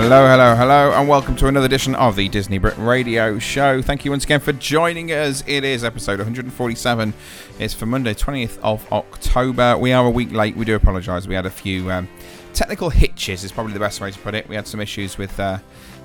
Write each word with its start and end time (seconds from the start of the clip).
Hello, 0.00 0.26
hello, 0.26 0.54
hello, 0.56 0.92
and 0.92 1.08
welcome 1.08 1.36
to 1.36 1.46
another 1.46 1.66
edition 1.66 1.94
of 1.94 2.16
the 2.16 2.26
Disney 2.30 2.56
Brit 2.56 2.76
Radio 2.78 3.38
Show. 3.38 3.82
Thank 3.82 4.04
you 4.04 4.10
once 4.10 4.24
again 4.24 4.40
for 4.40 4.52
joining 4.52 5.12
us. 5.12 5.44
It 5.46 5.62
is 5.62 5.84
episode 5.84 6.18
147. 6.18 7.12
It's 7.58 7.74
for 7.74 7.84
Monday, 7.84 8.14
20th 8.14 8.58
of 8.62 8.90
October. 8.92 9.76
We 9.76 9.92
are 9.92 10.06
a 10.06 10.10
week 10.10 10.32
late. 10.32 10.56
We 10.56 10.64
do 10.64 10.74
apologise. 10.74 11.26
We 11.28 11.34
had 11.34 11.44
a 11.44 11.50
few 11.50 11.90
um, 11.92 12.08
technical 12.54 12.88
hitches. 12.88 13.44
Is 13.44 13.52
probably 13.52 13.74
the 13.74 13.78
best 13.78 14.00
way 14.00 14.10
to 14.10 14.18
put 14.20 14.34
it. 14.34 14.48
We 14.48 14.54
had 14.56 14.66
some 14.66 14.80
issues 14.80 15.18
with 15.18 15.38
uh, 15.38 15.58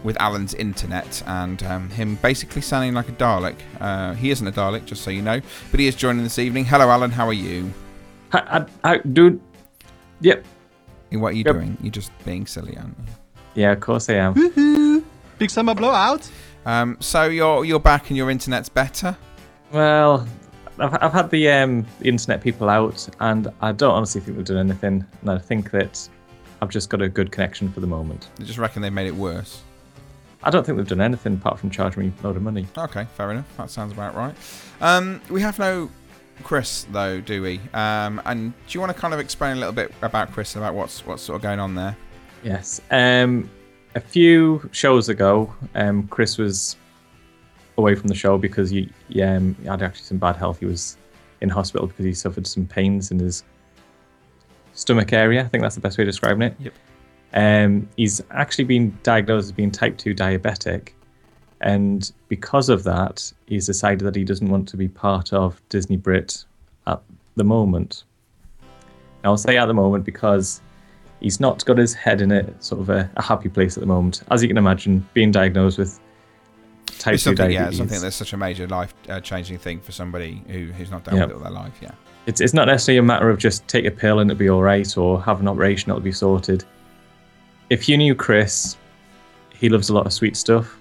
with 0.03 0.19
Alan's 0.19 0.53
internet 0.53 1.23
and 1.25 1.63
um, 1.63 1.89
him 1.89 2.15
basically 2.15 2.61
sounding 2.61 2.93
like 2.93 3.07
a 3.07 3.13
Dalek. 3.13 3.55
Uh, 3.79 4.13
he 4.13 4.29
isn't 4.29 4.45
a 4.45 4.51
Dalek, 4.51 4.85
just 4.85 5.03
so 5.03 5.09
you 5.09 5.21
know, 5.21 5.39
but 5.71 5.79
he 5.79 5.87
is 5.87 5.95
joining 5.95 6.23
this 6.23 6.37
evening. 6.37 6.65
Hello, 6.65 6.89
Alan. 6.89 7.11
How 7.11 7.25
are 7.27 7.33
you? 7.33 7.73
I, 8.33 8.65
I, 8.83 8.91
I, 8.91 8.97
dude. 8.97 9.39
Yep. 10.19 10.45
What 11.11 11.29
are 11.29 11.37
you 11.37 11.43
Yep. 11.45 11.55
doing? 11.55 11.77
You're 11.81 11.91
just 11.91 12.11
being 12.25 12.45
silly, 12.45 12.75
aren't 12.77 12.97
you? 12.99 13.05
Yeah, 13.55 13.71
of 13.71 13.79
course 13.79 14.09
I 14.09 14.15
am. 14.15 14.35
Woohoo! 14.35 15.03
Big 15.37 15.49
summer 15.49 15.73
blowout. 15.73 16.29
Um, 16.65 16.97
so 16.99 17.25
you're 17.25 17.65
you're 17.65 17.79
back 17.79 18.09
and 18.09 18.17
your 18.17 18.29
internet's 18.29 18.69
better. 18.69 19.15
Well, 19.71 20.27
I've, 20.79 20.93
I've 21.01 21.13
had 21.13 21.29
the 21.29 21.49
um, 21.49 21.85
internet 22.01 22.41
people 22.41 22.69
out, 22.69 23.07
and 23.19 23.47
I 23.61 23.71
don't 23.71 23.93
honestly 23.93 24.21
think 24.21 24.37
they've 24.37 24.45
done 24.45 24.57
anything. 24.57 25.05
And 25.21 25.29
I 25.29 25.37
think 25.37 25.71
that 25.71 26.07
I've 26.61 26.69
just 26.69 26.89
got 26.89 27.01
a 27.01 27.09
good 27.09 27.31
connection 27.31 27.71
for 27.71 27.79
the 27.79 27.87
moment. 27.87 28.29
I 28.39 28.43
just 28.43 28.57
reckon 28.57 28.81
they 28.81 28.89
made 28.89 29.07
it 29.07 29.15
worse. 29.15 29.61
I 30.43 30.51
don't 30.51 30.65
think 30.65 30.77
they've 30.77 30.87
done 30.87 31.01
anything 31.01 31.35
apart 31.35 31.59
from 31.59 31.71
charging 31.71 32.03
me 32.03 32.13
a 32.21 32.27
load 32.27 32.35
of 32.35 32.43
money. 32.43 32.67
Okay, 32.77 33.07
fair 33.15 33.31
enough. 33.31 33.47
That 33.57 33.71
sounds 33.71 33.91
about 33.91 34.15
right. 34.15 34.35
Um, 34.79 35.21
we 35.29 35.41
have 35.41 35.57
no 35.57 35.89
Chris 36.43 36.85
though, 36.91 37.19
do 37.21 37.41
we? 37.41 37.59
Um, 37.73 38.21
and 38.25 38.51
do 38.51 38.73
you 38.73 38.79
want 38.79 38.93
to 38.93 38.99
kind 38.99 39.13
of 39.13 39.19
explain 39.19 39.53
a 39.57 39.59
little 39.59 39.73
bit 39.73 39.91
about 40.01 40.31
Chris 40.31 40.55
and 40.55 40.63
about 40.63 40.75
what's 40.75 41.05
what's 41.05 41.23
sort 41.23 41.37
of 41.37 41.41
going 41.41 41.59
on 41.59 41.75
there? 41.75 41.95
Yes. 42.45 42.79
Um, 42.91 43.49
a 43.95 43.99
few 43.99 44.69
shows 44.71 45.09
ago, 45.09 45.53
um, 45.73 46.07
Chris 46.07 46.37
was 46.37 46.75
away 47.77 47.95
from 47.95 48.07
the 48.07 48.15
show 48.15 48.37
because 48.37 48.69
he, 48.69 48.87
he, 49.09 49.23
um, 49.23 49.55
he 49.61 49.67
had 49.67 49.81
actually 49.81 50.03
some 50.03 50.19
bad 50.19 50.35
health. 50.35 50.59
He 50.59 50.65
was 50.67 50.95
in 51.41 51.49
hospital 51.49 51.87
because 51.87 52.05
he 52.05 52.13
suffered 52.13 52.45
some 52.45 52.67
pains 52.67 53.09
in 53.09 53.17
his 53.17 53.43
stomach 54.73 55.11
area. 55.11 55.43
I 55.43 55.47
think 55.47 55.63
that's 55.63 55.73
the 55.73 55.81
best 55.81 55.97
way 55.97 56.03
of 56.03 56.07
describing 56.07 56.43
it. 56.43 56.55
Yep. 56.59 56.73
Um, 57.33 57.89
he's 57.97 58.21
actually 58.29 58.65
been 58.65 58.95
diagnosed 59.01 59.45
as 59.45 59.51
being 59.51 59.71
type 59.71 59.97
2 59.97 60.13
diabetic. 60.13 60.89
And 61.61 62.11
because 62.27 62.69
of 62.69 62.83
that, 62.83 63.33
he's 63.47 63.65
decided 63.65 64.01
that 64.01 64.15
he 64.15 64.23
doesn't 64.23 64.49
want 64.49 64.67
to 64.67 64.77
be 64.77 64.87
part 64.87 65.33
of 65.33 65.59
Disney 65.69 65.97
Brit 65.97 66.45
at 66.85 67.01
the 67.37 67.43
moment. 67.43 68.03
I'll 69.23 69.35
say 69.35 69.57
at 69.57 69.65
the 69.65 69.73
moment 69.73 70.05
because 70.05 70.61
he's 71.25 71.39
not 71.39 71.65
got 71.65 71.75
his 71.79 71.91
head 71.95 72.21
in 72.21 72.31
a 72.31 72.61
sort 72.61 72.79
of 72.81 72.89
a, 72.91 73.09
a 73.17 73.21
happy 73.23 73.49
place 73.49 73.75
at 73.77 73.81
the 73.81 73.87
moment. 73.87 74.21
As 74.29 74.43
you 74.43 74.47
can 74.47 74.59
imagine, 74.59 75.03
being 75.15 75.31
diagnosed 75.31 75.79
with 75.79 75.99
type 76.99 77.13
2 77.13 77.17
something, 77.17 77.49
yeah, 77.49 77.59
diabetes. 77.61 77.77
something 77.79 77.99
that's 77.99 78.15
such 78.15 78.33
a 78.33 78.37
major 78.37 78.67
life-changing 78.67 79.57
thing 79.57 79.79
for 79.79 79.91
somebody 79.91 80.43
who, 80.47 80.67
who's 80.67 80.91
not 80.91 81.03
dealt 81.03 81.17
Yeah. 81.17 81.23
with 81.25 81.31
it 81.31 81.37
all 81.37 81.41
their 81.41 81.51
life. 81.51 81.73
Yeah. 81.81 81.91
it's, 82.27 82.41
it's 82.41 82.53
not 82.53 82.67
necessarily 82.67 82.99
a 82.99 83.03
matter 83.03 83.31
of 83.31 83.39
just 83.39 83.67
take 83.67 83.85
a 83.85 83.91
pill 83.91 84.19
and 84.19 84.29
it'll 84.29 84.37
be 84.37 84.49
all 84.49 84.61
right 84.61 84.95
or 84.97 85.19
have 85.23 85.39
an 85.41 85.47
operation, 85.47 85.89
and 85.89 85.97
it'll 85.97 86.03
be 86.05 86.11
sorted. 86.11 86.63
If 87.71 87.89
you 87.89 87.97
knew 87.97 88.13
Chris, 88.13 88.77
he 89.57 89.67
loves 89.67 89.89
a 89.89 89.93
lot 89.95 90.05
of 90.05 90.13
sweet 90.13 90.37
stuff. 90.37 90.77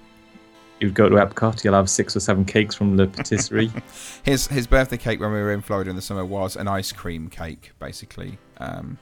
You'd 0.79 0.93
go 0.93 1.09
to 1.09 1.17
Epcot, 1.17 1.65
you'll 1.65 1.73
have 1.73 1.89
six 1.89 2.15
or 2.15 2.21
seven 2.21 2.45
cakes 2.45 2.75
from 2.75 2.99
the 2.99 3.07
patisserie. 3.07 3.73
His 4.25 4.47
his 4.49 4.67
birthday 4.67 4.99
cake 4.99 5.21
when 5.21 5.31
we 5.33 5.39
were 5.39 5.53
in 5.53 5.63
Florida 5.63 5.89
in 5.89 5.97
the 5.97 6.03
summer 6.03 6.25
was 6.27 6.57
an 6.57 6.69
ice 6.69 6.93
cream 6.93 7.31
cake, 7.31 7.73
basically. 7.79 8.37
Um, 8.59 8.99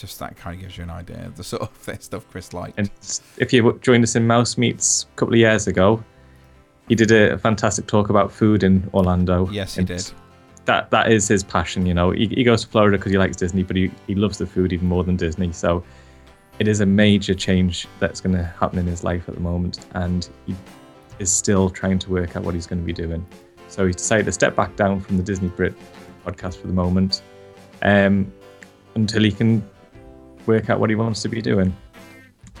just 0.00 0.18
that 0.18 0.36
kind 0.36 0.54
of 0.56 0.62
gives 0.62 0.78
you 0.78 0.84
an 0.84 0.90
idea 0.90 1.26
of 1.26 1.36
the 1.36 1.44
sort 1.44 1.62
of 1.62 2.02
stuff 2.02 2.28
Chris 2.30 2.52
liked. 2.52 2.78
and 2.78 2.90
if 3.36 3.52
you 3.52 3.78
joined 3.82 4.02
us 4.02 4.16
in 4.16 4.26
Mouse 4.26 4.56
Meets 4.56 5.04
a 5.12 5.16
couple 5.16 5.34
of 5.34 5.38
years 5.38 5.66
ago, 5.66 6.02
he 6.88 6.94
did 6.94 7.12
a 7.12 7.38
fantastic 7.38 7.86
talk 7.86 8.10
about 8.10 8.32
food 8.32 8.64
in 8.64 8.88
Orlando. 8.94 9.48
yes, 9.50 9.76
he 9.76 9.84
did. 9.84 10.10
that 10.64 10.90
that 10.90 11.12
is 11.12 11.28
his 11.28 11.44
passion. 11.44 11.86
You 11.86 11.94
know, 11.94 12.10
he, 12.10 12.26
he 12.28 12.42
goes 12.42 12.62
to 12.62 12.68
Florida 12.68 12.96
because 12.96 13.12
he 13.12 13.18
likes 13.18 13.36
Disney, 13.36 13.62
but 13.62 13.76
he, 13.76 13.90
he 14.06 14.14
loves 14.14 14.38
the 14.38 14.46
food 14.46 14.72
even 14.72 14.88
more 14.88 15.04
than 15.04 15.16
Disney. 15.16 15.52
So 15.52 15.84
it 16.58 16.66
is 16.66 16.80
a 16.80 16.86
major 16.86 17.34
change 17.34 17.86
that's 18.00 18.20
going 18.20 18.34
to 18.36 18.44
happen 18.44 18.78
in 18.78 18.86
his 18.86 19.04
life 19.04 19.28
at 19.28 19.34
the 19.34 19.40
moment, 19.40 19.86
and 19.94 20.28
he 20.46 20.56
is 21.18 21.30
still 21.30 21.70
trying 21.70 21.98
to 22.00 22.10
work 22.10 22.36
out 22.36 22.42
what 22.42 22.54
he's 22.54 22.66
going 22.66 22.80
to 22.80 22.86
be 22.86 22.92
doing. 22.92 23.24
So 23.68 23.86
he's 23.86 23.96
decided 23.96 24.26
to 24.26 24.32
step 24.32 24.56
back 24.56 24.74
down 24.76 25.00
from 25.00 25.16
the 25.16 25.22
Disney 25.22 25.48
Brit 25.48 25.74
podcast 26.26 26.56
for 26.56 26.66
the 26.66 26.72
moment, 26.72 27.22
um, 27.82 28.32
until 28.94 29.22
he 29.22 29.30
can 29.30 29.62
work 30.46 30.70
out 30.70 30.80
what 30.80 30.90
he 30.90 30.96
wants 30.96 31.22
to 31.22 31.28
be 31.28 31.40
doing. 31.42 31.74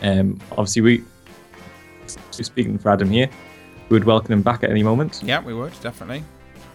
Um, 0.02 0.40
obviously, 0.52 0.82
we 0.82 1.04
speaking 2.30 2.78
for 2.78 2.90
Adam 2.90 3.10
here, 3.10 3.28
we 3.88 3.94
would 3.94 4.04
welcome 4.04 4.32
him 4.32 4.42
back 4.42 4.64
at 4.64 4.70
any 4.70 4.82
moment. 4.82 5.22
Yeah, 5.24 5.42
we 5.42 5.54
would 5.54 5.72
definitely. 5.80 6.24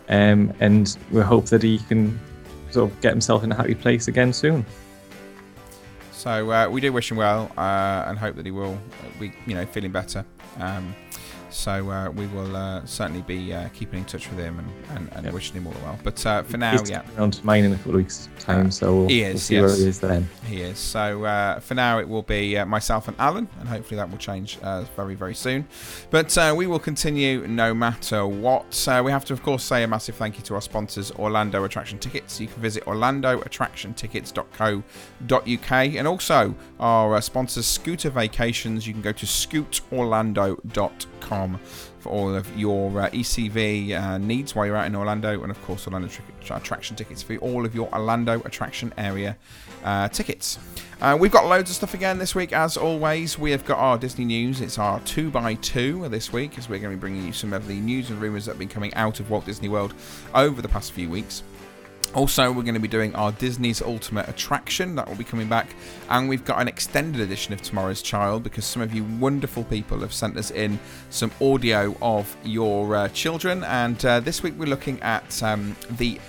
Um, 0.10 0.54
and 0.60 0.98
we 1.12 1.22
hope 1.22 1.46
that 1.48 1.64
he 1.64 1.80
can 1.80 2.20
sort 2.70 2.92
of 2.92 3.02
get 3.02 3.12
himself 3.12 3.44
in 3.44 3.52
a 3.52 3.56
happy 3.56 3.76
place 3.76 4.08
again 4.08 4.34
soon. 4.34 4.66
So 6.12 6.52
uh, 6.52 6.70
we 6.70 6.82
do 6.82 6.92
wish 6.92 7.12
him 7.12 7.18
well 7.18 7.52
uh, 7.58 8.06
and 8.08 8.18
hope 8.18 8.36
that 8.36 8.46
he 8.46 8.52
will 8.52 8.78
be, 9.20 9.34
you 9.46 9.56
know, 9.56 9.66
feeling 9.66 9.92
better. 9.92 10.26
Um, 10.60 10.96
so 11.56 11.90
uh, 11.90 12.10
we 12.12 12.28
will 12.28 12.56
uh, 12.56 12.86
certainly 12.86 13.22
be 13.22 13.54
uh, 13.54 13.70
keeping 13.70 14.00
in 14.00 14.06
touch 14.06 14.30
with 14.30 14.40
him 14.40 14.60
and, 14.60 14.70
and, 14.98 15.10
and 15.14 15.26
Yep. 15.26 15.34
wishing 15.34 15.56
him 15.56 15.66
all 15.68 15.74
the 15.74 15.80
well. 15.80 15.98
But 16.04 16.24
uh, 16.26 16.44
for 16.44 16.58
now, 16.58 16.72
He's 16.72 16.90
yeah, 16.90 17.02
around 17.18 17.34
to 17.34 17.46
mine 17.46 17.64
in 17.64 17.74
a 17.74 17.78
couple 17.78 17.92
of 17.94 17.98
weeks' 17.98 18.28
time, 18.40 18.70
so 18.72 18.96
we'll, 18.96 19.08
he 19.08 19.22
we'll 19.22 19.36
is, 19.36 19.44
see 19.44 19.60
where 19.60 19.70
yes. 19.70 19.80
he 19.80 19.88
is 19.88 20.00
then. 20.00 20.28
he 20.46 20.62
is. 20.62 20.78
So 20.78 21.26
uh, 21.26 21.60
for 21.60 21.74
now, 21.74 22.00
it 22.00 22.08
will 22.08 22.22
be 22.24 22.58
uh, 22.58 22.66
myself 22.66 23.08
and 23.08 23.18
Alan, 23.20 23.48
and 23.60 23.70
hopefully 23.70 23.96
that 23.98 24.10
will 24.12 24.18
change 24.18 24.60
uh, 24.62 24.84
very, 24.96 25.16
very 25.16 25.34
soon. 25.34 25.66
But 26.12 26.38
uh, 26.38 26.54
we 26.56 26.68
will 26.68 26.80
continue 26.80 27.48
no 27.48 27.74
matter 27.74 28.28
what. 28.28 28.88
Uh, 28.88 29.02
we 29.04 29.12
have 29.12 29.26
to, 29.26 29.34
of 29.34 29.42
course, 29.42 29.64
say 29.64 29.82
a 29.84 29.88
massive 29.88 30.16
thank 30.16 30.38
you 30.38 30.44
to 30.44 30.54
our 30.56 30.62
sponsors, 30.62 31.12
Orlando 31.14 31.64
Attraction 31.64 31.98
Tickets. 32.00 32.40
You 32.40 32.48
can 32.48 32.62
visit 32.62 32.86
orlandoattractiontickets.co.uk, 32.86 35.72
and 35.72 36.08
also 36.08 36.56
our 36.80 37.16
uh, 37.16 37.22
sponsors, 37.22 37.66
Scooter 37.66 38.10
Vacations. 38.10 38.86
You 38.86 38.94
can 38.94 39.02
go 39.02 39.12
to 39.14 39.26
scootorlando.com 39.26 41.45
for 42.00 42.10
all 42.12 42.36
of 42.36 42.58
your 42.58 43.02
uh, 43.02 43.10
ECV 43.10 44.00
uh, 44.00 44.18
needs 44.18 44.56
while 44.56 44.66
you're 44.66 44.76
out 44.76 44.86
in 44.88 44.96
Orlando, 44.96 45.42
and 45.42 45.52
of 45.52 45.62
course, 45.64 45.88
Orlando 45.88 46.08
Tri- 46.08 46.58
Attraction 46.58 46.96
Tickets 46.96 47.24
for 47.24 47.36
all 47.38 47.66
of 47.66 47.74
your 47.74 47.92
Orlando 47.94 48.42
Attraction 48.46 48.94
area 48.98 49.38
uh, 49.84 50.08
tickets. 50.10 50.60
Uh, 51.02 51.18
we've 51.20 51.32
got 51.32 51.46
loads 51.46 51.70
of 51.70 51.76
stuff 51.76 51.94
again 51.94 52.18
this 52.18 52.36
week, 52.36 52.54
as 52.54 52.78
always. 52.78 53.38
We 53.38 53.52
have 53.52 53.66
got 53.66 53.78
our 53.80 53.98
Disney 53.98 54.26
news. 54.26 54.62
It's 54.62 54.78
our 54.78 55.00
two 55.02 55.30
by 55.30 55.56
two 55.56 56.08
this 56.10 56.32
week, 56.32 56.58
as 56.58 56.70
we're 56.70 56.80
going 56.80 56.92
to 56.92 56.98
be 56.98 57.02
bringing 57.02 57.26
you 57.26 57.34
some 57.34 57.54
of 57.54 57.68
the 57.68 57.80
news 57.80 58.10
and 58.10 58.22
rumours 58.22 58.46
that 58.46 58.52
have 58.52 58.60
been 58.60 58.68
coming 58.68 58.94
out 58.94 59.20
of 59.20 59.30
Walt 59.30 59.46
Disney 59.46 59.70
World 59.70 59.94
over 60.34 60.62
the 60.62 60.70
past 60.70 60.92
few 60.94 61.10
weeks. 61.10 61.44
Also, 62.14 62.52
we're 62.52 62.64
going 62.64 62.76
to 62.76 62.80
be 62.80 62.88
doing 62.88 63.14
our 63.16 63.32
Disney's 63.34 63.82
Ultimate 63.82 64.28
Attraction. 64.30 64.96
That 64.96 65.08
will 65.08 65.16
be 65.16 65.24
coming 65.24 65.50
back. 65.50 65.76
And 66.10 66.30
we've 66.30 66.46
got 66.46 66.62
an 66.62 66.68
extended 66.68 67.22
edition 67.22 67.54
of 67.54 67.62
Tomorrow's 67.62 68.02
Child 68.02 68.44
because 68.44 68.66
some 68.66 68.82
of 68.82 68.94
you 68.94 69.04
wonderful 69.20 69.64
people 69.64 70.00
have 70.00 70.14
sent 70.14 70.38
us 70.38 70.52
in 70.52 70.80
some 71.10 71.32
audio 71.42 71.96
of 72.02 72.36
your 72.44 72.96
uh, 72.96 73.08
children. 73.10 73.64
And 73.66 74.04
uh, 74.06 74.20
this 74.20 74.44
week 74.44 74.54
we're 74.58 74.66
looking 74.66 75.02
at 75.02 75.44
um, 75.44 75.76
the 75.92 76.20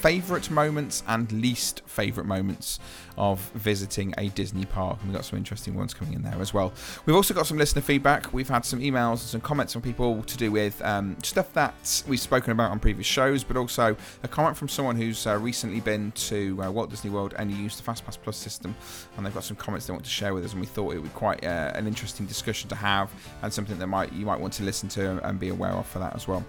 favourite 0.00 0.50
moments 0.50 1.04
and 1.06 1.30
least 1.30 1.82
favourite 1.86 2.26
moments 2.26 2.80
of 3.16 3.40
visiting 3.54 4.14
a 4.18 4.28
Disney 4.28 4.64
park. 4.64 4.98
And 5.00 5.08
we've 5.08 5.16
got 5.16 5.24
some 5.24 5.38
interesting 5.38 5.74
ones 5.74 5.94
coming 5.94 6.14
in 6.14 6.22
there 6.22 6.40
as 6.40 6.54
well. 6.54 6.72
We've 7.06 7.16
also 7.16 7.34
got 7.34 7.46
some 7.46 7.58
listener 7.58 7.82
feedback. 7.82 8.32
We've 8.32 8.48
had 8.48 8.64
some 8.64 8.80
emails 8.80 9.10
and 9.10 9.20
some 9.20 9.40
comments 9.40 9.72
from 9.72 9.82
people 9.82 10.22
to 10.22 10.36
do 10.36 10.50
with 10.52 10.80
um, 10.82 11.16
stuff 11.22 11.52
that 11.54 12.02
we've 12.08 12.20
spoken 12.20 12.52
about 12.52 12.70
on 12.70 12.78
previous 12.78 13.06
shows, 13.06 13.44
but 13.44 13.56
also 13.56 13.96
a 14.22 14.28
comment 14.28 14.56
from 14.56 14.68
someone 14.68 14.96
who's 14.96 15.26
uh, 15.26 15.38
recently 15.38 15.80
been 15.80 16.12
to 16.12 16.62
uh, 16.62 16.70
Walt 16.70 16.90
Disney 16.90 17.10
World 17.10 17.34
and 17.36 17.50
used 17.50 17.82
the 17.82 17.90
FastPass 17.90 18.18
Plus 18.22 18.36
system. 18.36 18.74
And 19.16 19.26
they've 19.26 19.34
got 19.34 19.44
some 19.44 19.56
comments 19.56 19.86
they 19.86 19.92
want 19.92 20.04
to 20.04 20.10
share 20.10 20.34
with 20.34 20.44
us, 20.44 20.52
and 20.52 20.60
we 20.60 20.66
thought 20.66 20.94
it 20.94 20.98
would 20.98 21.04
be 21.04 21.18
quite 21.18 21.44
uh, 21.44 21.72
an 21.74 21.86
interesting 21.86 22.26
discussion 22.26 22.68
to 22.68 22.74
have 22.74 23.10
and 23.42 23.52
something 23.52 23.78
that 23.78 23.86
might 23.86 24.12
you 24.12 24.26
might 24.26 24.40
want 24.40 24.52
to 24.54 24.62
listen 24.62 24.88
to 24.90 25.24
and 25.26 25.38
be 25.38 25.48
aware 25.48 25.72
of 25.72 25.86
for 25.86 25.98
that 25.98 26.14
as 26.14 26.28
well. 26.28 26.44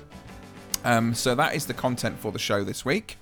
Um, 0.86 1.14
so 1.14 1.34
that 1.36 1.56
is 1.56 1.66
the 1.66 1.74
content 1.74 2.20
for 2.20 2.32
the 2.32 2.40
show 2.40 2.64
this 2.64 2.84
week. 2.84 3.18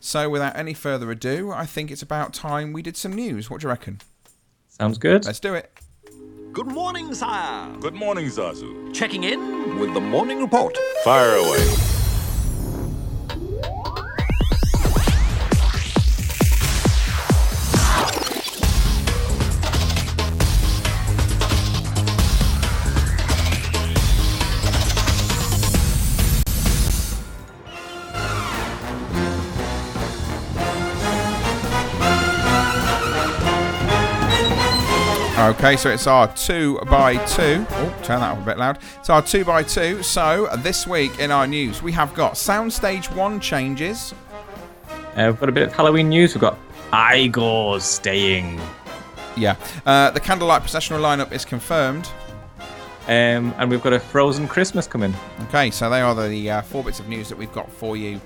So 0.00 0.28
without 0.28 0.56
any 0.56 0.74
further 0.74 1.10
ado, 1.10 1.50
I 1.50 1.66
think 1.66 1.90
it's 1.90 2.02
about 2.02 2.32
time 2.32 2.72
we 2.72 2.82
did 2.82 2.96
some 2.96 3.12
news. 3.12 3.50
What 3.50 3.60
do 3.60 3.66
you 3.66 3.70
reckon? 3.70 4.00
Sounds 4.68 4.98
good. 4.98 5.24
Let's 5.24 5.40
do 5.40 5.54
it. 5.54 5.72
Good 6.52 6.66
morning, 6.66 7.12
sire. 7.14 7.70
Good 7.80 7.94
morning, 7.94 8.26
Zazu. 8.26 8.94
Checking 8.94 9.24
in 9.24 9.78
with 9.78 9.92
the 9.94 10.00
morning 10.00 10.40
report. 10.40 10.76
Fire 11.04 11.36
away. 11.36 11.74
Okay, 35.46 35.76
so 35.76 35.90
it's 35.90 36.08
our 36.08 36.26
two 36.34 36.76
by 36.90 37.24
two. 37.24 37.64
Oh, 37.70 38.00
turn 38.02 38.18
that 38.18 38.32
up 38.32 38.38
a 38.38 38.44
bit 38.44 38.58
loud. 38.58 38.80
It's 38.98 39.08
our 39.08 39.22
two 39.22 39.44
by 39.44 39.62
two. 39.62 40.02
So 40.02 40.48
this 40.56 40.88
week 40.88 41.20
in 41.20 41.30
our 41.30 41.46
news, 41.46 41.84
we 41.84 41.92
have 41.92 42.12
got 42.14 42.32
Soundstage 42.32 43.14
One 43.14 43.38
changes. 43.38 44.12
Uh, 45.14 45.28
we've 45.28 45.38
got 45.38 45.48
a 45.48 45.52
bit 45.52 45.68
of 45.68 45.72
Halloween 45.72 46.08
news. 46.08 46.34
We've 46.34 46.40
got 46.40 46.58
Igor 47.14 47.78
staying. 47.78 48.60
Yeah, 49.36 49.54
uh, 49.86 50.10
the 50.10 50.18
candlelight 50.18 50.62
processional 50.62 51.00
lineup 51.00 51.30
is 51.30 51.44
confirmed. 51.44 52.10
Um, 53.06 53.54
and 53.56 53.70
we've 53.70 53.84
got 53.84 53.92
a 53.92 54.00
Frozen 54.00 54.48
Christmas 54.48 54.88
coming. 54.88 55.14
Okay, 55.42 55.70
so 55.70 55.88
they 55.88 56.00
are 56.00 56.28
the 56.28 56.50
uh, 56.50 56.62
four 56.62 56.82
bits 56.82 56.98
of 56.98 57.06
news 57.06 57.28
that 57.28 57.38
we've 57.38 57.52
got 57.52 57.70
for 57.70 57.96
you 57.96 58.20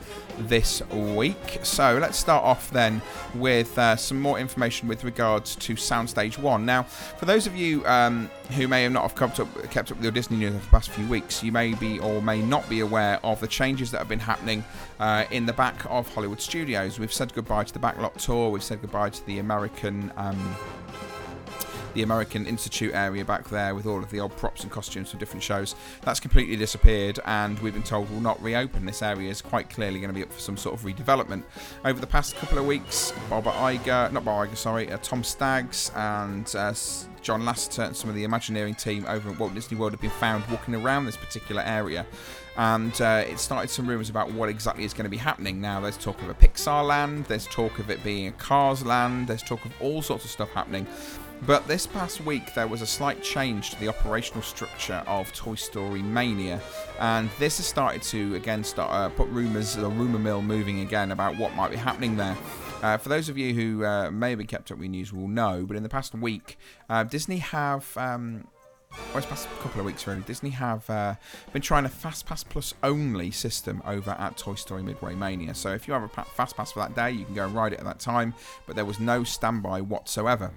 this 0.48 0.82
week. 0.90 1.60
So 1.62 1.98
let's 2.00 2.18
start 2.18 2.44
off 2.44 2.70
then 2.70 3.02
with 3.34 3.78
uh, 3.78 3.96
some 3.96 4.20
more 4.20 4.38
information 4.38 4.88
with 4.88 5.04
regards 5.04 5.56
to 5.56 5.74
Soundstage 5.74 6.38
One. 6.38 6.64
Now, 6.66 6.84
for 6.84 7.26
those 7.26 7.46
of 7.46 7.54
you 7.54 7.84
um, 7.86 8.30
who 8.56 8.68
may 8.68 8.82
have 8.84 8.92
not 8.92 9.02
have 9.02 9.14
kept 9.14 9.40
up, 9.40 9.70
kept 9.70 9.90
up 9.90 9.98
with 9.98 10.04
your 10.04 10.12
Disney 10.12 10.38
news 10.38 10.54
over 10.54 10.64
the 10.64 10.70
past 10.70 10.90
few 10.90 11.06
weeks, 11.06 11.42
you 11.42 11.52
may 11.52 11.74
be 11.74 11.98
or 11.98 12.22
may 12.22 12.40
not 12.40 12.68
be 12.68 12.80
aware 12.80 13.20
of 13.24 13.40
the 13.40 13.48
changes 13.48 13.90
that 13.90 13.98
have 13.98 14.08
been 14.08 14.18
happening 14.20 14.64
uh, 14.98 15.24
in 15.30 15.46
the 15.46 15.52
back 15.52 15.84
of 15.88 16.12
Hollywood 16.14 16.40
Studios. 16.40 16.98
We've 16.98 17.12
said 17.12 17.32
goodbye 17.34 17.64
to 17.64 17.72
the 17.72 17.78
backlot 17.78 18.14
tour. 18.14 18.50
We've 18.50 18.62
said 18.62 18.80
goodbye 18.80 19.10
to 19.10 19.26
the 19.26 19.38
American. 19.38 20.12
Um, 20.16 20.56
the 21.94 22.02
American 22.02 22.46
Institute 22.46 22.94
area 22.94 23.24
back 23.24 23.48
there 23.48 23.74
with 23.74 23.86
all 23.86 23.98
of 23.98 24.10
the 24.10 24.20
old 24.20 24.36
props 24.36 24.62
and 24.62 24.70
costumes 24.70 25.10
from 25.10 25.18
different 25.18 25.42
shows. 25.42 25.74
That's 26.02 26.20
completely 26.20 26.56
disappeared, 26.56 27.18
and 27.24 27.58
we've 27.60 27.74
been 27.74 27.82
told 27.82 28.10
will 28.10 28.20
not 28.20 28.42
reopen. 28.42 28.86
This 28.86 29.02
area 29.02 29.30
is 29.30 29.42
quite 29.42 29.70
clearly 29.70 30.00
going 30.00 30.10
to 30.10 30.14
be 30.14 30.22
up 30.22 30.32
for 30.32 30.40
some 30.40 30.56
sort 30.56 30.74
of 30.74 30.84
redevelopment. 30.84 31.42
Over 31.84 32.00
the 32.00 32.06
past 32.06 32.36
couple 32.36 32.58
of 32.58 32.66
weeks, 32.66 33.12
Bob 33.28 33.44
Iger, 33.44 34.12
not 34.12 34.24
Bob 34.24 34.48
Iger, 34.48 34.56
sorry, 34.56 34.90
uh, 34.90 34.98
Tom 35.02 35.22
Staggs 35.24 35.90
and 35.94 36.54
uh, 36.56 36.72
John 37.22 37.42
Lasseter 37.42 37.86
and 37.86 37.96
some 37.96 38.08
of 38.08 38.16
the 38.16 38.24
Imagineering 38.24 38.74
team 38.74 39.04
over 39.08 39.30
at 39.30 39.38
Walt 39.38 39.54
Disney 39.54 39.76
World 39.76 39.92
have 39.92 40.00
been 40.00 40.10
found 40.10 40.44
walking 40.50 40.74
around 40.74 41.06
this 41.06 41.16
particular 41.16 41.62
area. 41.62 42.06
And 42.56 43.00
uh, 43.00 43.24
it 43.26 43.38
started 43.38 43.70
some 43.70 43.86
rumours 43.86 44.10
about 44.10 44.32
what 44.32 44.48
exactly 44.48 44.84
is 44.84 44.92
going 44.92 45.04
to 45.04 45.10
be 45.10 45.16
happening. 45.16 45.60
Now, 45.60 45.80
there's 45.80 45.96
talk 45.96 46.20
of 46.20 46.28
a 46.28 46.34
Pixar 46.34 46.86
land, 46.86 47.24
there's 47.26 47.46
talk 47.46 47.78
of 47.78 47.90
it 47.90 48.02
being 48.02 48.28
a 48.28 48.32
Cars 48.32 48.84
land, 48.84 49.28
there's 49.28 49.42
talk 49.42 49.64
of 49.64 49.72
all 49.80 50.02
sorts 50.02 50.24
of 50.24 50.30
stuff 50.30 50.50
happening. 50.50 50.86
But 51.46 51.66
this 51.66 51.86
past 51.86 52.20
week, 52.20 52.54
there 52.54 52.68
was 52.68 52.82
a 52.82 52.86
slight 52.86 53.22
change 53.22 53.70
to 53.70 53.80
the 53.80 53.88
operational 53.88 54.42
structure 54.42 55.02
of 55.06 55.32
Toy 55.32 55.54
Story 55.54 56.02
Mania, 56.02 56.60
and 56.98 57.30
this 57.38 57.56
has 57.56 57.66
started 57.66 58.02
to 58.02 58.34
again 58.34 58.62
start 58.62 58.90
uh, 58.92 59.08
put 59.08 59.26
rumours, 59.28 59.74
the 59.74 59.88
rumour 59.88 60.18
mill 60.18 60.42
moving 60.42 60.80
again 60.80 61.12
about 61.12 61.38
what 61.38 61.54
might 61.54 61.70
be 61.70 61.78
happening 61.78 62.16
there. 62.16 62.36
Uh, 62.82 62.98
for 62.98 63.08
those 63.08 63.28
of 63.30 63.38
you 63.38 63.54
who 63.54 63.84
uh, 63.84 64.10
may 64.10 64.30
have 64.30 64.46
kept 64.48 64.70
up 64.70 64.78
with 64.78 64.90
news, 64.90 65.12
will 65.12 65.28
know. 65.28 65.64
But 65.66 65.76
in 65.76 65.82
the 65.82 65.88
past 65.88 66.14
week, 66.14 66.58
uh, 66.90 67.04
Disney 67.04 67.38
have. 67.38 67.96
Um, 67.96 68.46
well, 68.90 69.18
it's 69.18 69.26
past 69.26 69.46
a 69.46 69.62
couple 69.62 69.80
of 69.80 69.86
weeks 69.86 70.04
really. 70.06 70.20
Disney 70.22 70.50
have 70.50 70.90
uh, 70.90 71.14
been 71.52 71.62
trying 71.62 71.84
a 71.84 71.88
Fast 71.88 72.26
Pass 72.26 72.42
Plus 72.42 72.74
only 72.82 73.30
system 73.30 73.80
over 73.86 74.10
at 74.10 74.36
Toy 74.36 74.56
Story 74.56 74.82
Midway 74.82 75.14
Mania. 75.14 75.54
So 75.54 75.70
if 75.70 75.86
you 75.86 75.94
have 75.94 76.02
a 76.02 76.08
Fast 76.08 76.56
Pass 76.56 76.72
for 76.72 76.80
that 76.80 76.96
day, 76.96 77.12
you 77.12 77.24
can 77.24 77.34
go 77.34 77.46
and 77.46 77.54
ride 77.54 77.72
it 77.72 77.78
at 77.78 77.84
that 77.84 78.00
time. 78.00 78.34
But 78.66 78.74
there 78.76 78.84
was 78.84 78.98
no 78.98 79.22
standby 79.22 79.82
whatsoever. 79.82 80.50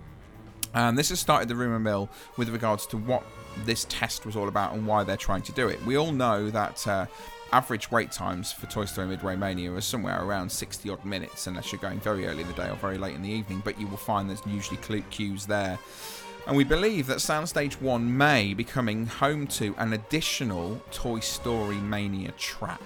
And 0.74 0.98
this 0.98 1.10
has 1.10 1.20
started 1.20 1.48
the 1.48 1.56
rumour 1.56 1.80
mill 1.80 2.10
with 2.38 2.50
regards 2.50 2.88
to 2.88 2.98
what 2.98 3.24
this 3.66 3.86
test 3.90 4.26
was 4.26 4.36
all 4.36 4.48
about 4.48 4.74
and 4.74 4.88
why 4.88 5.04
they're 5.04 5.18
trying 5.18 5.44
to 5.44 5.52
do 5.52 5.68
it. 5.68 5.84
We 5.86 5.98
all 5.98 6.12
know 6.12 6.50
that 6.50 6.88
uh, 6.88 7.06
average 7.52 7.92
wait 7.92 8.12
times 8.12 8.52
for 8.52 8.66
Toy 8.66 8.86
Story 8.86 9.08
Midway 9.08 9.36
Mania 9.36 9.72
are 9.74 9.82
somewhere 9.82 10.24
around 10.24 10.52
60 10.52 10.90
odd 10.90 11.06
minutes, 11.06 11.46
unless 11.46 11.72
you're 11.72 11.82
going 11.82 12.00
very 12.00 12.26
early 12.26 12.42
in 12.42 12.48
the 12.48 12.54
day 12.54 12.70
or 12.70 12.76
very 12.76 12.98
late 12.98 13.14
in 13.14 13.22
the 13.22 13.30
evening, 13.30 13.62
but 13.64 13.80
you 13.80 13.88
will 13.88 13.98
find 13.98 14.30
there's 14.30 14.42
usually 14.48 14.78
queues 15.12 15.46
there. 15.46 15.78
And 16.48 16.58
we 16.58 16.64
believe 16.66 17.08
that 17.08 17.20
Soundstage 17.20 17.80
1 17.80 18.18
may 18.18 18.54
be 18.54 18.64
coming 18.64 19.06
home 19.06 19.48
to 19.48 19.74
an 19.78 19.94
additional 19.94 20.82
Toy 20.92 21.20
Story 21.20 21.78
Mania 21.78 22.32
track. 22.32 22.82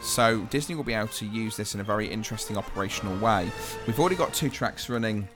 So 0.00 0.40
Disney 0.50 0.74
will 0.74 0.82
be 0.82 0.94
able 0.94 1.08
to 1.08 1.26
use 1.26 1.56
this 1.56 1.74
in 1.74 1.80
a 1.80 1.84
very 1.84 2.08
interesting 2.08 2.56
operational 2.56 3.16
way. 3.18 3.52
We've 3.86 4.00
already 4.00 4.16
got 4.16 4.34
two 4.34 4.50
tracks 4.50 4.88
running 4.88 5.28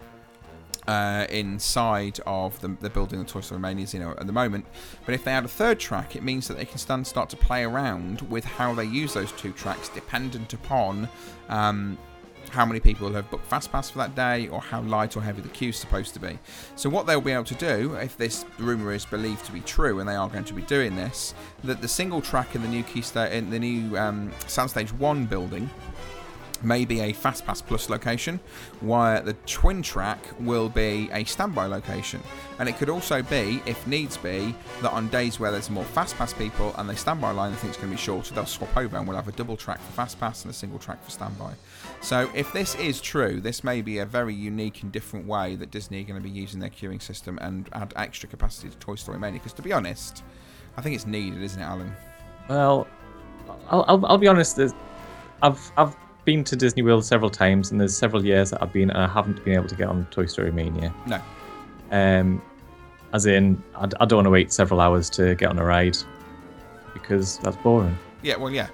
uh, 0.87 1.27
inside 1.31 2.21
of 2.27 2.61
the, 2.61 2.69
the 2.81 2.91
building 2.91 3.21
of 3.21 3.27
Toy 3.27 3.41
Story 3.41 3.61
Manias, 3.61 3.93
you 3.95 4.01
know, 4.01 4.13
at 4.13 4.27
the 4.27 4.33
moment. 4.33 4.67
But 5.05 5.15
if 5.15 5.25
they 5.25 5.33
add 5.33 5.45
a 5.45 5.49
third 5.49 5.79
track, 5.81 6.17
it 6.17 6.23
means 6.23 6.49
that 6.49 6.57
they 6.57 6.65
can 6.65 6.79
start 6.79 7.29
to 7.31 7.37
play 7.37 7.65
around 7.65 8.23
with 8.23 8.45
how 8.45 8.75
they 8.75 8.85
use 8.85 9.15
those 9.15 9.33
two 9.33 9.53
tracks, 9.53 9.89
dependent 9.89 10.53
upon 10.53 11.09
um, 11.49 11.99
how 12.51 12.65
many 12.65 12.81
people 12.81 13.13
have 13.13 13.29
booked 13.31 13.49
FastPass 13.51 13.91
for 13.91 13.99
that 13.99 14.15
day 14.15 14.49
or 14.49 14.61
how 14.61 14.81
light 14.83 15.17
or 15.17 15.21
heavy 15.21 15.43
the 15.43 15.49
queue's 15.49 15.77
supposed 15.77 16.15
to 16.15 16.21
be. 16.21 16.39
So 16.77 16.89
what 16.89 17.07
they'll 17.07 17.21
be 17.21 17.33
able 17.33 17.45
to 17.45 17.55
do, 17.55 17.95
if 17.95 18.17
this 18.17 18.45
rumor 18.59 18.93
is 18.93 19.05
believed 19.05 19.45
to 19.47 19.53
be 19.53 19.61
true, 19.61 20.01
and 20.01 20.09
they 20.09 20.15
are 20.15 20.29
going 20.29 20.45
to 20.45 20.55
be 20.55 20.63
doing 20.63 20.97
this, 20.97 21.35
that 21.65 21.81
the 21.81 21.89
single 21.89 22.21
track 22.21 22.55
in 22.55 22.63
the 22.63 22.69
new 22.69 22.83
key 22.85 23.03
sta- 23.03 23.31
in 23.33 23.51
the 23.51 23.59
new 23.59 23.97
um, 23.99 24.31
Soundstage 24.47 24.93
One 24.93 25.27
building 25.27 25.69
maybe 26.63 27.01
a 27.01 27.13
FastPass 27.13 27.65
Plus 27.65 27.89
location, 27.89 28.41
while 28.81 29.23
the 29.23 29.35
twin 29.47 29.83
track 29.83 30.19
will 30.41 30.69
be 30.69 31.09
a 31.13 31.25
standby 31.25 31.67
location. 31.67 32.21
And 32.59 32.69
it 32.69 32.77
could 32.79 32.89
also 32.89 33.23
be, 33.23 33.63
if 33.67 33.87
needs 33.87 34.17
be, 34.17 34.55
that 34.83 34.93
on 34.93 35.09
days 35.09 35.39
where 35.39 35.51
there's 35.51 35.71
more 35.71 35.85
FastPass 35.85 36.37
people 36.39 36.75
and 36.79 36.89
the 36.89 36.97
standby 36.97 37.33
line 37.33 37.53
they 37.53 37.59
think 37.59 37.71
it's 37.71 37.79
going 37.79 37.91
to 37.91 37.97
be 37.97 38.03
shorter, 38.03 38.35
they'll 38.35 38.47
swap 38.47 38.77
over 38.77 38.97
and 38.97 39.07
we'll 39.07 39.17
have 39.17 39.29
a 39.29 39.33
double 39.33 39.57
track 39.57 39.81
for 39.81 40.03
FastPass 40.03 40.43
and 40.43 40.51
a 40.51 40.55
single 40.55 40.79
track 40.79 41.03
for 41.05 41.11
standby. 41.11 41.55
So 42.01 42.31
if 42.35 42.53
this 42.53 42.75
is 42.77 43.01
true, 43.01 43.41
this 43.41 43.65
may 43.65 43.83
be 43.83 43.99
a 43.99 44.07
very 44.07 44.35
unique 44.35 44.83
and 44.83 44.93
different 44.93 45.27
way 45.27 45.57
that 45.57 45.71
Disney 45.71 46.01
are 46.01 46.05
going 46.05 46.21
to 46.21 46.27
be 46.27 46.35
using 46.35 46.61
their 46.61 46.71
queuing 46.71 47.03
system 47.03 47.39
and 47.43 47.69
add 47.73 47.93
extra 47.97 48.29
capacity 48.29 48.69
to 48.69 48.77
Toy 48.79 48.95
Story 48.95 49.19
Mania. 49.19 49.41
Because 49.41 49.53
to 49.55 49.63
be 49.63 49.73
honest, 49.73 50.23
I 50.77 50.83
think 50.83 50.95
it's 50.95 51.07
needed, 51.07 51.43
isn't 51.43 51.61
it, 51.61 51.65
Alan? 51.65 51.93
Well, 52.49 52.87
I'll, 53.69 53.85
I'll, 53.89 54.07
I'll 54.07 54.19
be 54.19 54.29
honest. 54.29 54.59
I've 55.43 55.73
I've 55.77 55.97
been 56.27 56.45
to 56.45 56.57
Disney 56.57 56.83
World 56.83 57.05
several 57.07 57.31
times, 57.31 57.71
and 57.71 57.81
there's 57.81 57.97
several 57.97 58.23
years 58.25 58.51
that 58.51 58.63
I've 58.63 58.73
been 58.73 58.91
and 58.91 58.99
I 58.99 59.09
haven't 59.09 59.43
been 59.45 59.55
able 59.55 59.69
to 59.69 59.75
get 59.75 59.89
on 59.89 60.05
Toy 60.11 60.27
Story 60.27 60.53
Mania. 60.53 60.93
No. 61.07 61.21
Um, 61.91 62.43
as 63.15 63.25
in, 63.25 63.63
I, 63.77 63.85
I 64.01 64.05
don't 64.05 64.19
want 64.19 64.27
to 64.27 64.31
wait 64.31 64.53
several 64.53 64.81
hours 64.81 65.09
to 65.11 65.35
get 65.37 65.49
on 65.49 65.59
a 65.59 65.65
ride 65.65 65.97
because 66.93 67.39
that's 67.39 67.57
boring. 67.59 67.97
Yeah, 68.23 68.37
well, 68.37 68.51
yeah. 68.51 68.69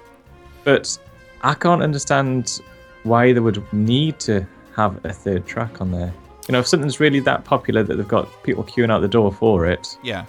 But 0.65 0.97
I 1.43 1.53
can't 1.53 1.81
understand 1.83 2.59
why 3.03 3.31
they 3.31 3.39
would 3.39 3.61
need 3.71 4.19
to 4.21 4.45
have 4.75 5.03
a 5.05 5.13
third 5.13 5.45
track 5.45 5.79
on 5.79 5.91
there. 5.91 6.11
You 6.47 6.53
know, 6.53 6.59
if 6.59 6.67
something's 6.67 6.99
really 6.99 7.19
that 7.21 7.45
popular 7.45 7.83
that 7.83 7.95
they've 7.95 8.07
got 8.07 8.27
people 8.43 8.63
queuing 8.63 8.91
out 8.91 8.99
the 8.99 9.07
door 9.07 9.31
for 9.31 9.65
it, 9.67 9.97
Yeah. 10.03 10.25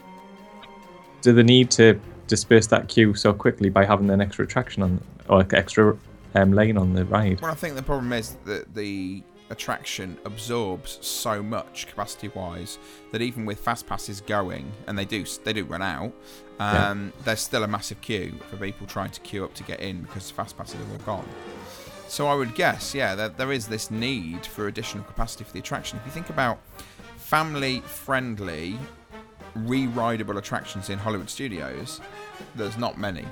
do 1.23 1.33
they 1.33 1.43
need 1.43 1.71
to 1.73 1.99
disperse 2.27 2.67
that 2.69 2.89
queue 2.89 3.15
so 3.15 3.33
quickly 3.33 3.71
by 3.71 3.85
having 3.85 4.11
an 4.11 4.21
extra 4.21 4.45
attraction 4.45 4.83
on 4.83 5.01
or 5.29 5.45
extra 5.53 5.97
um, 6.35 6.53
lane 6.53 6.77
on 6.77 6.95
the 6.95 7.05
ride? 7.05 7.41
Well, 7.41 7.51
I 7.51 7.55
think 7.55 7.77
the 7.77 7.83
problem 7.83 8.13
is 8.13 8.37
that 8.45 8.75
the 8.75 9.23
attraction 9.51 10.17
absorbs 10.25 10.99
so 11.01 11.43
much 11.43 11.87
capacity-wise 11.87 12.79
that 13.13 13.21
even 13.21 13.45
with 13.45 13.61
fast 13.61 13.87
passes 13.87 14.21
going, 14.21 14.73
and 14.87 14.99
they 14.99 15.05
do 15.05 15.25
they 15.45 15.53
do 15.53 15.65
run 15.65 15.83
out, 15.83 16.13
um, 16.59 17.13
there's 17.25 17.41
still 17.41 17.63
a 17.63 17.69
massive 17.69 18.01
queue 18.01 18.35
for 18.49 18.57
people 18.57 18.87
trying 18.87 19.11
to 19.11 19.21
queue 19.21 19.45
up 19.45 19.55
to 19.55 19.63
get 19.65 19.81
in 19.81 20.03
because 20.03 20.29
the 20.29 20.35
fast 20.35 20.57
passes 20.57 20.81
are 20.81 20.93
all 20.93 20.99
gone. 20.99 21.29
So 22.09 22.27
I 22.27 22.35
would 22.35 22.55
guess, 22.55 22.95
yeah, 22.95 23.15
that 23.15 23.37
there 23.37 23.53
is 23.53 23.67
this 23.67 23.91
need 23.91 24.47
for 24.47 24.69
additional 24.69 25.05
capacity 25.05 25.45
for 25.45 25.53
the 25.53 25.59
attraction. 25.59 25.99
If 25.99 26.07
you 26.07 26.13
think 26.13 26.31
about 26.31 26.59
family-friendly, 27.17 28.79
re-rideable 29.57 30.39
attractions 30.39 30.91
in 30.91 30.99
Hollywood 30.99 31.31
studios, 31.31 32.01
there's 32.55 32.77
not 32.77 32.99
many. 32.99 33.25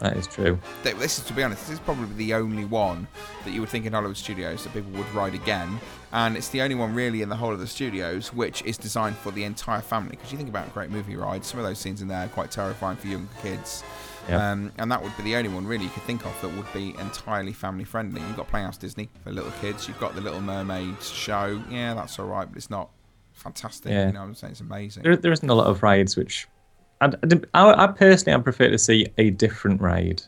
That 0.00 0.16
is 0.16 0.26
true. 0.26 0.58
This 0.82 1.18
is, 1.18 1.24
to 1.24 1.32
be 1.32 1.42
honest, 1.42 1.62
this 1.62 1.74
is 1.74 1.80
probably 1.80 2.14
the 2.16 2.34
only 2.34 2.64
one 2.66 3.06
that 3.44 3.52
you 3.52 3.60
would 3.60 3.70
think 3.70 3.86
in 3.86 3.94
Hollywood 3.94 4.16
studios 4.16 4.62
that 4.64 4.74
people 4.74 4.90
would 4.92 5.10
ride 5.14 5.34
again, 5.34 5.80
and 6.12 6.36
it's 6.36 6.48
the 6.50 6.60
only 6.60 6.74
one 6.74 6.94
really 6.94 7.22
in 7.22 7.28
the 7.28 7.36
whole 7.36 7.52
of 7.52 7.58
the 7.58 7.66
studios 7.66 8.32
which 8.32 8.62
is 8.62 8.76
designed 8.76 9.16
for 9.16 9.30
the 9.30 9.44
entire 9.44 9.80
family. 9.80 10.10
Because 10.10 10.32
you 10.32 10.36
think 10.36 10.50
about 10.50 10.72
great 10.74 10.90
movie 10.90 11.16
rides, 11.16 11.46
some 11.46 11.58
of 11.58 11.64
those 11.64 11.78
scenes 11.78 12.02
in 12.02 12.08
there 12.08 12.26
are 12.26 12.28
quite 12.28 12.50
terrifying 12.50 12.98
for 12.98 13.06
younger 13.06 13.32
kids. 13.42 13.82
Yeah. 14.28 14.50
Um, 14.50 14.72
and 14.78 14.90
that 14.90 15.02
would 15.02 15.16
be 15.16 15.22
the 15.22 15.36
only 15.36 15.48
one 15.48 15.66
really 15.66 15.84
you 15.84 15.90
could 15.90 16.02
think 16.02 16.26
of 16.26 16.40
that 16.42 16.48
would 16.48 16.72
be 16.72 16.90
entirely 16.98 17.52
family 17.52 17.84
friendly. 17.84 18.20
You've 18.20 18.36
got 18.36 18.48
Playhouse 18.48 18.76
Disney 18.76 19.08
for 19.22 19.30
little 19.30 19.52
kids. 19.62 19.86
You've 19.86 20.00
got 20.00 20.14
the 20.14 20.20
Little 20.20 20.40
Mermaid 20.40 21.00
show. 21.02 21.62
Yeah, 21.70 21.94
that's 21.94 22.18
all 22.18 22.26
right, 22.26 22.46
but 22.48 22.56
it's 22.56 22.70
not 22.70 22.90
fantastic. 23.32 23.92
Yeah. 23.92 24.08
You 24.08 24.12
know 24.12 24.20
what 24.20 24.26
I'm 24.26 24.34
saying? 24.34 24.50
It's 24.52 24.60
amazing. 24.60 25.04
There, 25.04 25.16
there 25.16 25.32
isn't 25.32 25.48
a 25.48 25.54
lot 25.54 25.68
of 25.68 25.82
rides 25.82 26.16
which. 26.16 26.48
And 27.00 27.46
I, 27.54 27.84
I 27.84 27.86
personally, 27.88 28.38
I 28.38 28.40
prefer 28.42 28.70
to 28.70 28.78
see 28.78 29.06
a 29.18 29.30
different 29.30 29.80
ride. 29.80 30.22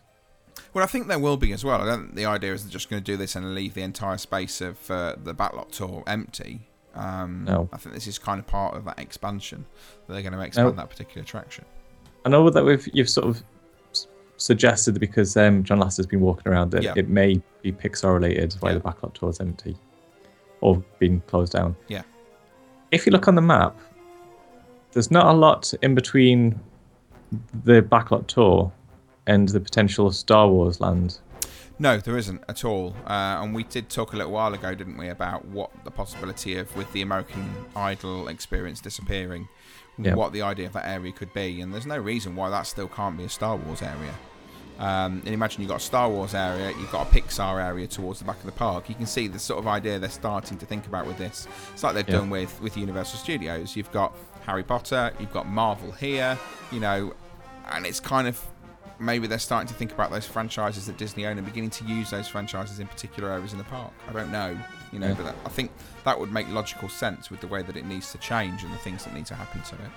Well, 0.75 0.85
I 0.85 0.87
think 0.87 1.09
there 1.09 1.19
will 1.19 1.39
be 1.39 1.53
as 1.53 1.65
well. 1.65 1.81
I 1.81 1.87
don't 1.87 2.03
think 2.05 2.15
the 2.17 2.27
idea 2.27 2.53
is 2.53 2.63
they're 2.65 2.71
just 2.73 2.91
going 2.91 3.03
to 3.03 3.05
do 3.13 3.17
this 3.17 3.35
and 3.35 3.55
leave 3.55 3.75
the 3.75 3.83
entire 3.83 4.19
space 4.19 4.61
of 4.61 4.91
uh, 4.91 5.17
the 5.23 5.35
Backlot 5.35 5.71
tour 5.71 6.05
empty. 6.07 6.61
Um, 6.95 7.45
No. 7.47 7.69
I 7.73 7.79
think 7.79 7.95
this 7.95 8.07
is 8.07 8.19
kind 8.19 8.39
of 8.39 8.47
part 8.47 8.75
of 8.77 8.85
that 8.85 8.99
expansion 8.99 9.65
that 10.07 10.13
they're 10.13 10.23
going 10.23 10.35
to 10.35 10.41
expand 10.41 10.69
No. 10.69 10.73
that 10.73 10.91
particular 10.91 11.23
attraction. 11.23 11.65
I 12.27 12.29
know 12.29 12.49
that 12.51 12.65
we've 12.65 12.87
you've 12.93 13.09
sort 13.09 13.29
of 13.29 13.43
suggested 14.37 14.93
that 14.95 15.01
because 15.01 15.37
um, 15.37 15.65
John 15.65 15.79
Lasseter's 15.81 16.07
been 16.07 16.21
walking 16.21 16.53
around 16.53 16.71
that 16.73 16.83
Yeah. 16.83 16.93
it 16.97 17.09
may 17.09 17.41
be 17.63 17.73
Pixar 17.73 18.13
related 18.15 18.55
why 18.61 18.71
Yeah. 18.71 18.75
the 18.79 18.81
backlot 18.83 19.15
tour 19.15 19.31
is 19.31 19.41
empty 19.41 19.77
or 20.61 20.83
being 20.99 21.21
closed 21.27 21.53
down. 21.53 21.77
Yeah. 21.89 22.03
If 22.91 23.07
you 23.07 23.13
look 23.13 23.27
on 23.29 23.35
the 23.37 23.43
map, 23.43 23.77
there's 24.99 25.13
not 25.13 25.27
a 25.27 25.33
lot 25.33 25.73
in 25.81 25.95
between 25.95 26.59
the 27.63 27.81
backlot 27.81 28.27
tour 28.27 28.73
and 29.29 29.49
the 29.51 29.61
potential 29.61 30.11
Star 30.11 30.49
Wars 30.49 30.81
land. 30.81 31.21
No, 31.79 31.99
there 31.99 32.19
isn't 32.19 32.43
at 32.49 32.65
all. 32.65 32.97
Uh, 33.07 33.39
and 33.41 33.55
we 33.55 33.63
did 33.63 33.91
talk 33.91 34.13
a 34.13 34.17
little 34.17 34.33
while 34.33 34.53
ago, 34.55 34.75
didn't 34.75 34.97
we, 34.97 35.07
about 35.09 35.45
what 35.45 35.71
the 35.85 35.93
possibility 35.93 36.57
of 36.57 36.75
with 36.77 36.93
the 36.93 37.03
American 37.03 37.49
Idol 37.77 38.27
experience 38.27 38.81
disappearing, 38.81 39.47
Yeah. 39.99 40.17
what 40.17 40.33
the 40.33 40.43
idea 40.43 40.67
of 40.67 40.73
that 40.73 40.89
area 40.89 41.13
could 41.13 41.33
be. 41.33 41.61
And 41.61 41.73
there's 41.73 41.87
no 41.87 41.99
reason 41.99 42.35
why 42.35 42.51
that 42.51 42.67
still 42.67 42.89
can't 42.89 43.17
be 43.17 43.23
a 43.23 43.29
Star 43.29 43.55
Wars 43.55 43.83
area. 43.83 44.15
Um, 44.79 45.23
and 45.25 45.29
imagine 45.35 45.61
you've 45.63 45.71
got 45.71 45.81
a 45.81 45.85
Star 45.85 46.09
Wars 46.09 46.35
area, 46.35 46.71
you've 46.79 46.93
got 46.93 47.09
a 47.09 47.11
Pixar 47.21 47.61
area 47.65 47.87
towards 47.89 48.21
the 48.21 48.25
back 48.25 48.39
of 48.39 48.47
the 48.47 48.53
park. 48.53 48.89
You 48.89 48.95
can 48.95 49.07
see 49.07 49.27
the 49.27 49.39
sort 49.39 49.59
of 49.59 49.67
idea 49.67 49.99
they're 49.99 50.09
starting 50.09 50.57
to 50.59 50.67
think 50.67 50.87
about 50.87 51.07
with 51.07 51.19
this. 51.19 51.49
It's 51.75 51.83
like 51.83 51.95
they've 51.95 52.09
Yeah. 52.09 52.17
done 52.19 52.31
with, 52.31 52.61
with 52.61 52.77
Universal 52.77 53.19
Studios. 53.19 53.75
You've 53.75 53.91
got 53.91 54.15
Harry 54.47 54.63
Potter, 54.63 55.13
you've 55.19 55.33
got 55.33 55.49
Marvel 55.49 55.91
here, 55.93 56.39
you 56.71 56.79
know, 56.81 57.13
and 57.73 57.85
it's 57.87 57.99
kind 58.01 58.29
of 58.29 58.41
maybe 59.01 59.27
they're 59.29 59.39
starting 59.39 59.69
to 59.69 59.75
think 59.75 59.93
about 59.93 60.11
those 60.11 60.27
franchises 60.27 60.87
that 60.87 60.97
Disney 60.97 61.25
own 61.27 61.39
and 61.39 61.47
beginning 61.47 61.71
to 61.71 61.85
use 61.85 62.11
those 62.11 62.27
franchises 62.27 62.81
in 62.81 62.87
particular 62.89 63.31
areas 63.31 63.53
in 63.53 63.59
the 63.59 63.65
park. 63.65 63.93
I 64.09 64.13
don't 64.13 64.33
know, 64.33 64.57
you 64.93 64.99
know, 64.99 65.09
Yeah. 65.09 65.15
but 65.15 65.25
that, 65.27 65.37
I 65.45 65.49
think 65.51 65.71
that 66.05 66.19
would 66.19 66.33
make 66.33 66.49
logical 66.49 66.89
sense 66.89 67.31
with 67.31 67.41
the 67.41 67.47
way 67.47 67.63
that 67.63 67.77
it 67.77 67.85
needs 67.85 68.11
to 68.13 68.19
change 68.19 68.63
and 68.65 68.73
the 68.73 68.79
things 68.79 69.05
that 69.05 69.15
need 69.15 69.27
to 69.27 69.35
happen 69.35 69.61
to 69.63 69.75
it. 69.77 69.91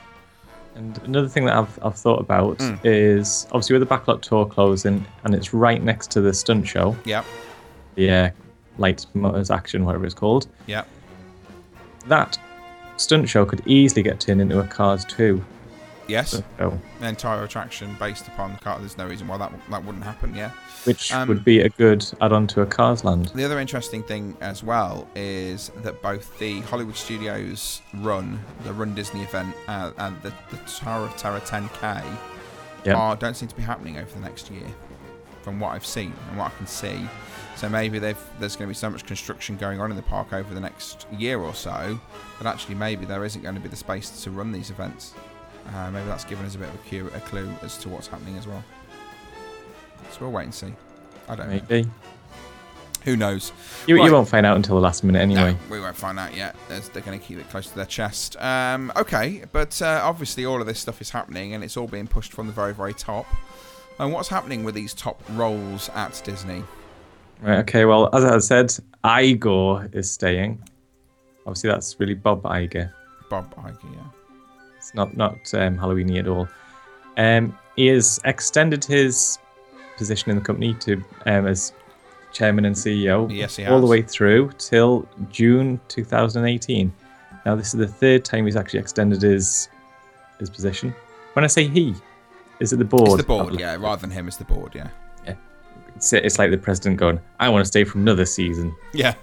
And 0.75 0.97
another 1.03 1.27
thing 1.27 1.45
that 1.45 1.55
I've, 1.55 1.79
I've 1.83 1.95
thought 1.95 2.19
about 2.19 2.57
Mm. 2.59 2.79
is 2.83 3.45
obviously 3.51 3.77
with 3.77 3.87
the 3.87 3.93
backlot 3.95 4.21
tour 4.21 4.45
closing 4.45 5.05
and 5.23 5.35
it's 5.35 5.53
right 5.53 5.83
next 5.83 6.11
to 6.11 6.21
the 6.21 6.33
stunt 6.33 6.67
show, 6.67 6.95
Yeah. 7.05 7.23
the 7.95 8.09
uh, 8.09 8.29
Lights 8.77 9.07
Motors 9.13 9.51
Action, 9.51 9.83
whatever 9.85 10.05
it's 10.05 10.13
called. 10.15 10.47
Yeah. 10.67 10.83
that 12.07 12.37
stunt 12.97 13.29
show 13.29 13.45
could 13.45 13.61
easily 13.67 14.01
get 14.01 14.19
turned 14.19 14.41
into 14.41 14.59
a 14.59 14.63
Cars 14.65 15.05
2 15.05 15.43
Yes, 16.11 16.41
show, 16.57 16.79
an 16.99 17.07
entire 17.07 17.43
attraction 17.43 17.95
based 17.99 18.27
upon 18.27 18.53
the 18.53 18.59
car. 18.59 18.77
There's 18.79 18.97
no 18.97 19.07
reason 19.07 19.27
why 19.27 19.37
that 19.37 19.51
that 19.69 19.83
wouldn't 19.85 20.03
happen. 20.03 20.35
Yeah. 20.35 20.51
which 20.85 21.11
Um, 21.13 21.27
would 21.27 21.43
be 21.45 21.61
a 21.61 21.69
good 21.69 22.05
add-on 22.21 22.47
to 22.47 22.61
a 22.61 22.65
Cars 22.65 23.03
Land. 23.03 23.27
The 23.35 23.43
other 23.45 23.59
interesting 23.59 24.03
thing 24.03 24.35
as 24.41 24.63
well 24.63 25.07
is 25.15 25.71
that 25.83 26.01
both 26.01 26.37
the 26.39 26.61
Hollywood 26.61 26.95
Studios 26.95 27.81
Run, 27.95 28.39
the 28.63 28.73
Run 28.73 28.93
Disney 28.95 29.21
event, 29.21 29.55
uh, 29.67 29.91
and 29.97 30.21
the, 30.21 30.33
the 30.49 30.57
Tower 30.67 31.05
of 31.05 31.15
Terror 31.17 31.39
10K 31.39 32.03
Yep. 32.83 32.97
are, 32.97 33.15
don't 33.15 33.35
seem 33.35 33.47
to 33.47 33.55
be 33.55 33.61
happening 33.61 33.97
over 33.97 34.11
the 34.11 34.19
next 34.21 34.49
year, 34.49 34.65
from 35.43 35.59
what 35.59 35.69
I've 35.73 35.85
seen 35.85 36.13
and 36.29 36.37
what 36.39 36.47
I 36.51 36.57
can 36.57 36.65
see. 36.65 37.07
So 37.55 37.69
maybe 37.69 37.99
they've, 37.99 38.17
there's 38.39 38.55
going 38.55 38.67
to 38.67 38.71
be 38.71 38.77
so 38.77 38.89
much 38.89 39.05
construction 39.05 39.55
going 39.55 39.79
on 39.79 39.91
in 39.91 39.95
the 39.95 40.01
park 40.01 40.33
over 40.33 40.51
the 40.53 40.59
next 40.59 41.05
year 41.15 41.37
or 41.39 41.53
so 41.53 41.99
that 42.39 42.47
actually 42.51 42.73
maybe 42.73 43.05
there 43.05 43.23
isn't 43.23 43.43
going 43.43 43.53
to 43.53 43.61
be 43.61 43.69
the 43.69 43.75
space 43.75 44.23
to 44.23 44.31
run 44.31 44.51
these 44.51 44.71
events. 44.71 45.13
Uh, 45.73 45.91
maybe 45.91 46.05
that's 46.07 46.25
given 46.25 46.45
us 46.45 46.55
a 46.55 46.57
bit 46.57 46.69
of 46.69 46.75
a 46.75 46.77
clue, 46.79 47.07
a 47.15 47.19
clue 47.21 47.49
as 47.61 47.77
to 47.79 47.89
what's 47.89 48.07
happening 48.07 48.37
as 48.37 48.47
well. 48.47 48.63
So 50.11 50.17
we'll 50.21 50.31
wait 50.31 50.43
and 50.45 50.53
see. 50.53 50.73
I 51.29 51.35
don't 51.35 51.49
know. 51.49 51.61
Maybe 51.69 51.89
Who 53.05 53.15
knows? 53.15 53.51
you, 53.87 53.95
Right. 53.97 54.05
you 54.05 54.11
won't 54.11 54.27
find 54.27 54.45
out 54.45 54.55
until 54.57 54.75
the 54.75 54.81
last 54.81 55.03
minute 55.03 55.19
anyway. 55.19 55.53
No, 55.53 55.57
we 55.69 55.79
won't 55.79 55.95
find 55.95 56.19
out 56.19 56.35
yet. 56.35 56.55
They're 56.67 57.01
going 57.01 57.19
to 57.19 57.25
keep 57.25 57.37
it 57.39 57.49
close 57.49 57.67
to 57.69 57.75
their 57.75 57.85
chest. 57.85 58.35
Um, 58.41 58.91
okay, 58.95 59.43
but 59.51 59.81
uh, 59.81 60.01
obviously 60.03 60.45
all 60.45 60.59
of 60.59 60.67
this 60.67 60.79
stuff 60.79 60.99
is 61.01 61.09
happening, 61.11 61.53
and 61.53 61.63
it's 61.63 61.77
all 61.77 61.87
being 61.87 62.07
pushed 62.07 62.33
from 62.33 62.47
the 62.47 62.53
very, 62.53 62.73
very 62.73 62.93
top. 62.93 63.25
And 63.99 64.11
what's 64.11 64.29
happening 64.29 64.63
with 64.63 64.75
these 64.75 64.93
top 64.93 65.21
roles 65.31 65.89
at 65.89 66.21
Disney? 66.25 66.63
Right. 67.41 67.59
Okay. 67.59 67.85
Well, 67.85 68.09
as 68.13 68.23
I 68.23 68.37
said, 68.39 68.75
Igor 69.05 69.89
is 69.93 70.11
staying. 70.11 70.61
Obviously, 71.45 71.69
that's 71.71 71.99
really 71.99 72.13
Bob 72.13 72.43
Iger. 72.43 72.91
Bob 73.29 73.55
Iger, 73.55 73.77
yeah. 73.93 73.99
It's 74.91 74.95
not 74.95 75.15
not 75.15 75.53
um, 75.53 75.77
Halloweeny 75.77 76.19
at 76.19 76.27
all. 76.27 76.49
Um, 77.17 77.57
he 77.77 77.87
has 77.87 78.19
extended 78.25 78.83
his 78.83 79.39
position 79.95 80.31
in 80.31 80.37
the 80.37 80.43
company 80.43 80.73
to 80.75 81.01
um, 81.25 81.47
as 81.47 81.71
chairman 82.33 82.65
and 82.65 82.75
CEO 82.75 83.33
Yes, 83.33 83.57
all 83.59 83.79
the 83.79 83.87
way 83.87 84.01
through 84.01 84.51
till 84.57 85.07
June 85.29 85.79
2018. 85.87 86.91
Now, 87.45 87.55
this 87.55 87.67
is 87.67 87.79
the 87.79 87.87
third 87.87 88.25
time 88.25 88.45
he's 88.45 88.55
actually 88.57 88.79
extended 88.79 89.21
his 89.21 89.69
his 90.39 90.49
position. 90.49 90.93
When 91.33 91.45
I 91.45 91.47
say 91.47 91.67
he, 91.67 91.95
is 92.59 92.73
it 92.73 92.77
the 92.77 92.85
board? 92.85 93.07
It's 93.07 93.17
the 93.17 93.23
board, 93.23 93.57
yeah. 93.57 93.75
Rather 93.75 94.01
than 94.01 94.11
him, 94.11 94.27
it's 94.27 94.37
the 94.37 94.43
board, 94.43 94.75
yeah. 94.75 94.89
It's, 95.95 96.11
it's 96.13 96.37
like 96.39 96.51
the 96.51 96.57
president 96.57 96.97
going, 96.97 97.19
"I 97.39 97.47
want 97.47 97.61
to 97.63 97.67
stay 97.67 97.85
for 97.85 97.97
another 97.97 98.25
season." 98.25 98.75
Yeah. 98.93 99.13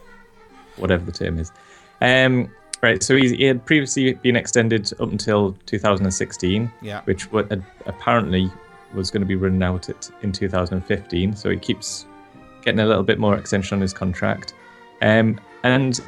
whatever 0.77 1.05
the 1.05 1.13
term 1.13 1.39
is. 1.39 1.53
Um, 2.01 2.51
right, 2.83 3.03
so 3.03 3.17
he's, 3.17 3.31
he 3.33 3.45
had 3.45 3.65
previously 3.65 4.15
been 4.15 4.37
extended 4.37 4.91
up 5.01 5.11
until 5.11 5.53
2016, 5.67 6.71
Yeah. 6.83 7.01
which 7.05 7.31
wa- 7.33 7.45
had 7.49 7.63
apparently 7.87 8.51
was 8.95 9.11
going 9.11 9.21
to 9.21 9.27
be 9.27 9.35
running 9.37 9.63
out 9.63 9.89
at, 9.89 10.11
in 10.23 10.33
2015. 10.33 11.37
So 11.37 11.51
he 11.51 11.57
keeps 11.57 12.07
getting 12.63 12.81
a 12.81 12.87
little 12.87 13.03
bit 13.03 13.19
more 13.19 13.37
extension 13.37 13.77
on 13.77 13.83
his 13.83 13.93
contract. 13.93 14.55
Um, 15.03 15.41
and 15.63 16.01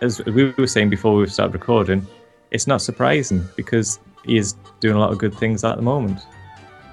as 0.00 0.24
we 0.26 0.52
were 0.52 0.66
saying 0.66 0.90
before 0.90 1.14
we 1.16 1.26
started 1.28 1.54
recording, 1.54 2.06
it's 2.50 2.66
not 2.66 2.82
surprising 2.82 3.44
because 3.56 3.98
he 4.24 4.36
is 4.38 4.54
doing 4.80 4.96
a 4.96 5.00
lot 5.00 5.12
of 5.12 5.18
good 5.18 5.34
things 5.34 5.64
at 5.64 5.76
the 5.76 5.82
moment. 5.82 6.20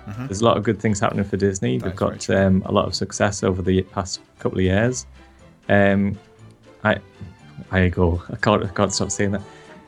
Mhm. 0.08 0.28
There's 0.28 0.42
a 0.42 0.46
lot 0.46 0.56
of 0.58 0.64
good 0.64 0.80
things 0.80 1.00
happening 1.00 1.26
for 1.26 1.36
Disney. 1.38 1.78
That 1.80 1.86
They've 1.86 1.96
got 1.96 2.30
um, 2.30 2.62
a 2.66 2.72
lot 2.72 2.86
of 2.86 2.94
success 2.96 3.44
over 3.44 3.62
the 3.62 3.82
past 3.82 4.22
couple 4.40 4.60
of 4.60 4.64
years. 4.66 5.06
Um, 5.68 6.18
I, 6.84 6.98
I 7.72 7.90
go. 7.90 8.22
I 8.30 8.36
can't. 8.36 8.64
I 8.64 8.68
can't 8.68 8.94
stop 8.94 9.12
saying 9.12 9.32
that. 9.32 9.42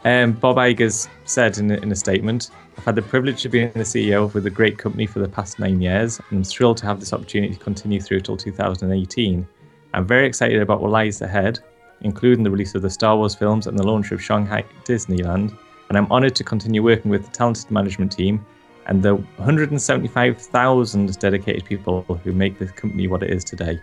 Um, 0.05 0.33
Bob 0.33 0.57
Iger's 0.57 1.09
said 1.25 1.57
in 1.57 1.71
in 1.71 1.91
a 1.91 1.95
statement, 1.95 2.51
"I've 2.77 2.85
had 2.85 2.95
the 2.95 3.01
privilege 3.01 3.45
of 3.45 3.51
being 3.51 3.71
the 3.71 3.85
CEO 3.85 4.33
with 4.33 4.45
a 4.45 4.49
great 4.49 4.77
company 4.77 5.05
for 5.05 5.19
the 5.19 5.27
past 5.27 5.59
nine 5.59 5.81
years, 5.81 6.19
and 6.29 6.39
I'm 6.39 6.43
thrilled 6.43 6.77
to 6.77 6.85
have 6.85 6.99
this 6.99 7.13
opportunity 7.13 7.53
to 7.53 7.59
continue 7.59 8.01
through 8.01 8.21
till 8.21 8.37
2018. 8.37 9.47
I'm 9.93 10.05
very 10.05 10.27
excited 10.27 10.61
about 10.61 10.81
what 10.81 10.91
lies 10.91 11.21
ahead, 11.21 11.59
including 12.01 12.43
the 12.43 12.51
release 12.51 12.75
of 12.75 12.81
the 12.81 12.89
Star 12.89 13.17
Wars 13.17 13.35
films 13.35 13.67
and 13.67 13.77
the 13.77 13.87
launch 13.87 14.11
of 14.11 14.21
Shanghai 14.21 14.63
Disneyland. 14.85 15.57
And 15.89 15.97
I'm 15.97 16.11
honoured 16.11 16.35
to 16.35 16.43
continue 16.43 16.83
working 16.83 17.09
with 17.09 17.25
the 17.25 17.31
talented 17.31 17.71
management 17.71 18.11
team 18.11 18.45
and 18.87 19.01
the 19.01 19.15
175,000 19.15 21.19
dedicated 21.19 21.65
people 21.65 22.03
who 22.23 22.31
make 22.31 22.59
this 22.59 22.71
company 22.71 23.07
what 23.07 23.23
it 23.23 23.29
is 23.29 23.43
today. 23.43 23.79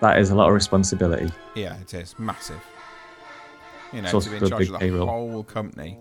That 0.00 0.18
is 0.18 0.30
a 0.30 0.34
lot 0.34 0.48
of 0.48 0.54
responsibility. 0.54 1.30
Yeah, 1.54 1.76
it 1.80 1.92
is. 1.94 2.14
Massive. 2.18 2.60
You 3.92 4.02
know, 4.02 4.10
It's 4.16 4.24
to 4.26 4.30
be 4.30 4.36
in 4.36 4.48
charge 4.48 4.66
of 4.66 4.72
the 4.72 4.78
payroll. 4.78 5.06
whole 5.06 5.42
company. 5.44 5.98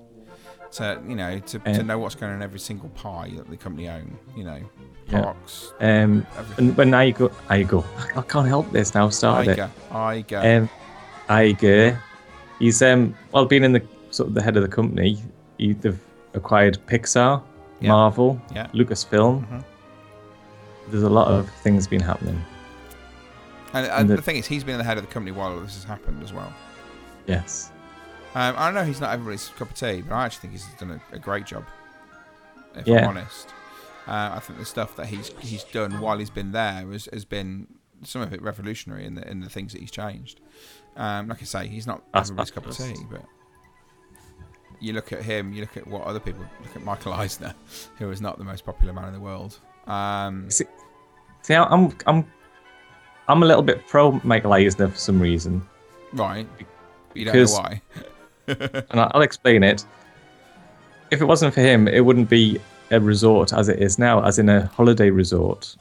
To, 0.74 1.02
you 1.08 1.16
know, 1.16 1.40
to, 1.40 1.60
to 1.60 1.82
know 1.84 1.98
what's 1.98 2.14
going 2.16 2.32
on 2.34 2.38
in 2.38 2.44
every 2.44 2.60
single 2.60 2.90
pie 2.90 3.32
that 3.38 3.50
the 3.50 3.56
company 3.58 3.88
own. 3.90 4.18
You 4.36 4.44
know, 4.44 4.60
Yeah. 5.10 5.22
parks, 5.22 5.72
Um, 5.80 6.28
everything. 6.38 6.68
and 6.70 6.78
when 6.78 6.94
I 6.94 7.12
go, 7.12 7.32
I 7.50 7.64
go, 7.64 7.86
I 8.16 8.22
can't 8.22 8.48
help 8.48 8.70
this 8.72 8.94
now. 8.94 9.06
I've 9.06 9.14
Started 9.14 9.58
it. 9.58 9.70
Iger. 9.90 10.26
Iger. 10.28 10.58
Um, 10.62 10.70
Iger, 11.30 11.98
he's 12.60 12.82
um, 12.82 13.16
well, 13.32 13.46
being 13.46 13.64
in 13.64 13.72
the 13.72 13.82
sort 14.12 14.28
of 14.30 14.36
the 14.36 14.42
head 14.44 14.58
of 14.58 14.64
the 14.64 14.70
company, 14.70 15.18
he, 15.58 15.72
they've 15.74 16.00
acquired 16.34 16.78
Pixar, 16.88 17.42
Yeah. 17.80 17.90
Marvel, 17.90 18.40
Yeah. 18.54 18.68
Lucasfilm. 18.74 19.48
Mhm. 19.48 19.64
There's 20.90 21.04
a 21.04 21.10
lot 21.10 21.30
of 21.30 21.50
things 21.64 21.88
been 21.88 22.02
happening. 22.02 22.44
And, 23.78 23.86
And 23.88 24.02
and 24.02 24.10
the- 24.10 24.16
the 24.18 24.22
thing 24.22 24.38
is, 24.38 24.46
he's 24.48 24.64
been 24.64 24.78
the 24.78 24.84
head 24.84 24.98
of 24.98 25.06
the 25.06 25.12
company 25.12 25.32
while 25.32 25.52
all 25.54 25.60
this 25.60 25.76
has 25.76 25.84
happened 25.84 26.24
as 26.24 26.34
well. 26.34 26.54
Yes. 27.26 27.72
Um, 28.36 28.56
I 28.58 28.72
know 28.72 28.84
he's 28.84 29.02
not 29.02 29.12
everybody's 29.14 29.48
cup 29.50 29.70
of 29.72 29.76
tea, 29.76 30.02
but 30.02 30.14
I 30.16 30.26
actually 30.26 30.42
think 30.50 30.54
he's 30.54 30.66
done 30.80 30.92
a, 31.12 31.16
a 31.16 31.20
great 31.20 31.46
job. 31.46 31.64
If 32.76 32.88
Yeah. 32.88 33.04
I'm 33.04 33.10
honest, 33.18 33.48
uh, 34.08 34.32
I 34.36 34.40
think 34.40 34.60
the 34.60 34.66
stuff 34.66 34.96
that 34.98 35.08
he's 35.08 35.30
he's 35.40 35.64
done 35.64 36.00
while 36.00 36.18
he's 36.20 36.30
been 36.30 36.52
there 36.52 36.86
has, 36.92 37.10
has 37.12 37.26
been 37.26 37.68
some 38.04 38.22
of 38.22 38.32
it 38.34 38.42
revolutionary 38.42 39.06
in 39.06 39.16
the 39.16 39.28
in 39.30 39.40
the 39.40 39.50
things 39.50 39.72
that 39.74 39.82
he's 39.82 39.92
changed. 39.92 40.40
Um, 40.96 41.28
like 41.30 41.42
I 41.42 41.46
say, 41.46 41.68
he's 41.68 41.88
not 41.88 42.04
That's 42.14 42.30
everybody's 42.30 42.52
cup 42.52 42.66
of 42.68 42.78
tea, 42.78 42.96
but 43.10 43.24
you 44.80 44.94
look 44.94 45.12
at 45.12 45.24
him, 45.24 45.54
you 45.54 45.62
look 45.62 45.76
at 45.78 45.88
what 45.88 46.04
other 46.04 46.20
people 46.20 46.42
look 46.64 46.76
at 46.76 46.84
Michael 46.84 47.14
Eisner, 47.14 47.56
who 47.98 48.12
is 48.12 48.22
not 48.22 48.38
the 48.38 48.44
most 48.44 48.66
popular 48.66 48.94
man 48.94 49.08
in 49.08 49.14
the 49.14 49.20
world. 49.20 49.60
Um, 49.88 50.50
See, 50.52 50.66
see, 51.42 51.56
I'm 51.56 51.96
I'm 52.06 52.32
I'm 53.28 53.44
a 53.44 53.46
little 53.46 53.64
bit 53.64 53.86
pro 53.88 54.20
Michael 54.24 54.54
Eisner 54.54 54.88
for 54.90 54.98
some 54.98 55.20
reason, 55.20 55.62
right, 56.14 56.48
you 57.14 57.26
don't 57.26 57.34
Because- 57.34 57.54
know 57.58 57.62
why. 57.64 57.82
and 58.48 59.00
I- 59.02 59.12
I'll 59.14 59.22
explain 59.22 59.64
it. 59.64 59.86
If 61.12 61.22
it 61.22 61.26
wasn't 61.26 61.54
for 61.54 61.62
him, 61.62 61.88
it 61.88 62.02
wouldn't 62.06 62.30
be 62.30 62.60
a 62.92 63.00
resort 63.00 63.54
as 63.54 63.68
it 63.70 63.80
is 63.82 63.98
now, 64.00 64.24
as 64.24 64.40
in 64.40 64.50
a 64.50 64.68
holiday 64.68 65.10
resort. 65.10 65.76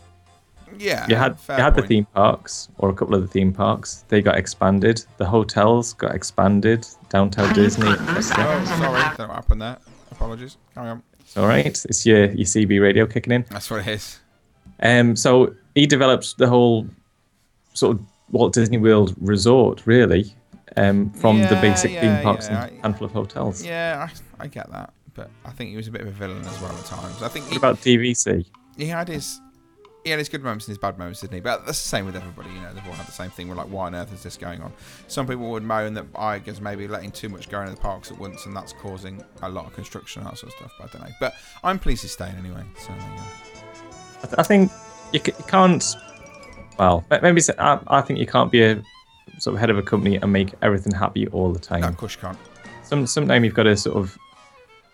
Yeah, 0.78 1.06
You 1.08 1.16
had 1.16 1.40
fair 1.40 1.56
you 1.58 1.64
had 1.64 1.74
the 1.74 1.82
theme 1.82 2.06
parks, 2.14 2.68
or 2.78 2.90
a 2.90 2.92
couple 2.94 3.14
of 3.14 3.22
the 3.22 3.28
theme 3.28 3.52
parks. 3.52 4.04
They 4.08 4.20
got 4.20 4.36
expanded. 4.36 5.04
The 5.16 5.24
hotels 5.24 5.94
got 5.94 6.14
expanded. 6.14 6.86
Downtown 7.08 7.54
Disney. 7.54 7.86
Oh, 7.88 8.20
sorry, 8.20 8.66
don't 8.68 8.80
know 8.80 8.90
what 9.28 9.34
happened 9.36 9.62
there. 9.62 9.78
Apologies. 10.10 10.58
Carry 10.74 10.90
on. 10.90 11.02
It's 11.20 11.36
all 11.36 11.46
right. 11.46 11.64
It's 11.66 12.04
your 12.04 12.26
your 12.26 12.44
CB 12.44 12.80
radio 12.82 13.06
kicking 13.06 13.32
in. 13.32 13.44
That's 13.50 13.70
what 13.70 13.80
it 13.80 13.88
is. 13.88 14.18
Um, 14.80 15.16
so 15.16 15.54
he 15.74 15.86
developed 15.86 16.36
the 16.36 16.46
whole 16.48 16.86
sort 17.76 17.96
of 17.96 18.06
Walt 18.30 18.52
Disney 18.52 18.78
World 18.78 19.14
resort, 19.20 19.82
really, 19.86 20.34
um, 20.76 21.10
from 21.10 21.40
the 21.40 21.58
basic 21.60 21.92
yeah, 21.92 22.00
theme 22.00 22.22
parks 22.22 22.48
yeah, 22.48 22.66
and 22.66 22.80
handful 22.82 23.06
of 23.06 23.12
hotels. 23.12 23.64
Yeah, 23.64 24.08
I, 24.38 24.44
I 24.44 24.46
get 24.48 24.70
that, 24.70 24.92
but 25.14 25.30
I 25.44 25.50
think 25.50 25.70
he 25.70 25.76
was 25.76 25.88
a 25.88 25.92
bit 25.92 26.00
of 26.00 26.08
a 26.08 26.12
villain 26.12 26.44
as 26.44 26.60
well 26.60 26.76
at 26.76 26.84
times. 26.84 27.22
I 27.22 27.28
think 27.28 27.48
he, 27.48 27.56
about 27.56 27.76
DVC? 27.76 28.46
he 28.76 28.86
had 28.86 29.08
his 29.08 29.40
he 30.06 30.10
had 30.10 30.20
his 30.20 30.28
good 30.28 30.42
moments 30.42 30.66
and 30.66 30.70
his 30.70 30.78
bad 30.78 30.98
moments, 30.98 31.20
didn't 31.20 31.34
he? 31.34 31.40
But 31.40 31.66
that's 31.66 31.82
the 31.82 31.88
same 31.88 32.06
with 32.06 32.14
everybody. 32.14 32.48
You 32.50 32.60
know, 32.60 32.72
they've 32.72 32.86
all 32.86 32.92
had 32.92 33.08
the 33.08 33.12
same 33.12 33.30
thing. 33.30 33.48
We're 33.48 33.56
like, 33.56 33.66
why 33.66 33.86
on 33.86 33.94
earth 33.96 34.12
is 34.14 34.22
this 34.22 34.36
going 34.36 34.62
on? 34.62 34.72
Some 35.08 35.26
people 35.26 35.50
would 35.50 35.64
moan 35.64 35.94
that 35.94 36.06
I 36.14 36.38
guess 36.38 36.60
maybe 36.60 36.86
letting 36.86 37.10
too 37.10 37.28
much 37.28 37.48
go 37.48 37.60
into 37.60 37.74
the 37.74 37.80
parks 37.80 38.12
at 38.12 38.18
once, 38.18 38.46
and 38.46 38.56
that's 38.56 38.72
causing 38.72 39.22
a 39.42 39.48
lot 39.48 39.66
of 39.66 39.74
construction 39.74 40.22
and 40.22 40.30
that 40.30 40.38
sort 40.38 40.52
of 40.52 40.58
stuff. 40.58 40.72
But 40.78 40.88
I 40.88 40.92
don't 40.92 41.08
know. 41.08 41.14
But 41.18 41.34
I'm 41.64 41.80
pleased 41.80 42.02
he's 42.02 42.12
staying 42.12 42.36
anyway. 42.36 42.62
So 42.78 42.88
there 42.88 42.98
you 42.98 43.16
go. 43.16 43.22
I, 44.22 44.26
th- 44.26 44.34
I 44.38 44.42
think 44.44 44.72
you, 45.12 45.18
c- 45.18 45.32
you 45.36 45.44
can't. 45.48 45.96
Well, 46.78 47.04
ma- 47.10 47.18
maybe 47.22 47.40
I, 47.58 48.00
think 48.02 48.18
you 48.18 48.26
can't 48.26 48.50
be 48.50 48.62
a 48.62 48.82
sort 49.38 49.54
of 49.54 49.60
head 49.60 49.70
of 49.70 49.78
a 49.78 49.82
company 49.82 50.16
and 50.16 50.32
make 50.32 50.52
everything 50.62 50.92
happy 50.94 51.26
all 51.28 51.52
the 51.52 51.58
time. 51.58 51.80
No, 51.80 51.88
of 51.88 51.96
course 51.96 52.14
you 52.14 52.20
can't. 52.20 52.38
Some 52.84 53.06
sometimes 53.06 53.44
you've 53.44 53.54
got 53.54 53.64
to 53.64 53.76
sort 53.76 53.96
of 53.96 54.16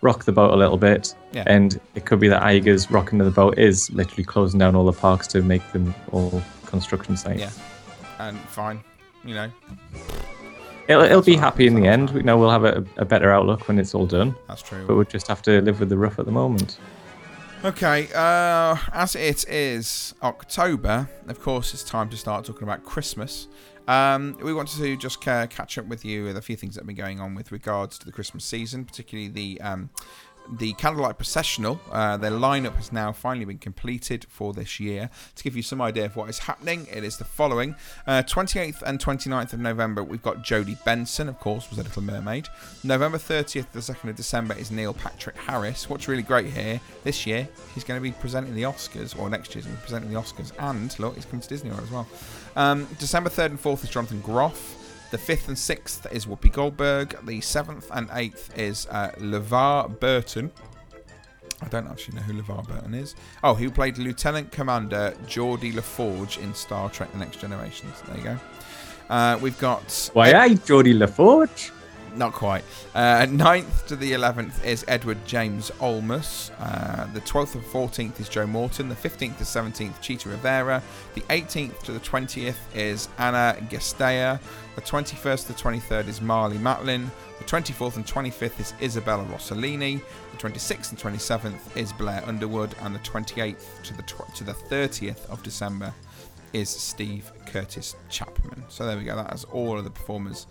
rock 0.01 0.25
the 0.25 0.31
boat 0.31 0.53
a 0.53 0.57
little 0.57 0.77
bit, 0.77 1.15
Yeah. 1.31 1.43
and 1.47 1.79
it 1.95 2.05
could 2.05 2.19
be 2.19 2.27
that 2.27 2.41
Iger's 2.41 2.89
rocking 2.91 3.19
the 3.19 3.29
boat 3.31 3.57
is 3.57 3.89
literally 3.91 4.23
closing 4.23 4.59
down 4.59 4.75
all 4.75 4.85
the 4.85 4.91
parks 4.93 5.27
to 5.27 5.41
make 5.41 5.71
them 5.71 5.93
all 6.11 6.41
construction 6.65 7.15
sites. 7.15 7.39
Yeah, 7.39 7.49
and 8.19 8.37
fine. 8.41 8.81
You 9.23 9.35
know, 9.35 9.51
It'll, 10.89 11.03
it'll 11.03 11.21
be 11.21 11.37
happy 11.37 11.65
in 11.65 11.75
the 11.75 11.87
end. 11.87 12.09
We 12.09 12.23
know 12.23 12.37
we'll 12.37 12.49
have 12.49 12.65
a, 12.65 12.83
a 12.97 13.05
better 13.05 13.31
outlook 13.31 13.69
when 13.69 13.79
it's 13.79 13.95
all 13.95 14.05
done, 14.05 14.35
that's 14.49 14.61
true. 14.61 14.85
but 14.85 14.95
we'll 14.95 15.05
just 15.05 15.27
have 15.27 15.41
to 15.43 15.61
live 15.61 15.79
with 15.79 15.87
the 15.89 15.97
rough 15.97 16.19
at 16.19 16.25
the 16.25 16.31
moment. 16.31 16.77
Okay, 17.65 18.09
uh, 18.13 18.75
as 18.91 19.15
it 19.15 19.47
is 19.47 20.13
October, 20.21 21.07
of 21.29 21.39
course, 21.39 21.73
it's 21.73 21.81
time 21.81 22.09
to 22.09 22.17
start 22.17 22.43
talking 22.43 22.63
about 22.63 22.83
Christmas. 22.83 23.47
Um, 23.87 24.37
we 24.43 24.53
wanted 24.53 24.79
to 24.79 24.97
just 24.97 25.25
uh, 25.25 25.47
catch 25.47 25.77
up 25.77 25.85
with 25.85 26.03
you 26.03 26.25
with 26.25 26.35
a 26.35 26.41
few 26.41 26.57
things 26.57 26.75
that 26.75 26.81
have 26.81 26.87
been 26.87 26.97
going 26.97 27.21
on 27.21 27.35
with 27.35 27.53
regards 27.53 27.97
to 27.99 28.05
the 28.05 28.11
Christmas 28.11 28.43
season, 28.43 28.83
particularly 28.83 29.29
the 29.29 29.61
um, 29.61 29.89
the 30.51 30.73
Candlelight 30.73 31.17
Processional. 31.17 31.79
Uh, 31.91 32.17
their 32.17 32.31
lineup 32.31 32.75
has 32.75 32.91
now 32.91 33.11
finally 33.11 33.45
been 33.45 33.57
completed 33.57 34.25
for 34.29 34.53
this 34.53 34.79
year. 34.79 35.09
To 35.35 35.43
give 35.43 35.55
you 35.55 35.63
some 35.63 35.81
idea 35.81 36.05
of 36.05 36.15
what 36.15 36.29
is 36.29 36.39
happening, 36.39 36.87
it 36.91 37.03
is 37.03 37.17
the 37.17 37.25
following: 37.25 37.75
uh, 38.07 38.23
28th 38.23 38.81
and 38.83 38.99
29th 38.99 39.53
of 39.53 39.59
November, 39.59 40.03
we've 40.03 40.21
got 40.21 40.43
Jodi 40.43 40.77
Benson, 40.85 41.29
of 41.29 41.39
course, 41.39 41.69
was 41.69 41.79
a 41.79 41.83
Little 41.83 42.03
Mermaid. 42.03 42.47
November 42.83 43.17
30th 43.17 43.71
to 43.71 43.73
the 43.73 43.79
2nd 43.79 44.09
of 44.09 44.15
December 44.15 44.55
is 44.55 44.71
Neil 44.71 44.93
Patrick 44.93 45.37
Harris. 45.37 45.89
What's 45.89 46.07
really 46.07 46.23
great 46.23 46.47
here 46.47 46.79
this 47.03 47.25
year, 47.25 47.47
he's 47.73 47.83
going 47.83 47.99
to 47.99 48.03
be 48.03 48.11
presenting 48.11 48.55
the 48.55 48.63
Oscars, 48.63 49.17
or 49.17 49.29
next 49.29 49.55
year 49.55 49.63
he's 49.63 49.65
going 49.65 49.77
to 49.77 49.81
be 49.81 49.85
presenting 49.85 50.11
the 50.11 50.19
Oscars, 50.19 50.51
and 50.59 50.97
look, 50.99 51.15
he's 51.15 51.25
coming 51.25 51.41
to 51.41 51.49
Disney 51.49 51.69
World 51.69 51.83
as 51.83 51.91
well. 51.91 52.07
Um, 52.55 52.87
December 52.99 53.29
3rd 53.29 53.45
and 53.45 53.61
4th 53.61 53.83
is 53.83 53.89
Jonathan 53.89 54.21
Groff. 54.21 54.82
The 55.13 55.19
5th 55.19 55.47
and 55.49 55.55
6th 55.55 56.11
is 56.11 56.25
Whoopi 56.25 56.51
Goldberg. 56.51 57.15
The 57.23 57.39
7th 57.39 57.85
and 57.91 58.09
8th 58.09 58.57
is 58.57 58.87
uh, 58.89 59.11
LeVar 59.19 59.99
Burton. 59.99 60.51
I 61.61 61.67
don't 61.67 61.85
actually 61.87 62.15
know 62.15 62.23
who 62.23 62.41
LeVar 62.41 62.67
Burton 62.67 62.95
is. 62.95 63.13
Oh, 63.43 63.53
he 63.53 63.69
played 63.69 63.99
Lieutenant 63.99 64.51
Commander 64.51 65.13
Geordi 65.27 65.71
LaForge 65.71 66.41
in 66.41 66.55
Star 66.55 66.89
Trek 66.89 67.11
The 67.11 67.19
Next 67.19 67.39
Generations. 67.39 68.01
There 68.07 68.17
you 68.17 68.23
go. 68.23 68.39
Uh, 69.07 69.37
we've 69.39 69.59
got. 69.59 70.09
Why, 70.13 70.33
aye, 70.33 70.55
Geordie 70.55 70.95
LaForge. 70.95 71.69
Not 72.15 72.33
quite. 72.33 72.63
Uh, 72.93 73.25
9th 73.25 73.87
to 73.87 73.95
the 73.95 74.11
11th 74.11 74.63
is 74.63 74.85
Edward 74.87 75.25
James 75.25 75.71
Olmos. 75.79 76.51
Uh, 76.59 77.11
the 77.13 77.21
12th 77.21 77.55
and 77.55 77.63
14th 77.63 78.19
is 78.19 78.29
Joe 78.29 78.45
Morton. 78.45 78.87
The 78.87 78.95
15th 78.95 79.37
to 79.39 79.43
17th, 79.43 79.99
Chita 79.99 80.29
Rivera. 80.29 80.83
The 81.15 81.21
18th 81.21 81.81
to 81.83 81.91
the 81.91 81.99
20th 81.99 82.57
is 82.75 83.09
Anna 83.17 83.57
Gasteyer. 83.69 84.39
The 84.75 84.81
21st 84.81 85.47
to 85.47 85.53
23rd 85.53 86.07
is 86.07 86.19
Marlee 86.19 86.59
Matlin. 86.59 87.09
The 87.39 87.45
24th 87.45 87.95
and 87.95 88.05
25th 88.05 88.59
is 88.59 88.73
Isabella 88.81 89.25
Rossellini. 89.25 89.99
The 90.31 90.37
26th 90.37 90.91
and 90.91 90.99
27th 90.99 91.75
is 91.75 91.91
Blair 91.93 92.23
Underwood. 92.27 92.75
And 92.81 92.93
the 92.93 92.99
28th 92.99 93.81
to 93.83 93.93
the, 93.95 94.03
tw- 94.03 94.35
to 94.35 94.43
the 94.43 94.53
30th 94.53 95.27
of 95.29 95.41
December 95.41 95.93
is 96.53 96.69
Steve 96.69 97.31
Curtis 97.47 97.95
Chapman. 98.09 98.63
So 98.69 98.85
there 98.85 98.97
we 98.97 99.03
go. 99.03 99.15
That 99.15 99.33
is 99.33 99.43
all 99.45 99.77
of 99.77 99.83
the 99.83 99.89
performers 99.89 100.45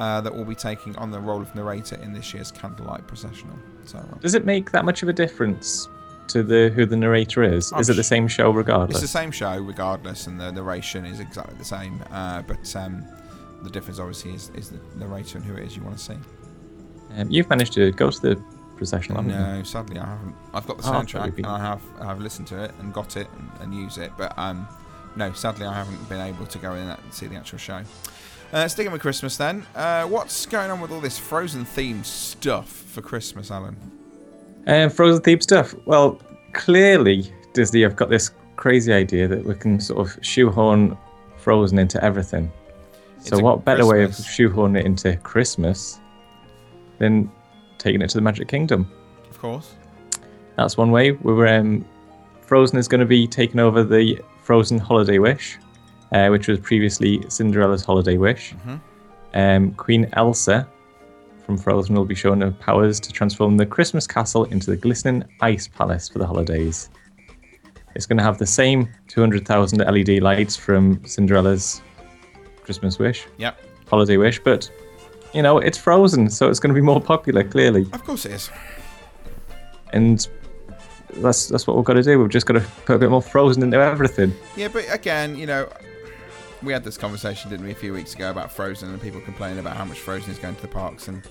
uh, 0.00 0.20
that 0.20 0.34
will 0.34 0.44
be 0.44 0.54
taking 0.54 0.96
on 0.96 1.10
the 1.10 1.20
role 1.20 1.40
of 1.40 1.54
narrator 1.54 1.96
in 1.96 2.12
this 2.12 2.32
year's 2.34 2.50
Candlelight 2.50 3.06
Processional. 3.06 3.56
So 3.84 3.98
uh, 3.98 4.16
Does 4.20 4.34
it 4.34 4.44
make 4.44 4.70
that 4.72 4.84
much 4.84 5.02
of 5.02 5.08
a 5.08 5.12
difference 5.12 5.88
to 6.28 6.42
the 6.42 6.70
who 6.74 6.86
the 6.86 6.96
narrator 6.96 7.42
is? 7.42 7.72
I'm 7.72 7.80
is 7.80 7.90
it 7.90 7.96
the 7.96 8.02
same 8.02 8.26
show 8.28 8.50
regardless? 8.50 9.02
it's 9.02 9.12
the 9.12 9.18
same 9.18 9.30
show 9.30 9.58
regardless, 9.58 10.26
and 10.26 10.40
the 10.40 10.50
narration 10.52 11.04
is 11.04 11.20
exactly 11.20 11.56
the 11.58 11.64
same. 11.64 12.02
Uh, 12.10 12.42
but 12.42 12.74
um, 12.76 13.04
the 13.62 13.70
difference 13.70 13.98
obviously 13.98 14.32
is, 14.34 14.50
is 14.54 14.70
the 14.70 14.78
narrator 14.96 15.38
and 15.38 15.46
who 15.46 15.54
it 15.54 15.64
is 15.66 15.76
you 15.76 15.82
want 15.82 15.96
to 15.98 16.02
see. 16.04 16.16
Um, 17.16 17.30
you've 17.30 17.48
managed 17.48 17.72
to 17.74 17.92
go 17.92 18.10
to 18.10 18.20
the 18.20 18.42
processional, 18.76 19.22
haven't 19.22 19.38
you? 19.38 19.56
No, 19.58 19.62
sadly 19.62 19.98
I 20.00 20.06
haven't. 20.06 20.34
I've 20.52 20.66
got 20.66 20.78
the 20.78 20.88
Oh, 20.88 20.92
soundtrack 20.92 21.20
that'd 21.20 21.36
and 21.36 21.46
I 21.46 21.58
have 21.60 21.82
I 22.00 22.06
have 22.06 22.20
listened 22.20 22.48
to 22.48 22.64
it 22.64 22.72
and 22.80 22.92
got 22.92 23.16
it 23.16 23.28
and, 23.38 23.50
and 23.60 23.74
use 23.74 23.98
it, 23.98 24.10
but 24.18 24.36
um, 24.36 24.66
no, 25.16 25.32
sadly 25.32 25.66
I 25.66 25.74
haven't 25.74 26.08
been 26.08 26.20
able 26.20 26.46
to 26.46 26.58
go 26.58 26.74
in 26.74 26.88
and 26.88 27.14
see 27.14 27.26
the 27.26 27.36
actual 27.36 27.58
show. 27.58 27.82
Uh, 28.54 28.68
sticking 28.68 28.92
with 28.92 29.00
Christmas 29.00 29.36
then, 29.36 29.66
uh, 29.74 30.04
what's 30.04 30.46
going 30.46 30.70
on 30.70 30.80
with 30.80 30.92
all 30.92 31.00
this 31.00 31.18
Frozen 31.18 31.64
themed 31.64 32.04
stuff 32.04 32.68
for 32.68 33.02
Christmas, 33.02 33.50
Alan? 33.50 33.76
Um, 34.68 34.90
Frozen 34.90 35.22
themed 35.24 35.42
stuff. 35.42 35.74
Well, 35.86 36.20
clearly 36.52 37.34
Disney 37.52 37.82
have 37.82 37.96
got 37.96 38.10
this 38.10 38.30
crazy 38.54 38.92
idea 38.92 39.26
that 39.26 39.44
we 39.44 39.56
can 39.56 39.80
sort 39.80 40.06
of 40.06 40.24
shoehorn 40.24 40.96
Frozen 41.36 41.80
into 41.80 42.02
everything. 42.04 42.52
So 43.18 43.34
Into 43.34 43.44
what 43.44 43.64
better 43.64 43.86
way 43.86 44.04
of 44.04 44.10
Christmas. 44.10 44.28
shoehorning 44.28 44.78
it 44.78 44.86
into 44.86 45.16
Christmas 45.16 45.98
than 46.98 47.28
taking 47.78 48.02
it 48.02 48.10
to 48.10 48.18
the 48.18 48.22
Magic 48.22 48.46
Kingdom? 48.46 48.88
Of 49.30 49.38
course. 49.40 49.74
That's 50.54 50.76
one 50.76 50.92
way. 50.92 51.10
We 51.10 51.32
were 51.32 51.48
um, 51.48 51.84
Frozen 52.42 52.78
is 52.78 52.86
going 52.86 53.00
to 53.00 53.04
be 53.06 53.26
taking 53.26 53.58
over 53.58 53.82
the 53.82 54.20
Frozen 54.42 54.78
Holiday 54.78 55.18
Wish, 55.18 55.58
uh, 56.12 56.28
which 56.28 56.48
was 56.48 56.58
previously 56.60 57.22
Cinderella's 57.28 57.84
Holiday 57.84 58.16
Wish. 58.16 58.54
Mhm. 58.66 58.80
Um, 59.34 59.72
Queen 59.72 60.08
Elsa 60.12 60.66
from 61.44 61.58
Frozen 61.58 61.94
will 61.94 62.04
be 62.04 62.14
shown 62.14 62.40
her 62.40 62.50
powers 62.52 62.98
to 63.00 63.12
transform 63.12 63.56
the 63.56 63.66
Christmas 63.66 64.06
castle 64.06 64.44
into 64.44 64.70
the 64.70 64.76
glistening 64.76 65.24
ice 65.40 65.68
palace 65.68 66.08
for 66.08 66.18
the 66.18 66.26
holidays. 66.26 66.88
It's 67.94 68.06
going 68.06 68.16
to 68.18 68.24
have 68.24 68.38
the 68.38 68.46
same 68.46 68.88
200,000 69.08 69.80
LED 69.80 70.20
lights 70.20 70.56
from 70.56 71.00
Cinderella's 71.04 71.82
Christmas 72.62 72.98
Wish, 72.98 73.26
Yep. 73.38 73.56
Holiday 73.88 74.16
Wish, 74.16 74.40
but 74.42 74.70
you 75.34 75.42
know 75.42 75.58
it's 75.58 75.76
Frozen, 75.78 76.30
so 76.30 76.48
it's 76.48 76.58
going 76.60 76.70
to 76.74 76.74
be 76.74 76.80
more 76.84 77.00
popular, 77.00 77.44
clearly 77.44 77.82
Of 77.92 78.04
course 78.04 78.24
it 78.24 78.32
is. 78.32 78.50
and 79.92 80.26
that's 81.16 81.46
that's 81.48 81.66
what 81.66 81.76
we've 81.76 81.84
got 81.84 81.94
to 81.94 82.02
do. 82.02 82.18
We've 82.18 82.28
just 82.30 82.46
got 82.46 82.54
to 82.54 82.60
put 82.86 82.96
a 82.96 82.98
bit 82.98 83.10
more 83.10 83.22
frozen 83.22 83.62
into 83.62 83.76
everything. 83.78 84.32
Yeah, 84.56 84.68
but 84.68 84.84
again, 84.92 85.36
you 85.36 85.46
know, 85.46 85.68
we 86.64 86.72
had 86.72 86.84
this 86.84 86.96
conversation, 86.96 87.50
didn't 87.50 87.66
we, 87.66 87.72
a 87.72 87.74
few 87.76 87.92
weeks 87.92 88.14
ago 88.14 88.30
about 88.30 88.50
Frozen 88.50 88.90
and 88.90 89.00
people 89.00 89.20
complaining 89.20 89.58
about 89.58 89.76
how 89.76 89.84
much 89.84 89.98
Frozen 90.00 90.30
is 90.30 90.38
going 90.38 90.56
to 90.56 90.62
the 90.62 90.68
parks, 90.68 91.08
and 91.08 91.22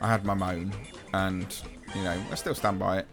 I 0.00 0.08
had 0.08 0.24
my 0.24 0.34
moan, 0.34 0.72
and 1.14 1.54
you 1.94 2.02
know, 2.02 2.22
I 2.30 2.34
still 2.34 2.54
stand 2.54 2.78
by 2.78 2.98
it. 2.98 3.06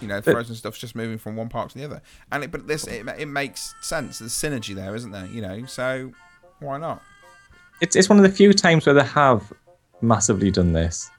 You 0.00 0.08
know, 0.08 0.20
Frozen 0.22 0.54
stuff's 0.54 0.78
just 0.78 0.94
moving 0.94 1.18
from 1.18 1.36
one 1.36 1.48
park 1.48 1.70
to 1.70 1.78
the 1.78 1.84
other, 1.84 2.02
and 2.32 2.44
it, 2.44 2.50
but 2.50 2.66
this 2.66 2.86
it, 2.86 3.06
it 3.18 3.26
makes 3.26 3.74
sense. 3.80 4.18
There's 4.20 4.32
synergy 4.32 4.74
there, 4.74 4.94
isn't 4.94 5.10
there? 5.10 5.26
You 5.26 5.42
know, 5.42 5.66
so 5.66 6.12
Why 6.60 6.78
not? 6.78 7.02
it's 7.80 7.96
it's 7.96 8.08
one 8.08 8.18
of 8.18 8.22
the 8.24 8.30
few 8.30 8.52
times 8.52 8.86
where 8.86 8.94
they 8.94 9.04
have 9.04 9.52
massively 10.00 10.50
done 10.50 10.72
this. 10.72 11.10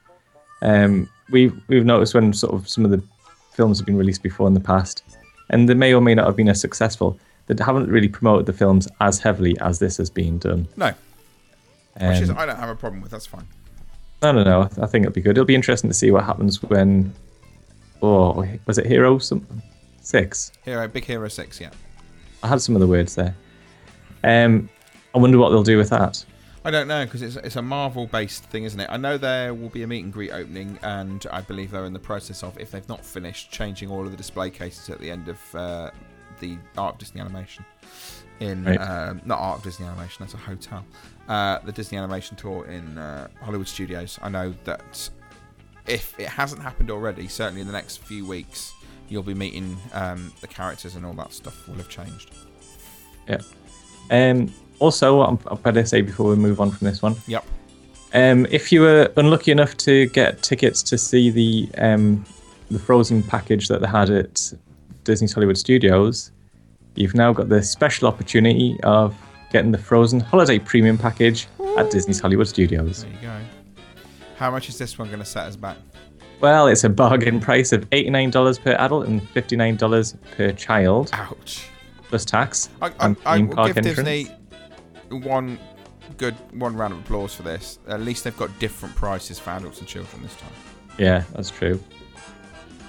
Um, 0.62 1.10
we've 1.30 1.60
we've 1.68 1.86
noticed 1.86 2.14
when 2.14 2.34
sort 2.34 2.54
of 2.54 2.68
some 2.70 2.86
of 2.86 2.92
the 2.92 3.04
films 3.54 3.80
have 3.80 3.86
been 3.86 3.98
released 3.98 4.24
before 4.24 4.48
in 4.48 4.54
the 4.54 4.60
past, 4.60 5.04
and 5.50 5.68
they 5.68 5.74
may 5.74 5.94
or 5.94 6.02
may 6.02 6.16
not 6.16 6.26
have 6.26 6.36
been 6.36 6.50
as 6.50 6.62
successful. 6.62 7.20
They 7.58 7.64
haven't 7.64 7.90
really 7.90 8.08
promoted 8.08 8.46
the 8.46 8.54
films 8.54 8.88
as 9.00 9.20
heavily 9.20 9.58
as 9.60 9.80
this 9.80 9.98
has 9.98 10.10
been 10.10 10.38
done. 10.40 10.68
No, 10.76 10.94
which 12.00 12.22
is 12.22 12.30
Um, 12.30 12.38
I 12.38 12.46
don't 12.46 12.58
have 12.58 12.70
a 12.70 12.76
problem 12.76 13.02
with. 13.02 13.12
That's 13.12 13.26
fine. 13.26 13.48
no, 14.22 14.32
no, 14.32 14.44
no. 14.44 14.62
I 14.82 14.88
think 14.88 15.06
it'll 15.06 15.14
be 15.14 15.22
good. 15.22 15.32
It'll 15.38 15.46
be 15.46 15.56
interesting 15.56 15.90
to 15.90 15.94
see 15.94 16.12
what 16.12 16.24
happens 16.24 16.62
when. 16.64 17.14
Oh, 18.02 18.46
was 18.66 18.78
it 18.78 18.86
Hero 18.88 19.18
some 19.20 19.46
six? 20.02 20.52
Hero, 20.64 20.88
Big 20.88 21.06
Hero 21.06 21.28
Six. 21.28 21.60
Yeah. 21.62 21.70
I 22.44 22.48
had 22.48 22.62
some 22.62 22.76
of 22.76 22.82
the 22.82 22.88
words 22.88 23.16
there. 23.16 23.36
Um, 24.24 24.70
I 25.14 25.20
wonder 25.20 25.38
what 25.38 25.50
they'll 25.50 25.64
do 25.64 25.78
with 25.78 25.90
that. 25.90 26.26
I 26.64 26.70
don't 26.70 26.88
know 26.88 27.06
because 27.06 27.22
it's 27.24 27.36
it's 27.38 27.56
a 27.56 27.62
Marvel 27.62 28.06
based 28.08 28.44
thing, 28.46 28.64
isn't 28.66 28.80
it? 28.80 28.88
I 28.90 28.98
know 28.98 29.18
there 29.18 29.54
will 29.54 29.70
be 29.70 29.82
a 29.84 29.88
meet 29.88 30.04
and 30.04 30.14
greet 30.14 30.32
opening, 30.32 30.78
and 30.84 31.26
I 31.32 31.42
believe 31.42 31.72
they're 31.72 31.86
in 31.86 31.94
the 31.94 32.00
process 32.00 32.44
of, 32.44 32.58
if 32.60 32.70
they've 32.72 32.88
not 32.88 33.04
finished, 33.04 33.52
changing 33.52 33.90
all 33.90 34.06
of 34.06 34.12
the 34.12 34.18
display 34.18 34.50
cases 34.52 34.90
at 34.90 35.00
the 35.00 35.10
end 35.10 35.28
of 35.28 35.56
uh, 35.56 35.90
the 36.42 36.58
Art 36.78 36.96
of 36.96 37.00
Disney 37.00 37.22
Animation. 37.22 37.64
In 38.42 38.66
Right. 38.66 38.76
um, 38.78 39.22
not 39.24 39.40
Art 39.40 39.58
of 39.60 39.64
Disney 39.64 39.86
Animation, 39.86 40.18
that's 40.20 40.34
a 40.34 40.38
hotel. 40.38 40.84
Uh, 41.30 41.60
the 41.60 41.72
Disney 41.72 41.98
Animation 41.98 42.36
tour 42.36 42.66
in 42.66 42.98
uh, 42.98 43.28
Hollywood 43.42 43.68
Studios. 43.68 44.20
I 44.22 44.30
know 44.30 44.54
that 44.66 45.10
if 45.88 46.20
it 46.20 46.28
hasn't 46.28 46.62
happened 46.62 46.92
already, 46.92 47.28
certainly 47.28 47.62
in 47.62 47.68
the 47.68 47.74
next 47.74 47.98
few 48.02 48.26
weeks, 48.26 48.74
you'll 49.10 49.24
be 49.24 49.34
meeting 49.36 49.78
um, 49.94 50.34
the 50.42 50.48
characters 50.48 50.96
and 50.96 51.06
all 51.06 51.14
that 51.14 51.32
stuff 51.34 51.68
will 51.68 51.76
have 51.76 51.90
changed. 51.90 52.32
Yeah. 53.30 53.42
Um, 54.10 54.52
also, 54.80 55.22
I'm, 55.22 55.38
I 55.50 55.56
better 55.56 55.86
say 55.86 56.02
before 56.02 56.30
we 56.30 56.36
move 56.36 56.60
on 56.60 56.72
from 56.72 56.88
this 56.88 57.02
one, 57.02 57.16
Yep. 57.28 57.46
um, 58.14 58.48
if 58.50 58.72
you 58.72 58.82
were 58.82 59.12
unlucky 59.18 59.52
enough 59.52 59.78
to 59.78 60.08
get 60.08 60.42
tickets 60.42 60.82
to 60.84 60.98
see 60.98 61.30
the 61.30 61.70
um, 61.78 62.26
the 62.72 62.80
Frozen 62.80 63.22
package 63.24 63.68
that 63.68 63.82
they 63.82 63.88
had 63.88 64.10
at 64.10 64.54
Disney's 65.04 65.34
Hollywood 65.34 65.58
Studios, 65.58 66.32
you've 66.96 67.16
now 67.16 67.34
got 67.34 67.50
the 67.50 67.62
special 67.64 68.08
opportunity 68.08 68.80
of 68.84 69.16
getting 69.52 69.72
the 69.72 69.78
Frozen 69.78 70.20
Holiday 70.20 70.60
Premium 70.60 70.98
package 70.98 71.48
at 71.78 71.92
Disney's 71.92 72.20
Hollywood 72.20 72.48
Studios. 72.48 73.04
There 73.04 73.12
you 73.14 73.22
go. 73.22 73.40
How 74.38 74.52
much 74.52 74.70
is 74.70 74.78
this 74.78 74.98
one 74.98 75.08
going 75.08 75.20
to 75.20 75.26
set 75.26 75.46
us 75.46 75.56
back? 75.56 75.78
Well, 76.40 76.68
it's 76.68 76.84
a 76.84 76.90
bargain 76.90 77.40
price 77.40 77.72
of 77.72 77.88
$89 77.92 78.64
per 78.64 78.72
adult 78.72 79.08
and 79.08 79.22
$59 79.22 80.16
per 80.32 80.52
child, 80.54 81.12
Ouch. 81.14 81.68
plus 82.04 82.26
tax. 82.26 82.70
I, 82.82 82.88
I, 82.88 82.92
and 83.02 83.18
I 83.26 83.38
theme 83.38 83.48
will 83.50 83.68
give 83.68 83.78
entrance. 83.78 83.98
Disney 83.98 84.28
one 85.10 85.60
good 86.18 86.34
one 86.54 86.76
round 86.76 86.94
of 86.94 87.00
applause 87.00 87.36
for 87.36 87.44
this. 87.44 87.80
At 87.88 88.02
least 88.02 88.24
they've 88.24 88.38
got 88.38 88.58
different 88.60 88.96
prices 88.96 89.38
for 89.38 89.52
adults 89.52 89.80
and 89.80 89.88
children 89.88 90.24
this 90.24 90.36
time. 90.36 90.52
Yeah, 90.98 91.24
that's 91.34 91.52
true. 91.52 91.80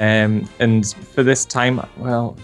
Um, 0.03 0.49
and 0.59 0.85
for 1.15 1.23
this 1.23 1.45
time, 1.45 1.81
well, 1.97 2.37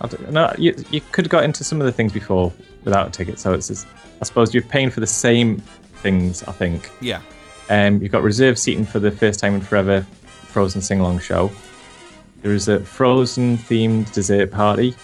I 0.00 0.08
don't 0.08 0.32
know. 0.32 0.52
You, 0.58 0.74
you 0.90 1.00
could 1.12 1.24
have 1.24 1.30
got 1.30 1.44
into 1.44 1.62
some 1.62 1.80
of 1.80 1.86
the 1.86 1.92
things 1.92 2.12
before 2.12 2.52
without 2.82 3.06
a 3.06 3.10
ticket. 3.10 3.38
So 3.38 3.52
it's, 3.52 3.68
just, 3.68 3.86
I 4.20 4.24
suppose 4.24 4.52
you're 4.52 4.64
paying 4.64 4.90
for 4.90 4.98
the 4.98 5.06
same 5.06 5.58
things. 6.02 6.42
I 6.42 6.50
think. 6.50 6.90
Yeah. 7.00 7.20
Um, 7.70 8.02
you've 8.02 8.10
got 8.10 8.24
reserved 8.24 8.58
seating 8.58 8.84
for 8.84 8.98
the 8.98 9.12
first 9.12 9.38
time 9.38 9.54
in 9.54 9.60
forever 9.60 10.02
Frozen 10.02 10.82
sing 10.82 10.98
along 10.98 11.20
show. 11.20 11.52
There 12.42 12.52
is 12.52 12.66
a 12.66 12.80
Frozen 12.80 13.58
themed 13.58 14.12
dessert 14.12 14.50
party 14.50 14.96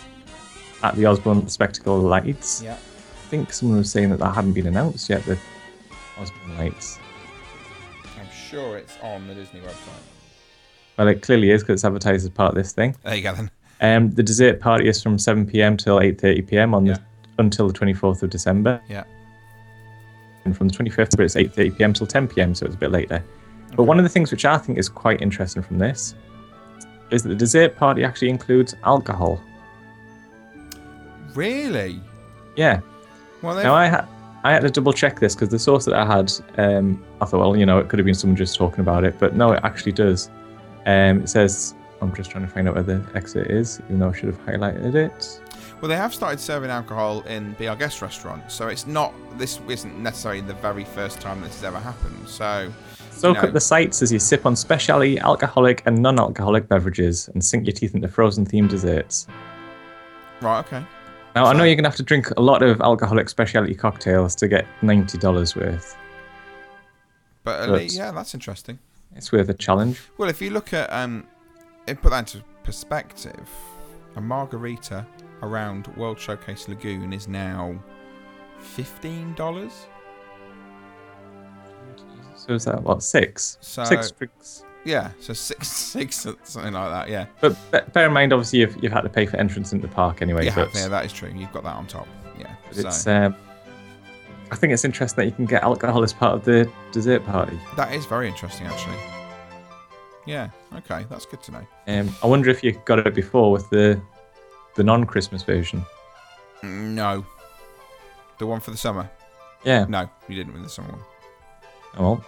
at 0.82 0.96
the 0.96 1.06
Osborne 1.06 1.48
Spectacle 1.48 1.98
Lights. 1.98 2.60
Yeah. 2.60 2.74
I 2.74 3.28
think 3.30 3.52
someone 3.52 3.78
was 3.78 3.90
saying 3.90 4.10
that 4.10 4.18
that 4.18 4.34
hadn't 4.34 4.54
been 4.54 4.66
announced 4.66 5.08
yet. 5.08 5.24
The 5.24 5.38
Osborne 6.18 6.58
Lights. 6.58 6.98
I'm 8.18 8.28
sure 8.32 8.76
it's 8.78 8.98
on 9.00 9.28
the 9.28 9.34
Disney 9.36 9.60
website. 9.60 10.02
Well, 11.00 11.08
it 11.08 11.22
clearly 11.22 11.50
is 11.50 11.62
because 11.62 11.76
it's 11.76 11.84
advertised 11.86 12.24
as 12.26 12.28
part 12.30 12.50
of 12.50 12.56
this 12.56 12.72
thing. 12.72 12.94
There 13.04 13.14
you 13.14 13.22
go 13.22 13.34
then. 13.34 13.50
Um, 13.80 14.10
the 14.10 14.22
dessert 14.22 14.60
party 14.60 14.86
is 14.86 15.02
from 15.02 15.18
7 15.18 15.46
p.m. 15.46 15.78
till 15.78 15.96
8:30 15.98 16.46
p.m. 16.46 16.74
on 16.74 16.84
Yeah. 16.84 16.92
the 16.92 17.00
until 17.42 17.68
the 17.68 17.72
24th 17.72 18.22
of 18.22 18.28
December, 18.28 18.82
Yeah. 18.86 19.04
and 20.44 20.54
from 20.54 20.68
the 20.68 20.74
25th, 20.76 21.16
but 21.16 21.20
it's 21.20 21.36
8:30 21.36 21.78
p.m. 21.78 21.92
till 21.94 22.06
10 22.06 22.28
p.m. 22.28 22.54
So 22.54 22.66
it's 22.66 22.74
a 22.74 22.78
bit 22.78 22.90
later. 22.90 23.24
But 23.76 23.84
one 23.84 23.96
of 23.98 24.02
the 24.02 24.10
things 24.10 24.30
which 24.30 24.44
I 24.44 24.58
think 24.58 24.76
is 24.76 24.90
quite 24.90 25.22
interesting 25.22 25.62
from 25.62 25.78
this 25.78 26.14
is 27.10 27.22
that 27.22 27.30
the 27.30 27.34
dessert 27.34 27.76
party 27.76 28.04
actually 28.04 28.28
includes 28.28 28.76
alcohol. 28.84 29.40
Really? 31.34 31.98
Yeah. 32.56 32.80
Well, 33.40 33.54
Now 33.56 33.74
I 33.74 33.86
had 33.86 34.06
I 34.44 34.52
had 34.52 34.60
to 34.64 34.70
double 34.70 34.92
check 34.92 35.18
this 35.18 35.34
because 35.34 35.48
the 35.48 35.58
source 35.58 35.86
that 35.86 35.94
I 35.94 36.04
had, 36.04 36.30
um, 36.58 37.02
I 37.22 37.24
thought, 37.24 37.40
well, 37.40 37.56
you 37.56 37.64
know, 37.64 37.78
it 37.78 37.88
could 37.88 37.98
have 37.98 38.06
been 38.06 38.14
someone 38.14 38.36
just 38.36 38.54
talking 38.56 38.80
about 38.80 39.04
it, 39.04 39.18
but 39.18 39.34
no, 39.34 39.52
it 39.52 39.60
actually 39.64 39.92
does. 39.92 40.28
Um, 40.86 41.22
it 41.22 41.28
says, 41.28 41.74
I'm 42.00 42.14
just 42.14 42.30
trying 42.30 42.46
to 42.46 42.50
find 42.52 42.68
out 42.68 42.74
where 42.74 42.82
the 42.82 43.04
exit 43.14 43.50
is, 43.50 43.80
even 43.86 43.98
though 43.98 44.08
I 44.10 44.12
should 44.12 44.26
have 44.26 44.40
highlighted 44.46 44.94
it. 44.94 45.40
well 45.80 45.88
they 45.88 45.96
have 45.96 46.14
started 46.14 46.40
serving 46.40 46.70
alcohol 46.70 47.20
in 47.22 47.52
Be 47.54 47.68
Our 47.68 47.76
Guest 47.76 48.00
restaurant, 48.02 48.50
so 48.50 48.68
it's 48.68 48.86
not. 48.86 49.12
This 49.38 49.60
isn't 49.68 49.98
necessarily 50.02 50.40
the 50.40 50.54
very 50.54 50.84
first 50.84 51.20
time 51.20 51.40
this 51.42 51.54
has 51.56 51.64
ever 51.64 51.78
happened. 51.78 52.16
So. 52.28 52.72
Soak 53.10 53.36
No. 53.36 53.42
up 53.48 53.52
the 53.52 53.60
sights 53.60 54.00
as 54.00 54.10
you 54.10 54.18
sip 54.18 54.46
on 54.46 54.56
specialty 54.56 55.18
alcoholic 55.18 55.82
and 55.84 56.00
non-alcoholic 56.00 56.68
beverages 56.68 57.28
and 57.34 57.44
sink 57.44 57.66
your 57.66 57.74
teeth 57.74 57.94
into 57.94 58.08
frozen-themed 58.08 58.70
desserts. 58.70 59.26
Right. 60.40 60.60
Okay. 60.60 60.82
Now, 61.36 61.44
I 61.44 61.52
know 61.52 61.64
you're 61.64 61.74
going 61.76 61.84
to 61.84 61.90
have 61.90 61.96
to 61.98 62.02
drink 62.02 62.30
a 62.38 62.40
lot 62.40 62.62
of 62.62 62.80
alcoholic 62.80 63.28
specialty 63.28 63.74
cocktails 63.74 64.34
to 64.36 64.48
get 64.48 64.64
$90 64.82 65.54
worth. 65.54 65.96
But 67.44 67.60
at 67.60 67.68
But- 67.68 67.78
least, 67.80 67.96
yeah, 67.96 68.10
that's 68.10 68.32
interesting. 68.34 68.78
It's 69.16 69.32
worth 69.32 69.48
a 69.48 69.54
challenge. 69.54 70.00
Well, 70.18 70.28
if 70.28 70.40
you 70.40 70.50
look 70.50 70.72
at 70.72 70.90
um, 70.92 71.26
put 71.86 72.10
that 72.10 72.18
into 72.34 72.44
perspective, 72.62 73.48
a 74.16 74.20
margarita 74.20 75.06
around 75.42 75.88
World 75.96 76.18
Showcase 76.18 76.68
Lagoon 76.68 77.12
is 77.12 77.26
now 77.28 77.74
fifteen 78.58 79.34
dollars. 79.34 79.86
So 82.36 82.54
is 82.54 82.64
that, 82.64 82.82
what, 82.82 83.02
six? 83.02 83.58
So 83.60 83.84
Six 83.84 84.12
drinks. 84.12 84.64
yeah, 84.84 85.10
so 85.20 85.34
six, 85.34 85.68
six, 85.92 86.26
something 86.42 86.72
like 86.72 86.90
that. 86.90 87.08
Yeah, 87.10 87.26
But 87.42 87.54
be- 87.70 87.92
bear 87.92 88.06
in 88.06 88.14
mind, 88.14 88.32
obviously, 88.32 88.60
you've, 88.60 88.82
you've 88.82 88.92
had 88.92 89.02
to 89.02 89.10
pay 89.10 89.26
for 89.26 89.36
entrance 89.36 89.74
into 89.74 89.86
the 89.86 89.92
park 89.92 90.22
anyway. 90.22 90.46
yeah, 90.46 90.54
but 90.54 90.74
yeah, 90.74 90.88
that 90.88 91.04
is 91.04 91.12
true. 91.12 91.30
You've 91.36 91.52
got 91.52 91.64
that 91.64 91.74
on 91.76 91.86
top. 91.86 92.08
Yeah, 92.38 92.54
it's, 92.70 93.02
so 93.02 93.14
um, 93.14 93.36
I 94.52 94.56
think 94.56 94.72
it's 94.72 94.84
interesting 94.84 95.16
that 95.16 95.26
you 95.26 95.32
can 95.32 95.46
get 95.46 95.62
alcohol 95.62 96.02
as 96.02 96.12
part 96.12 96.34
of 96.34 96.44
the 96.44 96.68
dessert 96.92 97.24
party. 97.24 97.58
that 97.76 97.94
is 97.94 98.04
very 98.06 98.26
interesting, 98.28 98.66
actually. 98.66 98.96
Yeah. 100.26 100.50
Okay, 100.76 101.06
that's 101.08 101.24
good 101.26 101.42
to 101.44 101.52
know. 101.52 101.66
Um, 101.86 102.14
I 102.22 102.26
wonder 102.26 102.50
if 102.50 102.62
you 102.62 102.72
got 102.84 102.98
it 102.98 103.14
before 103.14 103.50
with 103.52 103.68
the 103.70 104.00
the 104.76 104.84
non-Christmas 104.84 105.42
version. 105.42 105.84
No, 106.62 107.24
the 108.38 108.46
one 108.46 108.60
for 108.60 108.70
the 108.70 108.76
summer. 108.76 109.10
Yeah. 109.64 109.86
No, 109.88 110.08
you 110.28 110.34
didn't 110.36 110.52
win 110.52 110.62
the 110.62 110.68
summer 110.68 110.90
one. 110.92 111.00
Oh, 111.96 112.02
well, 112.02 112.24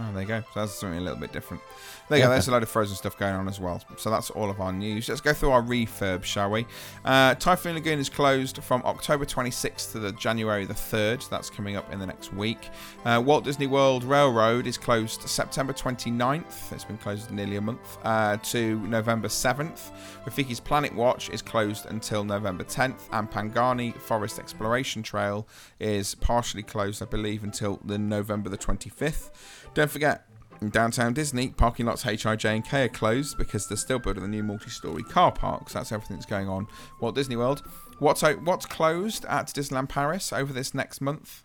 Oh, 0.00 0.12
there 0.12 0.22
you 0.22 0.28
go. 0.28 0.40
So 0.54 0.60
that's 0.60 0.72
something 0.72 0.98
a 0.98 1.02
little 1.02 1.18
bit 1.18 1.32
different. 1.32 1.62
There 2.12 2.18
you 2.18 2.26
go. 2.26 2.30
There's 2.30 2.46
a 2.46 2.50
load 2.50 2.62
of 2.62 2.68
Frozen 2.68 2.96
stuff 2.96 3.16
going 3.16 3.34
on 3.34 3.48
as 3.48 3.58
well. 3.58 3.82
So 3.96 4.10
that's 4.10 4.28
all 4.28 4.50
of 4.50 4.60
our 4.60 4.70
news. 4.70 5.08
Let's 5.08 5.22
go 5.22 5.32
through 5.32 5.50
our 5.52 5.62
refurb, 5.62 6.24
shall 6.24 6.50
we? 6.50 6.66
Uh, 7.06 7.34
Typhoon 7.36 7.74
Lagoon 7.74 7.98
is 7.98 8.10
closed 8.10 8.62
from 8.62 8.82
October 8.84 9.24
26th 9.24 9.92
to 9.92 9.98
the 9.98 10.12
January 10.12 10.66
the 10.66 10.74
3rd. 10.74 11.26
That's 11.30 11.48
coming 11.48 11.74
up 11.74 11.90
in 11.90 11.98
the 11.98 12.04
next 12.04 12.34
week. 12.34 12.68
Uh, 13.06 13.22
Walt 13.24 13.44
Disney 13.44 13.66
World 13.66 14.04
Railroad 14.04 14.66
is 14.66 14.76
closed 14.76 15.22
September 15.22 15.72
29th. 15.72 16.70
It's 16.70 16.84
been 16.84 16.98
closed 16.98 17.30
nearly 17.30 17.56
a 17.56 17.62
month 17.62 17.96
uh, 18.04 18.36
to 18.36 18.78
November 18.80 19.28
7th. 19.28 19.90
Rafiki's 20.26 20.60
Planet 20.60 20.94
Watch 20.94 21.30
is 21.30 21.40
closed 21.40 21.86
until 21.86 22.24
November 22.24 22.64
10th, 22.64 23.08
and 23.12 23.30
Pangani 23.30 23.96
Forest 23.96 24.38
Exploration 24.38 25.02
Trail 25.02 25.48
is 25.80 26.14
partially 26.14 26.62
closed, 26.62 27.02
I 27.02 27.06
believe, 27.06 27.42
until 27.42 27.80
the 27.82 27.96
November 27.96 28.50
the 28.50 28.58
25th. 28.58 29.30
Don't 29.72 29.90
forget, 29.90 30.26
in 30.62 30.70
downtown 30.70 31.12
Disney, 31.12 31.48
parking 31.48 31.86
lots 31.86 32.06
H, 32.06 32.24
I, 32.24 32.36
J, 32.36 32.56
and 32.56 32.64
K 32.64 32.84
are 32.84 32.88
closed 32.88 33.36
because 33.36 33.66
they're 33.66 33.76
still 33.76 33.98
building 33.98 34.22
the 34.22 34.28
new 34.28 34.42
multi-story 34.42 35.02
car 35.02 35.32
parks. 35.32 35.72
That's 35.72 35.92
everything 35.92 36.16
that's 36.16 36.26
going 36.26 36.48
on. 36.48 36.66
Walt 37.00 37.14
Disney 37.14 37.36
World. 37.36 37.62
What's 37.98 38.22
what's 38.22 38.66
closed 38.66 39.24
at 39.26 39.48
Disneyland 39.48 39.88
Paris 39.88 40.32
over 40.32 40.52
this 40.52 40.74
next 40.74 41.00
month? 41.00 41.42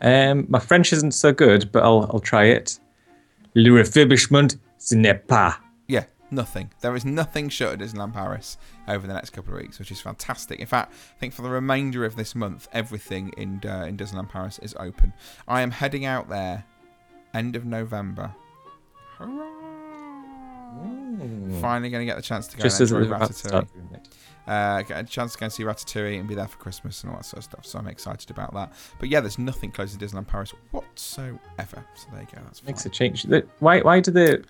Um, 0.00 0.46
my 0.48 0.58
French 0.58 0.92
isn't 0.92 1.12
so 1.12 1.32
good, 1.32 1.70
but 1.72 1.82
I'll 1.82 2.08
I'll 2.12 2.20
try 2.20 2.44
it. 2.44 2.78
Le 3.54 3.70
refurbishment, 3.70 4.56
ce 4.78 4.94
n'est 4.94 5.26
pas. 5.28 5.56
Yeah, 5.86 6.04
nothing. 6.30 6.70
There 6.80 6.96
is 6.96 7.04
nothing 7.04 7.48
shut 7.48 7.74
at 7.74 7.78
Disneyland 7.78 8.12
Paris 8.12 8.58
over 8.88 9.06
the 9.06 9.12
next 9.12 9.30
couple 9.30 9.54
of 9.54 9.60
weeks, 9.60 9.78
which 9.78 9.92
is 9.92 10.00
fantastic. 10.00 10.58
In 10.58 10.66
fact, 10.66 10.92
I 11.16 11.18
think 11.20 11.32
for 11.32 11.42
the 11.42 11.50
remainder 11.50 12.04
of 12.04 12.16
this 12.16 12.34
month, 12.34 12.68
everything 12.72 13.32
in 13.36 13.60
uh, 13.64 13.84
in 13.88 13.96
Disneyland 13.96 14.30
Paris 14.30 14.58
is 14.60 14.74
open. 14.80 15.12
I 15.46 15.60
am 15.60 15.70
heading 15.70 16.04
out 16.04 16.28
there 16.28 16.64
end 17.34 17.56
of 17.56 17.64
November. 17.64 18.34
Finally 21.60 21.90
going 21.90 22.00
to 22.00 22.06
get 22.06 22.16
the 22.16 22.22
chance 22.22 22.46
to 22.48 22.56
go 22.56 22.62
Just 22.62 22.80
and 22.80 22.90
enjoy 22.90 23.04
to 23.04 23.14
Ratatouille. 23.14 23.66
uh, 24.46 24.82
get 24.82 24.98
a 25.00 25.04
chance 25.04 25.32
to 25.32 25.38
go 25.38 25.44
and 25.44 25.52
see 25.52 25.62
Ratatouille 25.62 26.18
and 26.18 26.28
be 26.28 26.34
there 26.34 26.48
for 26.48 26.58
Christmas 26.58 27.02
and 27.02 27.10
all 27.12 27.18
that 27.18 27.24
sort 27.24 27.38
of 27.38 27.44
stuff. 27.44 27.64
So 27.66 27.78
I'm 27.78 27.86
excited 27.86 28.30
about 28.30 28.52
that. 28.54 28.72
But 28.98 29.08
yeah, 29.08 29.20
there's 29.20 29.38
nothing 29.38 29.70
close 29.70 29.94
to 29.96 30.04
Disneyland 30.04 30.26
Paris 30.26 30.52
whatsoever. 30.72 31.38
So 31.94 32.06
there 32.12 32.20
you 32.20 32.26
go. 32.34 32.40
That's 32.44 32.64
Makes 32.64 32.82
fine. 32.82 32.90
a 32.90 32.94
change. 32.94 33.26
Why? 33.60 33.80
Why 33.80 34.00
do 34.00 34.10
the? 34.10 34.44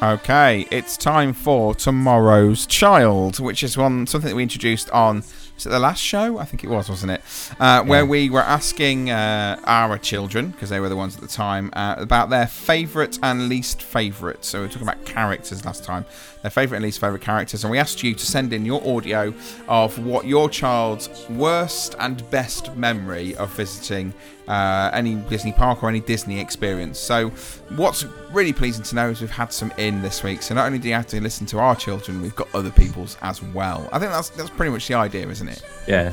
Okay, 0.00 0.66
it's 0.70 0.96
time 0.96 1.32
for 1.32 1.74
tomorrow's 1.74 2.66
child, 2.66 3.40
which 3.40 3.64
is 3.64 3.76
one 3.76 4.06
something 4.06 4.28
that 4.30 4.36
we 4.36 4.44
introduced 4.44 4.88
on 4.90 5.24
was 5.60 5.66
it 5.66 5.70
the 5.70 5.78
last 5.78 6.02
show? 6.02 6.38
I 6.38 6.46
think 6.46 6.64
it 6.64 6.70
was, 6.70 6.88
wasn't 6.88 7.12
it? 7.12 7.22
Uh, 7.60 7.82
Where 7.82 8.06
we 8.06 8.30
were 8.30 8.40
asking 8.40 9.10
uh, 9.10 9.60
our 9.64 9.98
children 9.98 10.50
because 10.52 10.70
they 10.70 10.80
were 10.80 10.88
the 10.88 10.96
ones 10.96 11.16
at 11.16 11.20
the 11.20 11.28
time 11.28 11.68
uh, 11.74 11.96
about 11.98 12.30
their 12.30 12.46
favourite 12.46 13.18
and 13.22 13.50
least 13.50 13.82
favourite. 13.82 14.42
So 14.42 14.60
we 14.60 14.66
were 14.66 14.72
talking 14.72 14.88
about 14.88 15.04
characters 15.04 15.62
last 15.66 15.84
time, 15.84 16.06
their 16.42 16.50
favourite 16.50 16.78
and 16.78 16.84
least 16.84 17.00
favourite 17.00 17.22
characters, 17.22 17.64
and 17.64 17.70
we 17.70 17.78
asked 17.78 18.02
you 18.02 18.14
to 18.14 18.26
send 18.26 18.52
in 18.52 18.64
your 18.64 18.86
audio 18.86 19.32
of 19.68 19.98
what 20.04 20.26
your 20.26 20.48
child's 20.48 21.28
worst 21.30 21.94
and 21.98 22.28
best 22.30 22.74
memory 22.76 23.36
of 23.36 23.50
visiting 23.54 24.12
uh, 24.48 24.90
any 24.92 25.14
Disney 25.14 25.52
park 25.52 25.82
or 25.82 25.88
any 25.88 26.00
Disney 26.00 26.40
experience. 26.40 26.98
So, 26.98 27.28
what's 27.76 28.04
really 28.32 28.52
pleasing 28.52 28.82
to 28.84 28.94
know 28.94 29.10
is 29.10 29.20
we've 29.20 29.30
had 29.30 29.52
some 29.52 29.72
in 29.76 30.02
this 30.02 30.22
week. 30.22 30.42
So, 30.42 30.54
not 30.54 30.66
only 30.66 30.78
do 30.78 30.88
you 30.88 30.94
have 30.94 31.06
to 31.08 31.20
listen 31.20 31.46
to 31.46 31.58
our 31.58 31.76
children, 31.76 32.20
we've 32.20 32.36
got 32.36 32.52
other 32.54 32.70
people's 32.70 33.16
as 33.22 33.42
well. 33.42 33.88
I 33.92 33.98
think 33.98 34.10
that's 34.10 34.30
that's 34.30 34.50
pretty 34.50 34.72
much 34.72 34.88
the 34.88 34.94
idea, 34.94 35.28
isn't 35.28 35.48
it? 35.48 35.62
Yeah. 35.86 36.12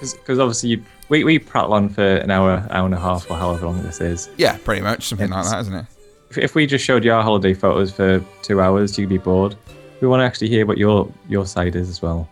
Because 0.00 0.38
obviously 0.40 0.70
you, 0.70 0.84
we 1.08 1.24
we 1.24 1.38
prattle 1.38 1.74
on 1.74 1.88
for 1.88 2.02
an 2.02 2.30
hour, 2.30 2.66
hour 2.70 2.86
and 2.86 2.94
a 2.94 2.98
half, 2.98 3.30
or 3.30 3.36
however 3.36 3.66
long 3.66 3.82
this 3.82 4.00
is. 4.00 4.28
Yeah, 4.36 4.56
pretty 4.58 4.82
much 4.82 5.08
something 5.08 5.30
like 5.30 5.44
that, 5.46 5.60
isn't 5.60 5.74
it? 5.74 5.86
If, 6.36 6.54
we 6.54 6.66
just 6.66 6.84
showed 6.84 7.04
you 7.04 7.12
our 7.12 7.22
holiday 7.22 7.54
photos 7.54 7.92
for 7.92 8.24
two 8.42 8.60
hours, 8.60 8.98
you'd 8.98 9.08
be 9.08 9.18
bored. 9.18 9.56
We 10.00 10.08
want 10.08 10.20
to 10.20 10.24
actually 10.24 10.48
hear 10.48 10.66
what 10.66 10.78
your 10.78 11.10
your 11.28 11.46
side 11.46 11.76
is 11.76 11.88
as 11.88 12.02
well. 12.02 12.28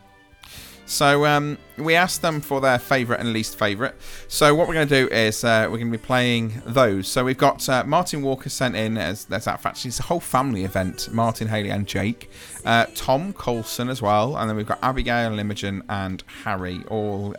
So 0.91 1.25
um, 1.25 1.57
we 1.79 1.95
asked 1.95 2.21
them 2.21 2.41
for 2.41 2.61
their 2.61 2.81
favourite 2.81 3.21
and 3.21 3.33
least 3.33 3.57
favourite. 3.57 3.95
So 4.27 4.57
what 4.57 4.67
we're 4.67 4.75
going 4.75 4.89
to 4.89 5.07
do 5.07 5.15
is 5.15 5.45
uh, 5.45 5.69
we're 5.71 5.79
going 5.79 5.93
to 5.93 5.97
be 5.97 6.05
playing 6.05 6.61
those. 6.67 7.07
So 7.07 7.25
we've 7.25 7.39
got 7.39 7.69
uh, 7.69 7.85
Martin 7.85 8.23
Walker 8.23 8.49
sent 8.49 8.75
in 8.75 8.99
as 8.99 9.25
that's 9.25 9.47
actually 9.47 9.91
it's 9.91 10.01
a 10.01 10.03
whole 10.03 10.19
family 10.19 10.65
event. 10.65 11.09
Martin, 11.13 11.47
Haley, 11.47 11.71
and 11.71 11.87
Jake. 11.87 12.29
Uh, 12.65 12.87
Tom 12.97 13.33
Colson 13.33 13.89
as 13.89 14.03
well, 14.03 14.37
and 14.37 14.51
then 14.51 14.57
we've 14.57 14.67
got 14.67 14.81
Abigail, 14.83 15.39
Imogen, 15.39 15.85
and 15.89 16.25
Harry 16.43 16.83
all. 16.89 17.37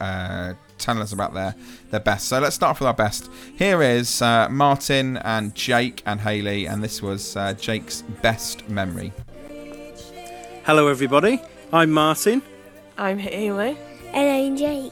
Telling 0.81 1.01
us 1.03 1.13
about 1.13 1.33
their 1.33 1.53
their 1.91 1.99
best. 1.99 2.27
So 2.27 2.39
let's 2.39 2.55
start 2.55 2.71
off 2.71 2.79
with 2.79 2.87
our 2.87 2.93
best. 2.93 3.29
Here 3.55 3.81
is 3.83 4.21
uh, 4.21 4.49
Martin 4.49 5.17
and 5.17 5.53
Jake 5.55 6.01
and 6.05 6.19
Haley, 6.19 6.65
and 6.65 6.83
this 6.83 7.01
was 7.01 7.37
uh, 7.37 7.53
Jake's 7.53 8.01
best 8.21 8.67
memory. 8.67 9.13
Hello, 10.65 10.87
everybody. 10.87 11.39
I'm 11.71 11.91
Martin, 11.91 12.41
I'm 12.97 13.17
Haley. 13.19 13.77
And 14.13 14.29
I'm 14.29 14.57
Jake. 14.57 14.91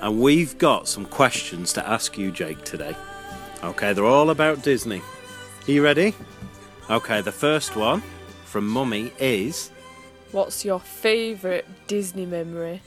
and 0.00 0.20
we've 0.20 0.56
got 0.58 0.88
some 0.88 1.04
questions 1.06 1.72
to 1.74 1.88
ask 1.88 2.18
you, 2.18 2.30
Jake, 2.32 2.64
today. 2.64 2.96
Okay, 3.62 3.92
they're 3.92 4.04
all 4.04 4.30
about 4.30 4.62
Disney. 4.62 5.00
Are 5.68 5.70
you 5.70 5.82
ready? 5.84 6.14
Okay, 6.90 7.20
the 7.20 7.32
first 7.32 7.76
one 7.76 8.02
from 8.44 8.66
Mummy 8.68 9.12
is 9.18 9.70
What's 10.32 10.64
your 10.64 10.80
favourite 10.80 11.64
Disney 11.86 12.26
memory? 12.26 12.82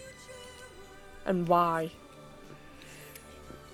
And 1.25 1.47
why? 1.47 1.91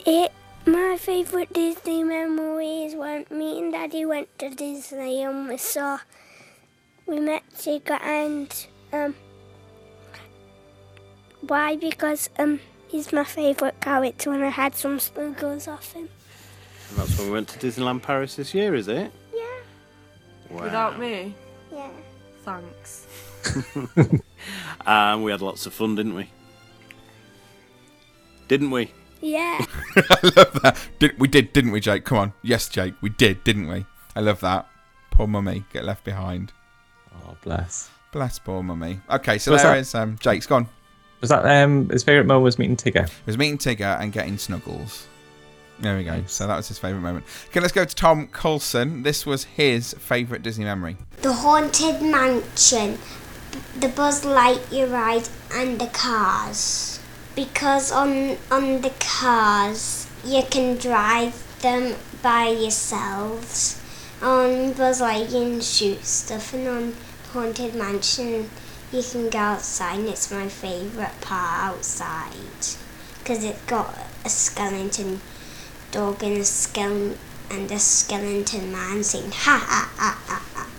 It, 0.08 0.32
my 0.68 0.98
favourite 1.00 1.52
Disney 1.52 2.04
memory 2.04 2.84
is 2.84 2.94
when 2.94 3.26
me 3.32 3.60
and 3.60 3.72
Daddy 3.72 4.06
went 4.06 4.38
to 4.38 4.52
Disney 4.52 5.24
and 5.24 5.50
we 5.50 5.58
saw, 5.58 5.98
we 7.08 7.20
met 7.20 7.44
Tigger 7.56 8.00
and, 8.02 8.68
um, 8.94 9.16
why? 11.42 11.76
Because, 11.78 12.30
um, 12.38 12.60
he's 12.88 13.12
my 13.12 13.24
favourite 13.24 13.82
character 13.82 14.32
and 14.32 14.44
I 14.46 14.50
had 14.50 14.76
some 14.76 15.00
snuggles 15.00 15.68
off 15.68 15.94
him. 15.94 16.08
and 16.90 16.98
that's 17.00 17.18
when 17.18 17.28
we 17.28 17.34
went 17.34 17.48
to 17.48 17.60
Disneyland 17.60 18.04
Paris 18.04 18.36
this 18.36 18.54
year, 18.54 18.76
is 18.76 18.88
it? 18.88 19.12
Yeah. 19.34 19.42
Wow. 20.52 20.64
Without 20.66 21.00
me? 21.00 21.34
Yeah. 21.72 21.90
Thanks. 22.44 23.08
And 24.86 25.24
we 25.24 25.32
had 25.32 25.42
lots 25.42 25.66
of 25.66 25.74
fun, 25.74 25.96
didn't 25.96 26.14
we? 26.14 26.30
Didn't 28.48 28.70
we? 28.70 28.92
Yeah. 29.26 29.66
I 29.96 30.32
love 30.36 30.60
that. 30.62 30.78
Did, 31.00 31.20
we 31.20 31.28
did, 31.28 31.52
didn't 31.52 31.72
we, 31.72 31.80
Jake? 31.80 32.06
Come 32.06 32.18
on. 32.20 32.34
Yes, 32.44 32.70
Jake, 32.70 32.94
we 33.02 33.10
did, 33.10 33.44
didn't 33.44 33.68
we? 33.68 33.86
I 34.16 34.20
love 34.20 34.40
that. 34.42 34.68
Poor 35.10 35.26
mummy, 35.26 35.66
get 35.74 35.84
left 35.84 36.04
behind. 36.04 36.54
Oh, 37.26 37.36
bless. 37.44 37.90
Bless 38.12 38.38
poor 38.38 38.62
mummy. 38.62 39.00
Okay, 39.10 39.40
so 39.40 39.52
What's 39.52 39.64
there 39.64 39.74
that? 39.74 39.80
is 39.80 39.96
um, 39.96 40.18
Jake's 40.20 40.46
gone. 40.46 40.68
Was 41.22 41.30
that 41.32 41.44
um 41.64 41.90
his 41.90 42.04
favourite 42.04 42.28
moment 42.28 42.44
was 42.44 42.60
meeting 42.60 42.78
Tigger? 42.78 43.06
It 43.06 43.26
was 43.26 43.38
meeting 43.38 43.58
Tigger 43.58 44.00
and 44.00 44.12
getting 44.14 44.38
snuggles. 44.38 45.08
There 45.80 45.98
we 45.98 46.04
go. 46.04 46.24
So 46.28 46.46
that 46.46 46.56
was 46.56 46.68
his 46.68 46.78
favourite 46.78 47.02
moment. 47.02 47.26
Okay, 47.48 47.60
let's 47.62 47.74
go 47.74 47.84
to 47.84 47.96
Tom 47.96 48.28
Coulson. 48.28 49.02
This 49.04 49.26
was 49.26 49.44
his 49.46 49.94
favourite 49.96 50.44
Disney 50.44 50.66
memory. 50.66 50.98
the 51.24 51.34
Haunted 51.34 52.02
Mansion, 52.02 53.00
the 53.80 53.88
Buzz 53.90 54.24
Lightyear 54.24 54.92
ride, 54.92 55.28
and 55.54 55.80
the 55.80 55.88
cars. 55.88 56.95
Because 57.36 57.92
on 57.92 58.38
on 58.50 58.82
the 58.82 58.94
cars, 59.00 60.08
you 60.24 60.42
can 60.50 60.78
drive 60.78 61.34
them 61.62 61.96
by 62.22 62.48
yourselves. 62.48 63.82
On 64.22 64.72
Buzz 64.74 65.02
Lightyear 65.02 65.62
shoot 65.62 66.06
stuff, 66.06 66.54
and 66.54 66.68
on 66.68 66.96
Haunted 67.34 67.76
Mansion 67.76 68.50
you 68.92 69.04
can 69.04 69.30
go 69.30 69.40
outside, 69.40 70.00
and 70.00 70.08
it's 70.08 70.32
my 70.32 70.48
favourite 70.48 71.20
part 71.20 71.64
outside 71.64 72.78
because 73.20 73.44
it's 73.44 73.62
got 73.66 73.98
a 74.24 74.30
skeleton 74.30 75.20
dog 75.92 76.24
and 76.24 76.38
a 76.38 76.46
skeleton 76.46 77.18
and 77.50 77.72
a 77.72 77.80
skeleton 77.80 78.72
man 78.72 79.04
saying 79.04 79.32
ha 79.32 79.58
ha 79.58 79.92
ha 79.98 80.20
ha 80.28 80.46
ha. 80.54 80.75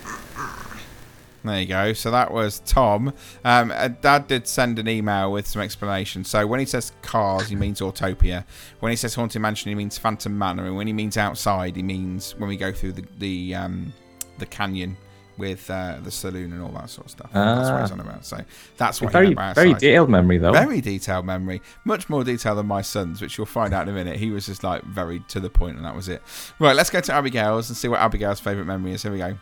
There 1.43 1.59
you 1.61 1.67
go. 1.67 1.93
So 1.93 2.11
that 2.11 2.31
was 2.31 2.59
Tom. 2.65 3.13
Um, 3.45 3.71
uh, 3.73 3.87
Dad 3.89 4.27
did 4.27 4.47
send 4.47 4.79
an 4.79 4.89
email 4.89 5.31
with 5.31 5.47
some 5.47 5.61
explanation. 5.61 6.23
So 6.23 6.45
when 6.45 6.59
he 6.59 6.65
says 6.65 6.91
cars, 7.01 7.47
he 7.47 7.55
means 7.55 7.79
Autopia. 7.79 8.43
When 8.79 8.91
he 8.91 8.95
says 8.95 9.15
Haunted 9.15 9.41
Mansion, 9.41 9.69
he 9.69 9.75
means 9.75 9.97
Phantom 9.97 10.37
Manor. 10.37 10.65
And 10.65 10.75
when 10.75 10.87
he 10.87 10.93
means 10.93 11.15
outside, 11.15 11.75
he 11.75 11.83
means 11.83 12.35
when 12.37 12.49
we 12.49 12.57
go 12.57 12.71
through 12.71 12.93
the 12.93 13.05
the, 13.19 13.55
um, 13.55 13.93
the 14.39 14.45
canyon 14.45 14.97
with 15.37 15.69
uh, 15.69 15.97
the 16.03 16.09
saloon 16.09 16.51
and 16.51 16.63
all 16.63 16.71
that 16.71 16.89
sort 16.89 17.05
of 17.05 17.11
stuff. 17.11 17.29
That's 17.31 17.69
what 17.69 17.81
he's 17.81 17.91
Ah. 17.91 17.93
on 17.93 17.99
about. 17.99 18.25
So 18.25 18.43
that's 18.77 18.99
what 19.01 19.11
very 19.11 19.27
he 19.27 19.35
meant 19.35 19.55
by 19.55 19.61
very 19.61 19.73
detailed 19.75 20.09
memory 20.09 20.39
though. 20.39 20.51
Very 20.51 20.81
detailed 20.81 21.27
memory. 21.27 21.61
Much 21.85 22.09
more 22.09 22.23
detail 22.23 22.55
than 22.55 22.65
my 22.65 22.81
son's, 22.81 23.21
which 23.21 23.37
you'll 23.37 23.45
find 23.45 23.71
out 23.71 23.83
in 23.87 23.93
a 23.93 23.97
minute. 23.97 24.17
He 24.17 24.31
was 24.31 24.47
just 24.47 24.63
like 24.63 24.81
very 24.83 25.19
to 25.27 25.39
the 25.39 25.49
point, 25.51 25.77
and 25.77 25.85
that 25.85 25.95
was 25.95 26.09
it. 26.09 26.23
Right, 26.57 26.75
let's 26.75 26.89
go 26.89 26.99
to 27.01 27.13
Abigail's 27.13 27.69
and 27.69 27.77
see 27.77 27.87
what 27.87 27.99
Abigail's 27.99 28.39
favourite 28.39 28.65
memory 28.65 28.93
is. 28.93 29.03
Here 29.03 29.11
we 29.11 29.19
go. 29.19 29.37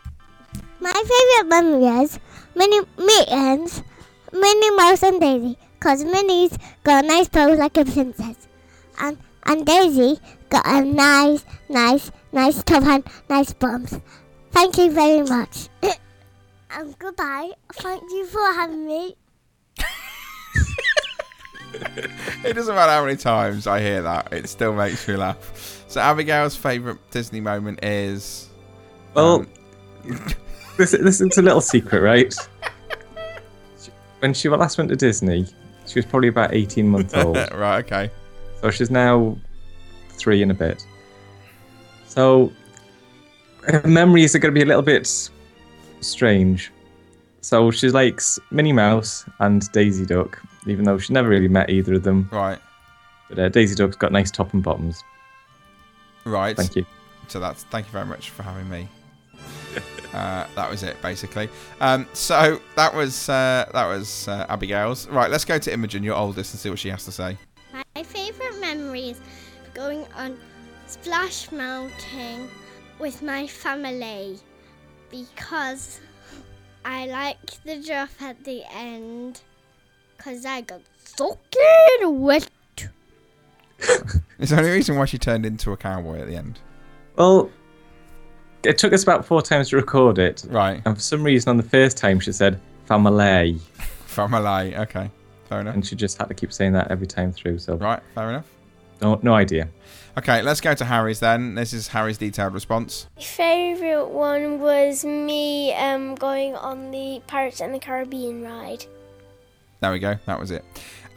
My 0.79 0.93
favorite 0.93 1.49
memory 1.49 2.03
is 2.03 2.19
Minnie 2.55 2.81
Mittens, 2.97 3.83
Minnie 4.31 4.75
Mouse 4.75 5.03
and 5.03 5.19
Daisy. 5.19 5.57
Cause 5.79 6.03
Minnie's 6.03 6.57
got 6.83 7.03
a 7.03 7.07
nice 7.07 7.29
pose 7.29 7.59
like 7.59 7.77
a 7.77 7.85
princess. 7.85 8.47
And 8.99 9.17
and 9.45 9.65
Daisy 9.65 10.19
got 10.49 10.65
a 10.65 10.81
nice, 10.83 11.45
nice, 11.69 12.11
nice 12.31 12.63
top 12.63 12.83
and 12.83 13.03
nice 13.29 13.53
bums. 13.53 13.99
Thank 14.51 14.77
you 14.77 14.91
very 14.91 15.21
much. 15.21 15.69
and 16.71 16.97
goodbye. 16.97 17.51
Thank 17.73 18.03
you 18.11 18.25
for 18.25 18.53
having 18.53 18.85
me. 18.85 19.15
It 22.45 22.53
doesn't 22.53 22.75
matter 22.75 22.91
how 22.91 23.03
many 23.03 23.17
times 23.17 23.65
I 23.65 23.81
hear 23.81 24.03
that, 24.03 24.31
it 24.31 24.47
still 24.47 24.73
makes 24.73 25.07
me 25.07 25.15
laugh. 25.15 25.83
So 25.87 25.99
Abigail's 25.99 26.55
favourite 26.55 26.99
Disney 27.09 27.41
moment 27.41 27.83
is. 27.83 28.49
Well, 29.15 29.37
um, 29.37 29.47
this 30.77 30.91
this 30.91 31.21
is 31.21 31.37
a 31.37 31.41
little 31.41 31.61
secret, 31.61 32.01
right? 32.01 32.33
When 34.19 34.33
she 34.33 34.49
last 34.49 34.77
went 34.77 34.89
to 34.89 34.95
Disney, 34.95 35.45
she 35.85 35.99
was 35.99 36.05
probably 36.05 36.29
about 36.29 36.53
eighteen 36.53 36.87
months 36.87 37.13
old. 37.15 37.37
right, 37.53 37.83
okay. 37.85 38.11
So 38.61 38.71
she's 38.71 38.89
now 38.89 39.37
three 40.09 40.41
and 40.41 40.51
a 40.51 40.55
bit. 40.55 40.85
So 42.07 42.51
her 43.67 43.85
memories 43.87 44.35
are 44.35 44.39
going 44.39 44.53
to 44.53 44.57
be 44.57 44.63
a 44.63 44.67
little 44.67 44.81
bit 44.81 45.29
strange. 46.01 46.71
So 47.41 47.69
she 47.71 47.89
likes 47.89 48.39
Minnie 48.49 48.73
Mouse 48.73 49.25
and 49.39 49.71
Daisy 49.71 50.05
Duck, 50.05 50.41
even 50.65 50.85
though 50.85 50.97
she 50.97 51.13
never 51.13 51.29
really 51.29 51.47
met 51.47 51.69
either 51.69 51.95
of 51.95 52.03
them. 52.03 52.27
Right. 52.31 52.57
But 53.29 53.39
uh, 53.39 53.49
Daisy 53.49 53.75
Duck's 53.75 53.95
got 53.95 54.11
nice 54.11 54.31
top 54.31 54.53
and 54.53 54.63
bottoms. 54.63 55.03
Right. 56.23 56.55
Thank 56.55 56.75
you. 56.75 56.85
So 57.27 57.39
that's 57.39 57.63
thank 57.65 57.85
you 57.85 57.91
very 57.91 58.05
much 58.05 58.29
for 58.31 58.43
having 58.43 58.69
me. 58.69 58.87
Uh, 60.15 60.47
that 60.55 60.71
was 60.71 60.81
it, 60.81 60.95
basically. 61.01 61.49
Um, 61.81 62.07
so 62.13 62.61
that 62.77 62.93
was 62.93 63.27
uh, 63.27 63.69
that 63.73 63.85
was 63.85 64.29
uh, 64.29 64.45
Abigail's. 64.47 65.09
Right, 65.09 65.29
let's 65.29 65.43
go 65.43 65.59
to 65.59 65.73
Imogen, 65.73 66.03
your 66.03 66.15
oldest, 66.15 66.53
and 66.53 66.59
see 66.59 66.69
what 66.69 66.79
she 66.79 66.89
has 66.89 67.03
to 67.03 67.11
say. 67.11 67.37
My 67.73 68.03
favorite 68.03 68.61
memory 68.61 69.09
is 69.09 69.19
going 69.73 70.05
on 70.15 70.39
Splash 70.87 71.51
Mountain 71.51 72.49
with 72.97 73.21
my 73.23 73.45
family 73.45 74.39
because 75.11 75.99
I 76.85 77.07
like 77.07 77.61
the 77.65 77.83
drop 77.85 78.09
at 78.21 78.41
the 78.45 78.63
end 78.73 79.41
because 80.15 80.45
I 80.45 80.61
got 80.61 80.79
soaking 81.03 82.21
wet. 82.21 82.49
Is 84.39 84.51
there 84.51 84.59
any 84.59 84.69
reason 84.69 84.95
why 84.95 85.03
she 85.03 85.17
turned 85.17 85.45
into 85.45 85.73
a 85.73 85.77
cowboy 85.77 86.19
at 86.19 86.27
the 86.27 86.37
end? 86.37 86.59
Well, 87.17 87.51
it 88.65 88.77
took 88.77 88.93
us 88.93 89.03
about 89.03 89.25
four 89.25 89.41
times 89.41 89.69
to 89.69 89.75
record 89.75 90.19
it. 90.19 90.43
Right. 90.49 90.81
And 90.85 90.95
for 90.95 91.01
some 91.01 91.23
reason, 91.23 91.49
on 91.49 91.57
the 91.57 91.63
first 91.63 91.97
time, 91.97 92.19
she 92.19 92.31
said 92.31 92.59
family. 92.85 93.59
Family. 94.05 94.75
Okay. 94.75 95.09
Fair 95.49 95.61
enough. 95.61 95.75
And 95.75 95.85
she 95.85 95.95
just 95.95 96.17
had 96.17 96.27
to 96.27 96.33
keep 96.33 96.51
saying 96.51 96.73
that 96.73 96.89
every 96.89 97.07
time 97.07 97.31
through. 97.31 97.59
So 97.59 97.75
Right. 97.75 98.01
Fair 98.13 98.29
enough. 98.29 98.45
no, 99.01 99.19
no 99.21 99.33
idea. 99.33 99.69
Okay, 100.17 100.41
let's 100.41 100.61
go 100.61 100.73
to 100.73 100.85
Harry's 100.85 101.19
then. 101.19 101.55
This 101.55 101.73
is 101.73 101.89
Harry's 101.89 102.17
detailed 102.17 102.53
response. 102.53 103.07
My 103.17 103.21
favourite 103.23 104.09
one 104.09 104.59
was 104.61 105.03
me 105.03 105.73
um, 105.73 106.15
going 106.15 106.55
on 106.55 106.91
the 106.91 107.21
Pirates 107.27 107.59
and 107.59 107.73
the 107.75 107.79
Caribbean 107.79 108.41
ride. 108.41 108.85
There 109.81 109.91
we 109.91 109.99
go. 109.99 110.15
That 110.25 110.39
was 110.39 110.51
it. 110.51 110.63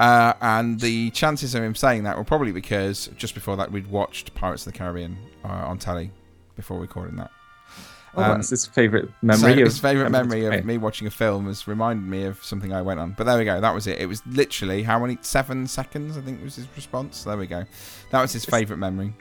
Uh, 0.01 0.33
and 0.41 0.81
the 0.81 1.11
chances 1.11 1.55
of 1.55 1.63
him 1.63 1.77
saying 1.77 2.03
that 2.05 2.17
were 2.17 2.25
probably 2.25 2.51
because 2.51 3.09
just 3.17 3.35
before 3.35 3.57
that 3.57 3.71
we'd 3.71 3.87
watched 3.87 4.35
Pirates 4.35 4.67
of 4.67 4.73
the 4.73 4.79
Caribbean 4.79 5.17
uh, 5.45 5.49
on 5.49 5.79
telly 5.79 6.11
before 6.57 6.81
recording 6.81 7.17
that. 7.17 7.31
Oh, 8.17 8.23
Um, 8.23 8.39
that's 8.39 8.51
his 8.51 8.67
favourite 8.67 9.09
memory. 9.23 9.41
So 9.41 9.51
of 9.53 9.59
his 9.59 9.79
favourite 9.79 10.11
memory 10.11 10.45
of 10.47 10.65
me 10.65 10.79
watching 10.79 11.07
a 11.07 11.11
film 11.11 11.47
has 11.47 11.69
reminded 11.69 12.07
me 12.09 12.25
of 12.25 12.43
something 12.43 12.73
I 12.73 12.83
went 12.83 13.01
on. 13.01 13.15
But 13.17 13.25
there 13.25 13.39
we 13.39 13.45
go. 13.45 13.61
That 13.61 13.75
was 13.75 13.87
it. 13.87 13.99
It 13.99 14.07
was 14.07 14.23
literally 14.27 14.83
how 14.83 14.99
many 14.99 15.19
seven 15.23 15.67
seconds 15.67 16.17
I 16.17 16.21
think 16.21 16.43
was 16.43 16.57
his 16.57 16.67
response. 16.77 17.25
There 17.25 17.37
we 17.37 17.47
go. 17.47 17.65
That 18.11 18.23
was 18.23 18.33
his 18.33 18.45
favourite 18.45 18.79
memory. 18.81 19.13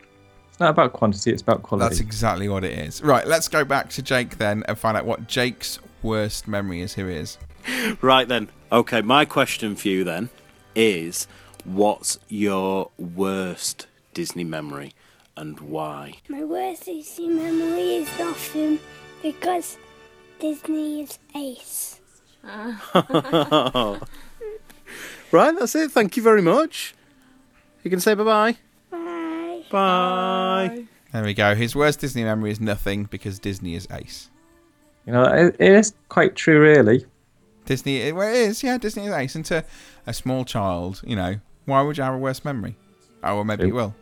It's 0.49 0.59
not 0.59 0.69
about 0.71 0.93
quantity; 0.93 1.31
it's 1.31 1.41
about 1.43 1.61
quality. 1.63 1.87
That's 1.89 1.99
exactly 1.99 2.49
what 2.49 2.63
it 2.63 2.77
is. 2.79 3.01
Right. 3.03 3.27
Let's 3.27 3.47
go 3.47 3.63
back 3.63 3.89
to 3.91 4.01
Jake 4.01 4.37
then 4.37 4.63
and 4.67 4.77
find 4.77 4.97
out 4.97 5.05
what 5.05 5.27
Jake's 5.27 5.77
worst 6.01 6.47
memory 6.47 6.81
is. 6.81 6.93
Here 6.95 7.09
he 7.09 7.15
is. 7.15 7.37
Right 8.01 8.27
then. 8.27 8.49
Okay, 8.71 9.01
my 9.01 9.25
question 9.25 9.75
for 9.75 9.89
you 9.89 10.03
then 10.05 10.29
is 10.75 11.27
what's 11.65 12.17
your 12.29 12.91
worst 12.97 13.87
Disney 14.13 14.43
memory 14.45 14.93
and 15.37 15.59
why? 15.59 16.15
My 16.27 16.43
worst 16.43 16.85
Disney 16.85 17.29
memory 17.29 17.95
is 17.95 18.19
nothing 18.19 18.79
because 19.21 19.77
Disney 20.39 21.03
is 21.03 21.19
ace. 21.35 21.99
Ah. 22.43 22.81
right, 25.31 25.57
that's 25.57 25.75
it. 25.75 25.91
Thank 25.91 26.17
you 26.17 26.23
very 26.23 26.41
much. 26.41 26.95
You 27.83 27.89
can 27.89 27.99
say 27.99 28.13
bye 28.15 28.23
bye. 28.23 28.57
Bye. 28.91 29.63
Bye. 29.69 30.85
There 31.13 31.23
we 31.23 31.33
go. 31.33 31.55
His 31.55 31.75
worst 31.75 31.99
Disney 31.99 32.23
memory 32.23 32.51
is 32.51 32.59
nothing 32.59 33.05
because 33.05 33.39
Disney 33.39 33.75
is 33.75 33.87
ace. 33.91 34.29
You 35.05 35.13
know, 35.13 35.23
it, 35.23 35.55
it 35.59 35.71
is 35.71 35.93
quite 36.09 36.35
true, 36.35 36.59
really. 36.59 37.05
Disney, 37.65 37.97
it, 37.97 38.15
well, 38.15 38.27
it 38.27 38.37
is, 38.37 38.63
yeah, 38.63 38.77
Disney 38.77 39.05
is 39.05 39.13
ace. 39.13 39.35
And 39.35 39.45
to 39.45 39.63
a 40.05 40.13
small 40.13 40.43
child, 40.43 41.01
you 41.05 41.15
know, 41.15 41.39
why 41.65 41.81
would 41.81 41.97
you 41.97 42.03
have 42.03 42.13
a 42.13 42.17
worst 42.17 42.43
memory? 42.43 42.75
Oh, 43.23 43.35
well, 43.35 43.43
maybe 43.43 43.63
True. 43.63 43.67
you 43.67 43.73
will. 43.73 43.95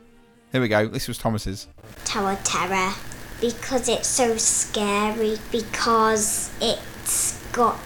Here 0.55 0.61
we 0.61 0.69
go. 0.69 0.87
This 0.87 1.09
was 1.09 1.17
Thomas's. 1.17 1.67
Tower 2.05 2.37
Terror 2.45 2.93
because 3.41 3.89
it's 3.89 4.07
so 4.07 4.37
scary 4.37 5.35
because 5.51 6.49
it's 6.61 7.45
got 7.51 7.77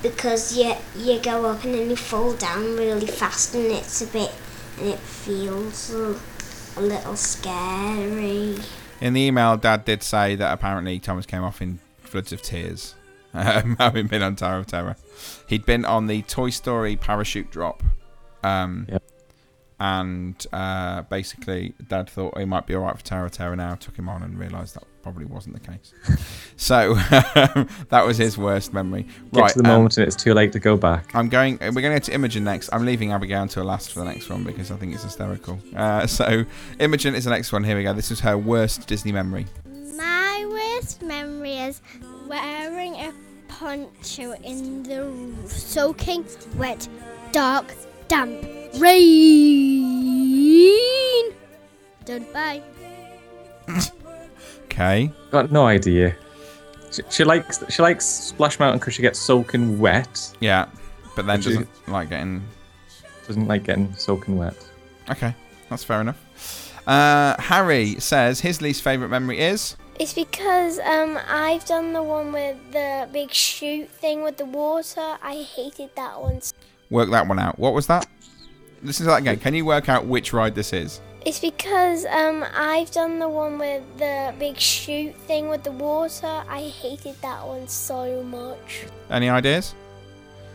because 0.00 0.56
you 0.56 0.72
you 0.96 1.20
go 1.20 1.44
up 1.44 1.62
and 1.64 1.74
then 1.74 1.90
you 1.90 1.96
fall 1.96 2.32
down 2.32 2.78
really 2.78 3.06
fast 3.06 3.54
and 3.54 3.66
it's 3.66 4.00
a 4.00 4.06
bit 4.06 4.32
and 4.78 4.86
it 4.88 4.98
feels 4.98 5.92
a, 5.92 6.18
a 6.78 6.80
little 6.80 7.14
scary. 7.14 8.56
In 9.02 9.12
the 9.12 9.20
email, 9.20 9.58
Dad 9.58 9.84
did 9.84 10.02
say 10.02 10.34
that 10.34 10.50
apparently 10.50 10.98
Thomas 10.98 11.26
came 11.26 11.44
off 11.44 11.60
in 11.60 11.78
floods 11.98 12.32
of 12.32 12.40
tears, 12.40 12.94
um, 13.34 13.76
having 13.78 14.06
been 14.06 14.22
on 14.22 14.34
Tower 14.34 14.60
of 14.60 14.66
Terror. 14.66 14.96
He'd 15.46 15.66
been 15.66 15.84
on 15.84 16.06
the 16.06 16.22
Toy 16.22 16.48
Story 16.48 16.96
parachute 16.96 17.50
drop, 17.50 17.82
um, 18.42 18.86
Yep. 18.88 19.02
And 19.80 20.44
uh, 20.52 21.02
basically, 21.02 21.74
Dad 21.86 22.10
thought 22.10 22.36
he 22.36 22.44
might 22.44 22.66
be 22.66 22.74
all 22.74 22.82
right 22.82 22.96
for 22.96 23.04
Tower 23.04 23.26
of 23.26 23.56
now. 23.56 23.74
Took 23.76 23.96
him 23.96 24.08
on 24.08 24.22
and 24.22 24.38
realised 24.38 24.74
that 24.74 24.84
probably 25.02 25.24
wasn't 25.24 25.54
the 25.54 25.72
case. 25.72 25.92
so 26.56 26.94
that 26.94 28.04
was 28.04 28.18
his 28.18 28.36
worst 28.36 28.72
memory. 28.74 29.06
Get 29.32 29.40
right, 29.40 29.52
to 29.52 29.62
the 29.62 29.68
um, 29.68 29.76
moment 29.76 29.96
and 29.96 30.06
it's 30.06 30.16
too 30.16 30.34
late 30.34 30.52
to 30.52 30.58
go 30.58 30.76
back. 30.76 31.14
I'm 31.14 31.28
going. 31.28 31.58
We're 31.60 31.70
going 31.70 31.82
to 31.82 31.90
go 31.90 31.98
to 31.98 32.12
Imogen 32.12 32.44
next. 32.44 32.70
I'm 32.72 32.84
leaving 32.84 33.12
Abigail 33.12 33.42
until 33.42 33.64
last 33.64 33.92
for 33.92 34.00
the 34.00 34.06
next 34.06 34.28
one 34.28 34.42
because 34.42 34.72
I 34.72 34.76
think 34.76 34.94
it's 34.94 35.04
hysterical. 35.04 35.60
Uh, 35.76 36.06
so 36.06 36.44
Imogen 36.80 37.14
is 37.14 37.24
the 37.24 37.30
next 37.30 37.52
one. 37.52 37.62
Here 37.62 37.76
we 37.76 37.84
go. 37.84 37.92
This 37.92 38.10
is 38.10 38.20
her 38.20 38.36
worst 38.36 38.88
Disney 38.88 39.12
memory. 39.12 39.46
My 39.96 40.44
worst 40.50 41.02
memory 41.02 41.54
is 41.54 41.80
wearing 42.26 42.94
a 42.94 43.12
poncho 43.46 44.32
in 44.42 44.82
the 44.82 45.48
soaking 45.48 46.24
wet, 46.56 46.88
dark, 47.32 47.72
damp 48.08 48.44
rain. 48.78 49.84
Done. 52.04 52.26
Bye. 52.32 52.62
Okay. 54.64 55.10
Got 55.32 55.50
no 55.50 55.66
idea. 55.66 56.14
She, 56.92 57.02
she 57.10 57.24
likes 57.24 57.64
she 57.68 57.82
likes 57.82 58.04
Splash 58.06 58.60
Mountain 58.60 58.78
because 58.78 58.94
she 58.94 59.02
gets 59.02 59.18
soaking 59.18 59.80
wet. 59.80 60.36
Yeah, 60.38 60.66
but 61.16 61.26
then 61.26 61.38
Would 61.40 61.46
you- 61.46 61.52
doesn't 61.66 61.88
like 61.88 62.10
getting. 62.10 62.44
Doesn't 63.26 63.48
like 63.48 63.64
getting 63.64 63.92
soaking 63.96 64.36
wet. 64.38 64.54
Okay, 65.10 65.34
that's 65.68 65.82
fair 65.82 66.00
enough. 66.00 66.72
Uh, 66.86 67.34
Harry 67.40 67.96
says 67.98 68.40
his 68.40 68.62
least 68.62 68.82
favourite 68.82 69.10
memory 69.10 69.40
is. 69.40 69.76
It's 69.98 70.14
because 70.14 70.78
um, 70.78 71.18
I've 71.28 71.64
done 71.64 71.92
the 71.92 72.02
one 72.04 72.30
with 72.32 72.56
the 72.70 73.08
big 73.12 73.32
shoot 73.32 73.90
thing 73.90 74.22
with 74.22 74.36
the 74.36 74.44
water. 74.46 75.18
I 75.22 75.44
hated 75.56 75.90
that 75.96 76.20
one. 76.20 76.40
Work 76.90 77.10
that 77.10 77.26
one 77.26 77.38
out. 77.38 77.58
What 77.58 77.74
was 77.74 77.86
that? 77.88 78.06
Listen 78.82 79.04
to 79.06 79.10
that 79.10 79.18
again. 79.22 79.38
Can 79.38 79.54
you 79.54 79.64
work 79.64 79.88
out 79.88 80.06
which 80.06 80.32
ride 80.32 80.54
this 80.54 80.72
is? 80.72 81.00
It's 81.26 81.40
because 81.40 82.06
um, 82.06 82.44
I've 82.54 82.90
done 82.92 83.18
the 83.18 83.28
one 83.28 83.58
with 83.58 83.82
the 83.98 84.32
big 84.38 84.56
shoot 84.58 85.14
thing 85.26 85.48
with 85.48 85.64
the 85.64 85.72
water. 85.72 86.42
I 86.48 86.62
hated 86.62 87.20
that 87.22 87.46
one 87.46 87.66
so 87.68 88.22
much. 88.22 88.84
Any 89.10 89.28
ideas? 89.28 89.74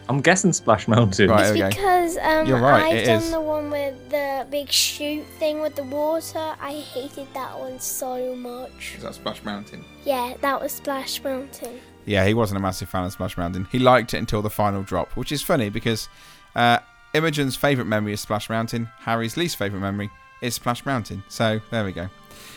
I'm 0.10 0.20
guessing 0.22 0.52
Splash 0.52 0.88
Mountain. 0.88 1.30
Right, 1.30 1.42
It's 1.42 1.50
there 1.50 1.54
we 1.54 1.60
go. 1.60 1.70
because 1.70 2.18
um, 2.18 2.48
You're 2.48 2.60
right, 2.60 2.84
I've 2.92 2.98
it 2.98 3.06
done 3.06 3.22
is. 3.24 3.32
the 3.32 3.40
one 3.42 3.70
with 3.70 4.10
the 4.10 4.48
big 4.50 4.70
shoot 4.70 5.26
thing 5.40 5.62
with 5.62 5.76
the 5.76 5.84
water. 5.84 6.56
I 6.60 6.74
hated 6.94 7.28
that 7.34 7.58
one 7.58 7.80
so 7.80 8.36
much. 8.36 8.96
Is 8.98 9.04
that 9.04 9.16
Splash 9.16 9.44
Mountain? 9.44 9.84
Yeah, 10.06 10.34
that 10.42 10.60
was 10.62 10.72
Splash 10.74 11.24
Mountain. 11.24 11.80
Yeah, 12.06 12.26
he 12.26 12.34
wasn't 12.34 12.60
a 12.60 12.62
massive 12.62 12.90
fan 12.90 13.06
of 13.06 13.12
Splash 13.14 13.38
Mountain. 13.38 13.68
He 13.72 13.80
liked 13.80 14.14
it 14.14 14.18
until 14.18 14.42
the 14.42 14.50
final 14.50 14.84
drop, 14.84 15.12
which 15.16 15.32
is 15.32 15.42
funny 15.42 15.70
because 15.70 16.10
uh, 16.56 16.80
Imogen's 17.14 17.56
favourite 17.56 17.88
memory 17.88 18.14
is 18.14 18.22
Splash 18.22 18.50
Mountain. 18.50 18.90
Harry's 19.00 19.38
least 19.38 19.58
favourite 19.58 19.82
memory 19.82 20.10
is 20.42 20.56
Splash 20.56 20.86
Mountain. 20.86 21.24
So 21.30 21.60
there 21.72 21.86
we 21.86 21.92
go. 21.92 22.08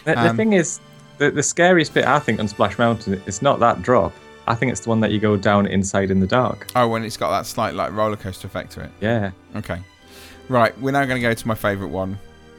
The, 0.05 0.15
the 0.15 0.31
Um, 0.31 0.37
thing 0.37 0.53
is, 0.55 0.81
the, 1.19 1.31
the 1.31 1.43
scariest 1.43 1.95
bit 1.95 2.05
I 2.07 2.19
think 2.19 2.41
on 2.41 2.49
Splash 2.49 2.79
Mountain 2.79 3.23
is 3.27 3.41
not 3.43 3.61
that 3.61 3.83
drop. 3.83 4.13
I 4.49 4.55
think 4.55 4.71
it's 4.71 4.83
the 4.83 4.89
one 4.91 5.01
that 5.01 5.11
you 5.11 5.19
go 5.19 5.37
down 5.37 5.67
inside 5.67 6.11
in 6.11 6.21
the 6.21 6.27
dark. 6.27 6.69
Oh, 6.77 6.87
when 6.89 7.03
it's 7.05 7.17
got 7.17 7.31
that 7.31 7.47
slight 7.47 7.75
like 7.75 7.93
roller 7.93 8.17
coaster 8.17 8.47
effect 8.47 8.73
to 8.73 8.83
it. 8.83 8.91
Yeah. 9.01 9.31
Okay. 9.57 9.81
Right, 10.49 10.79
we're 10.81 10.93
now 10.93 11.05
going 11.05 11.21
to 11.21 11.29
go 11.29 11.35
to 11.35 11.49
my 11.49 11.57
favourite 11.57 11.91
one. 11.91 12.19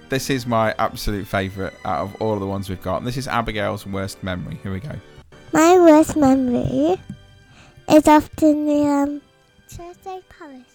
This 0.09 0.29
is 0.29 0.45
my 0.45 0.73
absolute 0.79 1.25
favourite 1.27 1.73
out 1.85 2.01
of 2.03 2.21
all 2.21 2.33
of 2.33 2.39
the 2.41 2.47
ones 2.47 2.69
we've 2.69 2.81
got. 2.81 2.97
And 2.97 3.07
this 3.07 3.15
is 3.17 3.27
Abigail's 3.27 3.85
worst 3.85 4.21
memory. 4.23 4.59
Here 4.63 4.71
we 4.73 4.79
go. 4.81 4.91
My 5.53 5.77
worst 5.79 6.15
memory 6.15 6.97
is 7.89 8.07
of 8.07 8.29
Disneyland. 8.35 9.21
Should 9.69 9.81
I 9.81 9.93
say 10.03 10.21
Paris? 10.29 10.73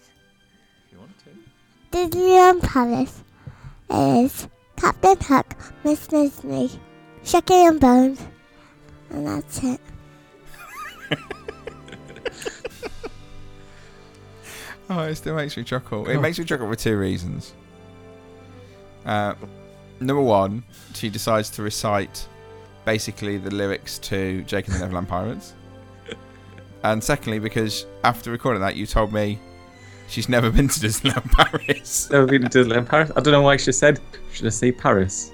Disneyland 1.91 2.61
Paris 2.63 3.23
is 3.89 4.47
Captain 4.75 5.17
Hook, 5.21 5.55
Miss 5.83 6.07
Disney, 6.07 6.71
Shaky 7.23 7.53
and 7.53 7.79
Bones, 7.79 8.21
and 9.09 9.27
that's 9.27 9.63
it. 9.63 9.79
Oh, 14.89 14.99
it 15.03 15.15
still 15.15 15.35
makes 15.35 15.55
me 15.55 15.63
chuckle. 15.63 16.07
It 16.09 16.19
makes 16.19 16.37
me 16.37 16.43
chuckle 16.45 16.67
for 16.67 16.75
two 16.75 16.97
reasons. 16.97 17.53
Uh, 19.05 19.33
number 20.01 20.21
one, 20.21 20.63
she 20.93 21.09
decides 21.09 21.49
to 21.51 21.63
recite 21.63 22.27
basically 22.85 23.37
the 23.37 23.51
lyrics 23.51 23.99
to 23.99 24.43
Jake 24.43 24.67
and 24.67 24.75
the 24.75 24.79
Neverland 24.79 25.07
Pirates. 25.07 25.53
And 26.85 27.01
secondly, 27.01 27.39
because 27.39 27.85
after 28.03 28.29
recording 28.29 28.61
that, 28.61 28.75
you 28.75 28.85
told 28.85 29.13
me 29.13 29.39
she's 30.09 30.27
never 30.27 30.51
been 30.51 30.67
to 30.67 30.79
Disneyland 30.81 31.31
Paris. 31.31 32.09
Never 32.11 32.25
been 32.25 32.41
to 32.41 32.49
Disneyland 32.49 32.89
Paris. 32.89 33.09
I 33.15 33.21
don't 33.21 33.31
know 33.31 33.41
why 33.41 33.55
she 33.55 33.71
said, 33.71 34.01
should 34.33 34.47
I 34.47 34.49
say 34.49 34.73
Paris? 34.73 35.31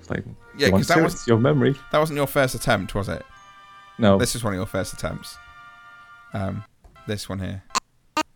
It's 0.00 0.08
like, 0.08 0.24
Yeah, 0.56 0.70
because 0.70 0.88
that 0.88 1.02
was 1.02 1.12
it's 1.16 1.26
your 1.26 1.38
memory. 1.38 1.74
That 1.92 1.98
wasn't 1.98 2.16
your 2.16 2.26
first 2.26 2.54
attempt, 2.54 2.94
was 2.94 3.10
it? 3.10 3.22
No. 3.98 4.16
This 4.16 4.34
is 4.34 4.42
one 4.42 4.54
of 4.54 4.56
your 4.56 4.64
first 4.64 4.94
attempts. 4.94 5.36
Um, 6.32 6.64
this 7.06 7.28
one 7.28 7.40
here. 7.40 7.62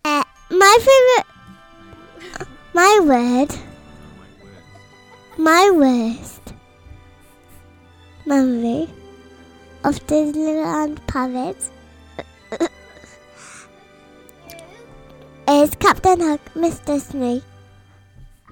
Uh, 0.05 0.23
my 0.51 0.79
favorite. 0.81 2.47
My 2.75 3.01
word. 3.03 3.55
My 5.39 5.71
worst 5.75 6.53
memory 8.27 8.89
of 9.85 9.95
Disneyland 10.07 10.99
Paris 11.07 11.71
is 15.49 15.75
Captain 15.77 16.21
Hook, 16.21 16.41
Miss 16.55 16.79
Disney, 16.81 17.43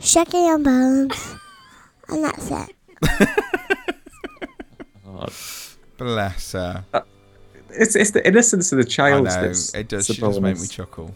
Shaky 0.00 0.46
and 0.46 0.64
Bones, 0.64 1.34
and 2.08 2.24
that's 2.24 2.50
it. 2.50 2.74
Bless 5.98 6.52
her. 6.52 6.84
Uh, 6.92 7.00
it's, 7.70 7.94
it's 7.94 8.10
the 8.10 8.26
innocence 8.26 8.72
of 8.72 8.78
the 8.78 8.84
child. 8.84 9.26
I 9.26 9.30
child. 9.30 9.42
know, 9.42 9.46
that's 9.48 9.74
it 9.74 9.88
does. 9.88 10.06
the 10.06 10.14
She 10.14 10.20
does 10.20 10.40
make 10.40 10.58
me 10.58 10.66
chuckle. 10.66 11.14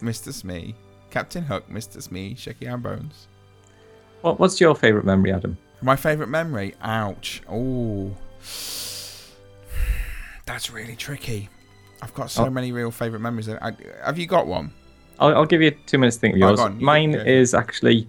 Mr. 0.00 0.32
Smee. 0.32 0.74
Captain 1.10 1.44
Hook, 1.44 1.68
Mr. 1.70 2.02
Smee, 2.02 2.34
Shaky 2.34 2.66
Hand 2.66 2.82
Bones. 2.82 3.28
What, 4.22 4.40
what's 4.40 4.60
your 4.60 4.74
favourite 4.74 5.06
memory, 5.06 5.32
Adam? 5.32 5.56
My 5.84 5.96
favourite 5.96 6.30
memory? 6.30 6.74
Ouch. 6.80 7.42
Oh. 7.46 8.10
That's 10.46 10.70
really 10.70 10.96
tricky. 10.96 11.50
I've 12.00 12.14
got 12.14 12.30
so 12.30 12.46
Oh. 12.46 12.50
many 12.50 12.72
real 12.72 12.90
favourite 12.90 13.20
memories. 13.20 13.50
I, 13.50 13.72
have 14.02 14.18
you 14.18 14.26
got 14.26 14.46
one? 14.46 14.72
I'll, 15.18 15.34
I'll 15.36 15.44
give 15.44 15.60
you 15.60 15.72
two 15.86 15.98
minutes 15.98 16.16
to 16.16 16.20
think 16.20 16.36
of 16.36 16.42
Oh, 16.42 16.48
yours. 16.48 16.60
on, 16.60 16.80
you 16.80 16.86
Mine 16.86 17.14
is 17.14 17.52
actually, 17.52 18.08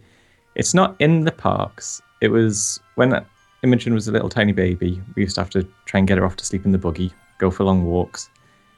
it's 0.56 0.74
not 0.74 0.96
in 1.00 1.26
the 1.26 1.34
parks. 1.34 2.02
It 2.22 2.30
was 2.30 2.80
when 2.96 3.26
Imogen 3.62 3.94
was 3.94 4.08
a 4.08 4.12
little 4.14 4.30
tiny 4.30 4.54
baby. 4.54 5.02
We 5.18 5.24
used 5.24 5.36
to 5.36 5.42
have 5.42 5.50
to 5.52 5.68
try 5.86 5.98
and 5.98 6.08
get 6.08 6.18
her 6.18 6.26
off 6.26 6.38
to 6.38 6.46
sleep 6.46 6.64
in 6.66 6.72
the 6.72 6.78
buggy, 6.78 7.12
go 7.40 7.52
for 7.52 7.66
long 7.66 7.84
walks. 7.84 8.30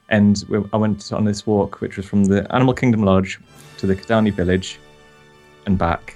And 0.10 0.44
we, 0.50 0.58
I 0.74 0.78
went 0.78 1.14
on 1.14 1.24
this 1.26 1.46
walk, 1.46 1.82
which 1.82 1.98
was 1.98 2.08
from 2.08 2.26
the 2.26 2.52
Animal 2.52 2.74
Kingdom 2.74 3.04
Lodge 3.04 3.40
to 3.78 3.86
the 3.86 3.96
Kidani 3.96 4.34
Village 4.34 4.80
and 5.68 5.78
back. 5.78 6.16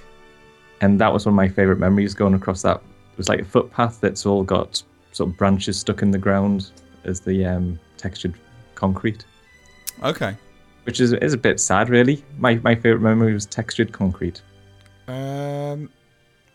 And 0.82 1.00
that 1.00 1.12
was 1.12 1.24
one 1.24 1.32
of 1.32 1.36
my 1.36 1.48
favourite 1.48 1.78
memories 1.80 2.12
going 2.12 2.34
across 2.34 2.60
that. 2.62 2.76
It 2.76 3.16
was 3.18 3.28
like 3.28 3.40
a 3.40 3.44
footpath 3.44 4.00
that's 4.00 4.26
all 4.26 4.42
got 4.42 4.82
sort 5.12 5.30
of 5.30 5.36
branches 5.38 5.78
stuck 5.78 6.02
in 6.02 6.10
the 6.10 6.18
ground 6.18 6.70
as 7.04 7.20
the 7.20 7.44
um, 7.46 7.78
textured 7.96 8.34
concrete 8.74 9.24
Okay. 10.02 10.34
which 10.84 11.00
is 11.00 11.12
is 11.12 11.32
a 11.34 11.36
bit 11.38 11.60
sad, 11.60 11.88
really. 11.88 12.24
My 12.38 12.56
my 12.64 12.74
favorite 12.74 13.00
memory 13.02 13.32
was 13.32 13.46
textured 13.46 13.92
concrete. 13.92 14.42
Um, 15.06 15.90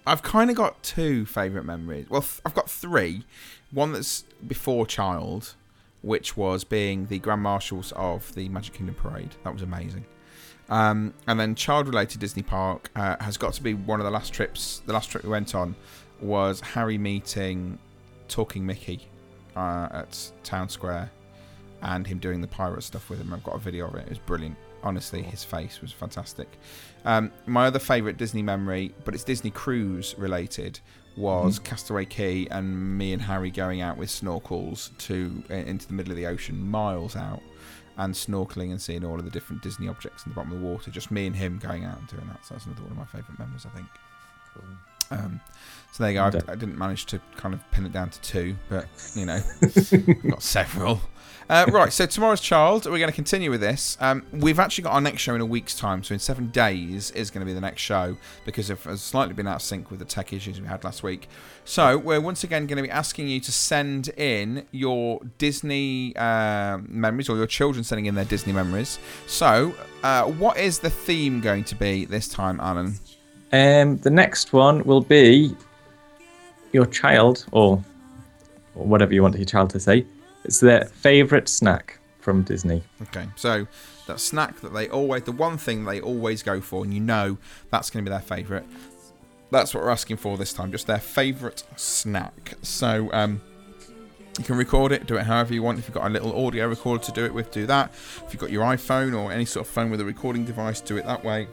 I've 0.05 0.23
kind 0.23 0.49
of 0.49 0.55
got 0.57 0.81
two 0.83 1.25
favourite 1.25 1.65
memories. 1.65 2.09
Well, 2.09 2.21
th- 2.21 2.41
I've 2.45 2.53
got 2.53 2.69
three. 2.69 3.23
One 3.71 3.93
that's 3.93 4.23
before 4.47 4.85
child, 4.85 5.55
which 6.01 6.35
was 6.35 6.63
being 6.63 7.05
the 7.07 7.19
Grand 7.19 7.41
Marshals 7.41 7.93
of 7.95 8.33
the 8.35 8.49
Magic 8.49 8.73
Kingdom 8.73 8.95
Parade. 8.95 9.35
That 9.43 9.53
was 9.53 9.61
amazing. 9.61 10.05
Um, 10.69 11.13
and 11.27 11.39
then 11.39 11.55
child-related 11.55 12.19
Disney 12.19 12.43
Park 12.43 12.89
uh, 12.95 13.15
has 13.21 13.37
got 13.37 13.53
to 13.53 13.63
be 13.63 13.73
one 13.73 13.99
of 13.99 14.05
the 14.05 14.11
last 14.11 14.33
trips. 14.33 14.81
The 14.85 14.93
last 14.93 15.09
trip 15.09 15.23
we 15.23 15.29
went 15.29 15.55
on 15.55 15.75
was 16.21 16.59
Harry 16.59 16.97
meeting 16.97 17.79
Talking 18.27 18.65
Mickey 18.65 19.07
uh, 19.55 19.87
at 19.91 20.31
Town 20.43 20.67
Square, 20.67 21.09
and 21.81 22.05
him 22.05 22.19
doing 22.19 22.41
the 22.41 22.47
pirate 22.47 22.83
stuff 22.83 23.09
with 23.09 23.19
him. 23.19 23.33
I've 23.33 23.43
got 23.43 23.55
a 23.55 23.59
video 23.59 23.87
of 23.87 23.95
it. 23.95 24.03
It 24.03 24.09
was 24.09 24.19
brilliant. 24.19 24.57
Honestly, 24.83 25.21
his 25.21 25.43
face 25.43 25.81
was 25.81 25.91
fantastic. 25.91 26.47
Um, 27.05 27.31
my 27.45 27.67
other 27.67 27.79
favourite 27.79 28.17
Disney 28.17 28.41
memory, 28.41 28.93
but 29.05 29.13
it's 29.13 29.23
Disney 29.23 29.51
cruise 29.51 30.15
related, 30.17 30.79
was 31.15 31.57
Castaway 31.57 32.05
Cay 32.05 32.47
and 32.51 32.97
me 32.97 33.13
and 33.13 33.21
Harry 33.21 33.49
going 33.49 33.81
out 33.81 33.97
with 33.97 34.09
snorkels 34.09 34.95
to 34.99 35.43
into 35.49 35.87
the 35.87 35.93
middle 35.93 36.11
of 36.11 36.17
the 36.17 36.27
ocean, 36.27 36.69
miles 36.69 37.15
out, 37.15 37.41
and 37.97 38.13
snorkeling 38.13 38.71
and 38.71 38.81
seeing 38.81 39.03
all 39.03 39.17
of 39.19 39.25
the 39.25 39.31
different 39.31 39.61
Disney 39.61 39.87
objects 39.87 40.25
in 40.25 40.31
the 40.31 40.35
bottom 40.35 40.51
of 40.51 40.59
the 40.59 40.65
water. 40.65 40.91
Just 40.91 41.11
me 41.11 41.27
and 41.27 41.35
him 41.35 41.57
going 41.57 41.83
out 41.83 41.97
and 41.97 42.07
doing 42.07 42.27
that. 42.27 42.45
So 42.45 42.53
that's 42.53 42.65
another 42.65 42.83
one 42.83 42.91
of 42.91 42.97
my 42.97 43.05
favourite 43.05 43.39
memories, 43.39 43.65
I 43.65 43.75
think. 43.75 43.87
Um, 45.09 45.39
so 45.91 46.03
there 46.03 46.11
you 46.11 46.17
go. 46.17 46.23
I, 46.23 46.51
I 46.51 46.55
didn't 46.55 46.77
manage 46.77 47.05
to 47.07 47.19
kind 47.35 47.53
of 47.53 47.71
pin 47.71 47.85
it 47.85 47.91
down 47.91 48.09
to 48.09 48.21
two, 48.21 48.55
but 48.69 48.85
you 49.15 49.25
know, 49.25 49.41
I've 49.61 50.23
got 50.29 50.43
several. 50.43 51.01
Uh, 51.49 51.65
right, 51.69 51.93
so 51.93 52.05
tomorrow's 52.05 52.41
child, 52.41 52.85
we're 52.85 52.97
going 52.97 53.09
to 53.09 53.15
continue 53.15 53.49
with 53.49 53.61
this. 53.61 53.97
Um, 54.01 54.25
we've 54.33 54.59
actually 54.59 54.83
got 54.83 54.93
our 54.93 54.99
next 54.99 55.21
show 55.21 55.33
in 55.33 55.39
a 55.39 55.45
week's 55.45 55.73
time, 55.73 56.03
so 56.03 56.13
in 56.13 56.19
seven 56.19 56.49
days 56.49 57.09
is 57.11 57.31
going 57.31 57.39
to 57.39 57.45
be 57.45 57.53
the 57.53 57.61
next 57.61 57.81
show 57.81 58.17
because 58.43 58.69
of 58.69 58.83
has 58.83 59.01
slightly 59.01 59.33
been 59.33 59.47
out 59.47 59.55
of 59.55 59.61
sync 59.61 59.89
with 59.89 59.99
the 59.99 60.05
tech 60.05 60.33
issues 60.33 60.59
we 60.59 60.67
had 60.67 60.83
last 60.83 61.03
week. 61.03 61.29
So 61.63 61.97
we're 61.97 62.19
once 62.19 62.43
again 62.43 62.67
going 62.67 62.75
to 62.75 62.83
be 62.83 62.91
asking 62.91 63.29
you 63.29 63.39
to 63.39 63.51
send 63.53 64.09
in 64.09 64.65
your 64.71 65.21
Disney 65.37 66.13
uh, 66.17 66.79
memories, 66.85 67.29
or 67.29 67.37
your 67.37 67.47
children 67.47 67.85
sending 67.85 68.07
in 68.07 68.15
their 68.15 68.25
Disney 68.25 68.51
memories. 68.51 68.99
So, 69.25 69.73
uh, 70.03 70.23
what 70.23 70.57
is 70.57 70.79
the 70.79 70.89
theme 70.89 71.39
going 71.39 71.63
to 71.65 71.75
be 71.75 72.03
this 72.03 72.27
time, 72.27 72.59
Alan? 72.59 72.99
Um, 73.53 73.97
the 73.99 74.09
next 74.09 74.51
one 74.51 74.83
will 74.83 74.99
be 74.99 75.55
your 76.77 76.85
child, 76.85 77.45
or, 77.51 77.83
or 78.75 78.85
whatever 78.85 79.11
you 79.13 79.23
want 79.23 79.35
your 79.35 79.45
child 79.45 79.71
to 79.71 79.79
say. 79.79 80.05
It's 80.45 80.59
their 80.59 80.85
favorite 80.85 81.49
snack 81.49 81.97
from 82.19 82.43
Disney. 82.43 82.83
Okay, 83.01 83.25
so 83.35 83.65
that 84.05 84.19
snack 84.19 84.61
that 84.61 84.73
they 84.73 84.87
always, 84.89 85.23
the 85.23 85.31
one 85.31 85.57
thing 85.57 85.85
they 85.85 85.99
always 85.99 86.43
go 86.43 86.61
for, 86.61 86.83
and 86.83 86.93
you 86.93 86.99
know 86.99 87.37
that's 87.71 87.89
going 87.89 88.05
to 88.05 88.09
be 88.09 88.13
their 88.13 88.21
favourite. 88.21 88.65
That's 89.49 89.73
what 89.73 89.83
we're 89.83 89.89
asking 89.89 90.17
for 90.17 90.37
this 90.37 90.53
time, 90.53 90.71
just 90.71 90.85
their 90.85 90.99
favourite 90.99 91.63
snack. 91.77 92.53
So 92.61 93.09
um, 93.11 93.41
you 94.37 94.43
can 94.43 94.55
record 94.55 94.91
it, 94.91 95.07
do 95.07 95.17
it 95.17 95.23
however 95.23 95.53
you 95.53 95.63
want. 95.63 95.79
If 95.79 95.87
you've 95.87 95.95
got 95.95 96.05
a 96.05 96.09
little 96.09 96.45
audio 96.45 96.67
recorder 96.67 97.03
to 97.05 97.11
do 97.11 97.25
it 97.25 97.33
with, 97.33 97.49
do 97.51 97.65
that. 97.65 97.91
If 97.91 98.25
you've 98.29 98.41
got 98.41 98.51
your 98.51 98.65
iPhone 98.65 99.17
or 99.17 99.31
any 99.31 99.45
sort 99.45 99.65
of 99.65 99.73
phone 99.73 99.89
with 99.89 99.99
a 99.99 100.05
recording 100.05 100.45
device, 100.45 100.79
do 100.79 100.97
it 100.97 101.05
that 101.05 101.23
way. 101.23 101.47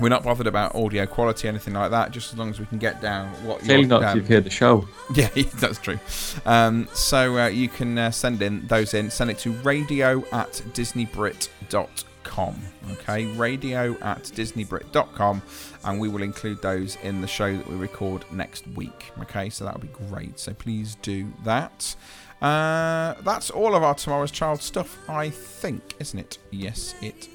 We're 0.00 0.08
not 0.08 0.24
bothered 0.24 0.46
about 0.46 0.74
audio 0.74 1.06
quality, 1.06 1.48
anything 1.48 1.74
like 1.74 1.90
that. 1.90 2.10
Just 2.10 2.32
as 2.32 2.38
long 2.38 2.50
as 2.50 2.58
we 2.58 2.66
can 2.66 2.78
get 2.78 3.00
down 3.00 3.28
what 3.44 3.60
Clearly 3.60 3.82
you're, 3.82 3.88
not 3.88 4.02
if 4.02 4.08
um, 4.08 4.16
you've 4.16 4.28
heard 4.28 4.44
the 4.44 4.50
show. 4.50 4.86
Yeah, 5.14 5.28
that's 5.56 5.78
true. 5.78 5.98
Um, 6.46 6.88
so 6.94 7.38
uh, 7.38 7.46
you 7.48 7.68
can 7.68 7.98
uh, 7.98 8.10
send 8.10 8.40
in 8.40 8.66
those 8.66 8.94
in. 8.94 9.10
Send 9.10 9.30
it 9.30 9.38
to 9.40 9.50
radio 9.50 10.24
at 10.32 10.52
disneybrit.com. 10.72 12.56
Okay, 12.92 13.26
radio 13.36 13.92
at 14.00 14.22
disneybrit.com, 14.22 15.42
and 15.84 16.00
we 16.00 16.08
will 16.08 16.22
include 16.22 16.62
those 16.62 16.96
in 17.02 17.20
the 17.20 17.26
show 17.26 17.54
that 17.54 17.68
we 17.68 17.76
record 17.76 18.24
next 18.32 18.66
week. 18.68 19.12
Okay, 19.20 19.50
so 19.50 19.64
that 19.64 19.74
would 19.74 19.82
be 19.82 20.06
great. 20.08 20.38
So 20.38 20.54
please 20.54 20.96
do 21.02 21.32
that. 21.44 21.94
Uh, 22.40 23.14
that's 23.22 23.50
all 23.50 23.74
of 23.74 23.82
our 23.82 23.94
Tomorrow's 23.94 24.32
Child 24.32 24.62
stuff, 24.62 24.98
I 25.08 25.30
think, 25.30 25.94
isn't 26.00 26.18
it? 26.18 26.38
Yes, 26.50 26.94
it 27.00 27.28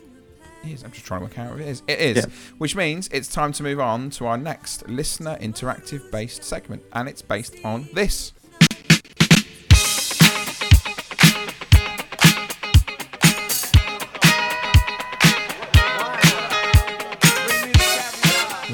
is. 0.74 0.84
I'm 0.84 0.92
just 0.92 1.06
trying 1.06 1.22
to 1.22 1.26
work 1.26 1.40
out 1.40 1.52
what 1.52 1.62
it 1.62 1.68
is. 1.68 1.84
It 1.88 2.00
is. 2.00 2.18
Yeah. 2.18 2.26
Which 2.58 2.76
means 2.76 3.10
it's 3.12 3.28
time 3.28 3.52
to 3.54 3.64
move 3.64 3.80
on 3.80 4.10
to 4.12 4.26
our 4.26 4.38
next 4.38 4.88
listener 4.88 5.38
interactive 5.42 6.12
based 6.12 6.44
segment, 6.44 6.84
and 6.94 7.08
it's 7.08 7.22
based 7.22 7.56
on 7.64 7.90
this. 7.94 8.34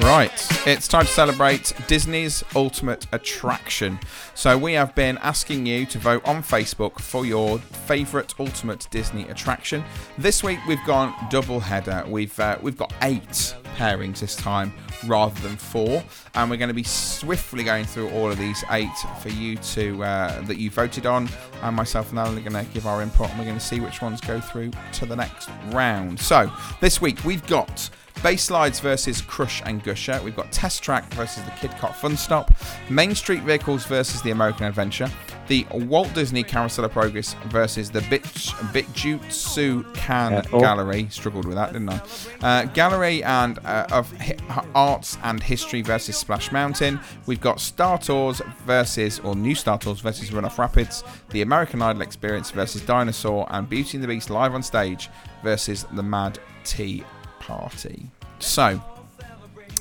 Right, 0.03 0.67
it's 0.67 0.89
time 0.89 1.05
to 1.05 1.11
celebrate 1.11 1.71
Disney's 1.87 2.43
ultimate 2.57 3.07
attraction. 3.13 3.97
So, 4.35 4.57
we 4.57 4.73
have 4.73 4.93
been 4.95 5.17
asking 5.19 5.65
you 5.65 5.85
to 5.85 5.97
vote 5.97 6.21
on 6.25 6.43
Facebook 6.43 6.99
for 6.99 7.25
your 7.25 7.57
favourite 7.57 8.33
ultimate 8.37 8.85
Disney 8.91 9.23
attraction. 9.29 9.81
This 10.17 10.43
week 10.43 10.59
we've 10.67 10.83
gone 10.85 11.15
double 11.29 11.61
header. 11.61 12.03
We've 12.05 12.37
uh, 12.37 12.57
we've 12.61 12.75
got 12.75 12.93
eight 13.01 13.55
pairings 13.77 14.19
this 14.19 14.35
time 14.35 14.73
rather 15.07 15.39
than 15.41 15.55
four, 15.55 16.03
and 16.35 16.51
we're 16.51 16.57
going 16.57 16.67
to 16.67 16.73
be 16.73 16.83
swiftly 16.83 17.63
going 17.63 17.85
through 17.85 18.09
all 18.09 18.29
of 18.29 18.37
these 18.37 18.61
eight 18.71 18.91
for 19.21 19.29
you 19.29 19.55
to 19.55 20.03
uh, 20.03 20.41
that 20.41 20.57
you 20.57 20.69
voted 20.69 21.05
on. 21.05 21.29
And 21.61 21.77
myself 21.77 22.09
and 22.09 22.19
Alan 22.19 22.37
are 22.37 22.49
going 22.49 22.65
to 22.65 22.71
give 22.73 22.85
our 22.87 23.01
input, 23.01 23.29
and 23.29 23.39
we're 23.39 23.45
going 23.45 23.57
to 23.57 23.65
see 23.65 23.79
which 23.79 24.01
ones 24.01 24.19
go 24.19 24.41
through 24.41 24.71
to 24.95 25.05
the 25.05 25.15
next 25.15 25.49
round. 25.71 26.19
So, 26.19 26.51
this 26.81 26.99
week 26.99 27.23
we've 27.23 27.47
got. 27.47 27.89
Bay 28.21 28.37
Slides 28.37 28.79
versus 28.79 29.21
Crush 29.21 29.61
and 29.65 29.83
Gusher. 29.83 30.21
We've 30.23 30.35
got 30.35 30.51
Test 30.51 30.83
Track 30.83 31.11
versus 31.13 31.43
the 31.43 31.51
Kidcot 31.51 31.95
Fun 31.95 32.15
Stop. 32.15 32.53
Main 32.89 33.15
Street 33.15 33.41
Vehicles 33.43 33.85
versus 33.85 34.21
the 34.21 34.31
American 34.31 34.65
Adventure. 34.65 35.09
The 35.47 35.65
Walt 35.71 36.13
Disney 36.13 36.41
Carousel 36.43 36.85
of 36.85 36.91
Progress 36.91 37.33
versus 37.47 37.91
the 37.91 37.99
Bitch, 38.01 38.51
Bijutsu 38.71 39.93
Can 39.93 40.31
Careful. 40.31 40.61
Gallery. 40.61 41.07
Struggled 41.09 41.45
with 41.45 41.55
that, 41.55 41.73
didn't 41.73 41.89
I? 41.89 42.01
Uh, 42.41 42.65
Gallery 42.67 43.23
and 43.23 43.59
uh, 43.65 43.87
of 43.91 44.11
Hi- 44.21 44.65
Arts 44.73 45.17
and 45.23 45.43
History 45.43 45.81
versus 45.81 46.15
Splash 46.15 46.51
Mountain. 46.51 46.99
We've 47.25 47.41
got 47.41 47.59
Star 47.59 47.97
Tours 47.97 48.41
versus, 48.65 49.19
or 49.19 49.35
New 49.35 49.55
Star 49.55 49.77
Tours 49.77 49.99
versus 49.99 50.29
Runoff 50.29 50.57
Rapids. 50.57 51.03
The 51.31 51.41
American 51.41 51.81
Idol 51.81 52.03
Experience 52.03 52.51
versus 52.51 52.81
Dinosaur. 52.81 53.45
And 53.49 53.67
Beauty 53.67 53.97
and 53.97 54.03
the 54.03 54.07
Beast 54.07 54.29
live 54.29 54.53
on 54.53 54.63
stage 54.63 55.09
versus 55.43 55.85
the 55.91 56.03
Mad 56.03 56.39
Tea 56.63 57.03
Party. 57.45 58.09
So, 58.39 58.81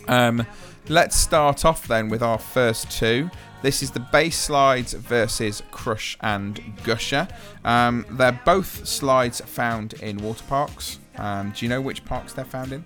um, 0.09 0.45
let's 0.89 1.17
start 1.17 1.65
off 1.65 1.87
then 1.87 2.09
with 2.09 2.23
our 2.23 2.39
first 2.39 2.91
two. 2.91 3.31
This 3.63 3.83
is 3.83 3.93
the 3.93 4.01
bay 4.01 4.31
slides 4.31 4.93
versus 4.93 5.63
Crush 5.71 6.19
and 6.21 6.61
Gusher. 6.83 7.29
Um, 7.65 8.05
they're 8.11 8.41
both 8.45 8.87
slides 8.87 9.41
found 9.41 9.95
in 9.95 10.19
water 10.19 10.43
parks. 10.49 10.99
Um, 11.17 11.53
do 11.57 11.65
you 11.65 11.69
know 11.69 11.81
which 11.81 12.05
parks 12.05 12.33
they're 12.33 12.45
found 12.45 12.73
in? 12.73 12.85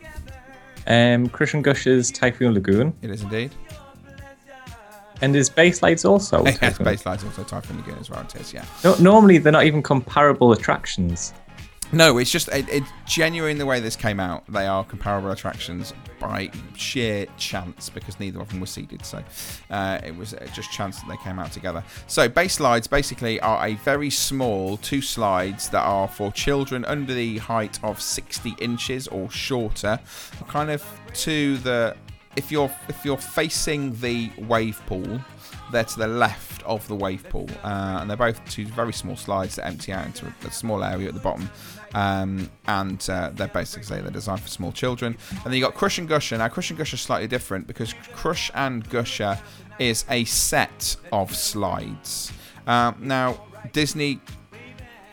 Um, 0.86 1.30
Crush 1.30 1.54
and 1.54 1.64
Gush's 1.64 2.10
Typhoon 2.10 2.52
Lagoon. 2.52 2.94
It 3.00 3.10
is 3.10 3.22
indeed. 3.22 3.52
And 5.22 5.34
is 5.34 5.48
Bay 5.48 5.72
slides 5.72 6.04
also? 6.04 6.44
yes, 6.62 6.78
bay 6.78 6.96
slides 6.96 7.24
also 7.24 7.42
Typhoon 7.42 7.78
Lagoon 7.78 7.96
as 7.98 8.10
well. 8.10 8.20
It 8.20 8.34
is, 8.36 8.52
yeah. 8.52 8.66
No, 8.84 8.94
normally 8.96 9.38
they're 9.38 9.52
not 9.52 9.64
even 9.64 9.82
comparable 9.82 10.52
attractions. 10.52 11.32
No, 11.92 12.18
it's 12.18 12.30
just 12.30 12.48
it, 12.48 12.68
it 12.68 12.82
genuine 13.06 13.58
the 13.58 13.66
way 13.66 13.80
this 13.80 13.94
came 13.96 14.18
out. 14.18 14.44
They 14.48 14.66
are 14.66 14.84
comparable 14.84 15.30
attractions 15.30 15.92
by 16.18 16.50
sheer 16.76 17.26
chance 17.36 17.90
because 17.90 18.18
neither 18.18 18.40
of 18.40 18.48
them 18.48 18.60
were 18.60 18.66
seeded. 18.66 19.04
So 19.04 19.22
uh, 19.70 20.00
it 20.04 20.16
was 20.16 20.34
uh, 20.34 20.46
just 20.52 20.72
chance 20.72 21.00
that 21.00 21.08
they 21.08 21.16
came 21.18 21.38
out 21.38 21.52
together. 21.52 21.84
So 22.06 22.28
bay 22.28 22.48
slides 22.48 22.86
basically 22.86 23.40
are 23.40 23.66
a 23.66 23.74
very 23.74 24.10
small 24.10 24.76
two 24.78 25.00
slides 25.00 25.68
that 25.70 25.82
are 25.82 26.08
for 26.08 26.32
children 26.32 26.84
under 26.86 27.14
the 27.14 27.38
height 27.38 27.78
of 27.84 28.00
60 28.00 28.56
inches 28.60 29.06
or 29.08 29.30
shorter, 29.30 30.00
kind 30.48 30.70
of 30.70 30.84
to 31.14 31.56
the 31.58 31.96
if 32.36 32.52
you're 32.52 32.70
if 32.88 33.04
you're 33.04 33.16
facing 33.16 33.98
the 34.00 34.30
wave 34.38 34.80
pool 34.86 35.20
they're 35.72 35.84
to 35.84 35.98
the 35.98 36.06
left 36.06 36.62
of 36.62 36.86
the 36.88 36.94
wave 36.94 37.28
pool, 37.28 37.48
uh, 37.64 37.98
and 38.00 38.08
they're 38.08 38.16
both 38.16 38.44
two 38.48 38.66
very 38.66 38.92
small 38.92 39.16
slides 39.16 39.56
that 39.56 39.66
empty 39.66 39.92
out 39.92 40.06
into 40.06 40.32
a, 40.44 40.50
small 40.50 40.84
area 40.84 41.08
at 41.08 41.14
the 41.14 41.20
bottom. 41.20 41.50
Um, 41.94 42.50
and 42.66 43.04
uh, 43.08 43.30
they're 43.34 43.48
basically 43.48 44.00
they're 44.00 44.10
designed 44.10 44.42
for 44.42 44.48
small 44.48 44.72
children. 44.72 45.16
And 45.30 45.44
then 45.44 45.54
you 45.54 45.60
got 45.60 45.74
Crush 45.74 45.98
and 45.98 46.08
Gusher. 46.08 46.38
Now 46.38 46.48
Crush 46.48 46.70
and 46.70 46.78
Gusher 46.78 46.94
is 46.94 47.00
slightly 47.00 47.28
different 47.28 47.66
because 47.66 47.94
Crush 48.12 48.50
and 48.54 48.88
Gusher 48.88 49.38
is 49.78 50.04
a 50.08 50.24
set 50.24 50.96
of 51.12 51.34
slides. 51.34 52.32
Um, 52.66 52.96
now 53.00 53.44
Disney 53.72 54.20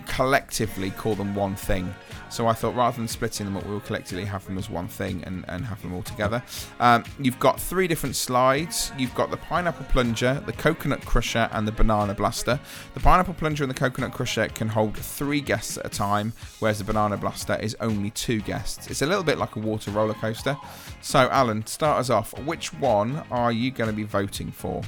collectively 0.07 0.91
call 0.91 1.15
them 1.15 1.35
one 1.35 1.55
thing. 1.55 1.93
So 2.33 2.47
I 2.47 2.53
thought 2.53 2.75
rather 2.75 2.97
than 2.97 3.07
splitting 3.07 3.45
them 3.45 3.55
up, 3.57 3.63
we 3.63 3.73
will 3.73 3.79
collectively 3.81 4.25
have 4.25 4.43
them 4.47 4.57
as 4.57 4.67
one 4.67 4.87
thing 4.87 5.23
and, 5.23 5.45
and 5.47 5.63
have 5.65 5.79
them 5.83 5.93
all 5.93 6.01
together. 6.01 6.41
Um, 6.79 7.03
you've 7.19 7.39
got 7.39 7.59
three 7.59 7.87
different 7.87 8.15
slides. 8.15 8.91
You've 8.97 9.13
got 9.13 9.29
the 9.29 9.37
Pineapple 9.37 9.85
Plunger, 9.89 10.41
the 10.43 10.51
Coconut 10.51 11.05
Crusher, 11.05 11.47
and 11.51 11.67
the 11.67 11.71
Banana 11.71 12.15
Blaster. 12.15 12.59
The 12.95 12.99
Pineapple 13.01 13.35
Plunger 13.35 13.63
and 13.63 13.69
the 13.69 13.75
Coconut 13.75 14.13
Crusher 14.13 14.47
can 14.47 14.67
hold 14.67 14.97
three 14.97 15.41
guests 15.41 15.77
at 15.77 15.85
a 15.85 15.89
time, 15.89 16.33
whereas 16.57 16.79
the 16.79 16.85
Banana 16.85 17.17
Blaster 17.17 17.55
is 17.61 17.77
only 17.79 18.09
two 18.09 18.41
guests. 18.41 18.89
It's 18.89 19.03
a 19.03 19.05
little 19.05 19.23
bit 19.23 19.37
like 19.37 19.55
a 19.55 19.59
water 19.59 19.91
roller 19.91 20.15
coaster. 20.15 20.57
So, 21.01 21.29
Alan, 21.29 21.63
start 21.67 21.99
us 21.99 22.09
off. 22.09 22.33
Which 22.39 22.73
one 22.73 23.23
are 23.29 23.51
you 23.51 23.69
going 23.69 23.91
to 23.91 23.95
be 23.95 24.05
voting 24.05 24.51
for? 24.51 24.81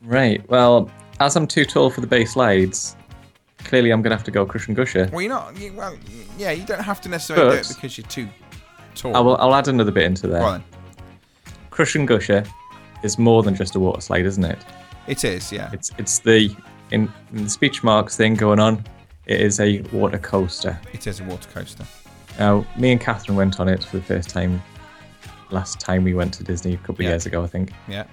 Right. 0.00 0.48
Well, 0.48 0.88
as 1.18 1.34
I'm 1.34 1.48
too 1.48 1.64
tall 1.64 1.90
for 1.90 2.02
the 2.02 2.06
bay 2.06 2.24
slides, 2.24 2.94
clearly 3.64 3.90
I'm 3.90 4.02
going 4.02 4.10
to 4.10 4.16
have 4.16 4.24
to 4.24 4.30
go 4.30 4.44
Crush 4.46 4.66
and 4.68 4.76
Gusher. 4.76 5.08
Well, 5.12 5.22
you're 5.22 5.30
not. 5.30 5.58
You, 5.58 5.72
well, 5.72 5.96
yeah, 6.38 6.50
you 6.52 6.64
don't 6.64 6.82
have 6.82 7.00
to 7.02 7.08
necessarily 7.08 7.56
do 7.56 7.60
it 7.60 7.68
because 7.68 7.98
you're 7.98 8.06
too 8.06 8.28
tall. 8.94 9.16
I 9.16 9.20
will, 9.20 9.36
I'll 9.38 9.54
add 9.54 9.68
another 9.68 9.92
bit 9.92 10.04
into 10.04 10.26
there. 10.26 10.62
Crush 11.70 11.94
and 11.96 12.06
Gusher 12.06 12.44
is 13.02 13.18
more 13.18 13.42
than 13.42 13.54
just 13.54 13.74
a 13.74 13.80
water 13.80 14.00
slide, 14.00 14.24
isn't 14.26 14.44
it? 14.44 14.58
It 15.06 15.24
is, 15.24 15.52
yeah. 15.52 15.70
It's 15.72 15.90
it's 15.98 16.20
the 16.20 16.54
in, 16.90 17.12
in 17.32 17.44
the 17.44 17.50
speech 17.50 17.82
marks 17.82 18.16
thing 18.16 18.34
going 18.34 18.60
on. 18.60 18.84
It 19.26 19.40
is 19.40 19.58
a 19.60 19.80
water 19.92 20.18
coaster. 20.18 20.78
It 20.92 21.06
is 21.06 21.20
a 21.20 21.24
water 21.24 21.48
coaster. 21.52 21.84
Now, 22.38 22.66
me 22.76 22.92
and 22.92 23.00
Catherine 23.00 23.36
went 23.36 23.60
on 23.60 23.68
it 23.68 23.82
for 23.84 23.96
the 23.98 24.02
first 24.02 24.28
time 24.30 24.62
last 25.50 25.78
time 25.80 26.04
we 26.04 26.14
went 26.14 26.34
to 26.34 26.44
Disney 26.44 26.74
a 26.74 26.76
couple 26.78 26.96
of 26.96 27.00
Yeah. 27.02 27.08
years 27.10 27.26
ago, 27.26 27.42
I 27.44 27.46
think. 27.46 27.72
Yeah. 27.88 28.04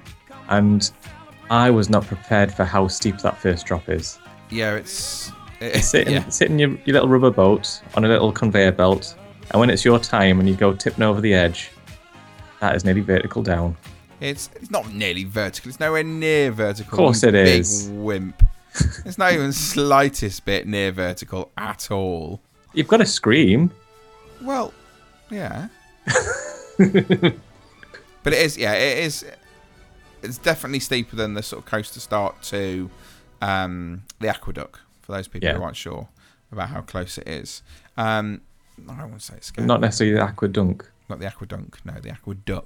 And 0.49 0.91
I 1.49 1.70
was 1.70 1.89
not 1.89 2.06
prepared 2.06 2.54
for 2.54 2.64
how 2.66 2.88
steep 2.88 3.18
that 3.20 3.38
first 3.38 3.66
drop 3.66 3.89
is. 3.89 4.20
Yeah, 4.49 4.76
it's. 4.76 5.32
Sit 5.82 6.07
in, 6.07 6.14
yeah. 6.14 6.30
sit 6.30 6.49
in 6.49 6.57
your, 6.57 6.72
your 6.86 6.93
little 6.93 7.07
rubber 7.07 7.30
boat 7.30 7.82
on 7.93 8.03
a 8.03 8.07
little 8.07 8.32
conveyor 8.32 8.72
belt, 8.72 9.16
and 9.51 9.59
when 9.59 9.70
it's 9.70 9.86
your 9.86 9.99
time 9.99 10.39
and 10.39 10.49
you 10.49 10.55
go 10.55 10.74
tipping 10.74 11.03
over 11.03 11.22
the 11.22 11.36
edge, 11.36 11.70
that 12.62 12.76
is 12.76 12.84
nearly 12.84 13.01
vertical 13.01 13.43
down. 13.43 13.78
It's 14.20 14.49
it's 14.55 14.72
not 14.72 14.91
nearly 14.91 15.24
vertical. 15.24 15.70
It's 15.70 15.80
nowhere 15.80 16.03
near 16.03 16.49
vertical. 16.49 16.93
Of 16.93 16.97
course 16.97 17.24
it 17.24 17.34
big 17.34 17.59
is. 17.59 17.89
Wimp. 17.91 18.41
it's 19.05 19.20
not 19.20 19.34
even 19.34 19.53
slightest 19.53 20.45
bit 20.45 20.66
near 20.66 20.91
vertical 20.91 21.51
at 21.55 21.91
all. 21.91 22.41
You've 22.74 22.88
got 22.88 22.97
to 22.97 23.05
scream. 23.05 23.72
Well, 24.41 24.74
yeah. 25.30 25.68
but 26.78 27.34
it 28.26 28.34
is, 28.34 28.57
yeah, 28.57 28.74
it 28.74 28.97
is. 28.99 29.26
It's 30.24 30.39
definitely 30.39 30.80
steeper 30.80 31.16
than 31.16 31.36
the 31.36 31.43
sort 31.43 31.64
of 31.64 31.70
coaster 31.70 31.99
start 31.99 32.41
to 32.43 32.89
um, 33.41 34.03
the 34.20 34.28
AquaDuck. 34.28 34.76
For 35.02 35.12
those 35.14 35.28
people 35.28 35.47
Yeah. 35.49 35.56
who 35.58 35.64
aren't 35.64 35.78
sure 35.78 36.10
about 36.52 36.70
how 36.70 36.82
close 36.82 37.18
it 37.18 37.28
is, 37.28 37.62
um, 37.97 38.41
I 38.89 38.93
don't 38.99 39.10
want 39.10 39.20
to 39.22 39.26
say 39.28 39.34
it's 39.38 39.47
scary. 39.47 39.68
Not 39.68 39.82
necessarily 39.82 40.16
the 40.16 40.22
aquadunk. 40.26 40.84
Not 41.10 41.20
the 41.20 41.26
aquadunk. 41.26 41.76
No, 41.86 41.93
the 41.99 42.10
AquaDuck. 42.12 42.66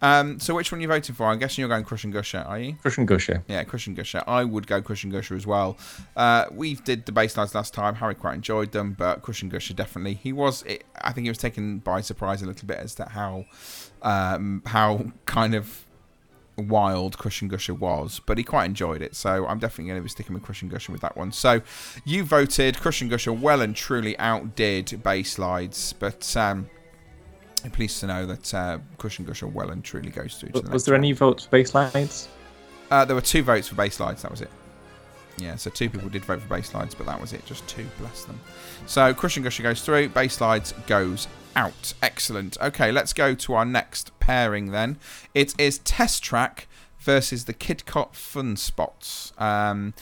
Um, 0.00 0.38
so 0.38 0.54
which 0.54 0.70
one 0.70 0.78
are 0.78 0.82
you 0.82 0.88
voting 0.88 1.14
for? 1.16 1.26
I'm 1.26 1.40
guessing 1.40 1.60
you're 1.62 1.68
going 1.68 1.82
Crush 1.82 2.04
and 2.04 2.12
Gusher, 2.12 2.38
are 2.46 2.58
you? 2.58 2.74
Crush 2.74 2.98
and 2.98 3.08
Gusher. 3.08 3.42
Yeah, 3.48 3.64
Crush 3.64 3.88
and 3.88 3.96
Gusher. 3.96 4.22
I 4.28 4.44
would 4.44 4.68
go 4.68 4.80
Crush 4.80 5.02
and 5.02 5.12
Gusher 5.12 5.34
as 5.34 5.44
well. 5.44 5.76
Uh, 6.16 6.44
we 6.52 6.74
did 6.76 7.04
the 7.06 7.10
base 7.10 7.36
lines 7.36 7.52
last 7.52 7.74
time. 7.74 7.96
Harry 7.96 8.14
quite 8.14 8.34
enjoyed 8.34 8.70
them, 8.70 8.92
but 8.96 9.22
Crush 9.22 9.42
and 9.42 9.50
Gusher 9.50 9.74
definitely. 9.74 10.14
He 10.14 10.32
was. 10.32 10.62
It, 10.62 10.84
I 11.00 11.12
think 11.12 11.24
he 11.24 11.30
was 11.30 11.38
taken 11.38 11.78
by 11.78 12.00
surprise 12.00 12.42
a 12.42 12.46
little 12.46 12.66
bit 12.66 12.78
as 12.78 12.94
to 12.96 13.06
how, 13.06 13.46
um, 14.02 14.62
how 14.66 15.06
kind 15.26 15.56
of 15.56 15.84
wild 16.58 17.18
Crush 17.18 17.40
and 17.40 17.50
Gusher 17.50 17.74
was, 17.74 18.20
but 18.26 18.38
he 18.38 18.44
quite 18.44 18.64
enjoyed 18.66 19.02
it. 19.02 19.14
So 19.16 19.46
I'm 19.46 19.58
definitely 19.58 19.86
going 19.90 20.00
to 20.00 20.02
be 20.02 20.08
sticking 20.08 20.34
with 20.34 20.42
Crush 20.42 20.62
and 20.62 20.70
Gusher 20.70 20.92
with 20.92 21.00
that 21.02 21.16
one. 21.16 21.32
So 21.32 21.60
you 22.04 22.24
voted 22.24 22.78
Crush 22.78 23.00
and 23.00 23.10
Gusher 23.10 23.32
well 23.32 23.60
and 23.60 23.74
truly 23.74 24.18
outdid 24.18 25.02
bay 25.02 25.22
slides, 25.22 25.92
but 25.98 26.36
um, 26.36 26.68
I'm 27.64 27.70
pleased 27.70 28.00
to 28.00 28.06
know 28.06 28.26
that 28.26 28.54
uh, 28.54 28.78
Crush 28.98 29.18
and 29.18 29.26
Gusher 29.26 29.46
well 29.46 29.70
and 29.70 29.82
truly 29.82 30.10
goes 30.10 30.36
through 30.36 30.50
to 30.50 30.60
the 30.60 30.70
Was 30.70 30.84
there 30.84 30.92
round. 30.92 31.04
any 31.04 31.12
votes 31.12 31.44
for 31.44 31.50
bay 31.50 31.64
slides? 31.64 32.28
Uh, 32.90 33.04
there 33.04 33.14
were 33.16 33.20
two 33.22 33.42
votes 33.42 33.68
for 33.68 33.74
bay 33.74 33.90
slides. 33.90 34.22
That 34.22 34.30
was 34.30 34.40
it. 34.40 34.50
Yeah, 35.36 35.54
so 35.54 35.70
two 35.70 35.88
people 35.88 36.08
did 36.08 36.24
vote 36.24 36.40
for 36.42 36.48
bay 36.48 36.62
slides, 36.62 36.94
but 36.94 37.06
that 37.06 37.20
was 37.20 37.32
it. 37.32 37.44
Just 37.46 37.66
two, 37.68 37.86
bless 37.98 38.24
them. 38.24 38.40
So 38.86 39.14
Crush 39.14 39.36
and 39.36 39.44
Gusher 39.44 39.62
goes 39.62 39.82
through. 39.82 40.08
Bay 40.08 40.26
slides 40.28 40.72
goes 40.86 41.28
out. 41.56 41.94
Excellent. 42.02 42.56
Okay, 42.60 42.92
let's 42.92 43.12
go 43.12 43.34
to 43.34 43.54
our 43.54 43.64
next 43.64 44.18
pairing 44.20 44.70
then. 44.70 44.98
It 45.34 45.54
is 45.58 45.78
Test 45.78 46.22
Track 46.22 46.66
versus 46.98 47.44
the 47.46 47.54
Kidcot 47.54 48.14
Fun 48.14 48.56
Spots. 48.56 49.32
Um, 49.38 49.94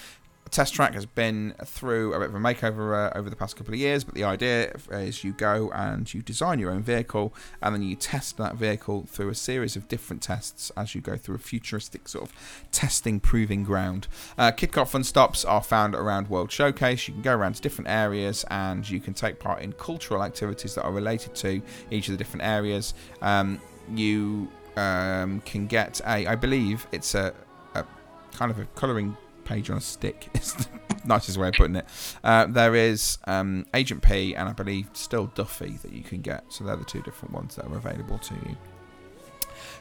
Test 0.51 0.75
Track 0.75 0.95
has 0.95 1.07
been 1.07 1.55
through 1.65 2.15
a 2.15 2.19
bit 2.19 2.29
of 2.29 2.35
a 2.35 2.39
makeover 2.39 3.13
uh, 3.13 3.19
over 3.19 3.29
the 3.29 3.37
past 3.37 3.57
couple 3.57 3.75
of 3.75 3.81
years, 3.81 4.05
but 4.05 4.15
the 4.15 4.25
idea 4.25 4.77
is 4.91 5.25
you 5.25 5.33
go 5.33 5.71
and 5.73 6.13
you 6.13 6.23
design 6.23 6.59
your 6.59 6.71
own 6.71 6.83
vehicle 6.83 7.35
and 7.61 7.75
then 7.75 7.83
you 7.83 7.97
test 7.97 8.37
that 8.37 8.55
vehicle 8.55 9.07
through 9.09 9.29
a 9.29 9.35
series 9.35 9.77
of 9.77 9.89
different 9.89 10.23
tests 10.23 10.71
as 10.77 10.95
you 10.95 11.01
go 11.01 11.17
through 11.17 11.35
a 11.35 11.39
futuristic 11.39 12.09
sort 12.09 12.25
of 12.25 12.67
testing 12.71 13.19
proving 13.19 13.65
ground. 13.65 14.07
Uh, 14.39 14.53
Kidcot 14.53 14.89
Fun 14.89 15.05
Stops 15.05 15.45
are 15.45 15.63
found 15.63 15.95
around 15.95 16.29
World 16.29 16.53
Showcase. 16.53 17.09
You 17.09 17.15
can 17.15 17.23
go 17.23 17.35
around 17.35 17.55
to 17.55 17.63
different 17.63 17.91
areas 17.91 18.45
and 18.51 18.89
you 18.89 19.01
can 19.01 19.15
take 19.15 19.41
part 19.41 19.63
in 19.63 19.73
cultural 19.73 20.23
activities 20.23 20.75
that 20.77 20.85
are 20.85 20.93
related 20.93 21.35
to 21.37 21.61
each 21.91 22.09
of 22.09 22.13
the 22.13 22.19
different 22.19 22.45
areas. 22.45 22.95
Um, 23.21 23.61
you 23.93 24.49
um, 24.77 25.41
can 25.41 25.67
get 25.67 26.01
a, 26.07 26.27
I 26.27 26.37
believe 26.37 26.87
it's 26.93 27.15
a, 27.15 27.35
a 27.75 27.85
kind 28.33 28.51
of 28.51 28.59
a 28.59 28.65
colouring 28.75 29.17
page 29.47 29.71
on 29.71 29.79
a 29.79 29.81
stick. 29.81 30.29
It's 30.35 30.53
the 30.53 30.67
nicest 31.07 31.39
way 31.39 31.49
of 31.49 31.55
putting 31.55 31.77
it. 31.77 31.87
Uh, 32.25 32.47
there 32.47 32.75
is 32.75 33.19
um, 33.27 33.65
Agent 33.75 34.03
P 34.03 34.35
and 34.35 34.49
I 34.49 34.53
believe 34.53 34.89
still 34.93 35.27
Duffy 35.35 35.79
that 35.83 35.93
you 35.93 36.03
can 36.03 36.21
get. 36.21 36.45
So 36.53 36.65
they're 36.65 36.77
the 36.77 36.85
two 36.85 37.01
different 37.03 37.33
ones 37.33 37.55
that 37.57 37.67
are 37.67 37.77
available 37.77 38.19
to 38.19 38.35
you. 38.35 38.57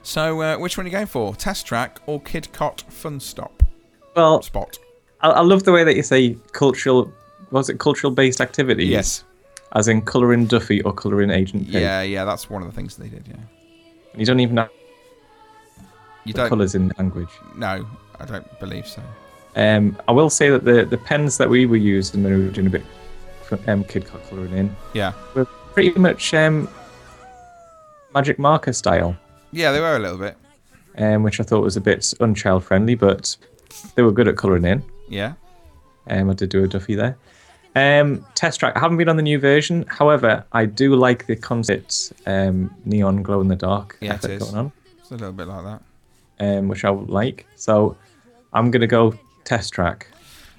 So 0.03 0.41
uh, 0.41 0.57
which 0.57 0.77
one 0.77 0.85
are 0.85 0.89
you 0.89 0.91
going 0.91 1.07
for? 1.07 1.35
Test 1.35 1.65
Track 1.65 1.99
or 2.05 2.21
Kidcot 2.21 2.81
Fun 2.91 3.19
Stop? 3.19 3.63
Well, 4.15 4.41
Spot. 4.43 4.77
I, 5.21 5.29
I 5.31 5.41
love 5.41 5.63
the 5.63 5.71
way 5.71 5.83
that 5.83 5.95
you 5.95 6.03
say 6.03 6.37
cultural. 6.51 7.11
Was 7.51 7.69
it 7.69 7.79
cultural 7.79 8.11
based 8.11 8.39
activities? 8.39 8.89
Yes. 8.89 9.23
As 9.73 9.87
in 9.87 10.01
colouring 10.03 10.45
Duffy 10.45 10.81
or 10.83 10.93
colouring 10.93 11.31
Agent 11.31 11.67
P. 11.67 11.73
Yeah, 11.79 12.01
yeah, 12.03 12.23
that's 12.23 12.49
one 12.49 12.61
of 12.61 12.67
the 12.69 12.75
things 12.75 12.95
they 12.97 13.09
did. 13.09 13.27
Yeah. 13.27 13.35
You 14.15 14.25
don't 14.25 14.39
even 14.39 14.57
have 14.57 14.69
You 16.23 16.33
don't. 16.33 16.47
colours 16.49 16.75
in 16.75 16.93
language. 16.97 17.29
No, 17.55 17.85
I 18.19 18.25
don't 18.25 18.59
believe 18.59 18.87
so. 18.87 19.01
Um, 19.55 19.97
I 20.07 20.11
will 20.11 20.29
say 20.29 20.49
that 20.49 20.65
the, 20.65 20.85
the 20.85 20.97
pens 20.97 21.37
that 21.37 21.49
we 21.49 21.65
were 21.65 21.77
using 21.77 22.23
when 22.23 22.33
we 22.37 22.45
were 22.45 22.51
doing 22.51 22.67
a 22.67 22.69
bit 22.69 22.83
of 23.51 23.69
um, 23.69 23.83
Kidcot 23.85 24.27
colouring 24.29 24.53
in 24.53 24.75
Yeah. 24.93 25.13
were 25.33 25.45
pretty 25.45 25.97
much 25.99 26.33
um, 26.33 26.67
magic 28.13 28.39
marker 28.39 28.73
style, 28.73 29.15
Yeah, 29.51 29.71
they 29.71 29.79
were 29.79 29.95
a 29.95 29.99
little 29.99 30.17
bit. 30.17 30.35
um, 30.97 31.23
which 31.23 31.39
I 31.39 31.43
thought 31.43 31.61
was 31.61 31.77
a 31.77 31.81
bit 31.81 32.13
unchild 32.19 32.63
friendly, 32.63 32.95
but 32.95 33.35
they 33.95 34.01
were 34.01 34.11
good 34.11 34.27
at 34.27 34.35
colouring 34.37 34.65
in. 34.65 34.83
Yeah. 35.09 35.33
Um, 36.09 36.29
I 36.29 36.33
did 36.33 36.49
do 36.49 36.63
a 36.63 36.67
Duffy 36.67 36.95
there. 36.95 37.17
Um, 37.77 38.25
test 38.35 38.59
track. 38.59 38.75
I 38.77 38.79
haven't 38.79 38.97
been 38.97 39.09
on 39.09 39.17
the 39.17 39.21
new 39.23 39.37
version. 39.39 39.85
However, 39.89 40.45
I 40.53 40.65
do 40.65 40.95
like 40.95 41.25
the 41.27 41.35
concept 41.35 42.13
um, 42.25 42.73
neon 42.85 43.21
glow 43.21 43.41
in 43.41 43.49
the 43.49 43.55
dark 43.55 43.97
Yeah, 44.01 44.15
it 44.15 44.23
is. 44.25 44.43
going 44.43 44.55
on, 44.55 44.71
It's 44.99 45.11
a 45.11 45.15
little 45.15 45.33
bit 45.33 45.47
like 45.47 45.63
that. 45.65 45.81
um, 46.57 46.67
which 46.69 46.85
I 46.85 46.89
would 46.89 47.09
like. 47.09 47.45
So 47.55 47.97
I'm 48.53 48.71
gonna 48.71 48.87
go 48.87 49.13
test 49.45 49.73
track. 49.73 50.07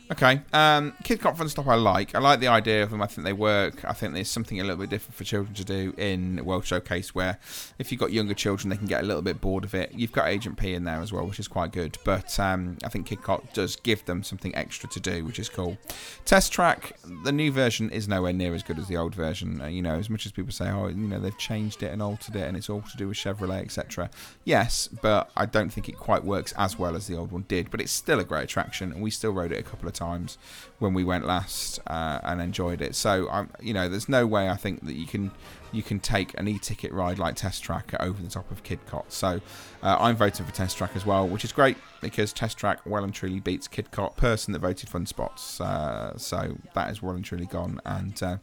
Okay. 0.09 0.41
Um, 0.53 0.93
Kidcot 1.03 1.37
Fun 1.37 1.49
Stop 1.49 1.67
I 1.67 1.75
like. 1.75 2.15
I 2.15 2.21
like 2.21 2.39
the 2.39 2.47
idea 2.47 2.85
of 2.85 2.91
them. 2.91 3.03
I 3.03 3.07
think 3.09 3.25
they 3.25 3.33
work. 3.33 3.85
I 3.85 3.93
think 3.93 4.15
there's 4.15 4.31
something 4.31 4.61
a 4.61 4.63
little 4.63 4.79
bit 4.79 4.89
different 4.89 5.17
for 5.17 5.25
children 5.25 5.53
to 5.55 5.65
do 5.65 5.95
in 5.99 6.45
World 6.45 6.65
Showcase 6.65 7.13
where 7.13 7.39
if 7.81 7.91
you've 7.91 8.01
got 8.01 8.13
younger 8.13 8.35
children, 8.35 8.71
they 8.71 8.77
can 8.77 8.87
get 8.87 9.03
a 9.03 9.07
little 9.07 9.23
bit 9.23 9.41
bored 9.41 9.65
of 9.65 9.75
it. 9.75 9.93
You've 9.93 10.13
got 10.13 10.29
Agent 10.29 10.59
P 10.59 10.75
in 10.75 10.85
there 10.85 11.01
as 11.01 11.13
well, 11.13 11.27
which 11.27 11.41
is 11.41 11.49
quite 11.49 11.73
good. 11.73 11.99
But 12.05 12.39
um, 12.39 12.79
I 12.85 12.89
think 12.89 13.07
Kid 13.07 13.23
Cop 13.23 13.53
does 13.53 13.75
give 13.75 14.05
them 14.05 14.23
something 14.23 14.55
extra 14.55 14.89
to 14.91 15.01
do, 15.01 15.25
which 15.25 15.41
is 15.41 15.49
cool. 15.49 15.77
Test 16.25 16.53
Track, 16.53 16.93
the 17.25 17.33
new 17.33 17.51
version 17.51 17.91
is 17.91 18.07
nowhere 18.07 18.33
near 18.33 18.55
as 18.55 18.63
good 18.63 18.79
as 18.79 18.87
the 18.87 18.97
old 18.97 19.15
version. 19.15 19.61
Uh, 19.61 19.67
you 19.67 19.83
know, 19.83 19.97
as 19.97 20.09
much 20.09 20.25
as 20.25 20.31
people 20.31 20.53
say, 20.53 20.71
oh, 20.71 20.87
you 20.87 20.95
know, 20.95 21.19
they've 21.19 21.37
changed 21.37 21.83
it 21.83 21.93
and 21.93 22.01
altered 22.01 22.37
it 22.37 22.47
and 22.47 22.57
it's 22.57 22.71
all 22.71 22.83
to 22.83 22.97
do 22.97 23.09
with 23.09 23.17
Chevrolet, 23.17 23.63
etc. 23.63 24.09
Yes, 24.45 24.89
but 25.03 25.31
I 25.37 25.47
don't 25.47 25.71
think 25.71 25.89
it 25.89 25.97
quite 25.97 26.25
works 26.25 26.55
as 26.57 26.79
well 26.79 26.95
as 26.95 27.09
the 27.09 27.17
old 27.17 27.33
one 27.33 27.45
did. 27.49 27.73
But 27.73 27.81
it's 27.81 27.91
still 27.91 28.21
a 28.21 28.25
great 28.25 28.45
attraction, 28.45 28.93
and 28.93 29.03
we 29.03 29.11
still 29.11 29.33
rode 29.33 29.51
it 29.51 29.59
a 29.59 29.65
couple 29.65 29.89
of 29.89 29.96
times 29.97 30.39
when 30.79 30.95
we 30.95 31.03
went 31.03 31.27
last 31.27 31.81
uh, 31.87 32.21
and 32.23 32.41
enjoyed 32.41 32.81
it. 32.81 32.95
So 32.95 33.29
I'm, 33.31 33.51
you 33.61 33.75
know, 33.75 33.89
there's 33.89 34.09
no 34.09 34.27
way 34.27 34.49
I 34.49 34.57
think 34.57 34.85
that 34.87 34.95
you 34.95 35.07
can 35.07 35.33
you 35.73 35.83
can 35.83 35.99
take 35.99 36.39
an 36.39 36.49
e-ticket 36.49 36.93
ride 36.93 37.19
like 37.19 37.35
Test 37.35 37.63
Track 37.63 37.93
over 38.01 38.23
the 38.23 38.31
top 38.31 38.51
of 38.51 38.63
Kidcot. 38.63 39.05
So 39.09 39.41
uh, 39.83 39.97
I'm 39.99 40.17
voting 40.17 40.47
for 40.47 40.53
Test 40.53 40.79
Track 40.79 40.93
as 40.95 41.05
well, 41.05 41.27
which 41.27 41.45
is 41.45 41.53
great 41.53 41.77
because 42.01 42.33
Test 42.33 42.57
Track 42.57 42.81
well 42.87 43.05
and 43.05 43.13
truly 43.13 43.41
beats 43.41 43.69
Kidcot. 43.69 44.17
Person 44.17 44.53
that 44.53 44.61
voted 44.61 44.89
Fun 44.89 45.07
Spots, 45.07 45.61
uh, 45.61 46.17
so 46.17 46.57
that 46.75 46.91
is 46.91 47.03
well 47.03 47.15
and 47.15 47.25
truly 47.25 47.47
gone. 47.47 47.81
And 47.85 48.23
uh, 48.23 48.37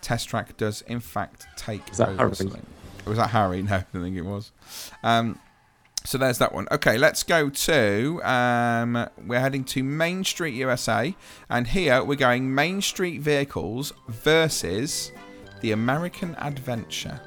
Test 0.00 0.28
Track 0.28 0.56
does 0.56 0.82
in 0.82 1.00
fact 1.00 1.46
take. 1.56 1.88
Is 1.90 1.98
that 1.98 2.08
over 2.08 2.34
Harry? 2.34 2.60
Was 3.06 3.18
that 3.18 3.30
Harry? 3.30 3.62
No, 3.70 3.76
I 3.76 3.84
don't 3.92 4.02
think 4.02 4.16
it 4.16 4.22
was. 4.22 4.52
Um, 5.02 5.38
so 6.04 6.18
there's 6.18 6.38
that 6.38 6.52
one. 6.54 6.66
Okay, 6.70 6.98
let's 6.98 7.22
go 7.22 7.50
to. 7.50 8.22
Um, 8.24 9.08
we're 9.26 9.40
heading 9.40 9.64
to 9.64 9.82
Main 9.82 10.24
Street 10.24 10.54
USA, 10.54 11.14
and 11.48 11.66
here 11.66 12.02
we're 12.02 12.16
going 12.16 12.54
Main 12.54 12.80
Street 12.80 13.20
vehicles 13.20 13.92
versus 14.08 15.12
the 15.60 15.72
American 15.72 16.34
Adventure. 16.38 17.20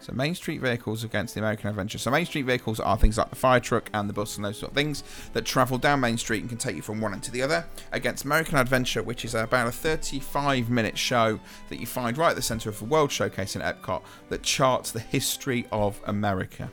So 0.00 0.12
Main 0.12 0.34
Street 0.34 0.60
vehicles 0.60 1.04
against 1.04 1.34
the 1.34 1.40
American 1.40 1.70
Adventure. 1.70 1.96
So 1.96 2.10
Main 2.10 2.26
Street 2.26 2.42
vehicles 2.42 2.80
are 2.80 2.96
things 2.96 3.16
like 3.16 3.30
the 3.30 3.36
fire 3.36 3.60
truck 3.60 3.88
and 3.94 4.08
the 4.08 4.12
bus 4.12 4.36
and 4.36 4.44
those 4.44 4.58
sort 4.58 4.72
of 4.72 4.76
things 4.76 5.04
that 5.32 5.44
travel 5.44 5.78
down 5.78 6.00
Main 6.00 6.18
Street 6.18 6.40
and 6.40 6.48
can 6.48 6.58
take 6.58 6.74
you 6.74 6.82
from 6.82 7.00
one 7.00 7.12
end 7.12 7.22
to 7.22 7.30
the 7.30 7.40
other. 7.40 7.64
Against 7.92 8.24
American 8.24 8.58
Adventure, 8.58 9.04
which 9.04 9.24
is 9.24 9.36
about 9.36 9.68
a 9.68 9.72
35 9.72 10.68
minute 10.68 10.98
show 10.98 11.38
that 11.68 11.78
you 11.78 11.86
find 11.86 12.18
right 12.18 12.30
at 12.30 12.36
the 12.36 12.42
centre 12.42 12.68
of 12.68 12.80
the 12.80 12.84
World 12.84 13.12
Showcase 13.12 13.54
in 13.54 13.62
Epcot 13.62 14.02
that 14.28 14.42
charts 14.42 14.90
the 14.90 14.98
history 14.98 15.66
of 15.70 16.00
America. 16.06 16.68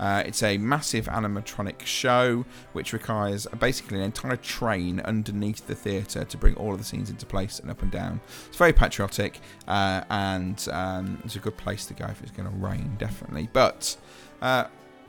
Uh, 0.00 0.22
it's 0.26 0.42
a 0.42 0.56
massive 0.58 1.06
animatronic 1.06 1.84
show 1.84 2.44
which 2.72 2.92
requires 2.92 3.46
basically 3.58 3.98
an 3.98 4.04
entire 4.04 4.36
train 4.36 4.98
underneath 5.00 5.66
the 5.66 5.74
theatre 5.74 6.24
to 6.24 6.36
bring 6.36 6.56
all 6.56 6.72
of 6.72 6.78
the 6.78 6.84
scenes 6.84 7.10
into 7.10 7.26
place 7.26 7.60
and 7.60 7.70
up 7.70 7.82
and 7.82 7.92
down. 7.92 8.18
It's 8.48 8.56
very 8.56 8.72
patriotic 8.72 9.38
uh, 9.68 10.02
and 10.10 10.66
um, 10.72 11.20
it's 11.24 11.36
a 11.36 11.38
good 11.38 11.56
place 11.58 11.84
to 11.86 11.94
go 11.94 12.06
if 12.06 12.22
it's 12.22 12.32
going 12.32 12.50
to 12.50 12.56
rain, 12.56 12.96
definitely. 12.98 13.48
But 13.52 13.94
uh, 14.40 14.64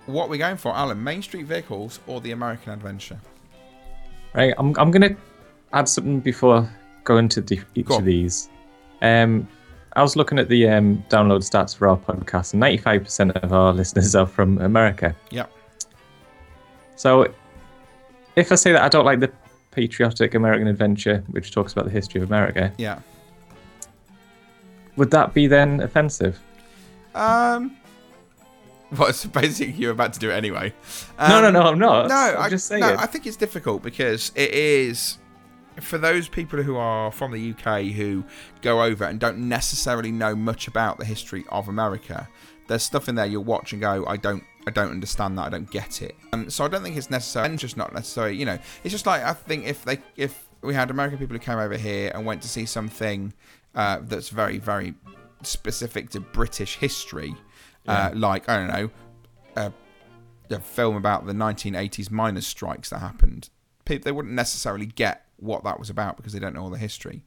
what 0.08 0.30
we're 0.30 0.38
going 0.38 0.58
for, 0.58 0.76
Alan, 0.76 1.02
Main 1.02 1.22
Street 1.22 1.46
Vehicles 1.46 2.02
or 2.06 2.20
the 2.20 2.32
American 2.32 2.74
Adventure? 2.74 3.20
Right, 4.34 4.54
I'm 4.58 4.74
I'm 4.78 4.92
gonna 4.92 5.16
add 5.74 5.90
something 5.90 6.22
before 6.22 6.70
going 7.04 7.28
to 7.30 7.42
the, 7.42 7.60
each 7.76 7.88
Go 7.88 7.98
of 7.98 8.06
these. 8.06 8.50
Um, 9.02 9.48
I 9.94 10.02
was 10.02 10.16
looking 10.16 10.40
at 10.40 10.48
the 10.48 10.68
um, 10.70 11.04
download 11.10 11.40
stats 11.42 11.76
for 11.76 11.88
our 11.88 11.98
podcast, 11.98 12.54
and 12.54 12.64
95% 12.64 13.32
of 13.44 13.52
our 13.54 13.74
listeners 13.82 14.16
are 14.16 14.26
from 14.26 14.58
America. 14.60 15.16
Yep. 15.32 15.52
So, 16.96 17.34
if 18.36 18.52
I 18.52 18.56
say 18.56 18.72
that 18.72 18.82
I 18.82 18.90
don't 18.90 19.06
like 19.06 19.20
the 19.20 19.32
patriotic 19.72 20.34
American 20.36 20.68
adventure, 20.68 21.24
which 21.32 21.52
talks 21.52 21.74
about 21.74 21.86
the 21.86 21.92
history 21.92 22.22
of 22.22 22.30
America, 22.30 22.72
Yeah. 22.78 23.00
would 24.96 25.12
that 25.12 25.34
be 25.34 25.48
then 25.48 25.82
offensive? 25.82 26.40
Um. 27.16 27.76
Well, 28.98 29.14
so 29.14 29.30
basically, 29.30 29.74
you're 29.74 29.92
about 29.92 30.12
to 30.14 30.20
do 30.20 30.30
it 30.32 30.34
anyway. 30.34 30.74
No, 31.18 31.40
no, 31.42 31.48
Um, 31.48 31.54
no, 31.54 31.62
I'm 31.62 31.80
not. 31.80 32.08
No, 32.10 32.16
I'm 32.16 32.42
I 32.42 32.50
just 32.50 32.68
saying. 32.68 32.82
No, 32.82 32.96
I 32.98 33.06
think 33.06 33.26
it's 33.26 33.38
difficult 33.38 33.82
because 33.84 34.34
it 34.36 34.52
is 34.52 35.18
for 35.80 35.98
those 35.98 36.28
people 36.28 36.62
who 36.62 36.76
are 36.76 37.12
from 37.12 37.32
the 37.32 37.52
UK 37.52 37.86
who 37.86 38.24
go 38.62 38.84
over 38.84 39.06
and 39.06 39.20
don't 39.20 39.38
necessarily 39.38 40.12
know 40.12 40.36
much 40.36 40.68
about 40.68 40.98
the 40.98 41.06
history 41.06 41.46
of 41.50 41.68
America. 41.68 42.28
There's 42.68 42.84
stuff 42.84 43.10
in 43.10 43.16
there 43.16 43.26
you'll 43.26 43.44
watch 43.44 43.74
and 43.74 43.82
go, 43.82 44.06
I 44.06 44.18
don't, 44.18 44.44
I 44.68 44.72
don't 44.72 44.92
understand 44.92 45.38
that, 45.38 45.44
I 45.44 45.50
don't 45.50 45.70
get 45.72 46.02
it. 46.02 46.16
Um, 46.34 46.50
so 46.50 46.66
I 46.66 46.68
don't 46.68 46.84
think 46.84 46.98
it's 46.98 47.10
necessary. 47.10 47.48
And 47.48 47.58
just 47.58 47.78
not 47.78 47.94
necessary. 47.94 48.36
You 48.36 48.46
know, 48.46 48.60
it's 48.84 48.92
just 48.92 49.06
like 49.06 49.24
I 49.24 49.34
think 49.34 49.66
if 49.66 49.84
they, 49.86 50.00
if 50.16 50.48
we 50.62 50.74
had 50.74 50.92
American 50.92 51.18
people 51.18 51.36
who 51.36 51.40
came 51.40 51.58
over 51.58 51.78
here 51.78 52.12
and 52.14 52.26
went 52.26 52.42
to 52.44 52.48
see 52.48 52.66
something 52.66 53.34
uh, 53.74 54.00
that's 54.02 54.30
very, 54.30 54.58
very 54.58 54.94
specific 55.42 56.10
to 56.12 56.20
British 56.20 56.78
history, 56.78 57.36
uh, 57.88 58.12
like 58.14 58.48
I 58.48 58.58
don't 58.58 58.68
know, 58.68 58.90
uh, 59.56 59.70
a 60.50 60.60
film 60.60 60.96
about 60.96 61.26
the 61.26 61.34
1980s 61.34 62.12
miners' 62.12 62.46
strikes 62.46 62.90
that 62.90 63.00
happened, 63.00 63.50
people 63.86 64.04
they 64.04 64.12
wouldn't 64.12 64.36
necessarily 64.36 64.86
get 64.86 65.26
what 65.42 65.64
that 65.64 65.78
was 65.80 65.90
about 65.90 66.16
because 66.18 66.34
they 66.34 66.40
don't 66.40 66.54
know 66.56 66.62
all 66.62 66.70
the 66.70 66.78
history. 66.78 67.24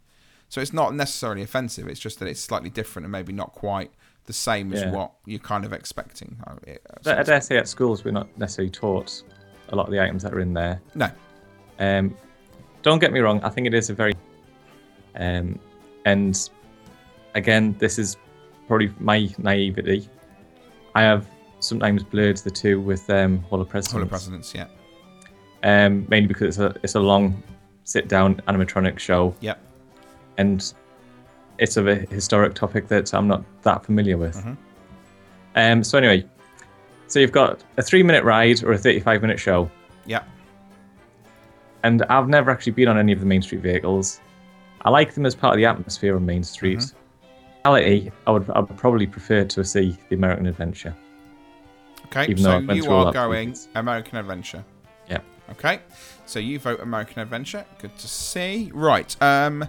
So 0.48 0.60
it's 0.60 0.72
not 0.72 0.94
necessarily 0.94 1.42
offensive. 1.42 1.88
It's 1.88 2.00
just 2.00 2.18
that 2.20 2.28
it's 2.28 2.40
slightly 2.40 2.70
different 2.70 3.04
and 3.04 3.12
maybe 3.12 3.32
not 3.32 3.52
quite 3.52 3.90
the 4.26 4.32
same 4.32 4.72
as 4.72 4.82
Yeah. 4.82 4.90
what 4.92 5.12
you're 5.26 5.38
kind 5.40 5.64
of 5.64 5.72
expecting. 5.72 6.36
Uh, 6.46 6.52
uh, 6.70 6.74
But 7.02 7.18
I 7.18 7.22
dare 7.22 7.40
say 7.40 7.56
at 7.58 7.68
schools 7.68 8.04
we're 8.04 8.12
not 8.12 8.28
necessarily 8.38 8.70
taught 8.70 9.22
a 9.70 9.76
lot 9.76 9.86
of 9.86 9.92
the 9.92 10.00
items 10.00 10.22
that 10.22 10.32
are 10.32 10.40
in 10.40 10.54
there. 10.54 10.80
No. 10.94 11.10
Um, 11.78 12.16
don't 12.82 13.00
get 13.00 13.12
me 13.12 13.20
wrong. 13.20 13.42
I 13.42 13.48
think 13.50 13.66
it 13.66 13.74
is 13.74 13.90
a 13.90 13.94
very, 13.94 14.12
um, 15.16 15.58
and 16.04 16.48
again, 17.34 17.74
this 17.78 17.98
is 17.98 18.16
probably 18.68 18.92
my 18.98 19.28
naivety. 19.38 20.08
I 20.94 21.02
have 21.02 21.26
sometimes 21.60 22.02
blurred 22.04 22.36
the 22.38 22.50
two 22.50 22.80
with 22.80 23.08
um, 23.10 23.38
Hall 23.44 23.60
of 23.60 23.68
Presidents. 23.68 23.92
Hall 23.92 24.02
of 24.02 24.08
Presidents, 24.08 24.54
yeah. 24.54 24.66
Um, 25.64 26.06
mainly 26.08 26.26
because 26.28 26.48
it's 26.48 26.58
a 26.58 26.78
it's 26.82 26.94
a 26.94 27.00
long 27.00 27.42
sit 27.84 28.08
down 28.08 28.36
animatronic 28.48 28.98
show. 28.98 29.34
Yep. 29.40 29.60
And 30.38 30.72
it's 31.58 31.76
of 31.76 31.86
a 31.86 31.94
historic 31.94 32.54
topic 32.54 32.88
that 32.88 33.14
I'm 33.14 33.28
not 33.28 33.44
that 33.62 33.84
familiar 33.84 34.16
with. 34.18 34.36
Mhm. 34.36 34.56
Um, 35.54 35.84
so 35.84 35.98
anyway, 35.98 36.24
so 37.06 37.20
you've 37.20 37.32
got 37.32 37.62
a 37.76 37.82
three 37.82 38.02
minute 38.02 38.24
ride 38.24 38.62
or 38.64 38.72
a 38.72 38.78
35 38.78 39.22
minute 39.22 39.38
show. 39.38 39.70
Yep. 40.06 40.28
And 41.84 42.02
I've 42.04 42.28
never 42.28 42.50
actually 42.50 42.72
been 42.72 42.88
on 42.88 42.98
any 42.98 43.12
of 43.12 43.20
the 43.20 43.26
Main 43.26 43.42
Street 43.42 43.60
vehicles. 43.60 44.20
I 44.82 44.90
like 44.90 45.14
them 45.14 45.26
as 45.26 45.34
part 45.34 45.54
of 45.54 45.58
the 45.58 45.66
atmosphere 45.66 46.16
on 46.16 46.26
Main 46.26 46.42
Street. 46.42 46.78
Mm-hmm. 46.78 46.98
Reality, 47.66 48.10
I 48.26 48.30
would 48.30 48.50
I 48.50 48.60
would 48.60 48.76
probably 48.76 49.06
prefer 49.06 49.44
to 49.44 49.64
see 49.64 49.96
the 50.08 50.16
American 50.16 50.46
Adventure. 50.46 50.94
Okay, 52.06 52.24
Even 52.30 52.44
so 52.44 52.58
you 52.58 52.90
are 52.90 53.12
going 53.12 53.56
American 53.74 54.18
Adventure. 54.18 54.62
Yeah. 55.08 55.20
Okay, 55.50 55.80
so 56.26 56.38
you 56.38 56.58
vote 56.58 56.80
American 56.80 57.20
Adventure. 57.20 57.64
Good 57.78 57.96
to 57.98 58.08
see. 58.08 58.70
Right. 58.74 59.16
Um, 59.22 59.68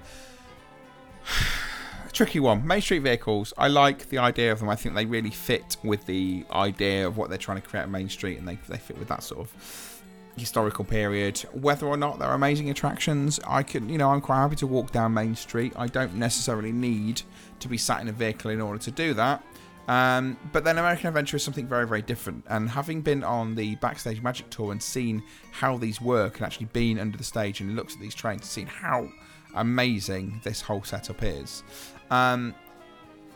tricky 2.13 2.39
one. 2.39 2.65
Main 2.65 2.81
Street 2.81 2.99
vehicles. 2.99 3.53
I 3.57 3.67
like 3.67 4.09
the 4.09 4.17
idea 4.17 4.51
of 4.51 4.59
them. 4.59 4.69
I 4.69 4.75
think 4.75 4.95
they 4.95 5.05
really 5.05 5.31
fit 5.31 5.77
with 5.83 6.05
the 6.05 6.45
idea 6.51 7.07
of 7.07 7.17
what 7.17 7.29
they're 7.29 7.37
trying 7.37 7.61
to 7.61 7.67
create 7.67 7.83
at 7.83 7.89
Main 7.89 8.09
Street, 8.09 8.37
and 8.37 8.47
they 8.47 8.57
they 8.69 8.77
fit 8.77 8.97
with 8.97 9.09
that 9.09 9.23
sort 9.23 9.41
of 9.41 10.01
historical 10.37 10.85
period. 10.85 11.39
Whether 11.53 11.85
or 11.85 11.97
not 11.97 12.19
they're 12.19 12.33
amazing 12.33 12.69
attractions, 12.69 13.39
I 13.47 13.63
can, 13.63 13.89
you 13.89 13.97
know, 13.97 14.11
I'm 14.11 14.21
quite 14.21 14.37
happy 14.37 14.55
to 14.57 14.67
walk 14.67 14.91
down 14.91 15.13
Main 15.13 15.35
Street. 15.35 15.73
I 15.75 15.87
don't 15.87 16.15
necessarily 16.15 16.71
need 16.71 17.21
to 17.59 17.67
be 17.67 17.77
sat 17.77 18.01
in 18.01 18.07
a 18.07 18.11
vehicle 18.11 18.51
in 18.51 18.61
order 18.61 18.79
to 18.79 18.91
do 18.91 19.13
that. 19.13 19.43
Um, 19.87 20.37
but 20.51 20.63
then 20.63 20.77
American 20.77 21.07
Adventure 21.07 21.37
is 21.37 21.43
something 21.43 21.67
very, 21.67 21.87
very 21.87 22.01
different. 22.01 22.43
And 22.49 22.69
having 22.69 23.01
been 23.01 23.23
on 23.23 23.55
the 23.55 23.75
Backstage 23.75 24.21
Magic 24.21 24.49
Tour 24.49 24.71
and 24.71 24.81
seen 24.81 25.23
how 25.51 25.77
these 25.77 26.01
work, 26.01 26.37
and 26.37 26.45
actually 26.45 26.67
been 26.67 26.99
under 26.99 27.17
the 27.17 27.23
stage 27.23 27.61
and 27.61 27.75
looked 27.75 27.93
at 27.93 27.99
these 27.99 28.15
trains 28.15 28.41
and 28.41 28.49
seen 28.49 28.67
how 28.67 29.09
amazing 29.55 30.41
this 30.43 30.61
whole 30.61 30.83
setup 30.83 31.21
is, 31.23 31.63
um, 32.09 32.53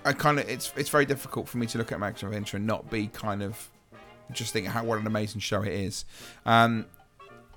I 0.05 0.13
kind 0.13 0.39
of 0.39 0.49
it's 0.49 0.71
it's 0.77 0.89
very 0.89 1.05
difficult 1.05 1.47
for 1.47 1.57
me 1.57 1.67
to 1.67 1.77
look 1.77 1.91
at 1.91 1.97
American 1.97 2.27
Adventure 2.29 2.57
and 2.57 2.65
not 2.65 2.89
be 2.89 3.07
kind 3.07 3.43
of 3.43 3.69
just 4.31 4.53
thinking 4.53 4.71
how 4.71 4.83
what 4.83 4.99
an 4.99 5.07
amazing 5.07 5.41
show 5.41 5.61
it 5.61 5.73
is. 5.73 6.05
Um, 6.45 6.85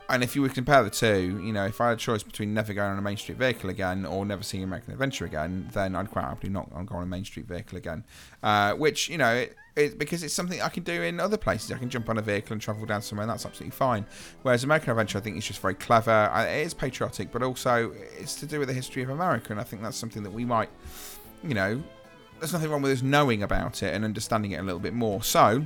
and 0.09 0.23
if 0.23 0.37
you 0.37 0.43
would 0.43 0.55
compare 0.55 0.83
the 0.83 0.91
two, 0.91 1.41
you 1.43 1.53
know, 1.53 1.65
if 1.65 1.81
I 1.81 1.89
had 1.89 1.95
a 1.95 2.01
choice 2.01 2.23
between 2.23 2.53
never 2.53 2.75
going 2.75 2.93
on 2.93 2.99
a 2.99 3.03
Main 3.03 3.17
Street 3.17 3.39
vehicle 3.39 3.71
again 3.71 4.05
or 4.05 4.27
never 4.27 4.43
seeing 4.43 4.63
American 4.63 4.93
Adventure 4.93 5.25
again, 5.25 5.69
then 5.73 5.95
I'd 5.95 6.11
quite 6.11 6.25
happily 6.25 6.53
not 6.53 6.71
go 6.87 6.97
on 6.97 7.03
a 7.03 7.07
Main 7.07 7.25
Street 7.25 7.47
vehicle 7.47 7.79
again. 7.79 8.05
Uh, 8.43 8.75
which, 8.75 9.09
you 9.09 9.17
know, 9.17 9.33
it, 9.33 9.57
it, 9.75 9.99
because 9.99 10.23
it's 10.23 10.35
something 10.35 10.61
I 10.61 10.69
can 10.69 10.83
do 10.83 11.01
in 11.03 11.19
other 11.19 11.39
places. 11.39 11.73
I 11.73 11.79
can 11.79 11.89
jump 11.89 12.11
on 12.11 12.19
a 12.19 12.23
vehicle 12.23 12.53
and 12.53 12.61
travel 12.61 12.85
down 12.85 13.01
somewhere, 13.01 13.23
and 13.23 13.31
that's 13.31 13.47
absolutely 13.47 13.75
fine. 13.75 14.05
Whereas 14.43 14.65
American 14.65 14.91
Adventure, 14.91 15.19
I 15.19 15.23
think, 15.23 15.39
is 15.39 15.47
just 15.47 15.61
very 15.61 15.75
clever. 15.75 16.11
Uh, 16.11 16.45
It 16.45 16.67
is 16.67 16.75
patriotic, 16.75 17.33
but 17.33 17.43
also 17.43 17.93
it's 18.19 18.35
to 18.37 18.47
do 18.47 18.59
with 18.59 18.69
the 18.69 18.75
history 18.75 19.03
of 19.03 19.09
America, 19.09 19.47
and 19.51 19.61
I 19.61 19.65
think 19.65 19.83
that's 19.83 19.97
something 19.97 20.23
that 20.25 20.33
we 20.33 20.45
might, 20.45 20.69
you 21.43 21.55
know, 21.55 21.83
there's 22.39 22.53
nothing 22.53 22.71
wrong 22.71 22.83
with 22.83 22.93
us 22.93 23.03
knowing 23.03 23.45
about 23.45 23.83
it 23.83 23.95
and 23.95 24.05
understanding 24.05 24.51
it 24.51 24.57
a 24.61 24.63
little 24.63 24.81
bit 24.81 24.95
more. 24.95 25.23
So, 25.23 25.65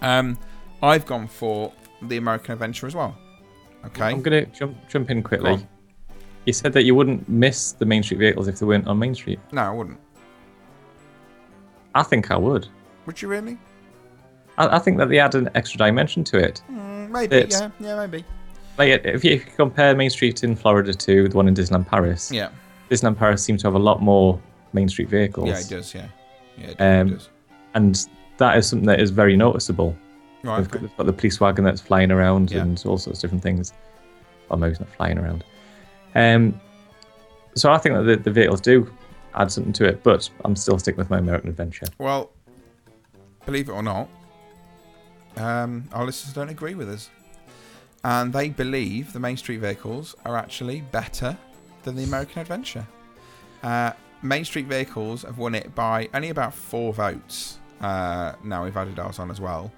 um, 0.00 0.38
I've 0.82 1.04
gone 1.04 1.26
for 1.26 1.72
the 2.00 2.16
American 2.16 2.52
Adventure 2.52 2.86
as 2.86 2.94
well. 2.94 3.18
Okay. 3.86 4.04
I'm 4.04 4.22
gonna 4.22 4.46
jump 4.46 4.76
jump 4.88 5.10
in 5.10 5.22
quickly. 5.22 5.66
You 6.46 6.52
said 6.52 6.72
that 6.72 6.84
you 6.84 6.94
wouldn't 6.94 7.28
miss 7.28 7.72
the 7.72 7.84
Main 7.86 8.02
Street 8.02 8.18
vehicles 8.18 8.48
if 8.48 8.58
they 8.58 8.66
weren't 8.66 8.86
on 8.86 8.98
Main 8.98 9.14
Street. 9.14 9.38
No, 9.52 9.62
I 9.62 9.70
wouldn't. 9.70 9.98
I 11.94 12.02
think 12.02 12.30
I 12.30 12.36
would. 12.36 12.66
Would 13.06 13.20
you 13.20 13.28
really? 13.28 13.58
I, 14.58 14.76
I 14.76 14.78
think 14.78 14.98
that 14.98 15.08
they 15.08 15.18
add 15.18 15.34
an 15.34 15.50
extra 15.54 15.78
dimension 15.78 16.24
to 16.24 16.38
it. 16.38 16.62
Mm, 16.70 17.10
maybe. 17.10 17.36
It's- 17.36 17.60
yeah. 17.60 17.70
Yeah. 17.80 17.96
Maybe. 18.06 18.24
Like 18.78 19.04
if 19.04 19.24
you, 19.24 19.32
if 19.32 19.44
you 19.46 19.52
compare 19.56 19.94
Main 19.94 20.10
Street 20.10 20.42
in 20.44 20.56
Florida 20.56 20.94
to 20.94 21.28
the 21.28 21.36
one 21.36 21.48
in 21.48 21.54
Disneyland 21.54 21.86
Paris, 21.86 22.30
Yeah. 22.32 22.48
Disneyland 22.90 23.18
Paris 23.18 23.42
seems 23.42 23.60
to 23.62 23.66
have 23.66 23.74
a 23.74 23.78
lot 23.78 24.00
more 24.00 24.40
Main 24.72 24.88
Street 24.88 25.08
vehicles. 25.08 25.48
Yeah, 25.48 25.58
it 25.58 25.68
does. 25.68 25.94
Yeah. 25.94 26.06
Yeah. 26.56 26.66
It 26.68 26.78
does, 26.78 27.26
Um, 27.28 27.34
and 27.74 28.06
that 28.38 28.56
is 28.56 28.68
something 28.68 28.86
that 28.86 29.00
is 29.00 29.10
very 29.10 29.36
noticeable. 29.36 29.96
Right, 30.42 30.56
They've, 30.58 30.66
okay. 30.66 30.72
got, 30.78 30.80
they've 30.82 30.96
got 30.96 31.06
the 31.06 31.12
police 31.12 31.40
wagon 31.40 31.64
that's 31.64 31.80
flying 31.80 32.10
around 32.10 32.50
Yeah. 32.50 32.62
and 32.62 32.82
all 32.86 32.96
sorts 32.98 33.18
of 33.18 33.20
different 33.22 33.42
things. 33.42 33.72
Well, 34.48 34.58
maybe 34.58 34.72
it's 34.72 34.80
not 34.80 34.88
flying 34.90 35.18
around. 35.18 35.44
Um, 36.14 36.60
so 37.54 37.70
I 37.72 37.78
think 37.78 37.94
that 37.94 38.02
the, 38.02 38.16
the 38.16 38.30
vehicles 38.30 38.60
do 38.60 38.90
add 39.34 39.52
something 39.52 39.72
to 39.74 39.84
it, 39.84 40.02
but 40.02 40.28
I'm 40.44 40.56
still 40.56 40.78
sticking 40.78 40.98
with 40.98 41.10
my 41.10 41.18
American 41.18 41.50
Adventure. 41.50 41.86
Well, 41.98 42.30
believe 43.46 43.68
it 43.68 43.72
or 43.72 43.82
not, 43.82 44.08
um, 45.36 45.88
our 45.92 46.04
listeners 46.04 46.34
don't 46.34 46.48
agree 46.48 46.74
with 46.74 46.88
us. 46.88 47.10
And 48.02 48.32
they 48.32 48.48
believe 48.48 49.12
the 49.12 49.20
Main 49.20 49.36
Street 49.36 49.58
vehicles 49.58 50.16
are 50.24 50.36
actually 50.36 50.80
better 50.80 51.36
than 51.82 51.96
the 51.96 52.04
American 52.04 52.40
Adventure. 52.40 52.86
Uh, 53.62 53.92
Main 54.22 54.44
Street 54.44 54.66
vehicles 54.66 55.22
have 55.22 55.38
won 55.38 55.54
it 55.54 55.74
by 55.74 56.08
only 56.14 56.30
about 56.30 56.54
four 56.54 56.92
votes. 56.94 57.58
Uh, 57.80 58.32
now 58.42 58.64
we've 58.64 58.76
added 58.76 58.98
ours 58.98 59.18
on 59.18 59.30
as 59.30 59.40
well. 59.40 59.70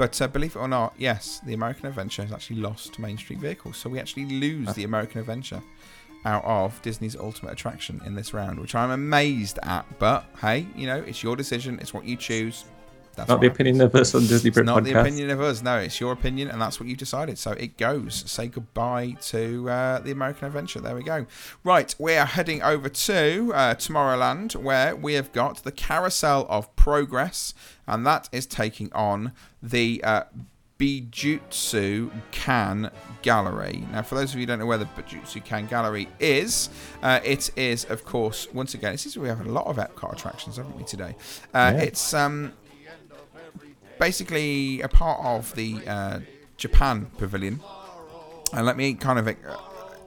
But 0.00 0.22
uh, 0.22 0.28
believe 0.28 0.56
it 0.56 0.58
or 0.58 0.66
not, 0.66 0.94
yes, 0.96 1.42
the 1.44 1.52
American 1.52 1.84
Adventure 1.84 2.22
has 2.22 2.32
actually 2.32 2.56
lost 2.56 2.94
to 2.94 3.02
Main 3.02 3.18
Street 3.18 3.38
vehicles. 3.38 3.76
So 3.76 3.90
we 3.90 4.00
actually 4.00 4.24
lose 4.24 4.72
the 4.72 4.84
American 4.84 5.20
Adventure 5.20 5.62
out 6.24 6.42
of 6.42 6.80
Disney's 6.80 7.16
Ultimate 7.16 7.52
Attraction 7.52 8.00
in 8.06 8.14
this 8.14 8.32
round, 8.32 8.58
which 8.58 8.74
I'm 8.74 8.92
amazed 8.92 9.58
at. 9.62 9.84
But 9.98 10.24
hey, 10.40 10.66
you 10.74 10.86
know, 10.86 11.04
it's 11.06 11.22
your 11.22 11.36
decision. 11.36 11.78
It's 11.82 11.92
what 11.92 12.06
you 12.06 12.16
choose. 12.16 12.64
That's 13.16 13.28
Not 13.28 13.40
the 13.40 13.48
happens. 13.48 13.54
opinion 13.60 13.80
of 13.82 13.94
us 13.94 14.14
on 14.14 14.22
Disney 14.22 14.48
It's 14.48 14.54
Brit 14.54 14.66
not 14.66 14.84
the 14.84 14.98
opinion 14.98 15.30
of 15.30 15.40
us. 15.40 15.62
No, 15.62 15.76
it's 15.78 16.00
your 16.00 16.12
opinion, 16.12 16.48
and 16.48 16.60
that's 16.62 16.80
what 16.80 16.88
you 16.88 16.96
decided. 16.96 17.38
So 17.38 17.50
it 17.52 17.76
goes. 17.76 18.22
Say 18.30 18.46
goodbye 18.48 19.16
to 19.22 19.68
uh, 19.68 19.98
the 19.98 20.10
American 20.12 20.46
Adventure. 20.46 20.80
There 20.80 20.94
we 20.94 21.02
go. 21.02 21.26
Right, 21.64 21.94
we 21.98 22.14
are 22.14 22.24
heading 22.24 22.62
over 22.62 22.88
to 22.88 23.52
uh, 23.54 23.74
Tomorrowland, 23.74 24.56
where 24.56 24.94
we 24.96 25.14
have 25.14 25.32
got 25.32 25.64
the 25.64 25.72
Carousel 25.72 26.46
of 26.48 26.74
Progress, 26.76 27.52
and 27.86 28.06
that 28.06 28.28
is 28.32 28.46
taking 28.46 28.90
on 28.94 29.32
the 29.62 30.02
uh, 30.04 30.22
Bijutsu 30.78 32.10
Can 32.30 32.90
Gallery. 33.22 33.84
Now, 33.92 34.02
for 34.02 34.14
those 34.14 34.30
of 34.32 34.36
you 34.36 34.42
who 34.42 34.46
don't 34.46 34.58
know 34.60 34.66
where 34.66 34.78
the 34.78 34.86
Bijutsu 34.86 35.44
Can 35.44 35.66
Gallery 35.66 36.08
is, 36.18 36.70
uh, 37.02 37.20
it 37.24 37.50
is, 37.56 37.84
of 37.86 38.04
course, 38.04 38.48
once 38.52 38.74
again, 38.74 38.94
it 38.94 38.98
seems 38.98 39.16
we 39.18 39.28
have 39.28 39.44
a 39.46 39.50
lot 39.50 39.66
of 39.66 39.76
Epcot 39.76 40.12
attractions, 40.12 40.56
haven't 40.56 40.76
we, 40.76 40.84
today? 40.84 41.16
Uh, 41.54 41.72
Yeah. 41.74 41.82
It's 41.82 42.14
um, 42.14 42.52
basically 44.00 44.80
a 44.80 44.88
part 44.88 45.24
of 45.24 45.54
the 45.54 45.80
uh, 45.86 46.20
Japan 46.56 47.06
Pavilion. 47.18 47.60
And 48.52 48.66
let 48.66 48.76
me 48.76 48.94
kind 48.94 49.18
of 49.20 49.28
uh, 49.28 49.34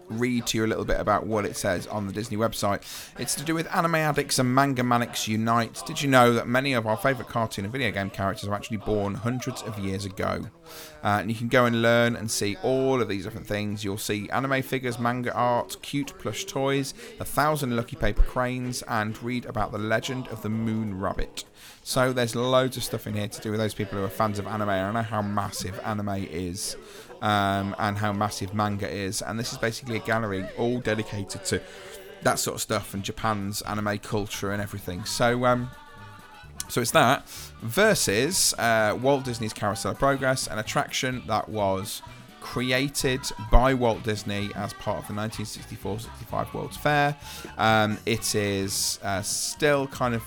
read 0.09 0.47
to 0.47 0.57
you 0.57 0.65
a 0.65 0.67
little 0.67 0.83
bit 0.83 0.99
about 0.99 1.25
what 1.25 1.45
it 1.45 1.55
says 1.55 1.87
on 1.87 2.07
the 2.07 2.11
Disney 2.11 2.35
website. 2.35 2.81
It's 3.17 3.35
to 3.35 3.43
do 3.43 3.53
with 3.53 3.73
anime 3.73 3.95
addicts 3.95 4.39
and 4.39 4.53
manga 4.53 4.83
manics 4.83 5.27
unite. 5.27 5.81
Did 5.85 6.01
you 6.01 6.09
know 6.09 6.33
that 6.33 6.47
many 6.47 6.73
of 6.73 6.85
our 6.87 6.97
favourite 6.97 7.29
cartoon 7.29 7.65
and 7.65 7.71
video 7.71 7.91
game 7.91 8.09
characters 8.09 8.49
were 8.49 8.55
actually 8.55 8.77
born 8.77 9.13
hundreds 9.13 9.61
of 9.61 9.79
years 9.79 10.05
ago? 10.05 10.47
Uh, 11.03 11.19
and 11.21 11.29
you 11.29 11.35
can 11.35 11.47
go 11.47 11.65
and 11.65 11.81
learn 11.81 12.15
and 12.15 12.29
see 12.29 12.57
all 12.63 13.01
of 13.01 13.07
these 13.07 13.23
different 13.23 13.47
things. 13.47 13.83
You'll 13.83 13.97
see 13.97 14.29
anime 14.29 14.63
figures, 14.63 14.99
manga 14.99 15.33
art, 15.33 15.77
cute 15.81 16.17
plush 16.19 16.45
toys, 16.45 16.93
a 17.19 17.25
thousand 17.25 17.75
lucky 17.75 17.95
paper 17.95 18.23
cranes, 18.23 18.81
and 18.87 19.21
read 19.21 19.45
about 19.45 19.71
the 19.71 19.77
legend 19.77 20.27
of 20.29 20.41
the 20.41 20.49
Moon 20.49 20.99
Rabbit. 20.99 21.45
So 21.83 22.13
there's 22.13 22.33
loads 22.33 22.77
of 22.77 22.83
stuff 22.83 23.07
in 23.07 23.13
here 23.13 23.27
to 23.27 23.41
do 23.41 23.51
with 23.51 23.59
those 23.59 23.73
people 23.73 23.99
who 23.99 24.05
are 24.05 24.09
fans 24.09 24.39
of 24.39 24.47
anime. 24.47 24.69
I 24.69 24.91
know 24.91 25.01
how 25.01 25.21
massive 25.21 25.79
anime 25.83 26.27
is 26.31 26.77
um, 27.21 27.75
and 27.77 27.97
how 27.97 28.13
massive 28.13 28.53
manga 28.53 28.89
is. 28.89 29.21
And 29.21 29.37
this 29.37 29.51
is 29.51 29.57
basically 29.57 29.97
a 29.97 29.99
gallery 29.99 30.45
all 30.57 30.79
dedicated 30.79 31.43
to 31.45 31.61
that 32.21 32.39
sort 32.39 32.55
of 32.55 32.61
stuff 32.61 32.93
and 32.93 33.03
Japan's 33.03 33.61
anime 33.63 33.97
culture 33.97 34.51
and 34.51 34.61
everything. 34.61 35.03
So, 35.03 35.45
um, 35.45 35.69
so 36.69 36.79
it's 36.79 36.91
that 36.91 37.27
versus 37.61 38.53
uh, 38.57 38.97
Walt 39.01 39.25
Disney's 39.25 39.53
Carousel 39.53 39.91
of 39.91 39.99
Progress, 39.99 40.47
an 40.47 40.59
attraction 40.59 41.21
that 41.27 41.49
was 41.49 42.01
created 42.39 43.21
by 43.51 43.73
Walt 43.73 44.03
Disney 44.03 44.51
as 44.55 44.73
part 44.73 44.99
of 44.99 45.07
the 45.07 45.13
1964-65 45.13 46.53
World's 46.53 46.77
Fair. 46.77 47.17
Um, 47.57 47.97
it 48.05 48.35
is 48.35 48.99
uh, 49.03 49.21
still 49.21 49.87
kind 49.87 50.15
of 50.15 50.23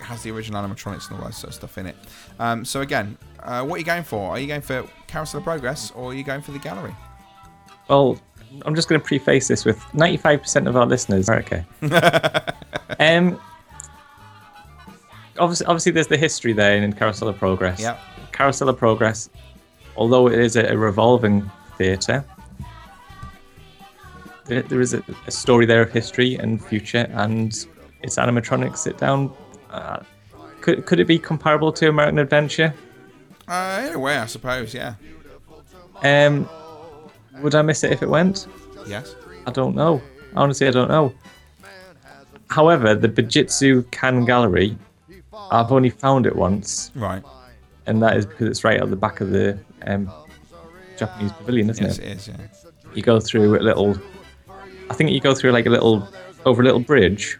has 0.00 0.22
the 0.22 0.30
original 0.30 0.62
animatronics 0.62 1.10
and 1.10 1.18
all 1.18 1.26
that 1.26 1.34
sort 1.34 1.48
of 1.50 1.54
stuff 1.54 1.78
in 1.78 1.86
it. 1.86 1.96
Um, 2.38 2.64
so 2.64 2.80
again, 2.80 3.16
uh, 3.42 3.64
what 3.64 3.76
are 3.76 3.78
you 3.78 3.84
going 3.84 4.02
for? 4.02 4.30
Are 4.30 4.38
you 4.38 4.46
going 4.46 4.60
for 4.60 4.86
Carousel 5.06 5.38
of 5.38 5.44
Progress 5.44 5.90
or 5.92 6.10
are 6.10 6.14
you 6.14 6.24
going 6.24 6.42
for 6.42 6.52
the 6.52 6.58
gallery? 6.58 6.94
Well, 7.88 8.18
I'm 8.64 8.74
just 8.74 8.88
going 8.88 9.00
to 9.00 9.06
preface 9.06 9.48
this 9.48 9.64
with 9.64 9.78
95% 9.94 10.68
of 10.68 10.76
our 10.76 10.86
listeners 10.86 11.28
are 11.28 11.38
okay. 11.38 11.64
um, 12.98 13.40
obviously, 15.38 15.66
obviously, 15.66 15.92
there's 15.92 16.08
the 16.08 16.16
history 16.16 16.52
there 16.52 16.76
in 16.76 16.92
Carousel 16.92 17.28
of 17.28 17.38
Progress. 17.38 17.80
Yep. 17.80 17.98
Carousel 18.32 18.68
of 18.68 18.78
Progress, 18.78 19.30
although 19.96 20.28
it 20.28 20.38
is 20.38 20.56
a, 20.56 20.66
a 20.66 20.76
revolving 20.76 21.50
theatre, 21.78 22.24
there, 24.46 24.62
there 24.62 24.80
is 24.80 24.94
a, 24.94 25.02
a 25.26 25.30
story 25.30 25.64
there 25.64 25.82
of 25.82 25.92
history 25.92 26.34
and 26.36 26.62
future, 26.64 27.08
and 27.12 27.66
its 28.02 28.16
animatronics 28.16 28.78
sit 28.78 28.98
down. 28.98 29.32
Uh, 29.70 30.02
could 30.60 30.84
could 30.86 31.00
it 31.00 31.06
be 31.06 31.18
comparable 31.18 31.72
to 31.72 31.88
American 31.88 32.18
Adventure? 32.18 32.74
Uh, 33.48 33.86
in 33.88 33.94
a 33.94 33.98
way, 33.98 34.16
I 34.18 34.26
suppose. 34.26 34.74
Yeah. 34.74 34.94
Um, 36.02 36.48
would 37.42 37.54
I 37.54 37.62
miss 37.62 37.82
it 37.84 37.92
if 37.92 38.02
it 38.02 38.08
went? 38.08 38.46
Yes. 38.86 39.14
I 39.46 39.50
don't 39.50 39.74
know. 39.74 40.02
Honestly, 40.36 40.66
I 40.68 40.70
don't 40.70 40.88
know. 40.88 41.12
However, 42.48 42.94
the 42.94 43.08
Bajitsu 43.08 43.88
Can 43.90 44.24
Gallery, 44.24 44.76
I've 45.50 45.70
only 45.70 45.90
found 45.90 46.26
it 46.26 46.34
once, 46.34 46.90
Right. 46.96 47.22
and 47.86 48.02
that 48.02 48.16
is 48.16 48.26
because 48.26 48.48
it's 48.48 48.64
right 48.64 48.80
at 48.80 48.90
the 48.90 48.96
back 48.96 49.20
of 49.20 49.30
the 49.30 49.58
um, 49.86 50.10
Japanese 50.98 51.32
pavilion, 51.32 51.70
isn't 51.70 51.84
Yes, 51.84 51.98
it? 51.98 52.04
it 52.04 52.16
is. 52.16 52.28
Yeah. 52.28 52.36
You 52.94 53.02
go 53.02 53.20
through 53.20 53.56
a 53.58 53.62
little. 53.62 53.96
I 54.90 54.94
think 54.94 55.10
you 55.10 55.20
go 55.20 55.34
through 55.34 55.52
like 55.52 55.66
a 55.66 55.70
little 55.70 56.08
over 56.44 56.62
a 56.62 56.64
little 56.64 56.80
bridge 56.80 57.38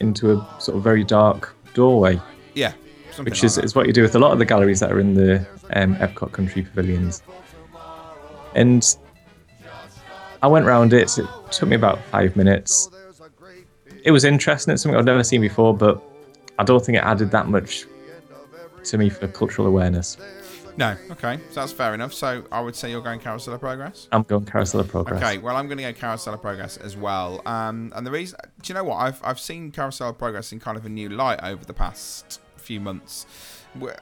into 0.00 0.32
a 0.32 0.60
sort 0.60 0.76
of 0.76 0.82
very 0.84 1.04
dark 1.04 1.54
doorway, 1.74 2.20
Yeah. 2.54 2.72
Which 3.18 3.30
like 3.30 3.44
is, 3.44 3.54
that. 3.54 3.64
is 3.64 3.74
what 3.74 3.86
you 3.86 3.94
do 3.94 4.02
with 4.02 4.14
a 4.14 4.18
lot 4.18 4.32
of 4.32 4.38
the 4.38 4.44
galleries 4.44 4.80
that 4.80 4.92
are 4.92 5.00
in 5.00 5.14
the 5.14 5.38
um, 5.72 5.96
Epcot 5.96 6.32
Country 6.32 6.62
Pavilions. 6.62 7.22
And 8.54 8.96
I 10.42 10.46
went 10.48 10.66
round 10.66 10.92
it. 10.92 11.16
It 11.16 11.26
took 11.50 11.68
me 11.68 11.76
about 11.76 11.98
five 12.10 12.36
minutes. 12.36 12.90
It 14.04 14.10
was 14.10 14.24
interesting. 14.24 14.74
It's 14.74 14.82
something 14.82 14.98
I've 14.98 15.06
never 15.06 15.24
seen 15.24 15.40
before, 15.40 15.74
but 15.74 16.02
I 16.58 16.64
don't 16.64 16.84
think 16.84 16.98
it 16.98 17.04
added 17.04 17.30
that 17.30 17.48
much 17.48 17.86
to 18.84 18.98
me 18.98 19.08
for 19.08 19.26
cultural 19.28 19.66
awareness. 19.66 20.18
No. 20.76 20.96
Okay. 21.10 21.38
So 21.50 21.60
that's 21.60 21.72
fair 21.72 21.94
enough. 21.94 22.12
So 22.12 22.44
I 22.52 22.60
would 22.60 22.76
say 22.76 22.90
you're 22.90 23.00
going 23.00 23.20
Carousel 23.20 23.54
of 23.54 23.60
Progress. 23.60 24.08
I'm 24.12 24.22
going 24.22 24.44
Carousel 24.44 24.80
of 24.80 24.88
Progress. 24.88 25.22
Okay, 25.22 25.38
well, 25.38 25.56
I'm 25.56 25.66
going 25.66 25.78
to 25.78 25.84
go 25.84 25.92
Carousel 25.92 26.34
of 26.34 26.42
Progress 26.42 26.76
as 26.76 26.96
well. 26.96 27.40
Um, 27.46 27.92
and 27.96 28.06
the 28.06 28.10
reason, 28.10 28.38
do 28.62 28.70
you 28.70 28.74
know 28.74 28.84
what? 28.84 28.96
I've, 28.96 29.20
I've 29.24 29.40
seen 29.40 29.70
Carousel 29.70 30.10
of 30.10 30.18
Progress 30.18 30.52
in 30.52 30.60
kind 30.60 30.76
of 30.76 30.84
a 30.84 30.88
new 30.88 31.08
light 31.08 31.40
over 31.42 31.64
the 31.64 31.74
past 31.74 32.40
few 32.56 32.80
months. 32.80 33.26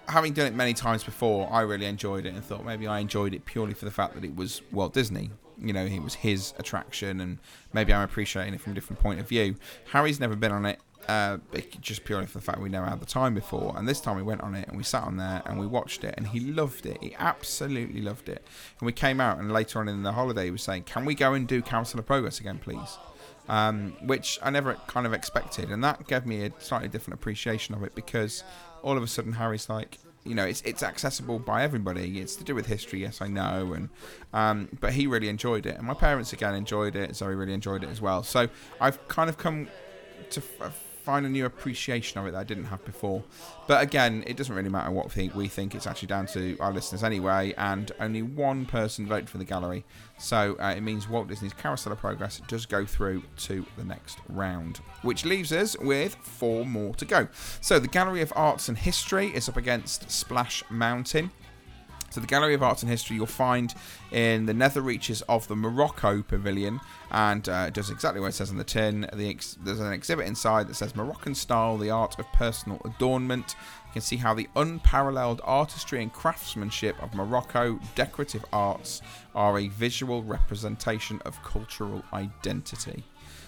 Having 0.09 0.35
done 0.35 0.47
it 0.47 0.55
many 0.55 0.72
times 0.72 1.05
before, 1.05 1.49
I 1.53 1.62
really 1.62 1.87
enjoyed 1.87 2.27
it 2.27 2.35
and 2.35 2.45
thought 2.45 2.64
maybe 2.64 2.87
I 2.87 3.01
enjoyed 3.01 3.35
it 3.35 3.45
purely 3.45 3.75
for 3.75 3.85
the 3.85 3.91
fact 3.91 4.14
that 4.14 4.25
it 4.25 4.37
was 4.37 4.62
Walt 4.72 4.93
Disney. 4.93 5.31
You 5.61 5.72
know, 5.72 5.85
it 5.85 6.03
was 6.03 6.14
his 6.14 6.53
attraction, 6.59 7.20
and 7.20 7.39
maybe 7.72 7.93
I'm 7.93 8.03
appreciating 8.03 8.55
it 8.55 8.61
from 8.61 8.72
a 8.72 8.75
different 8.75 9.01
point 9.01 9.20
of 9.20 9.29
view. 9.29 9.55
Harry's 9.93 10.18
never 10.18 10.35
been 10.35 10.51
on 10.51 10.66
it, 10.66 10.81
uh, 11.09 11.38
just 11.80 12.05
purely 12.05 12.26
for 12.26 12.38
the 12.38 12.44
fact 12.44 12.61
we 12.61 12.68
never 12.68 12.86
had 12.86 13.00
the 13.00 13.07
time 13.07 13.34
before. 13.34 13.74
And 13.76 13.86
this 13.88 14.00
time 14.00 14.16
we 14.16 14.22
went 14.22 14.40
on 14.42 14.55
it 14.55 14.68
and 14.68 14.76
we 14.76 14.82
sat 14.82 15.05
on 15.05 15.16
there 15.16 15.42
and 15.46 15.59
we 15.59 15.66
watched 15.66 16.05
it, 16.05 16.14
and 16.16 16.26
he 16.26 16.40
loved 16.40 16.86
it. 16.86 16.98
He 17.02 17.14
absolutely 17.18 18.00
loved 18.00 18.28
it. 18.28 18.44
And 18.80 18.86
we 18.86 18.92
came 18.92 19.20
out, 19.20 19.38
and 19.38 19.52
later 19.52 19.78
on 19.80 19.88
in 19.88 20.02
the 20.02 20.12
holiday, 20.12 20.46
he 20.46 20.50
was 20.50 20.62
saying, 20.62 20.84
"Can 20.84 21.05
we 21.05 21.14
go 21.14 21.34
and 21.34 21.46
do 21.46 21.62
Council 21.62 22.00
of 22.00 22.07
Progress 22.07 22.40
again, 22.40 22.59
please?" 22.59 22.98
Um, 23.46 23.94
which 24.02 24.38
I 24.42 24.48
never 24.48 24.74
kind 24.86 25.07
of 25.07 25.12
expected, 25.12 25.70
and 25.70 25.84
that 25.84 26.07
gave 26.07 26.24
me 26.24 26.46
a 26.46 26.52
slightly 26.61 26.88
different 26.88 27.20
appreciation 27.20 27.74
of 27.74 27.82
it 27.82 27.94
because 27.94 28.42
all 28.82 28.96
of 28.96 29.02
a 29.02 29.07
sudden 29.07 29.34
Harry's 29.34 29.68
like, 29.68 29.98
you 30.24 30.34
know, 30.34 30.44
it's 30.44 30.62
it's 30.62 30.82
accessible 30.82 31.38
by 31.38 31.62
everybody. 31.62 32.20
It's 32.20 32.36
to 32.36 32.44
do 32.44 32.55
with 32.55 32.66
history, 32.66 33.02
yes, 33.02 33.20
I 33.20 33.26
know, 33.26 33.74
and 33.74 33.90
um, 34.32 34.68
but 34.80 34.94
he 34.94 35.07
really 35.07 35.28
enjoyed 35.28 35.66
it, 35.66 35.76
and 35.76 35.86
my 35.86 35.94
parents 35.94 36.32
again 36.32 36.55
enjoyed 36.55 36.96
it. 36.96 37.14
Zoe 37.14 37.34
really 37.34 37.52
enjoyed 37.52 37.84
it 37.84 37.90
as 37.90 38.00
well. 38.00 38.22
So 38.22 38.48
I've 38.80 39.07
kind 39.09 39.28
of 39.28 39.36
come 39.36 39.68
to 40.30 40.40
f- 40.40 40.84
find 41.05 41.26
a 41.26 41.28
new 41.28 41.44
appreciation 41.44 42.18
of 42.18 42.26
it 42.26 42.32
that 42.32 42.38
I 42.38 42.44
didn't 42.44 42.64
have 42.64 42.82
before. 42.84 43.22
But 43.66 43.82
again, 43.82 44.24
it 44.26 44.38
doesn't 44.38 44.55
really 44.55 44.70
matter 44.70 44.90
what 44.90 45.05
we 45.05 45.11
think. 45.11 45.34
We 45.34 45.48
think 45.48 45.74
it's 45.74 45.86
actually 45.86 46.09
down 46.09 46.26
to 46.28 46.57
our 46.61 46.72
listeners 46.72 47.05
anyway, 47.05 47.52
and 47.59 47.92
only 48.00 48.22
one 48.22 48.64
person 48.64 49.07
voted 49.07 49.28
for 49.28 49.36
the 49.36 49.44
gallery. 49.44 49.84
So 50.18 50.57
uh, 50.59 50.74
it 50.74 50.80
means 50.80 51.07
Walt 51.07 51.28
Disney's 51.28 51.52
Carousel 51.52 51.92
of 51.92 51.98
Progress 51.98 52.40
does 52.48 52.64
go 52.64 52.86
through 52.86 53.22
to 53.38 53.66
the 53.76 53.84
next 53.84 54.18
round, 54.28 54.78
which 55.02 55.26
leaves 55.26 55.52
us 55.52 55.78
with 55.78 56.14
four 56.14 56.64
more 56.64 56.94
to 56.94 57.05
go. 57.05 57.28
So 57.61 57.78
the 57.78 57.88
Gallery 57.88 58.22
of 58.22 58.32
Arts 58.34 58.68
and 58.68 58.78
History 58.78 59.28
is 59.28 59.48
up 59.48 59.59
against 59.59 60.11
Splash 60.11 60.62
Mountain. 60.70 61.30
So 62.14 62.20
the 62.20 62.28
Gallery 62.28 62.54
of 62.54 62.62
Arts 62.62 62.80
and 62.84 62.88
History 62.88 63.16
you'll 63.16 63.26
find 63.26 63.74
in 64.12 64.46
the 64.46 64.54
nether 64.54 64.80
reaches 64.80 65.20
of 65.22 65.48
the 65.48 65.56
Morocco 65.56 66.22
Pavilion, 66.22 66.78
and 67.10 67.48
uh, 67.48 67.64
it 67.66 67.74
does 67.74 67.90
exactly 67.90 68.20
what 68.20 68.28
it 68.28 68.34
says 68.34 68.50
on 68.50 68.56
the 68.56 68.62
tin. 68.62 69.08
The 69.12 69.28
ex- 69.28 69.58
there's 69.64 69.80
an 69.80 69.92
exhibit 69.92 70.28
inside 70.28 70.68
that 70.68 70.76
says 70.76 70.94
Moroccan 70.94 71.34
style, 71.34 71.76
the 71.76 71.90
art 71.90 72.16
of 72.20 72.30
personal 72.32 72.80
adornment. 72.84 73.56
You 73.88 73.94
can 73.94 74.02
see 74.02 74.14
how 74.14 74.32
the 74.32 74.48
unparalleled 74.54 75.40
artistry 75.42 76.04
and 76.04 76.12
craftsmanship 76.12 77.02
of 77.02 77.14
Morocco 77.14 77.80
decorative 77.96 78.44
arts 78.52 79.02
are 79.34 79.58
a 79.58 79.66
visual 79.66 80.22
representation 80.22 81.20
of 81.24 81.42
cultural 81.42 82.04
identity. 82.12 83.02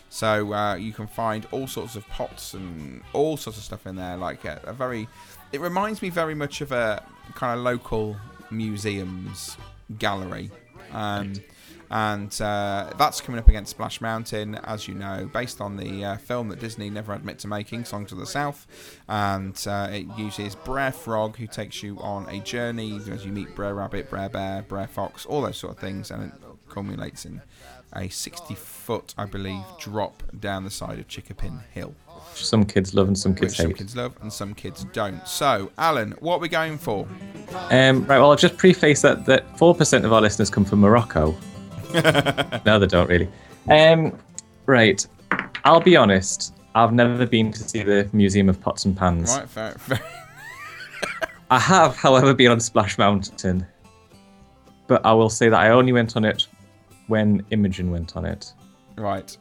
So 0.08 0.52
uh, 0.52 0.74
you 0.74 0.92
can 0.92 1.06
find 1.06 1.46
all 1.52 1.68
sorts 1.68 1.94
of 1.94 2.04
pots 2.08 2.54
and 2.54 3.02
all 3.12 3.36
sorts 3.36 3.60
of 3.60 3.64
stuff 3.64 3.86
in 3.86 3.94
there, 3.94 4.16
like 4.16 4.44
a, 4.44 4.60
a 4.64 4.72
very. 4.72 5.06
It 5.52 5.60
reminds 5.60 6.02
me 6.02 6.10
very 6.10 6.34
much 6.34 6.60
of 6.60 6.72
a 6.72 7.04
kind 7.36 7.56
of 7.56 7.64
local 7.64 8.16
museums 8.50 9.56
gallery. 9.98 10.50
Um, 10.92 11.34
and 11.90 12.40
uh, 12.40 12.92
that's 12.98 13.20
coming 13.20 13.38
up 13.38 13.48
against 13.48 13.70
Splash 13.70 14.00
Mountain, 14.00 14.56
as 14.56 14.88
you 14.88 14.94
know, 14.94 15.30
based 15.32 15.60
on 15.60 15.76
the 15.76 16.04
uh, 16.04 16.16
film 16.16 16.48
that 16.48 16.58
Disney 16.58 16.90
never 16.90 17.12
admit 17.12 17.38
to 17.40 17.48
making, 17.48 17.84
Songs 17.84 18.10
of 18.12 18.18
the 18.18 18.26
South. 18.26 18.66
And 19.08 19.56
uh, 19.68 19.88
it 19.92 20.06
uses 20.18 20.54
Brer 20.56 20.90
Frog, 20.90 21.36
who 21.36 21.46
takes 21.46 21.82
you 21.82 21.98
on 22.00 22.28
a 22.28 22.40
journey 22.40 23.00
as 23.10 23.24
you 23.24 23.30
meet 23.32 23.54
Brer 23.54 23.74
Rabbit, 23.74 24.10
Brer 24.10 24.28
Bear, 24.28 24.62
Brer 24.62 24.88
Fox, 24.88 25.26
all 25.26 25.42
those 25.42 25.58
sort 25.58 25.74
of 25.74 25.78
things, 25.78 26.10
and 26.10 26.24
it 26.24 26.32
culminates 26.68 27.24
in 27.24 27.40
a 27.94 28.08
60 28.08 28.54
foot, 28.54 29.14
I 29.16 29.26
believe, 29.26 29.64
drop 29.78 30.24
down 30.38 30.64
the 30.64 30.70
side 30.70 30.98
of 30.98 31.06
Chickapin 31.06 31.62
Hill. 31.70 31.94
Some 32.44 32.64
kids 32.64 32.94
love 32.94 33.08
and 33.08 33.18
some 33.18 33.34
kids 33.34 33.52
Which 33.52 33.56
some 33.56 33.72
kids 33.72 33.96
love 33.96 34.16
and 34.22 34.32
some 34.32 34.54
kids 34.54 34.84
don't. 34.92 35.26
So, 35.26 35.70
Alan, 35.78 36.12
what 36.20 36.36
are 36.36 36.40
we 36.40 36.48
going 36.48 36.78
for? 36.78 37.06
Um, 37.70 38.04
right, 38.06 38.18
well, 38.18 38.30
I'll 38.30 38.36
just 38.36 38.56
preface 38.56 39.02
that 39.02 39.24
that 39.26 39.56
4% 39.56 40.04
of 40.04 40.12
our 40.12 40.20
listeners 40.20 40.50
come 40.50 40.64
from 40.64 40.80
Morocco. 40.80 41.36
no, 41.94 42.78
they 42.78 42.86
don't 42.86 43.08
really. 43.08 43.28
Um, 43.70 44.16
right, 44.66 45.06
I'll 45.64 45.80
be 45.80 45.96
honest. 45.96 46.54
I've 46.74 46.92
never 46.92 47.26
been 47.26 47.52
to 47.52 47.58
see 47.60 47.82
the 47.82 48.08
Museum 48.12 48.48
of 48.50 48.60
Pots 48.60 48.84
and 48.84 48.96
Pans. 48.96 49.34
Right, 49.34 49.48
fair, 49.48 49.72
fair. 49.72 50.00
I 51.50 51.58
have, 51.58 51.96
however, 51.96 52.34
been 52.34 52.50
on 52.50 52.60
Splash 52.60 52.98
Mountain. 52.98 53.66
But 54.86 55.04
I 55.04 55.12
will 55.12 55.30
say 55.30 55.48
that 55.48 55.58
I 55.58 55.70
only 55.70 55.92
went 55.92 56.16
on 56.16 56.24
it 56.24 56.46
when 57.06 57.44
Imogen 57.50 57.90
went 57.90 58.16
on 58.16 58.24
it. 58.24 58.52
Right. 58.96 59.36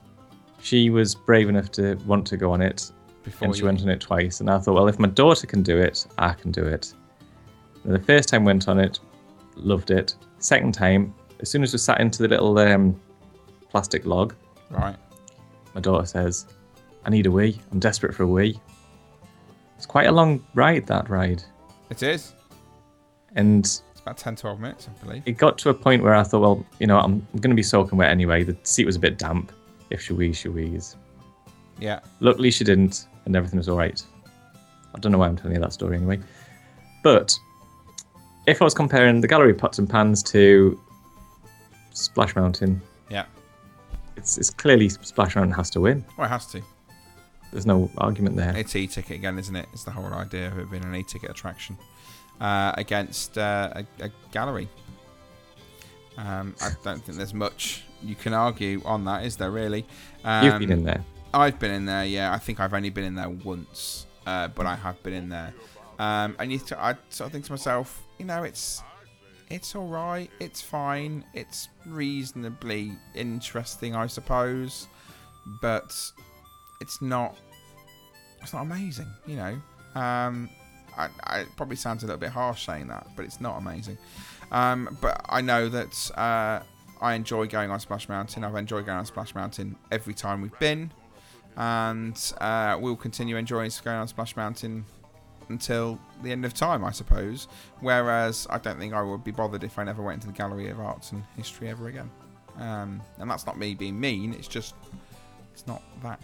She 0.65 0.89
was 0.89 1.13
brave 1.13 1.47
enough 1.47 1.69
to 1.73 1.93
want 2.07 2.25
to 2.27 2.37
go 2.37 2.51
on 2.51 2.59
it, 2.59 2.91
Before 3.23 3.45
and 3.45 3.55
she 3.55 3.59
you- 3.59 3.65
went 3.67 3.83
on 3.83 3.89
it 3.89 4.01
twice. 4.01 4.39
And 4.39 4.49
I 4.49 4.57
thought, 4.57 4.73
well, 4.73 4.87
if 4.87 4.97
my 4.97 5.07
daughter 5.07 5.45
can 5.45 5.61
do 5.61 5.77
it, 5.77 6.07
I 6.17 6.33
can 6.33 6.51
do 6.51 6.63
it. 6.65 6.91
And 7.83 7.93
the 7.93 7.99
first 7.99 8.29
time 8.29 8.45
went 8.45 8.67
on 8.67 8.79
it, 8.79 8.99
loved 9.55 9.91
it. 9.91 10.15
Second 10.39 10.73
time, 10.73 11.13
as 11.39 11.51
soon 11.51 11.61
as 11.61 11.71
we 11.71 11.77
sat 11.77 12.01
into 12.01 12.23
the 12.23 12.29
little 12.29 12.57
um, 12.57 12.99
plastic 13.69 14.07
log, 14.07 14.33
Right. 14.71 14.95
my 15.75 15.81
daughter 15.81 16.07
says, 16.07 16.47
"I 17.05 17.11
need 17.11 17.27
a 17.27 17.31
wee. 17.31 17.61
I'm 17.71 17.77
desperate 17.77 18.15
for 18.15 18.23
a 18.23 18.27
wee." 18.27 18.59
It's 19.77 19.85
quite 19.85 20.07
a 20.07 20.11
long 20.11 20.43
ride, 20.55 20.87
that 20.87 21.09
ride, 21.11 21.43
It 21.91 22.01
is. 22.01 22.33
and 23.35 23.63
It's 23.65 23.83
about 24.01 24.17
10, 24.17 24.35
12 24.35 24.59
minutes, 24.59 24.87
I 24.89 25.05
believe. 25.05 25.23
it 25.27 25.33
got 25.33 25.59
to 25.59 25.69
a 25.69 25.75
point 25.75 26.01
where 26.01 26.15
I 26.15 26.23
thought, 26.23 26.41
well, 26.41 26.65
you 26.79 26.87
know, 26.87 26.97
I'm, 26.97 27.27
I'm 27.33 27.39
going 27.39 27.51
to 27.51 27.55
be 27.55 27.61
soaking 27.63 27.99
wet 27.99 28.09
anyway. 28.09 28.43
The 28.43 28.57
seat 28.63 28.85
was 28.87 28.95
a 28.95 28.99
bit 28.99 29.19
damp. 29.19 29.51
If 29.89 30.01
she 30.01 30.13
wheezes, 30.13 30.37
she 30.41 30.49
wheezes. 30.49 30.95
Yeah. 31.79 31.99
Luckily, 32.19 32.51
she 32.51 32.63
didn't, 32.63 33.07
and 33.25 33.35
everything 33.35 33.57
was 33.57 33.69
all 33.69 33.77
right. 33.77 34.01
I 34.95 34.99
don't 34.99 35.11
know 35.11 35.17
why 35.17 35.27
I'm 35.27 35.35
telling 35.35 35.55
you 35.55 35.61
that 35.61 35.73
story 35.73 35.97
anyway. 35.97 36.19
But 37.03 37.37
if 38.47 38.61
I 38.61 38.65
was 38.65 38.73
comparing 38.73 39.21
the 39.21 39.27
Gallery 39.27 39.53
Pots 39.53 39.77
and 39.79 39.89
Pans 39.89 40.23
to 40.23 40.79
Splash 41.91 42.35
Mountain, 42.35 42.81
Yeah. 43.09 43.25
it's, 44.17 44.37
it's 44.37 44.49
clearly 44.49 44.89
Splash 44.89 45.35
Mountain 45.35 45.53
has 45.53 45.69
to 45.71 45.81
win. 45.81 46.05
Well, 46.17 46.25
it 46.25 46.29
has 46.29 46.45
to. 46.47 46.61
There's 47.51 47.65
no 47.65 47.89
argument 47.99 48.35
there. 48.35 48.55
It's 48.57 48.75
e-ticket 48.75 49.17
again, 49.17 49.37
isn't 49.37 49.55
it? 49.55 49.67
It's 49.71 49.83
the 49.83 49.91
whole 49.91 50.05
idea 50.13 50.47
of 50.47 50.59
it 50.59 50.69
being 50.71 50.83
an 50.83 50.95
e-ticket 50.95 51.29
attraction 51.29 51.77
uh, 52.41 52.73
against 52.77 53.37
uh, 53.37 53.71
a, 53.99 54.05
a 54.05 54.09
gallery. 54.31 54.67
Um, 56.17 56.55
I 56.61 56.69
don't 56.83 57.03
think 57.03 57.17
there's 57.17 57.33
much 57.33 57.83
you 58.05 58.15
can 58.15 58.33
argue 58.33 58.81
on 58.85 59.05
that, 59.05 59.25
is 59.25 59.35
there? 59.37 59.51
Really? 59.51 59.85
Um, 60.23 60.45
You've 60.45 60.59
been 60.59 60.71
in 60.71 60.83
there. 60.83 61.03
I've 61.33 61.59
been 61.59 61.71
in 61.71 61.85
there. 61.85 62.05
Yeah, 62.05 62.33
I 62.33 62.37
think 62.37 62.59
I've 62.59 62.73
only 62.73 62.89
been 62.89 63.03
in 63.03 63.15
there 63.15 63.29
once, 63.29 64.05
uh, 64.25 64.47
but 64.49 64.65
I 64.65 64.75
have 64.75 65.01
been 65.03 65.13
in 65.13 65.29
there. 65.29 65.53
Um, 65.99 66.35
and 66.39 66.51
you, 66.51 66.59
th- 66.59 66.73
I 66.73 66.95
sort 67.09 67.27
of 67.27 67.31
think 67.33 67.45
to 67.45 67.51
myself, 67.51 68.01
you 68.17 68.25
know, 68.25 68.43
it's 68.43 68.81
it's 69.49 69.75
all 69.75 69.87
right. 69.87 70.29
It's 70.39 70.61
fine. 70.61 71.23
It's 71.33 71.69
reasonably 71.85 72.93
interesting, 73.13 73.95
I 73.95 74.07
suppose, 74.07 74.87
but 75.61 75.95
it's 76.81 77.01
not. 77.01 77.35
It's 78.41 78.53
not 78.53 78.61
amazing, 78.61 79.07
you 79.25 79.37
know. 79.37 79.61
Um, 79.99 80.49
I, 80.97 81.09
I 81.23 81.39
it 81.41 81.47
probably 81.57 81.75
sounds 81.75 82.03
a 82.03 82.05
little 82.05 82.19
bit 82.19 82.29
harsh 82.29 82.65
saying 82.65 82.87
that, 82.87 83.07
but 83.15 83.25
it's 83.25 83.41
not 83.41 83.57
amazing. 83.57 83.97
Um, 84.51 84.97
but 85.01 85.21
I 85.27 85.41
know 85.41 85.69
that 85.69 86.11
uh, 86.17 86.63
I 87.05 87.13
enjoy 87.13 87.45
going 87.45 87.69
on 87.69 87.79
Splash 87.79 88.09
Mountain. 88.09 88.43
I've 88.43 88.55
enjoyed 88.55 88.87
going 88.87 88.97
on 88.97 89.05
Splash 89.05 89.35
Mountain 89.35 89.75
every 89.91 90.15
time 90.15 90.41
we've 90.41 90.57
been, 90.57 90.91
and 91.55 92.33
uh, 92.41 92.79
we'll 92.81 92.95
continue 92.95 93.37
enjoying 93.37 93.69
going 93.83 93.97
on 93.97 94.07
Splash 94.07 94.35
Mountain 94.35 94.85
until 95.49 95.99
the 96.23 96.31
end 96.31 96.45
of 96.45 96.55
time, 96.55 96.83
I 96.83 96.89
suppose. 96.89 97.47
Whereas 97.79 98.47
I 98.49 98.57
don't 98.57 98.79
think 98.79 98.95
I 98.95 99.03
would 99.03 99.23
be 99.23 99.29
bothered 99.29 99.63
if 99.63 99.77
I 99.77 99.83
never 99.83 100.01
went 100.01 100.15
into 100.15 100.27
the 100.27 100.33
Gallery 100.33 100.67
of 100.69 100.79
Arts 100.79 101.11
and 101.11 101.23
History 101.37 101.69
ever 101.69 101.89
again. 101.89 102.09
Um, 102.57 103.03
and 103.19 103.29
that's 103.29 103.45
not 103.45 103.59
me 103.59 103.75
being 103.75 103.99
mean. 103.99 104.33
It's 104.33 104.47
just 104.47 104.73
it's 105.53 105.67
not 105.67 105.83
that 106.01 106.19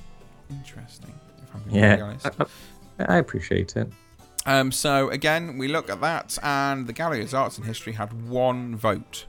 interesting. 0.49 1.13
If 1.43 1.53
I'm 1.53 1.61
being 1.61 1.75
really 1.83 1.97
Yeah, 1.97 2.03
honest. 2.05 2.25
I, 2.25 2.45
I, 3.03 3.15
I 3.15 3.17
appreciate 3.19 3.75
it. 3.75 3.87
Um, 4.47 4.71
so 4.71 5.11
again, 5.11 5.59
we 5.59 5.67
look 5.67 5.91
at 5.91 6.01
that, 6.01 6.39
and 6.41 6.87
the 6.87 6.93
Gallery 6.93 7.21
of 7.21 7.31
Arts 7.35 7.57
and 7.59 7.67
History 7.67 7.93
had 7.93 8.27
one 8.27 8.75
vote. 8.75 9.25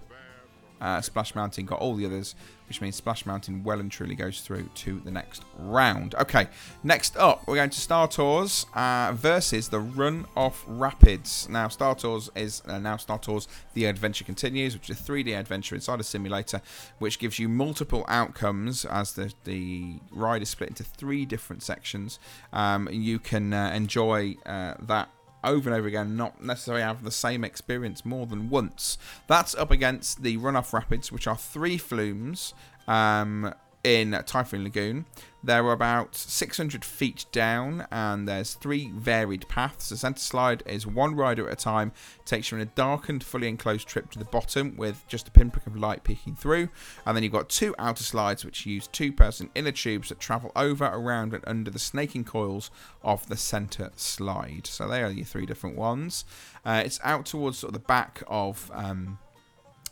Uh, 0.83 1.01
Splash 1.01 1.35
Mountain 1.37 1.65
got 1.65 1.79
all 1.79 1.95
the 1.95 2.05
others, 2.05 2.35
which 2.67 2.81
means 2.81 2.97
Splash 2.97 3.25
Mountain 3.25 3.63
well 3.63 3.79
and 3.79 3.91
truly 3.91 4.17
goes 4.17 4.41
through 4.41 4.69
to 4.75 5.01
the 5.05 5.11
next 5.13 5.45
round. 5.57 6.17
Okay, 6.17 6.49
next 6.83 7.17
up, 7.17 7.47
we're 7.47 7.55
going 7.55 7.71
to 7.71 7.81
Star 7.81 8.09
Tours 8.09 8.67
uh, 8.75 9.13
versus 9.15 9.69
the 9.69 9.79
Run 9.79 10.27
Off 10.37 10.65
Rapids. 10.67 11.49
Now, 11.49 11.69
Star 11.69 11.95
Tours 11.95 12.31
is 12.35 12.63
uh, 12.67 12.79
now 12.79 12.97
Star 12.97 13.19
Tours 13.19 13.47
The 13.75 13.85
Adventure 13.85 14.25
Continues, 14.25 14.75
which 14.75 14.91
is 14.91 14.99
a 14.99 15.03
3D 15.03 15.39
adventure 15.39 15.77
inside 15.77 16.01
a 16.01 16.05
simulator, 16.05 16.61
which 16.99 17.21
gives 17.21 17.39
you 17.39 17.49
multiple 17.49 18.05
outcomes 18.09 18.85
as 18.85 19.13
the, 19.13 19.33
the 19.45 20.01
ride 20.11 20.43
is 20.43 20.49
split 20.49 20.71
into 20.71 20.83
three 20.83 21.25
different 21.25 21.63
sections. 21.63 22.19
Um, 22.53 22.89
you 22.91 23.21
can 23.21 23.53
uh, 23.53 23.71
enjoy 23.73 24.37
uh, 24.45 24.75
that 24.81 25.09
over 25.45 25.69
and 25.69 25.79
over 25.79 25.89
again, 25.89 26.17
not 26.17 26.43
necessarily 26.43 26.83
have 26.83 27.05
the 27.05 27.11
same 27.11 27.45
experience 27.45 28.05
more 28.05 28.27
than 28.27 28.49
once. 28.49 28.99
That's 29.27 29.55
up 29.55 29.71
against 29.71 30.23
the 30.23 30.37
Runoff 30.39 30.73
Rapids, 30.73 31.11
which 31.11 31.27
are 31.27 31.37
three 31.37 31.79
flumes 31.79 32.55
um, 32.89 33.55
in 33.85 34.13
Typhoon 34.27 34.65
Lagoon. 34.65 35.07
They're 35.45 35.73
about 35.73 36.15
600 36.15 36.85
feet 36.85 37.27
down, 37.33 37.89
and 37.91 38.29
there's 38.29 38.55
three 38.55 38.93
varied 38.95 39.49
paths. 39.49 39.89
The 39.89 39.97
centre 39.97 40.21
slide 40.21 40.63
is 40.67 40.87
one 40.87 41.17
rider 41.17 41.49
at 41.49 41.53
a 41.55 41.57
time, 41.57 41.91
takes 42.25 42.51
you 42.51 42.59
on 42.59 42.63
a 42.63 42.67
darkened, 42.67 43.25
fully 43.25 43.49
enclosed 43.49 43.89
trip 43.89 44.11
to 44.13 44.21
the 44.21 44.25
bottom 44.25 44.77
with 44.77 45.05
just 45.09 45.27
a 45.27 45.33
pinprick 45.33 45.67
of 45.67 45.77
light 45.77 46.05
peeking 46.05 46.37
through. 46.37 46.69
And 47.05 47.17
then 47.17 47.25
you've 47.25 47.33
got 47.33 47.49
two 47.49 47.75
outer 47.77 48.05
slides, 48.05 48.45
which 48.45 48.67
use 48.67 48.87
two 48.87 49.11
person 49.13 49.51
inner 49.57 49.73
tubes 49.73 50.11
that 50.11 50.21
travel 50.21 50.53
over, 50.55 50.85
around, 50.85 51.35
and 51.35 51.43
under 51.49 51.71
the 51.73 51.81
snaking 51.81 52.25
coils 52.25 52.71
of 53.03 53.29
the 53.29 53.37
centre 53.37 53.91
slide. 53.97 54.69
So 54.69 54.87
they 54.87 55.03
are 55.03 55.11
your 55.11 55.27
three 55.27 55.47
different 55.47 55.77
ones. 55.77 56.25
Uh, 56.65 56.83
it's 56.85 57.01
out 57.03 57.27
towards 57.27 57.59
sort 57.59 57.71
of 57.71 57.81
the 57.81 57.87
back 57.87 58.23
of 58.29 58.71
um, 58.73 59.19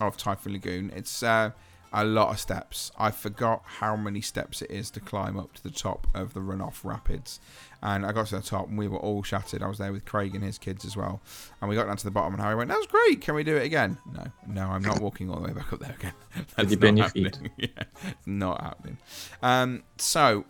of 0.00 0.16
Typhoon 0.16 0.52
Lagoon. 0.52 0.92
It's 0.94 1.22
uh, 1.22 1.50
a 1.92 2.04
lot 2.04 2.30
of 2.30 2.38
steps. 2.38 2.92
I 2.98 3.10
forgot 3.10 3.62
how 3.64 3.96
many 3.96 4.20
steps 4.20 4.62
it 4.62 4.70
is 4.70 4.90
to 4.92 5.00
climb 5.00 5.38
up 5.38 5.54
to 5.54 5.62
the 5.62 5.70
top 5.70 6.06
of 6.14 6.34
the 6.34 6.40
runoff 6.40 6.84
rapids. 6.84 7.40
And 7.82 8.04
I 8.04 8.12
got 8.12 8.26
to 8.28 8.36
the 8.36 8.42
top 8.42 8.68
and 8.68 8.78
we 8.78 8.86
were 8.86 8.98
all 8.98 9.22
shattered. 9.22 9.62
I 9.62 9.68
was 9.68 9.78
there 9.78 9.92
with 9.92 10.04
Craig 10.04 10.34
and 10.34 10.44
his 10.44 10.58
kids 10.58 10.84
as 10.84 10.96
well. 10.96 11.20
And 11.60 11.68
we 11.68 11.74
got 11.74 11.86
down 11.86 11.96
to 11.96 12.04
the 12.04 12.10
bottom 12.10 12.34
and 12.34 12.42
Harry 12.42 12.54
went, 12.54 12.68
That 12.68 12.78
was 12.78 12.86
great. 12.86 13.20
Can 13.20 13.34
we 13.34 13.42
do 13.42 13.56
it 13.56 13.64
again? 13.64 13.98
No, 14.12 14.24
no, 14.46 14.68
I'm 14.68 14.82
not 14.82 15.00
walking 15.00 15.30
all 15.30 15.40
the 15.40 15.48
way 15.48 15.52
back 15.52 15.72
up 15.72 15.80
there 15.80 15.96
again. 15.98 16.12
That's 16.56 16.76
not 16.76 16.98
happening. 16.98 17.50
yeah, 17.56 17.68
it's 18.02 18.26
not 18.26 18.60
happening. 18.60 18.98
Um, 19.42 19.82
so, 19.96 20.44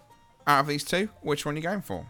out 0.47 0.61
of 0.61 0.67
these 0.67 0.85
two, 0.85 1.09
which 1.23 1.47
one 1.47 1.55
are 1.55 1.59
you 1.59 1.63
going 1.63 1.83
for? 1.83 2.07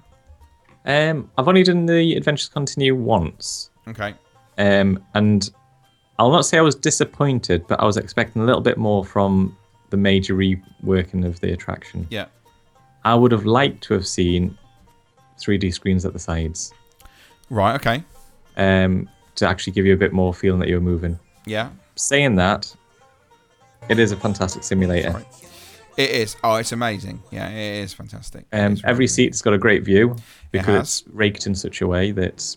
Um, 0.87 1.31
I've 1.37 1.47
only 1.47 1.63
done 1.63 1.87
the 1.87 2.15
Adventures 2.17 2.49
Continue 2.49 2.95
once. 2.95 3.71
Okay. 3.87 4.15
Um, 4.57 5.05
and 5.15 5.51
I'll 6.21 6.31
not 6.31 6.45
say 6.45 6.59
I 6.59 6.61
was 6.61 6.75
disappointed, 6.75 7.67
but 7.67 7.81
I 7.81 7.87
was 7.87 7.97
expecting 7.97 8.43
a 8.43 8.45
little 8.45 8.61
bit 8.61 8.77
more 8.77 9.05
from 9.07 9.57
the 9.89 9.97
major 9.97 10.35
reworking 10.35 11.25
of 11.27 11.41
the 11.41 11.51
attraction. 11.53 12.07
Yeah. 12.11 12.27
I 13.07 13.15
would 13.15 13.33
have 13.33 13.47
liked 13.47 13.83
to 13.85 13.95
have 13.95 14.07
seen 14.07 14.57
3D 15.41 15.73
screens 15.73 16.05
at 16.05 16.13
the 16.13 16.19
sides. 16.19 16.75
Right, 17.49 17.75
okay. 17.77 18.05
Um, 18.59 19.09
to 19.37 19.47
actually 19.49 19.73
give 19.73 19.87
you 19.87 19.95
a 19.95 19.97
bit 19.97 20.13
more 20.13 20.35
feeling 20.35 20.61
that 20.61 20.69
you're 20.69 20.81
moving. 20.83 21.19
Yeah. 21.47 21.71
Saying 21.97 22.37
that, 22.37 22.77
it 23.89 23.99
is 23.99 24.13
a 24.13 24.17
fantastic 24.19 24.63
simulator. 24.63 25.25
It 25.97 26.11
is. 26.11 26.37
Oh, 26.45 26.57
it's 26.57 26.73
amazing. 26.73 27.23
Yeah, 27.31 27.49
it 27.49 27.83
is 27.83 27.95
fantastic. 27.95 28.45
It 28.53 28.59
Um, 28.59 28.73
is 28.75 28.83
every 28.85 29.07
seat's 29.07 29.41
got 29.41 29.55
a 29.55 29.59
great 29.59 29.85
view 29.85 30.17
because 30.53 30.67
has. 30.67 31.03
it's 31.07 31.15
raked 31.15 31.47
in 31.47 31.55
such 31.55 31.81
a 31.81 31.87
way 31.87 32.11
that 32.13 32.57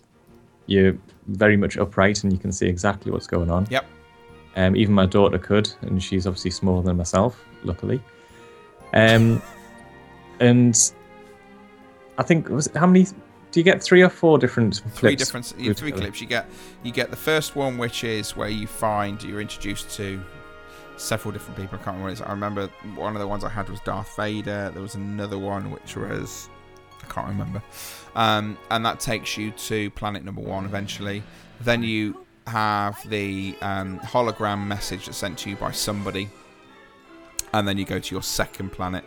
you're 0.67 0.97
very 1.27 1.57
much 1.57 1.77
upright 1.77 2.23
and 2.23 2.31
you 2.31 2.39
can 2.39 2.51
see 2.51 2.67
exactly 2.67 3.11
what's 3.11 3.27
going 3.27 3.49
on. 3.49 3.67
Yep. 3.69 3.85
Um, 4.55 4.75
even 4.75 4.93
my 4.93 5.05
daughter 5.05 5.37
could, 5.37 5.71
and 5.81 6.01
she's 6.01 6.27
obviously 6.27 6.51
smaller 6.51 6.83
than 6.83 6.97
myself, 6.97 7.43
luckily. 7.63 8.01
Um, 8.93 9.41
and 10.39 10.91
I 12.17 12.23
think 12.23 12.49
was 12.49 12.67
it, 12.67 12.75
how 12.75 12.85
many? 12.85 13.05
Do 13.51 13.59
you 13.59 13.63
get 13.63 13.83
three 13.83 14.01
or 14.01 14.09
four 14.09 14.37
different 14.37 14.81
three 14.93 15.15
clips 15.15 15.25
different 15.25 15.45
three 15.45 15.73
together? 15.73 16.01
clips 16.01 16.21
you 16.21 16.27
get 16.27 16.47
you 16.81 16.91
get 16.91 17.11
the 17.11 17.17
first 17.17 17.55
one 17.55 17.77
which 17.77 18.03
is 18.03 18.35
where 18.35 18.49
you 18.49 18.65
find 18.65 19.21
you're 19.21 19.41
introduced 19.41 19.91
to 19.91 20.19
several 20.97 21.31
different 21.31 21.55
people 21.55 21.77
i 21.79 21.83
can't 21.83 21.97
remember 21.97 22.03
what 22.03 22.09
it 22.09 22.13
is 22.13 22.21
i 22.21 22.31
remember 22.31 22.67
one 22.95 23.15
of 23.15 23.19
the 23.19 23.27
ones 23.27 23.43
i 23.43 23.49
had 23.49 23.69
was 23.69 23.79
darth 23.81 24.15
vader 24.15 24.71
there 24.73 24.81
was 24.81 24.95
another 24.95 25.37
one 25.37 25.69
which 25.69 25.95
was 25.95 26.49
i 27.03 27.13
can't 27.13 27.27
remember 27.27 27.61
um, 28.15 28.57
and 28.69 28.85
that 28.85 28.99
takes 28.99 29.37
you 29.37 29.51
to 29.51 29.89
planet 29.91 30.23
number 30.23 30.41
one 30.41 30.65
eventually 30.65 31.23
then 31.61 31.83
you 31.83 32.25
have 32.47 32.97
the 33.09 33.55
um, 33.61 33.99
hologram 34.01 34.65
message 34.67 35.05
that's 35.05 35.17
sent 35.17 35.37
to 35.37 35.49
you 35.49 35.55
by 35.55 35.71
somebody 35.71 36.29
and 37.53 37.67
then 37.67 37.77
you 37.77 37.85
go 37.85 37.99
to 37.99 38.15
your 38.15 38.23
second 38.23 38.71
planet. 38.71 39.05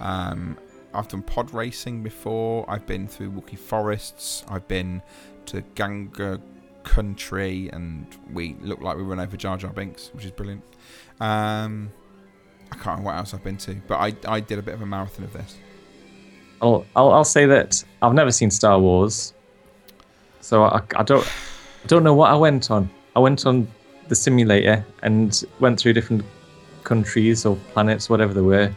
Um, 0.00 0.58
I've 0.94 1.08
done 1.08 1.22
pod 1.22 1.52
racing 1.54 2.02
before. 2.02 2.68
I've 2.68 2.86
been 2.86 3.06
through 3.06 3.30
Wookiee 3.32 3.58
forests. 3.58 4.44
I've 4.48 4.66
been 4.66 5.02
to 5.46 5.62
Gungan 5.74 6.40
country, 6.82 7.70
and 7.72 8.06
we 8.32 8.56
look 8.62 8.80
like 8.80 8.96
we 8.96 9.02
run 9.02 9.20
over 9.20 9.36
Jar 9.36 9.56
Jar 9.56 9.72
Binks, 9.72 10.10
which 10.12 10.24
is 10.24 10.30
brilliant. 10.30 10.64
Um, 11.20 11.92
I 12.70 12.76
can't 12.76 12.86
remember 12.86 13.06
what 13.10 13.16
else 13.16 13.34
I've 13.34 13.44
been 13.44 13.58
to, 13.58 13.74
but 13.86 13.96
I, 13.96 14.14
I 14.26 14.40
did 14.40 14.58
a 14.58 14.62
bit 14.62 14.74
of 14.74 14.82
a 14.82 14.86
marathon 14.86 15.24
of 15.24 15.32
this. 15.32 15.56
I'll, 16.62 16.86
I'll 16.96 17.12
I'll 17.12 17.24
say 17.24 17.44
that 17.46 17.84
I've 18.00 18.14
never 18.14 18.30
seen 18.30 18.50
Star 18.50 18.78
Wars, 18.78 19.34
so 20.40 20.64
I, 20.64 20.80
I 20.96 21.02
don't 21.02 21.26
I 21.26 21.86
don't 21.88 22.04
know 22.04 22.14
what 22.14 22.30
I 22.30 22.36
went 22.36 22.70
on. 22.70 22.88
I 23.16 23.18
went 23.18 23.44
on 23.44 23.68
the 24.08 24.14
simulator 24.14 24.84
and 25.02 25.44
went 25.58 25.80
through 25.80 25.92
different 25.92 26.24
countries 26.84 27.44
or 27.44 27.56
planets, 27.72 28.08
whatever 28.08 28.32
they 28.32 28.40
were. 28.40 28.72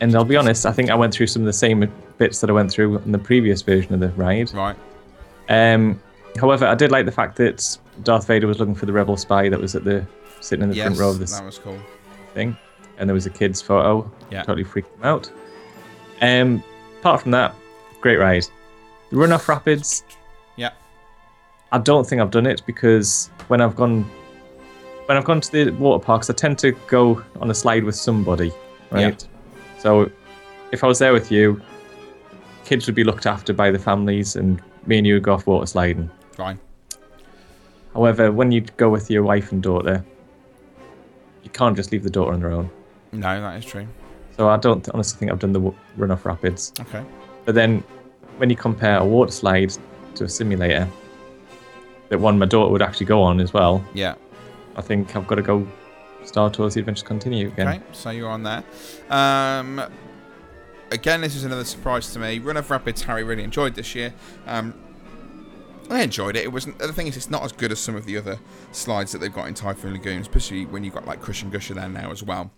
And 0.00 0.14
I'll 0.14 0.24
be 0.24 0.36
honest, 0.36 0.64
I 0.64 0.72
think 0.72 0.90
I 0.90 0.94
went 0.94 1.12
through 1.12 1.26
some 1.26 1.42
of 1.42 1.46
the 1.46 1.52
same 1.52 1.92
bits 2.16 2.40
that 2.40 2.48
I 2.48 2.52
went 2.54 2.70
through 2.70 2.98
in 2.98 3.12
the 3.12 3.18
previous 3.18 3.60
version 3.60 3.92
of 3.92 4.00
the 4.00 4.08
ride. 4.10 4.52
Right. 4.54 4.76
Um, 5.50 6.00
however, 6.38 6.66
I 6.66 6.74
did 6.74 6.90
like 6.90 7.04
the 7.04 7.12
fact 7.12 7.36
that 7.36 7.78
Darth 8.02 8.26
Vader 8.26 8.46
was 8.46 8.58
looking 8.58 8.74
for 8.74 8.86
the 8.86 8.92
rebel 8.92 9.16
spy 9.18 9.50
that 9.50 9.60
was 9.60 9.74
at 9.74 9.84
the 9.84 10.06
sitting 10.40 10.62
in 10.62 10.70
the 10.70 10.76
yes, 10.76 10.86
front 10.86 10.98
row 11.00 11.10
of 11.10 11.18
this 11.18 11.32
that 11.32 11.44
was 11.44 11.58
cool. 11.58 11.78
thing, 12.32 12.56
and 12.96 13.08
there 13.08 13.14
was 13.14 13.26
a 13.26 13.30
kid's 13.30 13.60
photo. 13.60 14.10
Yeah. 14.30 14.42
Totally 14.42 14.64
freaked 14.64 14.94
him 14.96 15.04
out. 15.04 15.30
Um, 16.22 16.62
apart 17.00 17.22
from 17.22 17.32
that, 17.32 17.54
great 18.00 18.18
ride. 18.18 18.46
The 19.10 19.16
run 19.16 19.32
off 19.32 19.48
rapids. 19.48 20.04
Yeah. 20.56 20.70
I 21.72 21.78
don't 21.78 22.06
think 22.06 22.20
I've 22.20 22.30
done 22.30 22.46
it 22.46 22.62
because 22.66 23.30
when 23.48 23.60
I've 23.60 23.74
gone 23.74 24.08
when 25.06 25.16
I've 25.16 25.24
gone 25.24 25.40
to 25.40 25.50
the 25.50 25.70
water 25.72 26.04
parks, 26.04 26.30
I 26.30 26.34
tend 26.34 26.58
to 26.60 26.70
go 26.86 27.24
on 27.40 27.50
a 27.50 27.54
slide 27.54 27.82
with 27.82 27.96
somebody, 27.96 28.52
right? 28.90 29.26
So 29.78 30.08
if 30.70 30.84
I 30.84 30.86
was 30.86 31.00
there 31.00 31.12
with 31.12 31.32
you, 31.32 31.60
kids 32.64 32.86
would 32.86 32.94
be 32.94 33.02
looked 33.02 33.26
after 33.26 33.52
by 33.52 33.72
the 33.72 33.78
families, 33.78 34.36
and 34.36 34.62
me 34.86 34.98
and 34.98 35.06
you 35.06 35.14
would 35.14 35.24
go 35.24 35.32
off 35.34 35.48
water 35.48 35.66
sliding. 35.66 36.08
Fine. 36.32 36.60
However, 37.92 38.30
when 38.30 38.52
you 38.52 38.60
go 38.76 38.88
with 38.88 39.10
your 39.10 39.24
wife 39.24 39.50
and 39.50 39.60
daughter, 39.60 40.04
you 41.42 41.50
can't 41.50 41.74
just 41.74 41.90
leave 41.90 42.04
the 42.04 42.10
daughter 42.10 42.32
on 42.32 42.40
their 42.40 42.52
own. 42.52 42.70
No, 43.10 43.40
that 43.40 43.56
is 43.56 43.64
true. 43.64 43.88
So 44.40 44.48
I 44.48 44.56
don't 44.56 44.88
honestly 44.94 45.18
think 45.18 45.30
I've 45.30 45.38
done 45.38 45.52
the 45.52 45.60
run 45.98 46.10
off 46.10 46.24
rapids. 46.24 46.72
Okay. 46.80 47.04
But 47.44 47.54
then 47.54 47.84
when 48.38 48.48
you 48.48 48.56
compare 48.56 48.96
a 48.96 49.04
water 49.04 49.30
slide 49.30 49.76
to 50.14 50.24
a 50.24 50.28
simulator, 50.30 50.88
that 52.08 52.18
one 52.18 52.38
my 52.38 52.46
daughter 52.46 52.72
would 52.72 52.80
actually 52.80 53.04
go 53.04 53.20
on 53.22 53.38
as 53.38 53.52
well, 53.52 53.84
Yeah. 53.92 54.14
I 54.76 54.80
think 54.80 55.14
I've 55.14 55.26
got 55.26 55.34
to 55.34 55.42
go 55.42 55.68
Star 56.24 56.48
Tours 56.48 56.72
The 56.72 56.80
Adventures 56.80 57.02
Continue 57.02 57.48
again. 57.48 57.68
Okay, 57.68 57.80
so 57.92 58.08
you're 58.08 58.30
on 58.30 58.42
there. 58.42 58.64
Um, 59.10 59.82
again, 60.90 61.20
this 61.20 61.36
is 61.36 61.44
another 61.44 61.66
surprise 61.66 62.10
to 62.14 62.18
me. 62.18 62.38
Run 62.38 62.56
of 62.56 62.70
Rapids, 62.70 63.02
Harry 63.02 63.24
really 63.24 63.44
enjoyed 63.44 63.74
this 63.74 63.94
year. 63.94 64.14
Um, 64.46 64.72
I 65.90 66.00
enjoyed 66.00 66.34
it. 66.34 66.44
It 66.44 66.52
wasn't. 66.52 66.78
The 66.78 66.94
thing 66.94 67.08
is, 67.08 67.16
it's 67.18 67.28
not 67.28 67.42
as 67.44 67.52
good 67.52 67.72
as 67.72 67.78
some 67.78 67.94
of 67.94 68.06
the 68.06 68.16
other 68.16 68.38
slides 68.72 69.12
that 69.12 69.18
they've 69.18 69.34
got 69.34 69.48
in 69.48 69.52
Typhoon 69.54 69.92
Lagoon, 69.92 70.22
especially 70.22 70.64
when 70.64 70.82
you've 70.82 70.94
got 70.94 71.04
like 71.04 71.20
Crush 71.20 71.42
and 71.42 71.52
Gusher 71.52 71.74
there 71.74 71.90
now 71.90 72.10
as 72.10 72.22
well. 72.22 72.50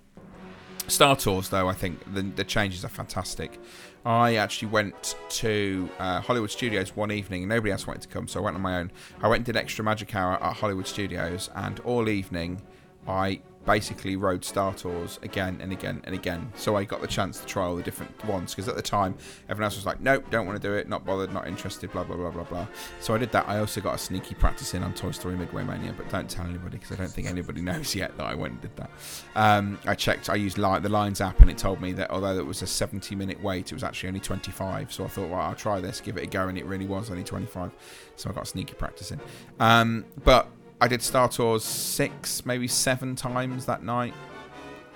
Star 0.93 1.16
Tours, 1.16 1.49
though, 1.49 1.68
I 1.68 1.72
think 1.72 2.14
the, 2.14 2.22
the 2.22 2.45
changes 2.45 2.84
are 2.84 2.88
fantastic. 2.88 3.59
I 4.05 4.36
actually 4.36 4.68
went 4.68 5.16
to 5.30 5.88
uh, 5.99 6.20
Hollywood 6.20 6.51
Studios 6.51 6.95
one 6.95 7.11
evening, 7.11 7.43
and 7.43 7.49
nobody 7.49 7.72
else 7.72 7.86
wanted 7.86 8.03
to 8.03 8.09
come, 8.09 8.28
so 8.28 8.40
I 8.40 8.43
went 8.43 8.57
on 8.57 8.62
my 8.62 8.78
own. 8.78 8.93
I 9.22 9.28
went 9.28 9.40
and 9.40 9.47
did 9.47 9.57
extra 9.57 9.84
magic 9.84 10.14
hour 10.14 10.34
at 10.34 10.57
Hollywood 10.57 10.86
Studios, 10.86 11.51
and 11.55 11.80
all 11.80 12.09
evening 12.09 12.61
I 13.09 13.40
basically 13.64 14.16
rode 14.16 14.44
Star 14.44 14.74
Tours 14.74 15.18
again 15.22 15.58
and 15.60 15.72
again 15.72 16.00
and 16.04 16.14
again. 16.14 16.52
So 16.56 16.76
I 16.76 16.84
got 16.84 17.00
the 17.00 17.06
chance 17.06 17.40
to 17.40 17.46
try 17.46 17.64
all 17.64 17.76
the 17.76 17.82
different 17.82 18.24
ones 18.24 18.54
because 18.54 18.68
at 18.68 18.76
the 18.76 18.82
time 18.82 19.14
everyone 19.48 19.64
else 19.64 19.76
was 19.76 19.86
like, 19.86 20.00
nope, 20.00 20.24
don't 20.30 20.46
want 20.46 20.60
to 20.60 20.68
do 20.68 20.74
it, 20.74 20.88
not 20.88 21.04
bothered, 21.04 21.32
not 21.32 21.46
interested, 21.46 21.90
blah 21.92 22.04
blah 22.04 22.16
blah 22.16 22.30
blah 22.30 22.44
blah. 22.44 22.66
So 23.00 23.14
I 23.14 23.18
did 23.18 23.32
that. 23.32 23.48
I 23.48 23.58
also 23.58 23.80
got 23.80 23.94
a 23.94 23.98
sneaky 23.98 24.34
practice 24.34 24.74
in 24.74 24.82
on 24.82 24.94
Toy 24.94 25.10
Story 25.10 25.36
Midway 25.36 25.64
Mania, 25.64 25.94
but 25.96 26.08
don't 26.08 26.28
tell 26.28 26.46
anybody 26.46 26.78
because 26.78 26.92
I 26.92 26.96
don't 26.96 27.10
think 27.10 27.28
anybody 27.28 27.60
knows 27.62 27.94
yet 27.94 28.16
that 28.16 28.26
I 28.26 28.34
went 28.34 28.54
and 28.54 28.62
did 28.62 28.76
that. 28.76 28.90
Um, 29.34 29.78
I 29.86 29.94
checked. 29.94 30.28
I 30.28 30.34
used 30.34 30.56
the 30.56 30.88
Lines 30.88 31.20
app 31.20 31.40
and 31.40 31.50
it 31.50 31.58
told 31.58 31.80
me 31.80 31.92
that 31.92 32.10
although 32.10 32.36
it 32.38 32.46
was 32.46 32.62
a 32.62 32.66
70 32.66 33.14
minute 33.14 33.42
wait, 33.42 33.72
it 33.72 33.74
was 33.74 33.84
actually 33.84 34.08
only 34.08 34.20
25. 34.20 34.92
So 34.92 35.04
I 35.04 35.08
thought, 35.08 35.28
well, 35.28 35.40
I'll 35.40 35.54
try 35.54 35.80
this, 35.80 36.00
give 36.00 36.16
it 36.16 36.24
a 36.24 36.26
go, 36.26 36.48
and 36.48 36.58
it 36.58 36.64
really 36.66 36.86
was 36.86 37.10
only 37.10 37.24
25. 37.24 37.70
So 38.16 38.30
I 38.30 38.32
got 38.32 38.46
sneaky 38.46 38.74
practice 38.74 39.10
in. 39.10 39.20
Um, 39.60 40.04
but 40.24 40.48
I 40.83 40.89
did 40.89 41.01
Star 41.01 41.28
Tours 41.28 41.62
six, 41.62 42.45
maybe 42.45 42.66
seven 42.66 43.14
times 43.14 43.66
that 43.66 43.85
night 43.85 44.14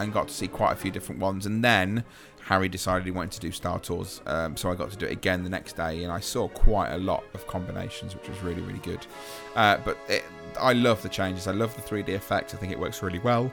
and 0.01 0.13
got 0.13 0.27
to 0.27 0.35
see 0.35 0.49
quite 0.49 0.73
a 0.73 0.75
few 0.75 0.91
different 0.91 1.21
ones. 1.21 1.47
And 1.47 1.63
then 1.63 2.03
Harry 2.43 2.69
decided 2.69 3.05
he 3.05 3.13
wanted 3.13 3.31
to 3.31 3.41
do 3.41 3.53
Star 3.53 3.79
Tours, 3.79 4.21
um, 4.27 4.57
so 4.57 4.69
I 4.69 4.75
got 4.75 4.91
to 4.91 4.97
do 4.97 5.07
it 5.07 5.13
again 5.13 5.45
the 5.45 5.49
next 5.49 5.77
day, 5.77 6.03
and 6.03 6.13
I 6.13 6.19
saw 6.19 6.49
quite 6.49 6.91
a 6.91 6.99
lot 6.99 7.23
of 7.35 7.47
combinations, 7.47 8.17
which 8.17 8.29
was 8.29 8.41
really, 8.41 8.63
really 8.63 8.81
good. 8.81 9.07
Uh, 9.55 9.77
but 9.85 9.97
it, 10.09 10.25
I 10.59 10.73
love 10.73 11.03
the 11.03 11.09
changes. 11.09 11.47
I 11.47 11.53
love 11.53 11.73
the 11.77 11.83
3D 11.83 12.17
effect. 12.17 12.53
I 12.53 12.57
think 12.57 12.73
it 12.73 12.81
works 12.81 13.01
really 13.01 13.21
well. 13.21 13.53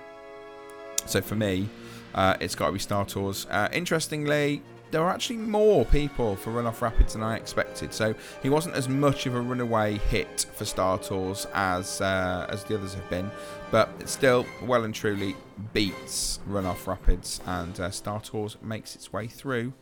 So 1.05 1.21
for 1.21 1.35
me, 1.35 1.69
uh, 2.15 2.37
it's 2.39 2.55
got 2.55 2.65
to 2.65 2.71
be 2.71 2.79
Star 2.79 3.05
Tours. 3.05 3.45
Uh, 3.51 3.69
interestingly, 3.71 4.63
there 4.93 5.01
were 5.01 5.09
actually 5.09 5.37
more 5.37 5.83
people 5.85 6.35
for 6.35 6.51
Runoff 6.51 6.79
Rapids 6.81 7.13
than 7.13 7.23
I 7.23 7.35
expected. 7.35 7.91
So 7.93 8.13
he 8.43 8.49
wasn't 8.49 8.75
as 8.75 8.87
much 8.87 9.25
of 9.25 9.33
a 9.33 9.41
runaway 9.41 9.97
hit 9.97 10.45
for 10.53 10.65
Star 10.65 10.99
Tours 10.99 11.47
as 11.53 11.99
uh, 11.99 12.45
as 12.49 12.63
the 12.63 12.75
others 12.77 12.93
have 12.93 13.09
been, 13.09 13.29
but 13.71 13.89
it 13.99 14.07
still 14.07 14.45
well 14.63 14.83
and 14.83 14.93
truly 14.93 15.35
beats 15.73 16.39
Runoff 16.47 16.85
Rapids, 16.85 17.41
and 17.47 17.77
uh, 17.79 17.89
Star 17.89 18.21
Tours 18.21 18.55
makes 18.61 18.95
its 18.95 19.11
way 19.11 19.27
through 19.27 19.73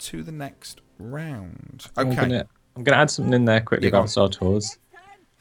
to 0.00 0.22
the 0.22 0.32
next 0.32 0.82
round. 0.98 1.86
I'm 1.96 2.08
Okay. 2.08 2.16
gonna, 2.20 2.46
I'm 2.76 2.84
gonna 2.84 2.98
add 2.98 3.10
something 3.10 3.32
in 3.32 3.46
there 3.46 3.60
quickly 3.62 3.86
Yeah, 3.86 3.92
go 3.92 3.96
on. 3.96 4.02
about 4.02 4.10
Star 4.10 4.28
Tours. 4.28 4.78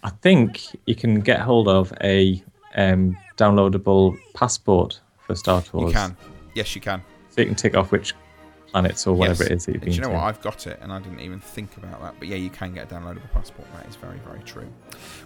I 0.02 0.12
think 0.12 0.62
you 0.86 0.96
can 0.96 1.20
get 1.20 1.42
hold 1.42 1.68
of 1.68 1.92
a 2.02 2.42
um, 2.76 3.18
downloadable 3.38 4.18
passport 4.34 5.02
for 5.28 5.36
Star 5.36 5.62
Tours. 5.62 5.90
You 5.90 5.94
can. 5.94 6.18
Yes, 6.56 6.74
you 6.74 6.80
can. 6.80 7.04
So 7.32 7.42
you 7.42 7.48
can 7.48 7.56
tick 7.56 7.76
off 7.76 7.92
which 7.92 8.14
planets 8.72 9.06
or 9.08 9.16
whatever 9.16 9.44
Yes. 9.44 9.52
it 9.52 9.56
is 9.56 9.66
that 9.66 9.72
you've 9.74 9.82
been 9.82 9.90
do 9.92 9.96
you 9.96 10.02
know 10.02 10.10
to. 10.10 10.14
what? 10.16 10.24
I've 10.24 10.42
got 10.42 10.68
it, 10.68 10.80
and 10.82 10.92
I 10.92 11.00
didn't 11.00 11.20
even 11.22 11.40
think 11.40 11.78
about 11.78 12.02
that. 12.02 12.16
But 12.20 12.28
yeah, 12.28 12.36
you 12.38 12.50
can 12.50 12.74
get 12.74 12.92
a 12.92 12.96
downloadable 12.96 13.32
passport. 13.34 13.68
That 13.76 13.88
is 13.88 13.96
very, 13.96 14.18
very 14.20 14.42
true. 14.44 14.68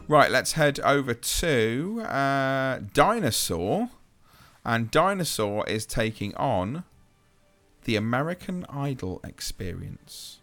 Right, 0.08 0.30
let's 0.32 0.54
head 0.54 0.80
over 0.82 1.14
to 1.14 2.02
uh, 2.02 2.80
Dinosaur, 2.94 3.90
and 4.66 4.90
Dinosaur 4.92 5.66
is 5.68 5.86
taking 5.86 6.36
on 6.36 6.84
the 7.86 7.96
American 7.98 8.66
Idol 8.70 9.20
experience. 9.24 10.40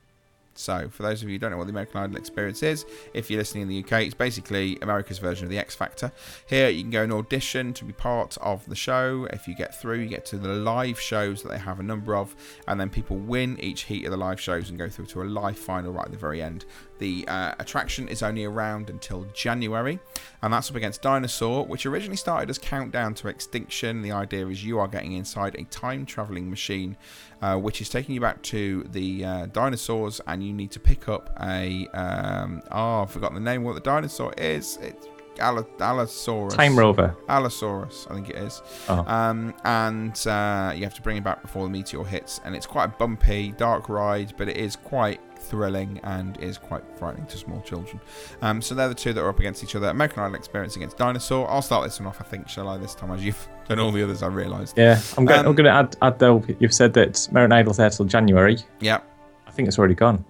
So, 0.61 0.89
for 0.91 1.03
those 1.03 1.23
of 1.23 1.29
you 1.29 1.35
who 1.35 1.39
don't 1.39 1.51
know 1.51 1.57
what 1.57 1.67
the 1.67 1.73
American 1.73 1.97
Idol 2.01 2.17
experience 2.17 2.63
is, 2.63 2.85
if 3.15 3.31
you're 3.31 3.39
listening 3.39 3.63
in 3.63 3.69
the 3.69 3.79
UK, 3.83 4.05
it's 4.05 4.15
basically 4.15 4.79
America's 4.83 5.19
version 5.19 5.45
of 5.45 5.51
the 5.51 5.59
X 5.59 5.75
Factor. 5.75 6.13
Here, 6.47 6.69
you 6.69 6.83
can 6.83 6.91
go 6.91 7.03
and 7.03 7.13
audition 7.13 7.73
to 7.75 7.85
be 7.85 7.93
part 7.93 8.37
of 8.39 8.67
the 8.67 8.77
show. 8.77 9.27
If 9.33 9.49
you 9.49 9.55
get 9.55 9.81
through, 9.81 10.01
you 10.01 10.09
get 10.09 10.27
to 10.27 10.39
the 10.39 10.49
live 10.49 11.01
shows 11.01 11.43
that 11.43 11.49
they 11.49 11.59
have 11.59 11.81
a 11.81 11.83
number 11.83 12.15
of, 12.15 12.37
and 12.69 12.79
then 12.79 12.91
people 12.91 13.17
win 13.17 13.59
each 13.61 13.83
heat 13.83 14.05
of 14.05 14.11
the 14.11 14.17
live 14.17 14.41
shows 14.41 14.69
and 14.69 14.79
go 14.79 14.89
through 14.89 15.07
to 15.07 15.23
a 15.23 15.25
live 15.25 15.59
final 15.59 15.93
right 15.93 16.05
at 16.05 16.13
the 16.13 16.19
very 16.19 16.43
end. 16.43 16.67
The 16.99 17.27
uh, 17.29 17.55
attraction 17.59 18.09
is 18.09 18.23
only 18.23 18.45
around 18.45 18.91
until 18.91 19.25
January, 19.33 19.99
and 20.43 20.53
that's 20.53 20.69
up 20.69 20.77
against 20.77 21.01
Dinosaur, 21.01 21.65
which 21.65 21.87
originally 21.87 22.19
started 22.19 22.51
as 22.51 22.59
Countdown 22.59 23.15
to 23.15 23.29
Extinction. 23.29 24.03
The 24.03 24.13
idea 24.13 24.47
is 24.49 24.63
you 24.63 24.79
are 24.79 24.87
getting 24.87 25.13
inside 25.13 25.55
a 25.55 25.65
time 25.65 26.05
traveling 26.05 26.51
machine, 26.51 26.99
uh, 27.43 27.57
which 27.57 27.81
is 27.81 27.89
taking 27.89 28.15
you 28.15 28.21
back 28.21 28.43
to 28.43 28.85
the 28.93 29.25
uh, 29.25 29.47
dinosaurs, 29.47 30.21
and 30.27 30.45
you 30.45 30.53
need 30.53 30.71
to 30.73 30.81
pick 30.81 31.09
up 31.09 31.31
a. 31.41 31.87
Um, 31.89 32.63
oh, 32.71 33.03
I've 33.03 33.11
forgotten 33.11 33.35
the 33.35 33.41
name 33.41 33.63
of 33.63 33.67
what 33.67 33.75
the 33.75 33.81
dinosaur 33.81 34.33
is. 34.37 34.79
It's 34.83 35.07
Allo- 35.39 35.67
Allosaurus. 35.81 36.55
Time 36.55 36.79
Rover. 36.79 37.17
Allosaurus, 37.29 38.07
I 38.11 38.15
think 38.15 38.31
it 38.31 38.37
is. 38.37 38.63
Oh. 38.89 39.05
Um, 39.07 39.55
and 39.65 40.27
uh, 40.27 40.73
you 40.75 40.85
have 40.85 40.95
to 40.95 41.03
bring 41.03 41.17
it 41.17 41.25
back 41.25 41.43
before 41.43 41.65
the 41.65 41.71
meteor 41.71 42.05
hits. 42.05 42.41
And 42.45 42.55
it's 42.55 42.67
quite 42.67 42.85
a 42.85 42.89
bumpy, 42.89 43.53
dark 43.53 43.89
ride, 43.89 44.35
but 44.37 44.49
it 44.49 44.57
is 44.57 44.77
quite 44.77 45.21
thrilling 45.37 45.99
and 46.05 46.37
is 46.39 46.59
quite 46.59 46.83
frightening 46.99 47.27
to 47.27 47.37
small 47.39 47.61
children. 47.63 48.01
Um, 48.43 48.61
so 48.61 48.75
they're 48.75 48.89
the 48.89 48.95
two 48.95 49.13
that 49.13 49.21
are 49.23 49.29
up 49.29 49.39
against 49.39 49.65
each 49.65 49.75
other. 49.75 49.89
American 49.89 50.23
Idol 50.23 50.35
Experience 50.35 50.77
against 50.77 50.99
Dinosaur. 50.99 51.51
I'll 51.51 51.63
start 51.63 51.85
this 51.85 51.99
one 51.99 52.07
off, 52.07 52.21
I 52.21 52.25
think, 52.25 52.49
shall 52.49 52.69
I, 52.69 52.77
this 52.77 52.95
time, 52.95 53.11
as 53.11 53.25
you've 53.25 53.49
done 53.71 53.79
all 53.79 53.93
the 53.93 54.03
others, 54.03 54.23
I 54.23 54.27
realised. 54.27 54.77
Yeah, 54.77 55.01
I'm 55.17 55.25
going. 55.25 55.41
Um, 55.41 55.47
I'm 55.47 55.55
going 55.55 55.65
to 55.65 55.71
add, 55.71 55.97
add 56.03 56.19
though. 56.19 56.45
You've 56.59 56.75
said 56.75 56.93
that 56.95 57.29
American 57.29 57.53
Idol's 57.53 57.77
there 57.77 57.89
till 57.89 58.05
January. 58.05 58.59
Yeah. 58.81 59.01
I 59.47 59.51
think 59.53 59.69
it's 59.69 59.79
already 59.79 59.95
gone. 59.95 60.25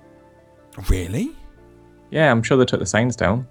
Really? 0.89 1.33
Yeah, 2.11 2.31
I'm 2.31 2.43
sure 2.43 2.57
they 2.57 2.65
took 2.65 2.81
the 2.81 2.87
signs 2.87 3.17
down. 3.17 3.49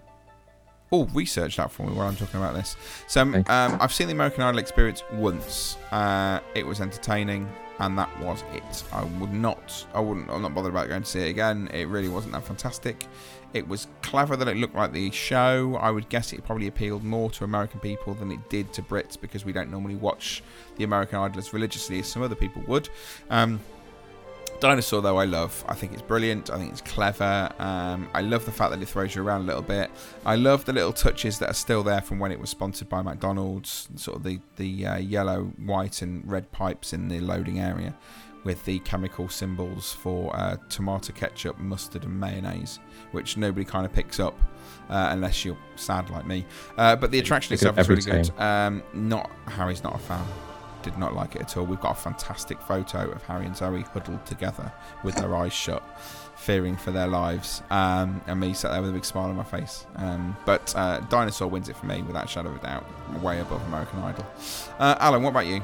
Oh, 0.92 1.06
research 1.14 1.58
that 1.58 1.72
for 1.72 1.84
me 1.84 1.94
while 1.94 2.08
I'm 2.08 2.16
talking 2.16 2.40
about 2.40 2.56
this. 2.56 2.76
So, 3.08 3.22
um, 3.22 3.46
I've 3.48 3.94
seen 3.94 4.08
the 4.08 4.14
American 4.14 4.44
Idol 4.44 4.60
experience 4.60 5.04
once. 5.14 5.78
Uh, 5.92 6.40
it 6.56 6.66
was 6.66 6.82
entertaining, 6.82 7.48
and 7.80 7.98
that 7.98 8.10
was 8.20 8.44
it. 8.54 8.84
I 8.92 9.04
would 9.04 9.34
not, 9.34 9.86
I 9.94 10.00
wouldn't, 10.00 10.30
I'm 10.30 10.42
not 10.42 10.56
bothered 10.56 10.72
about 10.72 10.88
going 10.88 11.04
to 11.04 11.08
see 11.08 11.22
it 11.22 11.30
again. 11.30 11.70
It 11.74 11.88
really 11.88 12.10
wasn't 12.10 12.34
that 12.34 12.44
fantastic. 12.44 13.06
It 13.54 13.68
was 13.68 13.88
clever 14.02 14.36
that 14.36 14.48
it 14.48 14.58
looked 14.58 14.76
like 14.76 14.92
the 14.92 15.10
show. 15.12 15.76
I 15.82 15.92
would 15.92 16.10
guess 16.10 16.34
it 16.34 16.46
probably 16.46 16.68
appealed 16.68 17.04
more 17.04 17.32
to 17.32 17.44
American 17.44 17.80
people 17.80 18.14
than 18.14 18.32
it 18.32 18.50
did 18.50 18.74
to 18.74 18.82
Brits 18.82 19.20
because 19.20 19.46
we 19.46 19.54
don't 19.54 19.72
normally 19.72 19.96
watch 19.96 20.44
the 20.78 20.84
American 20.84 21.20
Idol 21.20 21.40
as 21.40 21.52
religiously 21.54 22.00
as 22.00 22.08
some 22.08 22.22
other 22.22 22.36
people 22.36 22.62
would. 22.68 22.90
Um, 23.30 23.60
Dinosaur, 24.60 25.02
though, 25.02 25.18
I 25.18 25.24
love. 25.24 25.64
I 25.70 25.74
think 25.74 25.94
it's 25.94 26.02
brilliant. 26.02 26.50
I 26.50 26.58
think 26.58 26.72
it's 26.72 26.82
clever. 26.82 27.50
Um, 27.60 28.10
I 28.14 28.22
love 28.22 28.46
the 28.46 28.52
fact 28.52 28.72
that 28.72 28.82
it 28.82 28.90
throws 28.90 29.16
you 29.16 29.24
around 29.24 29.42
a 29.42 29.46
little 29.46 29.62
bit. 29.62 29.90
I 30.26 30.36
love 30.36 30.66
the 30.66 30.74
little 30.74 30.92
touches 30.92 31.40
that 31.40 31.50
are 31.50 31.54
still 31.54 31.82
there 31.82 32.02
from 32.02 32.20
when 32.20 32.32
it 32.34 32.40
was 32.40 32.50
sponsored 32.50 32.90
by 32.90 33.02
McDonald's. 33.02 33.88
Sort 33.96 34.18
of 34.18 34.24
the 34.24 34.40
the 34.58 34.86
uh, 34.86 34.98
yellow, 34.98 35.46
white, 35.66 36.02
and 36.02 36.30
red 36.30 36.52
pipes 36.52 36.92
in 36.92 37.08
the 37.08 37.22
loading 37.22 37.60
area, 37.60 37.96
with 38.44 38.64
the 38.66 38.80
chemical 38.80 39.28
symbols 39.30 39.94
for 39.94 40.36
uh, 40.36 40.58
tomato 40.70 41.14
ketchup, 41.14 41.58
mustard, 41.60 42.06
and 42.06 42.20
mayonnaise, 42.20 42.80
which 43.12 43.38
nobody 43.38 43.66
kind 43.66 43.86
of 43.86 43.94
picks 43.94 44.20
up. 44.20 44.40
Uh, 44.90 45.10
unless 45.12 45.46
you're 45.46 45.58
sad 45.76 46.10
like 46.10 46.26
me, 46.26 46.44
uh, 46.78 46.96
but 46.96 47.12
the 47.12 47.20
attraction 47.20 47.54
itself 47.54 47.78
is 47.78 47.88
really 47.88 48.02
good. 48.02 48.32
Um, 48.40 48.82
not 48.94 49.30
Harry's 49.46 49.84
not 49.84 49.94
a 49.94 50.00
fan 50.00 50.26
did 50.82 50.98
not 50.98 51.14
like 51.14 51.36
it 51.36 51.42
at 51.42 51.58
all. 51.58 51.66
We've 51.66 51.80
got 51.80 51.98
a 51.98 52.02
fantastic 52.02 52.62
photo 52.62 53.10
of 53.12 53.24
Harry 53.24 53.46
and 53.46 53.56
Zoe 53.56 53.82
huddled 53.82 54.26
together 54.26 54.72
with 55.04 55.16
their 55.16 55.36
eyes 55.36 55.54
shut, 55.54 55.84
fearing 56.36 56.76
for 56.78 56.92
their 56.92 57.08
lives, 57.08 57.62
um, 57.70 58.22
and 58.28 58.40
me 58.40 58.54
sat 58.54 58.72
there 58.72 58.82
with 58.82 58.92
a 58.92 58.94
big 58.94 59.06
smile 59.06 59.30
on 59.30 59.36
my 59.36 59.44
face. 59.44 59.86
Um, 59.96 60.36
but 60.46 60.74
uh, 60.76 61.00
Dinosaur 61.02 61.48
wins 61.48 61.70
it 61.70 61.76
for 61.76 61.86
me 61.86 62.02
without 62.02 62.26
a 62.26 62.28
shadow 62.28 62.50
of 62.50 62.58
a 62.58 62.60
doubt, 62.60 63.22
way 63.22 63.40
above 63.40 63.66
American 63.68 64.00
Idol. 64.00 64.26
Uh, 64.80 64.96
Alan, 65.00 65.24
what 65.24 65.32
about 65.32 65.48
you? 65.48 65.62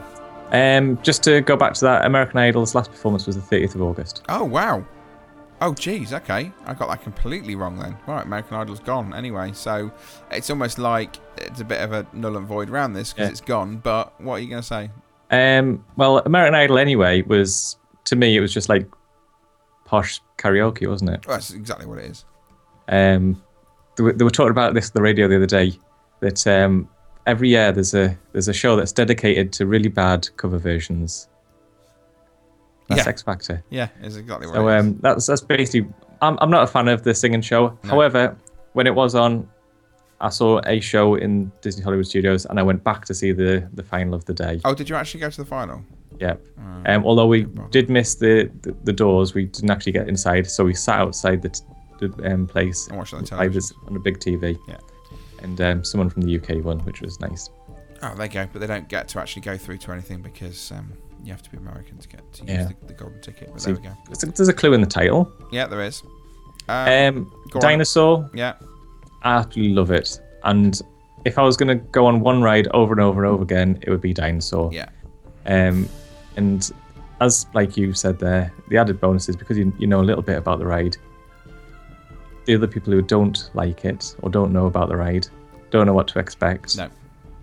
Um, 0.51 1.01
just 1.01 1.23
to 1.23 1.41
go 1.41 1.55
back 1.57 1.73
to 1.75 1.85
that, 1.85 2.05
American 2.05 2.37
Idol's 2.39 2.75
last 2.75 2.91
performance 2.91 3.25
was 3.25 3.35
the 3.35 3.41
30th 3.57 3.75
of 3.75 3.81
August. 3.81 4.23
Oh 4.29 4.43
wow. 4.43 4.85
Oh 5.61 5.73
geez, 5.73 6.13
okay. 6.13 6.51
I 6.65 6.73
got 6.73 6.89
that 6.89 7.01
completely 7.01 7.55
wrong 7.55 7.79
then. 7.79 7.97
Right, 8.07 8.25
American 8.25 8.57
Idol's 8.57 8.79
gone 8.81 9.13
anyway, 9.13 9.51
so 9.53 9.91
it's 10.29 10.49
almost 10.49 10.77
like 10.77 11.15
it's 11.37 11.61
a 11.61 11.65
bit 11.65 11.81
of 11.81 11.93
a 11.93 12.05
null 12.13 12.37
and 12.37 12.45
void 12.45 12.69
around 12.69 12.93
this 12.93 13.13
because 13.13 13.27
Yeah. 13.27 13.31
it's 13.31 13.41
gone. 13.41 13.77
But 13.77 14.19
what 14.21 14.35
are 14.35 14.39
you 14.39 14.49
going 14.49 14.61
to 14.61 14.67
say? 14.67 14.91
Um, 15.31 15.83
well, 15.95 16.19
American 16.19 16.55
Idol 16.55 16.77
anyway 16.77 17.21
was 17.23 17.77
to 18.05 18.15
me 18.15 18.35
it 18.37 18.41
was 18.41 18.53
just 18.53 18.69
like 18.69 18.87
posh 19.85 20.21
karaoke, 20.37 20.87
wasn't 20.87 21.11
it? 21.11 21.25
Well, 21.25 21.37
that's 21.37 21.51
exactly 21.51 21.85
what 21.87 21.99
it 21.99 22.05
is. 22.11 22.25
Um, 22.87 23.41
they 23.95 24.03
were, 24.03 24.13
they 24.13 24.23
were 24.23 24.29
talking 24.31 24.51
about 24.51 24.73
this 24.73 24.87
on 24.87 24.91
the 24.93 25.01
radio 25.01 25.27
the 25.27 25.37
other 25.37 25.45
day 25.47 25.73
that 26.19 26.45
um, 26.47 26.87
every 27.27 27.49
year 27.49 27.71
there's 27.71 27.93
a 27.93 28.17
there's 28.33 28.47
a 28.47 28.53
show 28.53 28.75
that's 28.75 28.91
dedicated 28.91 29.51
to 29.53 29.65
really 29.65 29.89
bad 29.89 30.27
cover 30.37 30.57
versions. 30.57 31.27
That's 32.87 33.03
Yeah. 33.03 33.09
X 33.09 33.21
Factor. 33.23 33.63
Yeah, 33.69 33.87
it's 34.01 34.15
exactly 34.15 34.47
what 34.47 34.55
So 34.55 34.69
um, 34.69 34.97
that's 35.01 35.25
that's 35.27 35.41
basically. 35.41 35.89
I'm 36.21 36.37
I'm 36.39 36.49
not 36.49 36.63
a 36.63 36.67
fan 36.67 36.87
of 36.87 37.03
the 37.03 37.13
singing 37.13 37.41
show. 37.41 37.77
However, 37.83 38.37
when 38.73 38.87
it 38.87 38.95
was 38.95 39.15
on, 39.15 39.49
I 40.21 40.29
saw 40.29 40.61
a 40.65 40.79
show 40.79 41.15
in 41.15 41.51
Disney 41.61 41.83
Hollywood 41.83 42.07
Studios, 42.07 42.45
and 42.45 42.59
I 42.59 42.63
went 42.63 42.83
back 42.83 43.05
to 43.05 43.13
see 43.13 43.31
the 43.31 43.67
the 43.73 43.83
final 43.83 44.13
of 44.13 44.23
the 44.25 44.33
day. 44.33 44.61
Oh, 44.63 44.73
did 44.73 44.87
you 44.89 44.95
actually 44.95 45.19
go 45.21 45.29
to 45.29 45.37
the 45.37 45.45
final? 45.45 45.81
Yeah. 46.19 46.35
Um, 46.85 47.03
although 47.05 47.25
we 47.27 47.45
did 47.71 47.89
miss 47.89 48.15
the, 48.15 48.49
the 48.61 48.73
the 48.83 48.93
doors, 48.93 49.33
we 49.33 49.45
didn't 49.45 49.71
actually 49.71 49.91
get 49.91 50.07
inside, 50.07 50.49
so 50.49 50.63
we 50.63 50.73
sat 50.73 50.99
outside 50.99 51.41
the, 51.41 51.49
t- 51.49 51.63
the 51.99 52.31
um, 52.33 52.47
place 52.47 52.87
And 52.87 52.97
watched 52.97 53.13
on 53.15 53.21
by 53.23 53.25
television. 53.25 53.75
on 53.87 53.95
a 53.97 53.99
big 53.99 54.19
TV. 54.19 54.57
Yeah. 54.67 54.77
And 55.45 55.61
um, 55.61 55.83
someone 55.83 56.09
from 56.09 56.23
the 56.23 56.35
UK 56.37 56.63
won, 56.65 56.79
which 56.79 57.01
was 57.01 57.19
nice. 57.19 57.49
Oh, 58.01 58.13
there 58.15 58.25
you 58.25 58.31
go. 58.31 58.47
But 58.51 58.59
they 58.59 58.67
don't 58.67 58.87
get 58.89 59.07
to 59.09 59.19
actually 59.19 59.43
go 59.43 59.57
through 59.57 59.77
to 59.77 59.91
anything 59.91 60.21
because 60.21 60.71
um, 60.71 60.91
you 61.23 61.31
have 61.31 61.43
to 61.43 61.51
be 61.51 61.57
American 61.57 61.97
to 61.99 62.07
get 62.07 62.33
to 62.33 62.41
use 62.41 62.49
Yeah. 62.51 62.69
the, 62.81 62.87
the 62.87 62.93
golden 62.93 63.21
ticket. 63.21 63.51
But 63.53 63.61
there 63.61 63.75
we 63.75 63.79
go. 63.81 63.91
There's 64.07 64.23
a, 64.23 64.25
there's 64.27 64.47
a 64.49 64.53
clue 64.53 64.73
in 64.73 64.81
the 64.81 64.87
title. 64.87 65.31
Yeah, 65.51 65.67
there 65.67 65.81
is. 65.83 66.01
Um, 66.67 67.31
on. 67.53 67.61
dinosaur. 67.61 68.29
Yeah. 68.33 68.55
I 69.21 69.35
absolutely 69.37 69.73
love 69.75 69.91
it, 69.91 70.19
and 70.43 70.79
if 71.25 71.37
I 71.39 71.43
was 71.43 71.57
going 71.57 71.69
to 71.69 71.83
go 71.85 72.05
on 72.05 72.19
one 72.21 72.41
ride 72.43 72.67
over 72.73 72.91
and 72.93 73.01
over 73.01 73.23
and 73.23 73.31
over 73.33 73.41
again, 73.43 73.79
it 73.81 73.89
would 73.89 74.01
be 74.01 74.13
Dinosaur. 74.13 74.71
Yeah. 74.71 74.89
Um, 75.47 75.89
and 76.37 76.71
as 77.21 77.47
like 77.55 77.75
you 77.77 77.93
said 77.93 78.19
there, 78.19 78.53
the 78.67 78.77
added 78.77 78.99
bonus 79.01 79.27
is 79.29 79.35
because 79.35 79.57
you, 79.57 79.73
you 79.79 79.87
know 79.87 79.99
a 80.01 80.03
little 80.03 80.21
bit 80.21 80.37
about 80.37 80.59
the 80.59 80.65
ride. 80.67 80.97
The 82.45 82.55
other 82.55 82.67
people 82.67 82.93
who 82.93 83.01
don't 83.01 83.49
like 83.53 83.85
it 83.85 84.15
or 84.21 84.29
don't 84.29 84.53
know 84.53 84.67
about 84.67 84.89
the 84.89 84.95
ride, 84.95 85.27
don't 85.71 85.85
know 85.87 85.93
what 85.93 86.07
to 86.09 86.19
expect. 86.19 86.77
No. 86.77 86.89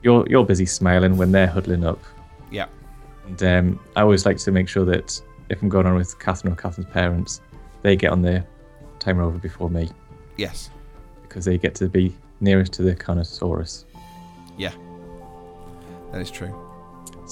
You're 0.02 0.24
you're 0.28 0.44
busy 0.44 0.66
smiling 0.66 1.16
when 1.16 1.32
they're 1.32 1.46
huddling 1.46 1.84
up. 1.84 2.00
Yeah. 2.50 2.66
And 3.26 3.42
um, 3.42 3.80
I 3.96 4.02
always 4.02 4.26
like 4.26 4.38
to 4.38 4.50
make 4.52 4.68
sure 4.68 4.84
that 4.86 5.20
if 5.48 5.60
I'm 5.62 5.68
going 5.68 5.86
on 5.86 5.94
with 5.96 6.18
Catherine 6.18 6.52
or 6.52 6.56
Catherine's 6.56 6.90
parents, 6.92 7.40
they 7.82 7.96
get 7.96 8.10
on 8.12 8.22
the 8.22 8.44
Time 8.98 9.18
Rover 9.18 9.38
before 9.38 9.68
me 9.70 9.90
Yes. 10.36 10.70
because 11.22 11.44
they 11.44 11.58
get 11.58 11.74
to 11.76 11.88
be 11.88 12.14
nearest 12.40 12.72
to 12.74 12.82
the 12.82 12.94
Carnotaurus. 12.94 13.84
Yeah. 14.56 14.72
That 16.12 16.20
is 16.20 16.30
true. 16.30 16.54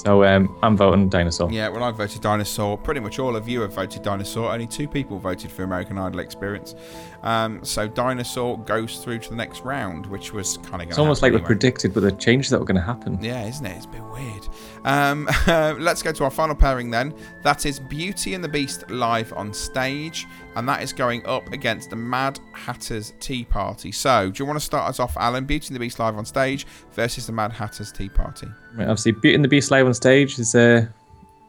So 0.03 0.25
um, 0.25 0.57
I'm 0.63 0.77
voting 0.77 1.09
dinosaur. 1.09 1.51
Yeah, 1.53 1.69
well, 1.69 1.83
I 1.83 1.91
voted 1.91 2.23
dinosaur. 2.23 2.79
Pretty 2.79 3.01
much 3.01 3.19
all 3.19 3.37
of 3.37 3.49
you 3.49 3.61
have 3.61 3.75
voted 3.75 4.03
dinosaur. 4.03 4.51
Only 4.51 4.67
two 4.67 4.89
people 4.89 5.19
voted 5.19 5.51
for 5.53 5.63
American 5.63 5.99
Idol 5.99 6.21
experience. 6.21 6.75
Um, 7.23 7.63
so 7.63 7.87
dinosaur 7.87 8.59
goes 8.59 8.99
through 8.99 9.19
to 9.19 9.31
the 9.31 9.37
next 9.37 9.61
round, 9.63 10.07
which 10.07 10.33
was 10.33 10.57
kind 10.59 10.83
of 10.83 10.89
It's 10.89 10.99
almost 10.99 11.21
like 11.21 11.31
anyway. 11.33 11.43
we 11.43 11.47
predicted, 11.47 11.93
but 11.93 12.01
the 12.01 12.13
changes 12.13 12.51
that 12.51 12.59
were 12.59 12.65
going 12.65 12.77
to 12.77 12.83
happen. 12.83 13.23
Yeah, 13.23 13.45
isn't 13.47 13.67
it? 13.67 13.77
It's 13.77 13.85
a 13.85 13.89
bit 13.89 14.03
weird. 14.05 14.49
Um, 14.85 15.29
let's 15.79 16.03
go 16.03 16.13
to 16.13 16.25
our 16.25 16.31
final 16.31 16.55
pairing 16.55 16.91
then. 16.91 17.15
That 17.43 17.67
is 17.67 17.79
Beauty 17.79 18.33
and 18.35 18.43
the 18.43 18.49
Beast 18.49 18.91
live 18.91 19.33
on 19.35 19.53
stage, 19.53 20.27
and 20.57 20.69
that 20.69 20.83
is 20.83 20.93
going 20.93 21.25
up 21.27 21.53
against 21.53 21.91
the 21.91 21.97
Mad 21.97 22.39
Hatter's 22.53 23.13
Tea 23.21 23.45
Party. 23.45 23.93
So, 23.93 24.31
do 24.31 24.43
you 24.43 24.47
want 24.47 24.59
to 24.59 24.65
start 24.65 24.89
us 24.89 25.01
off, 25.01 25.17
Alan? 25.17 25.45
Beauty 25.45 25.69
and 25.69 25.77
the 25.77 25.81
Beast 25.81 25.99
live 25.99 26.17
on 26.17 26.25
stage 26.25 26.67
versus 26.93 27.27
the 27.27 27.33
Mad 27.33 27.53
Hatter's 27.53 27.93
Tea 27.93 28.09
Party. 28.09 28.49
Right, 28.75 28.85
obviously, 28.85 29.13
Beauty 29.13 29.35
and 29.35 29.45
the 29.45 29.49
Beast 29.49 29.71
live 29.71 29.87
on 29.87 29.95
stage 29.95 30.39
is 30.39 30.55
a, 30.55 30.93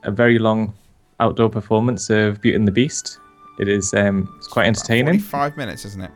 a 0.03 0.11
very 0.11 0.39
long 0.39 0.73
outdoor 1.19 1.49
performance 1.49 2.09
of 2.09 2.41
Beauty 2.41 2.55
and 2.55 2.67
the 2.67 2.71
Beast. 2.71 3.19
It 3.59 3.67
is 3.67 3.93
um, 3.93 4.33
it's 4.37 4.47
quite 4.47 4.67
entertaining. 4.67 5.19
Five 5.19 5.57
minutes, 5.57 5.85
isn't 5.85 6.01
it? 6.01 6.11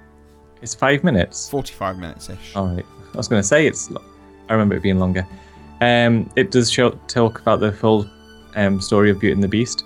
It's 0.62 0.74
five 0.74 1.04
minutes. 1.04 1.50
Forty-five 1.50 1.98
minutes 2.00 2.30
ish. 2.30 2.56
All 2.56 2.68
right. 2.68 2.86
I 3.14 3.18
was 3.18 3.28
going 3.28 3.42
to 3.42 3.48
say 3.48 3.68
it's. 3.68 3.92
I 4.50 4.54
remember 4.54 4.76
it 4.76 4.82
being 4.82 5.00
longer. 5.00 5.28
Um, 5.82 6.30
it 6.36 6.52
does 6.52 6.72
show, 6.72 6.92
talk 7.08 7.40
about 7.40 7.60
the 7.60 7.72
full 7.72 8.10
um, 8.56 8.80
story 8.80 9.10
of 9.12 9.20
Beauty 9.20 9.34
and 9.34 9.44
the 9.44 9.48
Beast. 9.48 9.84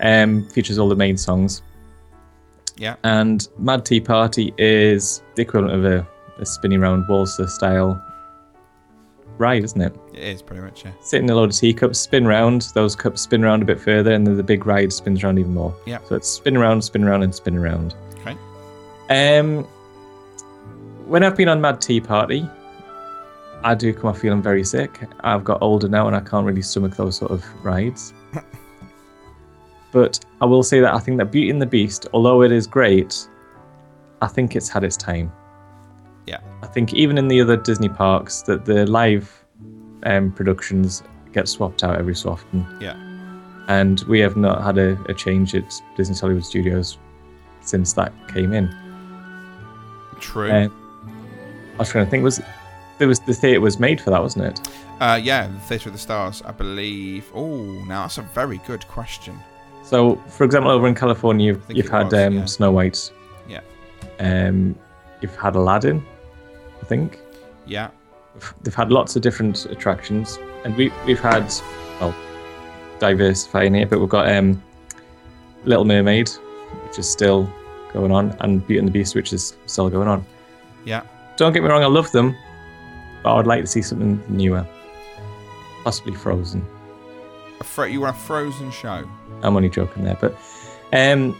Um, 0.00 0.48
features 0.50 0.78
all 0.78 0.88
the 0.88 0.96
main 0.96 1.16
songs. 1.16 1.62
Yeah. 2.78 2.96
And 3.04 3.48
Mad 3.58 3.84
Tea 3.84 4.00
Party 4.00 4.52
is 4.58 5.22
the 5.34 5.42
equivalent 5.42 5.74
of 5.74 5.84
a, 5.84 6.06
a 6.38 6.46
spinning 6.46 6.80
round 6.80 7.06
waltzer 7.08 7.46
style 7.46 8.02
ride, 9.38 9.64
isn't 9.64 9.80
it? 9.80 9.94
It 10.12 10.22
is 10.22 10.42
pretty 10.42 10.62
much, 10.62 10.84
yeah. 10.84 10.92
Sit 11.00 11.22
in 11.22 11.30
a 11.30 11.34
load 11.34 11.50
of 11.50 11.56
teacups, 11.56 11.98
spin 11.98 12.26
round. 12.26 12.68
Those 12.74 12.96
cups 12.96 13.22
spin 13.22 13.42
round 13.42 13.62
a 13.62 13.66
bit 13.66 13.80
further, 13.80 14.12
and 14.12 14.26
then 14.26 14.36
the 14.36 14.42
big 14.42 14.66
ride 14.66 14.92
spins 14.92 15.22
around 15.22 15.38
even 15.38 15.54
more. 15.54 15.74
Yeah. 15.86 15.98
So 16.08 16.16
it's 16.16 16.28
spin 16.28 16.56
around, 16.56 16.82
spin 16.82 17.04
around, 17.04 17.22
and 17.22 17.34
spin 17.34 17.56
around. 17.56 17.94
Okay. 18.20 18.36
Um, 19.10 19.64
when 21.06 21.22
I've 21.22 21.36
been 21.36 21.48
on 21.48 21.60
Mad 21.60 21.80
Tea 21.80 22.00
Party, 22.00 22.48
I 23.62 23.74
do 23.74 23.92
come 23.92 24.06
off 24.06 24.18
feeling 24.18 24.42
very 24.42 24.64
sick. 24.64 25.00
I've 25.20 25.44
got 25.44 25.62
older 25.62 25.88
now, 25.88 26.06
and 26.06 26.16
I 26.16 26.20
can't 26.20 26.46
really 26.46 26.62
stomach 26.62 26.96
those 26.96 27.16
sort 27.16 27.30
of 27.30 27.44
rides. 27.64 28.12
But 29.96 30.20
I 30.42 30.44
will 30.44 30.62
say 30.62 30.80
that 30.80 30.92
I 30.92 30.98
think 30.98 31.16
that 31.16 31.32
Beauty 31.32 31.48
and 31.48 31.62
the 31.62 31.64
Beast, 31.64 32.06
although 32.12 32.42
it 32.42 32.52
is 32.52 32.66
great, 32.66 33.26
I 34.20 34.26
think 34.26 34.54
it's 34.54 34.68
had 34.68 34.84
its 34.84 34.94
time. 34.94 35.32
Yeah. 36.26 36.40
I 36.62 36.66
think 36.66 36.92
even 36.92 37.16
in 37.16 37.28
the 37.28 37.40
other 37.40 37.56
Disney 37.56 37.88
parks, 37.88 38.42
that 38.42 38.66
the 38.66 38.84
live 38.84 39.42
um, 40.02 40.32
productions 40.32 41.02
get 41.32 41.48
swapped 41.48 41.82
out 41.82 41.98
every 41.98 42.14
so 42.14 42.28
often. 42.28 42.66
Yeah. 42.78 42.94
And 43.68 44.02
we 44.02 44.20
have 44.20 44.36
not 44.36 44.62
had 44.62 44.76
a, 44.76 45.02
a 45.08 45.14
change 45.14 45.54
at 45.54 45.72
Disney 45.96 46.14
Hollywood 46.14 46.44
Studios 46.44 46.98
since 47.62 47.94
that 47.94 48.12
came 48.28 48.52
in. 48.52 48.68
True. 50.20 50.50
Uh, 50.50 50.68
I 51.72 51.78
was 51.78 51.88
trying 51.88 52.04
to 52.04 52.10
think, 52.10 52.22
was 52.22 52.42
there 52.98 53.08
was 53.08 53.20
the 53.20 53.32
theatre 53.32 53.62
was 53.62 53.80
made 53.80 53.98
for 54.02 54.10
that, 54.10 54.20
wasn't 54.20 54.44
it? 54.44 54.68
Uh, 55.00 55.18
yeah, 55.22 55.46
the 55.46 55.58
Theatre 55.60 55.88
of 55.88 55.94
the 55.94 55.98
Stars, 55.98 56.42
I 56.44 56.52
believe. 56.52 57.30
Oh, 57.34 57.62
now 57.86 58.02
that's 58.02 58.18
a 58.18 58.22
very 58.22 58.58
good 58.66 58.86
question. 58.88 59.40
So, 59.86 60.16
for 60.28 60.42
example, 60.42 60.72
over 60.72 60.88
in 60.88 60.96
California, 60.96 61.46
you've, 61.46 61.64
you've 61.68 61.88
had 61.88 62.06
was, 62.06 62.14
um, 62.14 62.34
yeah. 62.34 62.44
Snow 62.46 62.72
White. 62.72 63.12
Yeah. 63.48 63.60
Um, 64.18 64.74
you've 65.20 65.36
had 65.36 65.54
Aladdin, 65.54 66.04
I 66.82 66.84
think. 66.86 67.20
Yeah. 67.66 67.90
They've 68.62 68.74
had 68.74 68.90
lots 68.90 69.14
of 69.14 69.22
different 69.22 69.64
attractions, 69.66 70.40
and 70.64 70.76
we 70.76 70.92
we've 71.06 71.20
had 71.20 71.54
well 72.00 72.14
diversifying 72.98 73.74
here, 73.74 73.86
but 73.86 74.00
we've 74.00 74.08
got 74.08 74.28
um, 74.28 74.60
Little 75.64 75.84
Mermaid, 75.84 76.30
which 76.84 76.98
is 76.98 77.08
still 77.08 77.48
going 77.92 78.10
on, 78.10 78.36
and 78.40 78.66
Beauty 78.66 78.80
and 78.80 78.88
the 78.88 78.92
Beast, 78.92 79.14
which 79.14 79.32
is 79.32 79.56
still 79.66 79.88
going 79.88 80.08
on. 80.08 80.26
Yeah. 80.84 81.02
Don't 81.36 81.52
get 81.52 81.62
me 81.62 81.68
wrong, 81.68 81.84
I 81.84 81.86
love 81.86 82.10
them, 82.10 82.36
but 83.22 83.32
I 83.32 83.36
would 83.36 83.46
like 83.46 83.60
to 83.60 83.68
see 83.68 83.82
something 83.82 84.20
newer, 84.28 84.66
possibly 85.84 86.14
Frozen. 86.14 86.66
Fro- 87.62 87.84
you 87.86 88.00
want 88.00 88.16
a 88.16 88.18
Frozen 88.20 88.70
show? 88.70 89.08
I'm 89.42 89.56
only 89.56 89.68
joking 89.68 90.04
there, 90.04 90.16
but 90.20 90.36
um, 90.92 91.36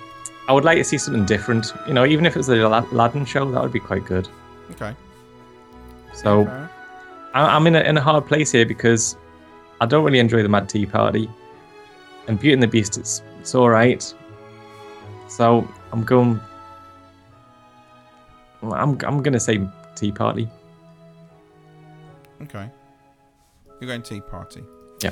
I 0.49 0.53
would 0.53 0.65
like 0.65 0.79
to 0.79 0.85
see 0.85 0.99
something 0.99 1.25
different. 1.27 1.73
You 1.87 1.95
know, 1.95 2.05
even 2.07 2.27
if 2.27 2.35
it 2.35 2.39
was 2.39 2.47
the 2.47 2.67
Aladdin 2.67 3.25
show, 3.25 3.51
that 3.51 3.63
would 3.63 3.73
be 3.73 3.81
quite 3.81 4.05
good. 4.05 4.29
Okay. 4.73 4.95
So 6.13 6.43
enough. 6.43 6.71
I- 7.35 7.57
I'm 7.57 7.67
in 7.67 7.77
a, 7.77 7.81
in 7.81 7.97
a 7.97 8.01
hard 8.01 8.27
place 8.27 8.53
here 8.53 8.67
because 8.67 9.17
I 9.81 9.87
don't 9.87 10.05
really 10.05 10.19
enjoy 10.19 10.43
the 10.43 10.49
Mad 10.49 10.69
Tea 10.69 10.87
Party, 10.87 11.31
and 12.29 12.39
Beauty 12.41 12.55
and 12.55 12.63
the 12.63 12.67
Beast, 12.69 12.97
it's 12.99 13.23
it's 13.41 13.55
all 13.55 13.69
right. 13.71 14.03
So 15.29 15.69
I'm 15.93 16.03
going. 16.03 16.41
I'm 18.63 18.99
I'm 19.07 19.23
gonna 19.23 19.39
say 19.41 19.61
Tea 19.95 20.13
Party. 20.13 20.49
Okay. 22.43 22.69
You're 23.81 23.89
going 23.89 24.03
Tea 24.03 24.21
Party. 24.21 24.65
Yeah. 25.03 25.11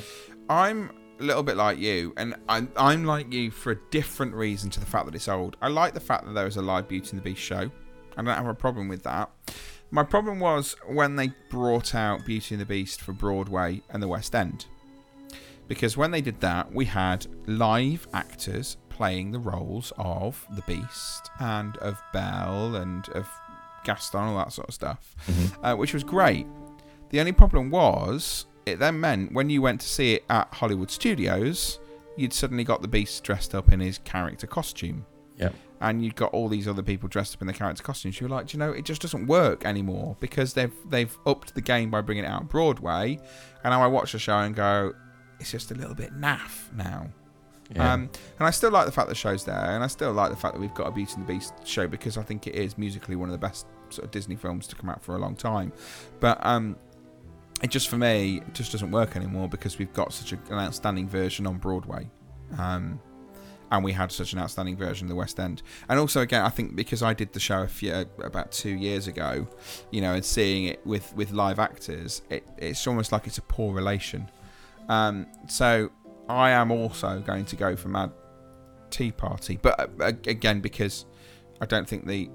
I'm 0.48 0.90
a 1.20 1.22
little 1.22 1.42
bit 1.42 1.56
like 1.56 1.78
you, 1.78 2.12
and 2.16 2.34
I'm, 2.48 2.70
I'm 2.76 3.04
like 3.04 3.32
you 3.32 3.50
for 3.50 3.72
a 3.72 3.78
different 3.90 4.34
reason 4.34 4.70
to 4.70 4.80
the 4.80 4.86
fact 4.86 5.06
that 5.06 5.14
it's 5.14 5.28
old. 5.28 5.56
I 5.62 5.68
like 5.68 5.94
the 5.94 6.00
fact 6.00 6.26
that 6.26 6.34
there 6.34 6.46
is 6.46 6.56
a 6.56 6.62
live 6.62 6.88
Beauty 6.88 7.10
and 7.10 7.20
the 7.20 7.22
Beast 7.22 7.40
show. 7.40 7.70
I 8.16 8.22
don't 8.22 8.26
have 8.26 8.46
a 8.46 8.54
problem 8.54 8.88
with 8.88 9.02
that. 9.04 9.30
My 9.90 10.02
problem 10.02 10.40
was 10.40 10.76
when 10.86 11.16
they 11.16 11.32
brought 11.50 11.94
out 11.94 12.26
Beauty 12.26 12.54
and 12.54 12.60
the 12.60 12.66
Beast 12.66 13.00
for 13.00 13.12
Broadway 13.12 13.82
and 13.90 14.02
the 14.02 14.08
West 14.08 14.34
End. 14.34 14.66
Because 15.66 15.96
when 15.96 16.10
they 16.10 16.20
did 16.20 16.40
that, 16.40 16.72
we 16.72 16.84
had 16.84 17.26
live 17.46 18.06
actors 18.12 18.76
playing 18.90 19.32
the 19.32 19.38
roles 19.38 19.92
of 19.96 20.46
the 20.54 20.62
Beast 20.62 21.30
and 21.40 21.76
of 21.78 22.00
Belle 22.12 22.76
and 22.76 23.08
of 23.10 23.28
Gaston, 23.84 24.20
all 24.20 24.36
that 24.38 24.52
sort 24.52 24.68
of 24.68 24.74
stuff, 24.74 25.14
uh, 25.62 25.74
which 25.74 25.94
was 25.94 26.04
great. 26.04 26.46
The 27.10 27.20
only 27.20 27.32
problem 27.32 27.70
was 27.70 28.46
it 28.66 28.78
then 28.78 29.00
meant 29.00 29.32
when 29.32 29.50
you 29.50 29.62
went 29.62 29.80
to 29.82 29.88
see 29.88 30.14
it 30.14 30.24
at 30.30 30.52
Hollywood 30.54 30.90
Studios, 30.90 31.78
you'd 32.16 32.32
suddenly 32.32 32.64
got 32.64 32.82
the 32.82 32.88
Beast 32.88 33.22
dressed 33.24 33.54
up 33.54 33.72
in 33.72 33.80
his 33.80 33.98
character 33.98 34.46
costume. 34.46 35.06
Yeah. 35.36 35.50
And 35.80 36.02
you'd 36.02 36.16
got 36.16 36.32
all 36.32 36.48
these 36.48 36.66
other 36.66 36.82
people 36.82 37.08
dressed 37.08 37.34
up 37.34 37.42
in 37.42 37.46
their 37.46 37.54
character 37.54 37.82
costumes. 37.82 38.20
You 38.20 38.28
were 38.28 38.34
like, 38.34 38.46
"Do 38.46 38.56
you 38.56 38.58
know, 38.58 38.70
it 38.70 38.84
just 38.84 39.02
doesn't 39.02 39.26
work 39.26 39.66
anymore 39.66 40.16
because 40.20 40.54
they've 40.54 40.72
they've 40.88 41.14
upped 41.26 41.54
the 41.54 41.60
game 41.60 41.90
by 41.90 42.00
bringing 42.00 42.24
it 42.24 42.28
out 42.28 42.40
on 42.40 42.46
Broadway. 42.46 43.18
And 43.64 43.72
now 43.72 43.82
I 43.82 43.86
watch 43.86 44.12
the 44.12 44.18
show 44.18 44.38
and 44.38 44.54
go, 44.54 44.94
it's 45.40 45.50
just 45.50 45.70
a 45.70 45.74
little 45.74 45.94
bit 45.94 46.18
naff 46.18 46.72
now. 46.74 47.08
Yeah. 47.74 47.92
Um, 47.92 48.10
and 48.38 48.46
I 48.46 48.50
still 48.50 48.70
like 48.70 48.86
the 48.86 48.92
fact 48.92 49.08
that 49.08 49.14
the 49.14 49.18
show's 49.18 49.44
there, 49.44 49.56
and 49.56 49.82
I 49.82 49.86
still 49.86 50.12
like 50.12 50.30
the 50.30 50.36
fact 50.36 50.54
that 50.54 50.60
we've 50.60 50.74
got 50.74 50.86
a 50.86 50.90
Beauty 50.90 51.14
and 51.16 51.26
the 51.26 51.32
Beast 51.32 51.54
show 51.64 51.86
because 51.86 52.16
I 52.16 52.22
think 52.22 52.46
it 52.46 52.54
is 52.54 52.76
musically 52.76 53.16
one 53.16 53.28
of 53.28 53.32
the 53.32 53.38
best 53.38 53.66
sort 53.88 54.04
of 54.04 54.10
Disney 54.10 54.36
films 54.36 54.66
to 54.68 54.76
come 54.76 54.90
out 54.90 55.02
for 55.02 55.16
a 55.16 55.18
long 55.18 55.34
time. 55.34 55.72
But 56.20 56.44
um, 56.44 56.76
it 57.64 57.70
just 57.70 57.88
for 57.88 57.96
me 57.96 58.42
it 58.46 58.54
just 58.54 58.72
doesn't 58.72 58.90
work 58.90 59.16
anymore 59.16 59.48
because 59.48 59.78
we've 59.78 59.92
got 59.92 60.12
such 60.12 60.32
an 60.32 60.40
outstanding 60.52 61.08
version 61.08 61.46
on 61.46 61.58
Broadway. 61.58 62.08
Um, 62.58 63.00
and 63.70 63.82
we 63.82 63.92
had 63.92 64.12
such 64.12 64.32
an 64.34 64.38
outstanding 64.38 64.76
version 64.76 65.06
of 65.06 65.08
the 65.08 65.16
West 65.16 65.40
End. 65.40 65.62
And 65.88 65.98
also, 65.98 66.20
again, 66.20 66.42
I 66.42 66.50
think 66.50 66.76
because 66.76 67.02
I 67.02 67.12
did 67.12 67.32
the 67.32 67.40
show 67.40 67.62
a 67.62 67.66
few, 67.66 67.92
about 68.22 68.52
two 68.52 68.70
years 68.70 69.08
ago, 69.08 69.48
you 69.90 70.00
know, 70.00 70.14
and 70.14 70.24
seeing 70.24 70.66
it 70.66 70.86
with, 70.86 71.12
with 71.16 71.32
live 71.32 71.58
actors, 71.58 72.22
it, 72.30 72.46
it's 72.58 72.86
almost 72.86 73.10
like 73.10 73.26
it's 73.26 73.38
a 73.38 73.42
poor 73.42 73.74
relation. 73.74 74.30
Um, 74.88 75.26
so 75.48 75.90
I 76.28 76.50
am 76.50 76.70
also 76.70 77.20
going 77.20 77.46
to 77.46 77.56
go 77.56 77.74
for 77.74 77.88
Mad 77.88 78.12
Tea 78.90 79.10
Party, 79.10 79.58
but 79.60 79.90
uh, 80.00 80.12
again 80.26 80.60
because 80.60 81.06
I 81.60 81.66
don't 81.66 81.88
think 81.88 82.06
the 82.06 82.30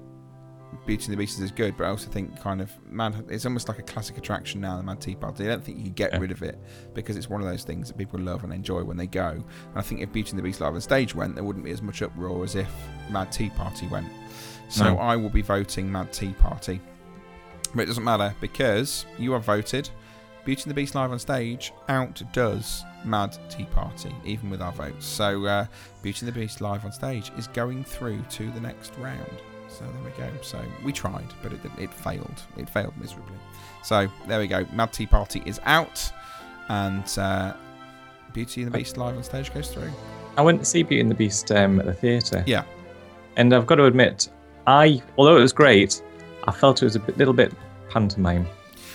Beauty 0.86 1.04
and 1.04 1.12
the 1.12 1.16
Beast 1.16 1.40
is 1.40 1.50
good, 1.50 1.76
but 1.76 1.84
I 1.84 1.88
also 1.90 2.08
think 2.10 2.40
kind 2.40 2.60
of 2.60 2.70
Mad. 2.90 3.24
It's 3.28 3.44
almost 3.44 3.68
like 3.68 3.78
a 3.78 3.82
classic 3.82 4.16
attraction 4.18 4.60
now. 4.60 4.76
The 4.76 4.82
Mad 4.82 5.00
Tea 5.00 5.14
Party. 5.14 5.44
I 5.44 5.48
don't 5.48 5.64
think 5.64 5.78
you 5.78 5.84
can 5.84 5.92
get 5.94 6.12
Yeah. 6.12 6.18
rid 6.20 6.30
of 6.30 6.42
it 6.42 6.58
because 6.94 7.16
it's 7.16 7.28
one 7.28 7.40
of 7.40 7.46
those 7.48 7.64
things 7.64 7.88
that 7.88 7.98
people 7.98 8.20
love 8.20 8.44
and 8.44 8.52
enjoy 8.52 8.82
when 8.84 8.96
they 8.96 9.06
go. 9.06 9.28
And 9.30 9.44
I 9.74 9.82
think 9.82 10.00
if 10.00 10.12
Beauty 10.12 10.30
and 10.30 10.38
the 10.38 10.42
Beast 10.42 10.60
live 10.60 10.74
on 10.74 10.80
stage 10.80 11.14
went, 11.14 11.34
there 11.34 11.44
wouldn't 11.44 11.64
be 11.64 11.70
as 11.72 11.82
much 11.82 12.02
uproar 12.02 12.44
as 12.44 12.54
if 12.54 12.70
Mad 13.10 13.32
Tea 13.32 13.50
Party 13.50 13.86
went. 13.88 14.08
So 14.68 14.84
No. 14.84 14.98
I 14.98 15.16
will 15.16 15.30
be 15.30 15.42
voting 15.42 15.90
Mad 15.90 16.12
Tea 16.12 16.32
Party. 16.34 16.80
But 17.74 17.82
it 17.82 17.86
doesn't 17.86 18.04
matter 18.04 18.34
because 18.40 19.06
you 19.18 19.32
have 19.32 19.44
voted. 19.44 19.90
Beauty 20.44 20.62
and 20.62 20.70
the 20.70 20.74
Beast 20.74 20.94
live 20.94 21.12
on 21.12 21.18
stage 21.18 21.72
outdoes 21.88 22.82
Mad 23.04 23.36
Tea 23.50 23.64
Party, 23.66 24.14
even 24.24 24.50
with 24.50 24.62
our 24.62 24.72
votes. 24.72 25.04
So 25.06 25.44
uh, 25.44 25.66
Beauty 26.02 26.26
and 26.26 26.34
the 26.34 26.40
Beast 26.40 26.60
live 26.60 26.84
on 26.84 26.92
stage 26.92 27.30
is 27.36 27.46
going 27.48 27.84
through 27.84 28.22
to 28.30 28.50
the 28.52 28.60
next 28.60 28.94
round. 28.98 29.42
So 29.70 29.84
there 29.84 30.02
we 30.04 30.10
go. 30.18 30.28
So 30.42 30.60
we 30.84 30.92
tried, 30.92 31.26
but 31.42 31.52
it 31.52 31.60
it 31.78 31.92
failed. 31.94 32.42
It 32.56 32.68
failed 32.68 32.94
miserably. 33.00 33.36
So 33.82 34.08
there 34.26 34.38
we 34.38 34.46
go. 34.46 34.66
Mad 34.72 34.92
Tea 34.92 35.06
Party 35.06 35.42
is 35.46 35.60
out, 35.64 36.12
and 36.68 37.04
uh, 37.18 37.54
Beauty 38.32 38.62
and 38.62 38.72
the 38.72 38.78
Beast 38.78 38.96
live 38.96 39.16
on 39.16 39.22
stage 39.22 39.52
goes 39.54 39.70
through. 39.72 39.90
I 40.36 40.42
went 40.42 40.60
to 40.60 40.64
see 40.64 40.82
Beauty 40.82 41.00
and 41.00 41.10
the 41.10 41.14
Beast 41.14 41.50
um, 41.52 41.80
at 41.80 41.86
the 41.86 41.94
theatre. 41.94 42.44
Yeah. 42.46 42.64
And 43.36 43.54
I've 43.54 43.66
got 43.66 43.76
to 43.76 43.84
admit, 43.84 44.28
I, 44.66 45.02
although 45.16 45.36
it 45.36 45.40
was 45.40 45.52
great, 45.52 46.02
I 46.46 46.52
felt 46.52 46.82
it 46.82 46.84
was 46.84 46.96
a 46.96 47.00
bit, 47.00 47.16
little 47.16 47.34
bit 47.34 47.52
pantomime. 47.88 48.46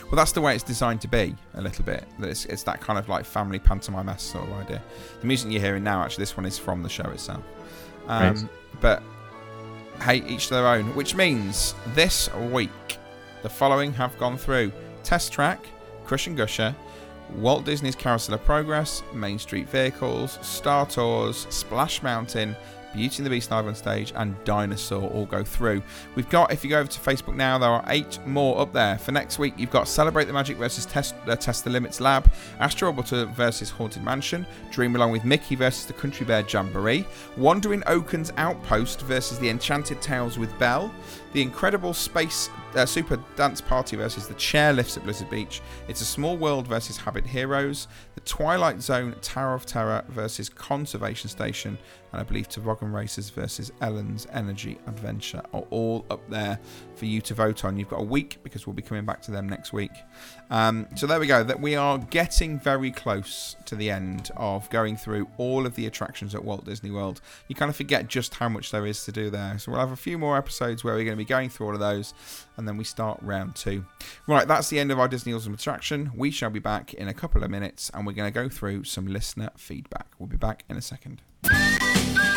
Well, 0.03 0.15
that's 0.18 0.34
the 0.34 0.41
way 0.41 0.53
it's 0.53 0.64
designed 0.64 1.02
to 1.02 1.07
be 1.07 1.35
a 1.56 1.61
little 1.61 1.84
bit. 1.84 2.06
It's, 2.19 2.45
it's 2.45 2.64
that 2.64 2.80
kind 2.80 2.99
of 2.99 3.10
like 3.10 3.26
family 3.26 3.60
pantomime 3.60 4.15
sort 4.18 4.47
of 4.47 4.53
idea. 4.53 4.81
The 5.22 5.27
music 5.27 5.52
you're 5.52 5.61
hearing 5.61 5.84
now, 5.84 6.03
actually, 6.03 6.22
this 6.22 6.38
one 6.38 6.45
is 6.45 6.57
from 6.60 6.84
the 6.84 6.89
show 6.89 7.10
itself. 7.10 7.43
Um, 8.07 8.35
Right. 8.35 8.43
But 8.81 9.03
hey, 10.01 10.17
each 10.27 10.49
their 10.49 10.67
own. 10.67 10.95
Which 10.95 11.15
means 11.15 11.76
this 11.93 12.34
week, 12.34 12.97
the 13.43 13.49
following 13.49 13.93
have 13.93 14.17
gone 14.17 14.38
through: 14.38 14.72
Test 15.03 15.31
Track, 15.31 15.65
Crush 16.05 16.27
and 16.27 16.38
Gusher, 16.38 16.76
Walt 17.35 17.65
Disney's 17.65 17.95
Carousel 17.95 18.35
of 18.35 18.43
Progress, 18.45 19.03
Main 19.13 19.39
Street 19.39 19.67
Vehicles, 19.69 20.38
Star 20.41 20.85
Tours, 20.85 21.47
Splash 21.49 22.03
Mountain, 22.03 22.55
Beauty 22.95 23.17
and 23.17 23.26
the 23.26 23.30
Beast 23.30 23.51
live 23.51 23.67
on 23.67 23.76
stage, 23.76 24.13
and 24.15 24.41
Dinosaur 24.45 25.09
all 25.09 25.26
go 25.26 25.43
through. 25.43 25.84
We've 26.15 26.30
got, 26.30 26.51
if 26.53 26.63
you 26.63 26.69
go 26.69 26.80
over 26.80 26.89
to 26.89 26.99
Facebook 26.99 27.35
now, 27.35 27.57
there 27.57 27.69
are 27.69 27.84
eight 27.88 28.19
more 28.26 28.61
up 28.61 28.72
there. 28.72 28.97
For 28.97 29.11
next 29.11 29.38
week, 29.38 29.53
you've 29.57 29.69
got 29.72 29.88
Celebrate 29.88 30.26
the 30.26 30.34
Magic 30.34 30.57
versus 30.57 30.85
Test, 30.85 31.13
uh, 31.27 31.35
Test 31.35 31.65
the 31.65 31.69
Limits 31.69 31.99
Lab, 31.99 32.31
Astro 32.59 32.91
Orbiter 32.91 33.30
versus 33.34 33.69
Haunted 33.69 34.03
Mansion, 34.03 34.45
Dream 34.72 34.95
Along 34.95 35.11
with 35.11 35.26
Mickey 35.26 35.55
versus 35.55 35.85
the 35.85 35.93
Country 35.93 36.26
Bear 36.26 36.43
Jamboree, 36.47 37.05
Wandering 37.35 37.84
Oaken's 37.88 38.31
Outpost 38.38 39.01
versus 39.01 39.38
the 39.39 39.49
Enchanted 39.49 40.01
Tales 40.01 40.39
with 40.39 40.57
Belle, 40.57 40.93
The 41.34 41.41
Incredible 41.41 41.93
Space 41.93 42.49
uh, 42.76 42.85
Super 42.85 43.17
Dance 43.35 43.61
Party 43.61 43.97
versus 43.97 44.27
the 44.27 44.34
Chairlifts 44.35 44.97
at 44.97 45.03
Blizzard 45.03 45.30
Beach, 45.30 45.61
It's 45.88 46.01
a 46.01 46.05
Small 46.05 46.38
World 46.38 46.67
versus 46.67 46.97
Habit 46.97 47.26
Heroes, 47.26 47.88
The 48.15 48.22
Twilight 48.22 48.81
Zone 48.81 49.15
Tower 49.22 49.53
of 49.53 49.65
Terror 49.65 50.03
versus 50.09 50.49
Conservation 50.49 51.30
Station, 51.30 51.77
and 52.15 52.21
I 52.21 52.23
believe 52.23 52.47
Toboggan 52.47 52.93
Racers 52.93 53.29
versus 53.29 53.73
Ellen's 53.81 54.25
Energy 54.31 54.77
Adventure 54.87 55.41
are 55.53 55.65
all 55.69 56.05
up 56.09 56.21
there 56.29 56.57
for 56.95 57.05
you 57.05 57.19
to 57.19 57.33
vote 57.33 57.65
on. 57.65 57.77
You've 57.77 57.89
got 57.89 57.99
a 57.99 58.05
week 58.05 58.37
because 58.41 58.65
we'll 58.65 58.73
be 58.73 58.81
coming 58.81 59.03
back 59.03 59.21
to 59.23 59.31
them 59.31 59.49
next 59.49 59.73
week. 59.73 59.91
Um, 60.49 60.87
so 60.95 61.07
there 61.07 61.19
we 61.19 61.27
go. 61.27 61.43
That 61.43 61.59
we 61.59 61.75
are 61.75 61.97
getting 61.97 62.57
very 62.57 62.89
close 62.89 63.57
to 63.65 63.75
the 63.75 63.91
end 63.91 64.31
of 64.37 64.69
going 64.69 64.95
through 64.95 65.27
all 65.37 65.65
of 65.65 65.75
the 65.75 65.87
attractions 65.87 66.33
at 66.33 66.45
Walt 66.45 66.63
Disney 66.63 66.89
World. 66.89 67.19
You 67.49 67.55
kind 67.55 67.69
of 67.69 67.75
forget 67.75 68.07
just 68.07 68.35
how 68.35 68.47
much 68.47 68.71
there 68.71 68.85
is 68.85 69.03
to 69.03 69.11
do 69.11 69.29
there. 69.29 69.59
So 69.59 69.73
we'll 69.73 69.81
have 69.81 69.91
a 69.91 69.97
few 69.97 70.17
more 70.17 70.37
episodes 70.37 70.85
where 70.85 70.93
we're 70.93 71.03
going 71.03 71.17
to 71.17 71.21
be 71.21 71.25
going 71.25 71.49
through 71.49 71.67
all 71.67 71.73
of 71.73 71.81
those, 71.81 72.13
and 72.55 72.65
then 72.65 72.77
we 72.77 72.85
start 72.85 73.19
round 73.21 73.57
two. 73.57 73.83
Right, 74.25 74.47
that's 74.47 74.69
the 74.69 74.79
end 74.79 74.89
of 74.89 74.99
our 74.99 75.09
Disney 75.09 75.33
Awesome 75.33 75.53
attraction. 75.53 76.11
We 76.15 76.31
shall 76.31 76.49
be 76.49 76.59
back 76.59 76.93
in 76.93 77.09
a 77.09 77.13
couple 77.13 77.43
of 77.43 77.51
minutes, 77.51 77.91
and 77.93 78.07
we're 78.07 78.13
going 78.13 78.31
to 78.31 78.39
go 78.39 78.47
through 78.47 78.85
some 78.85 79.05
listener 79.05 79.49
feedback. 79.57 80.07
We'll 80.17 80.29
be 80.29 80.37
back 80.37 80.63
in 80.69 80.77
a 80.77 80.81
second. 80.81 81.21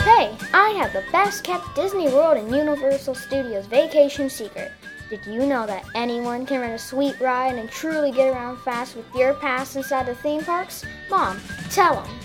Hey, 0.05 0.35
I 0.53 0.71
have 0.79 0.93
the 0.93 1.05
best 1.13 1.45
kept 1.45 1.75
Disney 1.75 2.09
World 2.09 2.39
and 2.39 2.51
Universal 2.51 3.15
Studios 3.15 3.67
vacation 3.67 4.31
secret. 4.31 4.73
Did 5.11 5.25
you 5.27 5.47
know 5.47 5.67
that 5.67 5.85
anyone 5.95 6.45
can 6.45 6.61
rent 6.61 6.75
a 6.75 6.79
sweet 6.79 7.19
ride 7.21 7.55
and 7.55 7.71
truly 7.71 8.13
get 8.13 8.29
around 8.29 8.59
fast 8.59 8.97
with 8.97 9.07
your 9.15 9.35
pass 9.35 9.77
inside 9.77 10.07
the 10.07 10.15
theme 10.17 10.45
parks? 10.45 10.85
Mom, 11.09 11.41
tell 11.71 12.03
them. 12.03 12.19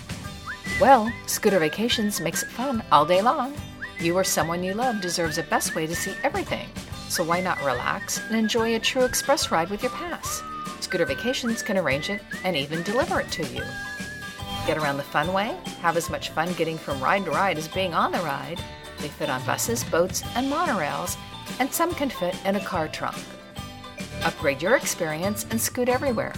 Well, 0.81 1.11
Scooter 1.27 1.59
Vacations 1.59 2.19
makes 2.19 2.43
it 2.43 2.49
fun 2.49 2.83
all 2.91 3.05
day 3.05 3.21
long. 3.21 3.53
You 3.99 4.17
or 4.17 4.23
someone 4.23 4.63
you 4.63 4.73
love 4.73 5.01
deserves 5.01 5.35
the 5.35 5.43
best 5.43 5.75
way 5.75 5.87
to 5.87 5.95
see 5.95 6.13
everything. 6.23 6.67
So 7.09 7.23
why 7.23 7.41
not 7.41 7.63
relax 7.63 8.19
and 8.27 8.35
enjoy 8.35 8.75
a 8.75 8.79
true 8.79 9.03
express 9.03 9.51
ride 9.51 9.69
with 9.69 9.83
your 9.83 9.91
pass? 9.91 10.41
Scooter 10.79 11.05
Vacations 11.05 11.61
can 11.61 11.77
arrange 11.77 12.09
it 12.09 12.21
and 12.43 12.55
even 12.57 12.83
deliver 12.83 13.19
it 13.19 13.31
to 13.31 13.45
you. 13.45 13.63
Get 14.65 14.77
around 14.77 14.97
the 14.97 15.03
fun 15.03 15.33
way, 15.33 15.57
have 15.81 15.97
as 15.97 16.09
much 16.09 16.29
fun 16.29 16.53
getting 16.53 16.77
from 16.77 17.01
ride 17.01 17.25
to 17.25 17.31
ride 17.31 17.57
as 17.57 17.67
being 17.67 17.93
on 17.93 18.11
the 18.11 18.19
ride. 18.19 18.61
They 18.99 19.09
fit 19.09 19.29
on 19.29 19.45
buses, 19.45 19.83
boats, 19.83 20.23
and 20.35 20.51
monorails, 20.51 21.17
and 21.59 21.71
some 21.71 21.93
can 21.93 22.09
fit 22.09 22.35
in 22.45 22.55
a 22.55 22.63
car 22.63 22.87
trunk. 22.87 23.17
Upgrade 24.23 24.61
your 24.61 24.77
experience 24.77 25.45
and 25.49 25.59
scoot 25.59 25.89
everywhere. 25.89 26.33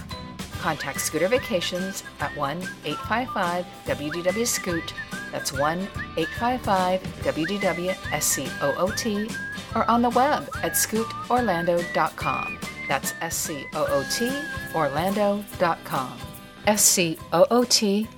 Contact 0.58 1.00
Scooter 1.00 1.28
Vacations 1.28 2.02
at 2.18 2.36
1 2.36 2.56
855 2.84 3.64
WDW 3.84 4.46
Scoot. 4.46 4.92
That's 5.30 5.52
1 5.52 5.78
855 6.16 7.02
WDW 7.22 8.20
SCOOT 8.20 9.36
or 9.76 9.88
on 9.88 10.02
the 10.02 10.10
web 10.10 10.48
at 10.62 10.72
scootorlando.com. 10.72 12.58
That's 12.88 13.14
S 13.20 13.36
C 13.36 13.66
O 13.74 13.86
O 13.88 14.04
T 14.10 14.30
Orlando.com. 14.74 16.18
S 16.66 16.82
C 16.82 17.18
O 17.32 17.46
O 17.50 17.62
T 17.62 18.08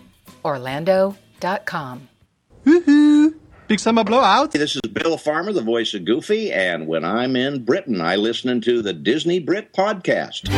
Orlando.com. 0.44 2.08
Woohoo! 2.64 3.34
Big 3.68 3.80
summer 3.80 4.02
blowout. 4.02 4.52
This 4.52 4.76
is 4.76 4.80
Bill 4.80 5.18
Farmer, 5.18 5.52
the 5.52 5.60
voice 5.60 5.92
of 5.92 6.04
Goofy, 6.04 6.50
and 6.52 6.86
when 6.86 7.04
I'm 7.04 7.36
in 7.36 7.64
Britain, 7.64 8.00
I 8.00 8.16
listen 8.16 8.60
to 8.62 8.80
the 8.80 8.94
Disney 8.94 9.40
Brit 9.40 9.72
podcast. 9.74 10.48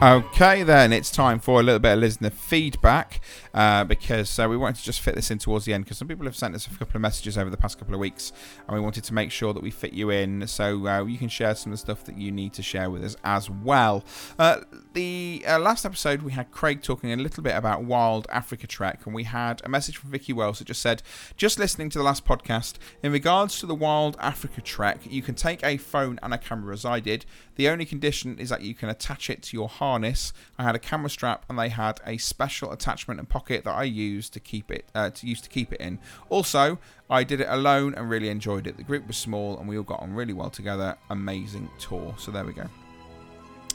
Okay, 0.00 0.62
then 0.62 0.92
it's 0.92 1.10
time 1.10 1.40
for 1.40 1.58
a 1.58 1.62
little 1.64 1.80
bit 1.80 1.94
of 1.94 1.98
listener 1.98 2.30
feedback 2.30 3.20
uh, 3.54 3.84
because 3.84 4.38
uh, 4.38 4.46
we 4.48 4.56
wanted 4.56 4.76
to 4.76 4.84
just 4.84 5.00
fit 5.00 5.14
this 5.14 5.30
in 5.30 5.38
towards 5.38 5.64
the 5.64 5.72
end 5.72 5.84
because 5.84 5.98
some 5.98 6.08
people 6.08 6.24
have 6.24 6.36
sent 6.36 6.54
us 6.54 6.66
a 6.66 6.70
couple 6.70 6.96
of 6.96 7.00
messages 7.00 7.36
over 7.36 7.50
the 7.50 7.56
past 7.56 7.78
couple 7.78 7.94
of 7.94 8.00
weeks 8.00 8.32
and 8.66 8.76
we 8.76 8.80
wanted 8.80 9.04
to 9.04 9.14
make 9.14 9.30
sure 9.30 9.52
that 9.52 9.62
we 9.62 9.70
fit 9.70 9.92
you 9.92 10.10
in 10.10 10.46
so 10.46 10.86
uh, 10.86 11.04
you 11.04 11.18
can 11.18 11.28
share 11.28 11.54
some 11.54 11.72
of 11.72 11.78
the 11.78 11.80
stuff 11.80 12.04
that 12.04 12.16
you 12.16 12.30
need 12.30 12.52
to 12.52 12.62
share 12.62 12.90
with 12.90 13.04
us 13.04 13.16
as 13.24 13.50
well. 13.50 14.04
Uh, 14.38 14.60
the 14.92 15.44
uh, 15.46 15.58
last 15.58 15.84
episode 15.84 16.22
we 16.22 16.32
had 16.32 16.50
Craig 16.50 16.82
talking 16.82 17.12
a 17.12 17.16
little 17.16 17.42
bit 17.42 17.54
about 17.54 17.84
Wild 17.84 18.26
Africa 18.30 18.66
Trek 18.66 19.06
and 19.06 19.14
we 19.14 19.24
had 19.24 19.60
a 19.64 19.68
message 19.68 19.96
from 19.96 20.10
Vicky 20.10 20.32
Wells 20.32 20.58
that 20.58 20.66
just 20.66 20.82
said, 20.82 21.02
just 21.36 21.58
listening 21.58 21.90
to 21.90 21.98
the 21.98 22.04
last 22.04 22.24
podcast, 22.24 22.74
in 23.02 23.12
regards 23.12 23.58
to 23.60 23.66
the 23.66 23.74
Wild 23.74 24.16
Africa 24.20 24.60
Trek, 24.60 25.00
you 25.04 25.22
can 25.22 25.34
take 25.34 25.64
a 25.64 25.76
phone 25.76 26.18
and 26.22 26.34
a 26.34 26.38
camera 26.38 26.72
as 26.72 26.84
I 26.84 27.00
did. 27.00 27.24
The 27.56 27.68
only 27.68 27.84
condition 27.84 28.38
is 28.38 28.50
that 28.50 28.62
you 28.62 28.74
can 28.74 28.88
attach 28.88 29.28
it 29.30 29.42
to 29.44 29.56
your 29.56 29.68
harness. 29.68 30.32
I 30.58 30.62
had 30.62 30.76
a 30.76 30.78
camera 30.78 31.10
strap 31.10 31.44
and 31.48 31.58
they 31.58 31.68
had 31.68 32.00
a 32.06 32.16
special 32.18 32.72
attachment 32.72 33.18
and 33.18 33.28
pocket 33.28 33.47
that 33.64 33.72
I 33.74 33.84
used 33.84 34.32
to 34.34 34.40
keep 34.40 34.70
it 34.70 34.84
uh, 34.94 35.10
to 35.10 35.26
use 35.26 35.40
to 35.42 35.48
keep 35.48 35.72
it 35.72 35.80
in. 35.80 35.98
Also, 36.28 36.78
I 37.10 37.24
did 37.24 37.40
it 37.40 37.48
alone 37.48 37.94
and 37.94 38.08
really 38.10 38.28
enjoyed 38.28 38.66
it. 38.66 38.76
The 38.76 38.82
group 38.84 39.06
was 39.06 39.16
small 39.16 39.58
and 39.58 39.68
we 39.68 39.76
all 39.76 39.82
got 39.84 40.00
on 40.00 40.12
really 40.14 40.32
well 40.32 40.50
together. 40.50 40.96
Amazing 41.10 41.68
tour. 41.78 42.14
So 42.18 42.30
there 42.30 42.44
we 42.44 42.52
go. 42.52 42.66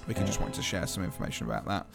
We 0.08 0.14
can 0.14 0.26
just 0.26 0.42
want 0.42 0.54
to 0.56 0.62
share 0.62 0.86
some 0.88 1.04
information 1.04 1.48
about 1.48 1.66
that. 1.68 1.88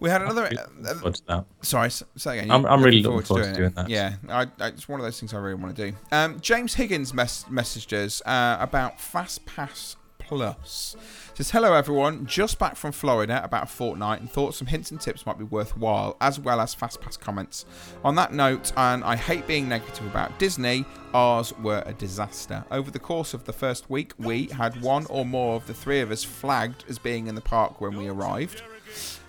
We 0.00 0.10
had 0.10 0.22
another. 0.22 0.50
Looking 0.50 0.96
forward. 1.24 1.44
Sorry, 1.62 1.90
say 1.90 2.38
again. 2.38 2.50
I'm- 2.50 2.66
I'm 2.66 2.82
really 2.82 3.00
looking 3.02 3.22
forward 3.24 3.26
forward 3.26 3.44
to 3.54 3.54
doing 3.54 3.70
that. 3.74 3.88
Yeah, 3.88 4.14
I, 4.28 4.42
I, 4.60 4.66
it's 4.68 4.88
one 4.88 5.00
of 5.00 5.04
those 5.06 5.18
things 5.18 5.32
I 5.32 5.38
really 5.38 5.54
want 5.54 5.74
to 5.76 5.90
do. 5.90 5.96
Um, 6.12 6.40
James 6.40 6.74
Higgins 6.74 7.14
mess- 7.14 7.44
messaged 7.50 7.92
us 7.92 8.20
uh, 8.26 8.56
about 8.60 8.98
FastPass 8.98 9.96
Plus. 10.26 10.96
Says 11.34 11.50
hello 11.50 11.74
everyone, 11.74 12.24
just 12.24 12.58
back 12.58 12.76
from 12.76 12.92
Florida 12.92 13.42
about 13.44 13.64
a 13.64 13.66
fortnight 13.66 14.20
and 14.20 14.30
thought 14.30 14.54
some 14.54 14.68
hints 14.68 14.90
and 14.90 14.98
tips 14.98 15.26
might 15.26 15.36
be 15.36 15.44
worthwhile, 15.44 16.16
as 16.20 16.40
well 16.40 16.60
as 16.60 16.74
FastPass 16.74 17.20
comments. 17.20 17.66
On 18.02 18.14
that 18.14 18.32
note, 18.32 18.72
and 18.76 19.04
I 19.04 19.16
hate 19.16 19.46
being 19.46 19.68
negative 19.68 20.06
about 20.06 20.38
Disney, 20.38 20.86
ours 21.12 21.52
were 21.58 21.82
a 21.84 21.92
disaster. 21.92 22.64
Over 22.70 22.90
the 22.90 22.98
course 22.98 23.34
of 23.34 23.44
the 23.44 23.52
first 23.52 23.90
week, 23.90 24.12
we 24.18 24.46
had 24.46 24.80
one 24.80 25.04
or 25.10 25.26
more 25.26 25.56
of 25.56 25.66
the 25.66 25.74
three 25.74 26.00
of 26.00 26.10
us 26.10 26.24
flagged 26.24 26.84
as 26.88 26.98
being 26.98 27.26
in 27.26 27.34
the 27.34 27.42
park 27.42 27.82
when 27.82 27.96
we 27.96 28.08
arrived 28.08 28.62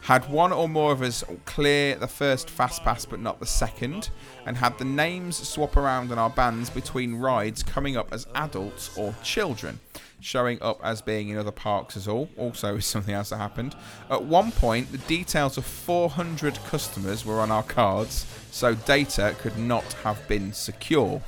had 0.05 0.29
one 0.29 0.51
or 0.51 0.69
more 0.69 0.91
of 0.91 1.01
us 1.01 1.23
clear 1.45 1.95
the 1.95 2.07
first 2.07 2.47
fast 2.47 2.83
pass 2.83 3.05
but 3.05 3.19
not 3.19 3.39
the 3.39 3.45
second, 3.45 4.11
and 4.45 4.55
had 4.55 4.77
the 4.77 4.85
names 4.85 5.35
swap 5.35 5.75
around 5.75 6.11
on 6.11 6.19
our 6.19 6.29
bands 6.29 6.69
between 6.69 7.15
rides 7.15 7.63
coming 7.63 7.97
up 7.97 8.13
as 8.13 8.27
adults 8.35 8.95
or 8.95 9.15
children, 9.23 9.79
showing 10.25 10.59
up 10.61 10.79
as 10.83 11.03
being 11.03 11.29
in 11.29 11.37
other 11.37 11.51
parks 11.51 11.95
as 11.95 12.07
all. 12.07 12.27
Also, 12.35 12.75
is 12.75 12.85
something 12.85 13.13
else 13.13 13.29
that 13.29 13.37
happened. 13.37 13.75
At 14.09 14.23
one 14.23 14.51
point, 14.51 14.91
the 14.91 14.97
details 14.97 15.57
of 15.57 15.65
400 15.65 16.55
customers 16.65 17.23
were 17.23 17.39
on 17.39 17.51
our 17.51 17.61
cards, 17.61 18.25
so 18.49 18.73
data 18.73 19.35
could 19.39 19.57
not 19.57 19.93
have 20.03 20.27
been 20.27 20.51
secure. 20.51 21.21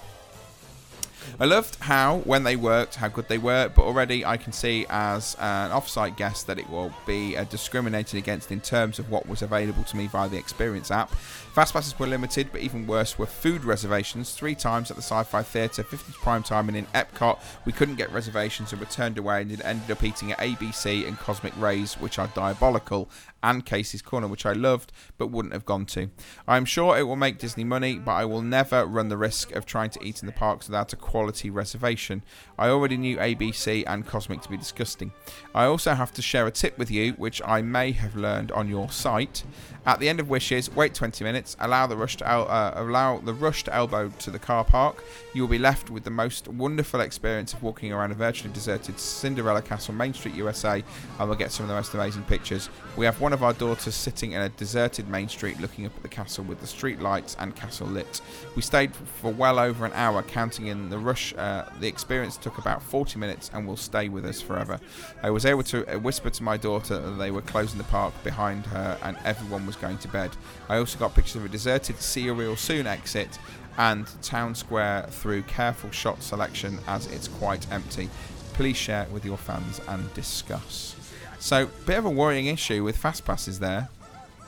I 1.40 1.46
loved 1.46 1.76
how, 1.76 2.20
when 2.20 2.44
they 2.44 2.56
worked, 2.56 2.96
how 2.96 3.10
good 3.10 3.28
they 3.28 3.38
were, 3.38 3.70
but 3.70 3.84
already 3.84 4.26
I 4.26 4.38
can 4.38 4.52
see 4.52 4.88
as 4.90 5.36
an 5.40 5.72
off-site 5.72 6.18
guest 6.18 6.48
that 6.48 6.58
it 6.58 6.68
will 6.70 6.92
be 7.06 7.38
uh, 7.38 7.44
discriminated 7.44 8.18
against 8.18 8.52
in 8.52 8.62
terms 8.62 8.98
of 8.98 9.12
what 9.12 9.28
was 9.28 9.42
available 9.42 9.84
to 9.84 9.98
me 9.98 10.08
via 10.08 10.30
the 10.30 10.38
Experience 10.38 10.90
app. 10.90 11.12
Fast 11.58 11.74
passes 11.74 11.98
were 11.98 12.06
limited, 12.06 12.50
but 12.52 12.62
even 12.62 12.86
worse 12.86 13.18
were 13.18 13.26
food 13.26 13.64
reservations. 13.64 14.32
Three 14.32 14.54
times 14.54 14.92
at 14.92 14.96
the 14.96 15.02
Sci-Fi 15.02 15.42
Theatre, 15.42 15.82
50 15.82 16.14
prime 16.22 16.44
time, 16.44 16.68
and 16.68 16.78
in 16.78 16.86
Epcot, 16.94 17.40
we 17.66 17.72
couldn't 17.72 17.96
get 17.96 18.12
reservations 18.12 18.72
and 18.72 18.80
were 18.80 18.86
turned 18.86 19.18
away 19.18 19.42
and 19.42 19.60
ended 19.64 19.90
up 19.90 20.04
eating 20.04 20.32
at 20.32 20.38
ABC 20.38 21.08
and 21.08 21.18
Cosmic 21.18 21.60
Rays, 21.60 21.96
which 21.96 22.20
are 22.20 22.28
diabolical, 22.36 23.10
and 23.44 23.66
Casey's 23.66 24.02
Corner, 24.02 24.28
which 24.28 24.46
I 24.46 24.54
loved 24.54 24.92
but 25.18 25.28
wouldn't 25.28 25.54
have 25.54 25.66
gone 25.66 25.86
to. 25.88 26.10
I'm 26.48 26.66
sure 26.66 26.98
it 26.98 27.04
will 27.04 27.16
make 27.16 27.38
Disney 27.40 27.64
money, 27.64 27.98
but 27.98 28.14
I 28.14 28.26
will 28.26 28.42
never 28.42 28.86
run 28.86 29.10
the 29.10 29.18
risk 29.18 29.52
of 29.54 29.66
trying 29.66 29.90
to 29.92 30.04
eat 30.04 30.22
in 30.22 30.26
the 30.26 30.32
parks 30.34 30.68
without 30.68 30.94
a 30.94 30.96
quality 30.96 31.50
reservation. 31.50 32.24
I 32.58 32.70
already 32.70 32.98
knew 32.98 33.18
ABC 33.18 33.84
and 33.88 34.06
Cosmic 34.06 34.42
to 34.42 34.50
be 34.50 34.58
disgusting. 34.58 35.12
I 35.54 35.66
also 35.66 35.94
have 35.94 36.14
to 36.14 36.22
share 36.22 36.48
a 36.48 36.52
tip 36.52 36.78
with 36.78 36.92
you, 36.92 37.14
which 37.14 37.42
I 37.46 37.62
may 37.62 37.92
have 37.92 38.16
learned 38.16 38.52
on 38.52 38.70
your 38.70 38.90
site. 38.90 39.44
At 39.86 40.00
the 40.00 40.10
end 40.10 40.20
of 40.20 40.30
Wishes, 40.30 40.70
wait 40.76 40.94
20 40.94 41.24
minutes, 41.24 41.56
allow 41.60 41.88
the 41.88 41.96
rush 41.96 42.18
to 42.18 42.30
el- 42.30 42.50
uh, 42.50 42.74
allow 42.76 43.20
the 43.20 43.34
rush 43.34 43.64
to 43.66 43.74
elbow 43.74 44.10
to 44.20 44.32
the 44.32 44.40
car 44.40 44.66
park. 44.66 45.04
You 45.34 45.44
will 45.44 45.50
be 45.50 45.58
left 45.60 45.90
with 45.90 46.04
the 46.04 46.10
most 46.10 46.48
wonderful 46.48 47.00
experience 47.00 47.54
of 47.54 47.64
walking 47.64 47.94
around 47.94 48.12
a 48.12 48.16
virtually 48.16 48.54
deserted 48.54 49.00
Cinderella 49.00 49.62
Castle, 49.62 49.94
Main 49.94 50.14
Street, 50.14 50.36
USA, 50.36 50.84
and 51.20 51.30
we'll 51.30 51.38
get 51.38 51.52
some 51.52 51.64
of 51.64 51.70
the 51.70 51.76
most 51.76 51.94
amazing 51.94 52.24
pictures. 52.24 52.70
We 52.98 53.06
have 53.06 53.22
one 53.22 53.27
of 53.34 53.44
our 53.44 53.54
daughters 53.54 53.96
sitting 53.96 54.34
in 54.34 54.42
a 54.42 54.50
deserted 54.50 55.08
Main 55.08 55.28
Street 55.30 55.60
looking 55.60 55.86
up 55.86 55.96
at 55.96 56.04
the 56.04 56.10
castle 56.10 56.44
with 56.44 56.60
the 56.60 56.68
street 56.68 57.00
lights 57.00 57.36
and 57.40 57.56
castle 57.56 57.88
lit. 57.88 58.22
We 58.56 58.62
stayed 58.62 58.96
for 58.96 59.32
well 59.32 59.60
over 59.60 59.86
an 59.86 59.94
hour, 59.94 60.24
counting 60.24 60.68
in 60.68 60.90
the 60.90 60.98
rush. 60.98 61.34
Uh, 61.36 61.66
the 61.80 61.88
experience 61.88 62.38
took 62.38 62.58
about 62.58 62.84
40 62.84 63.20
minutes 63.20 63.50
and 63.54 63.68
will 63.68 63.78
stay 63.78 64.10
with 64.10 64.26
us 64.26 64.42
forever. 64.42 64.80
I 65.24 65.30
was 65.30 65.46
able 65.46 65.64
to 65.64 65.86
uh, 65.96 66.00
whisper 66.00 66.30
to 66.30 66.44
my 66.44 66.58
daughter 66.58 67.00
that 67.00 67.18
they 67.18 67.32
were 67.32 67.42
closing 67.42 67.78
the 67.78 67.84
park 67.86 68.14
behind 68.24 68.66
her 68.68 68.98
and 69.04 69.18
everyone 69.24 69.66
was 69.66 69.76
going 69.76 69.98
to 70.00 70.08
bed. 70.08 70.32
I 70.70 70.78
also 70.78 71.00
got 71.00 71.16
pictures 71.16 71.38
of 71.38 71.46
a 71.46 71.50
deserted 71.50 71.96
You 72.16 72.34
Real 72.34 72.56
Soon 72.56 72.88
exit 72.88 73.40
and 73.78 74.08
town 74.22 74.56
square 74.56 75.04
through 75.10 75.44
careful 75.44 75.92
shot 75.92 76.22
selection 76.24 76.80
as 76.88 77.08
it's 77.08 77.28
quite 77.28 77.72
empty. 77.72 78.10
Please 78.54 78.76
share 78.76 79.04
it 79.04 79.12
with 79.12 79.24
your 79.24 79.38
fans 79.38 79.80
and 79.88 80.12
discuss. 80.14 80.97
So, 81.40 81.68
bit 81.86 81.98
of 81.98 82.06
a 82.06 82.10
worrying 82.10 82.48
issue 82.48 82.84
with 82.84 82.98
fast 82.98 83.26
passes 83.26 83.60
there. 83.60 83.90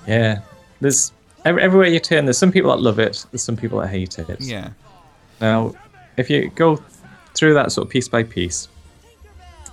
Yeah, 0.07 0.39
there's 0.81 1.11
every, 1.45 1.61
everywhere 1.61 1.87
you 1.87 1.99
turn. 1.99 2.25
There's 2.25 2.37
some 2.37 2.51
people 2.51 2.71
that 2.71 2.81
love 2.81 2.99
it. 2.99 3.25
There's 3.31 3.43
some 3.43 3.55
people 3.57 3.79
that 3.79 3.87
hate 3.89 4.17
it. 4.19 4.41
Yeah. 4.41 4.69
Now, 5.39 5.73
if 6.17 6.29
you 6.29 6.49
go 6.55 6.81
through 7.35 7.53
that 7.53 7.71
sort 7.71 7.85
of 7.87 7.91
piece 7.91 8.07
by 8.07 8.23
piece, 8.23 8.67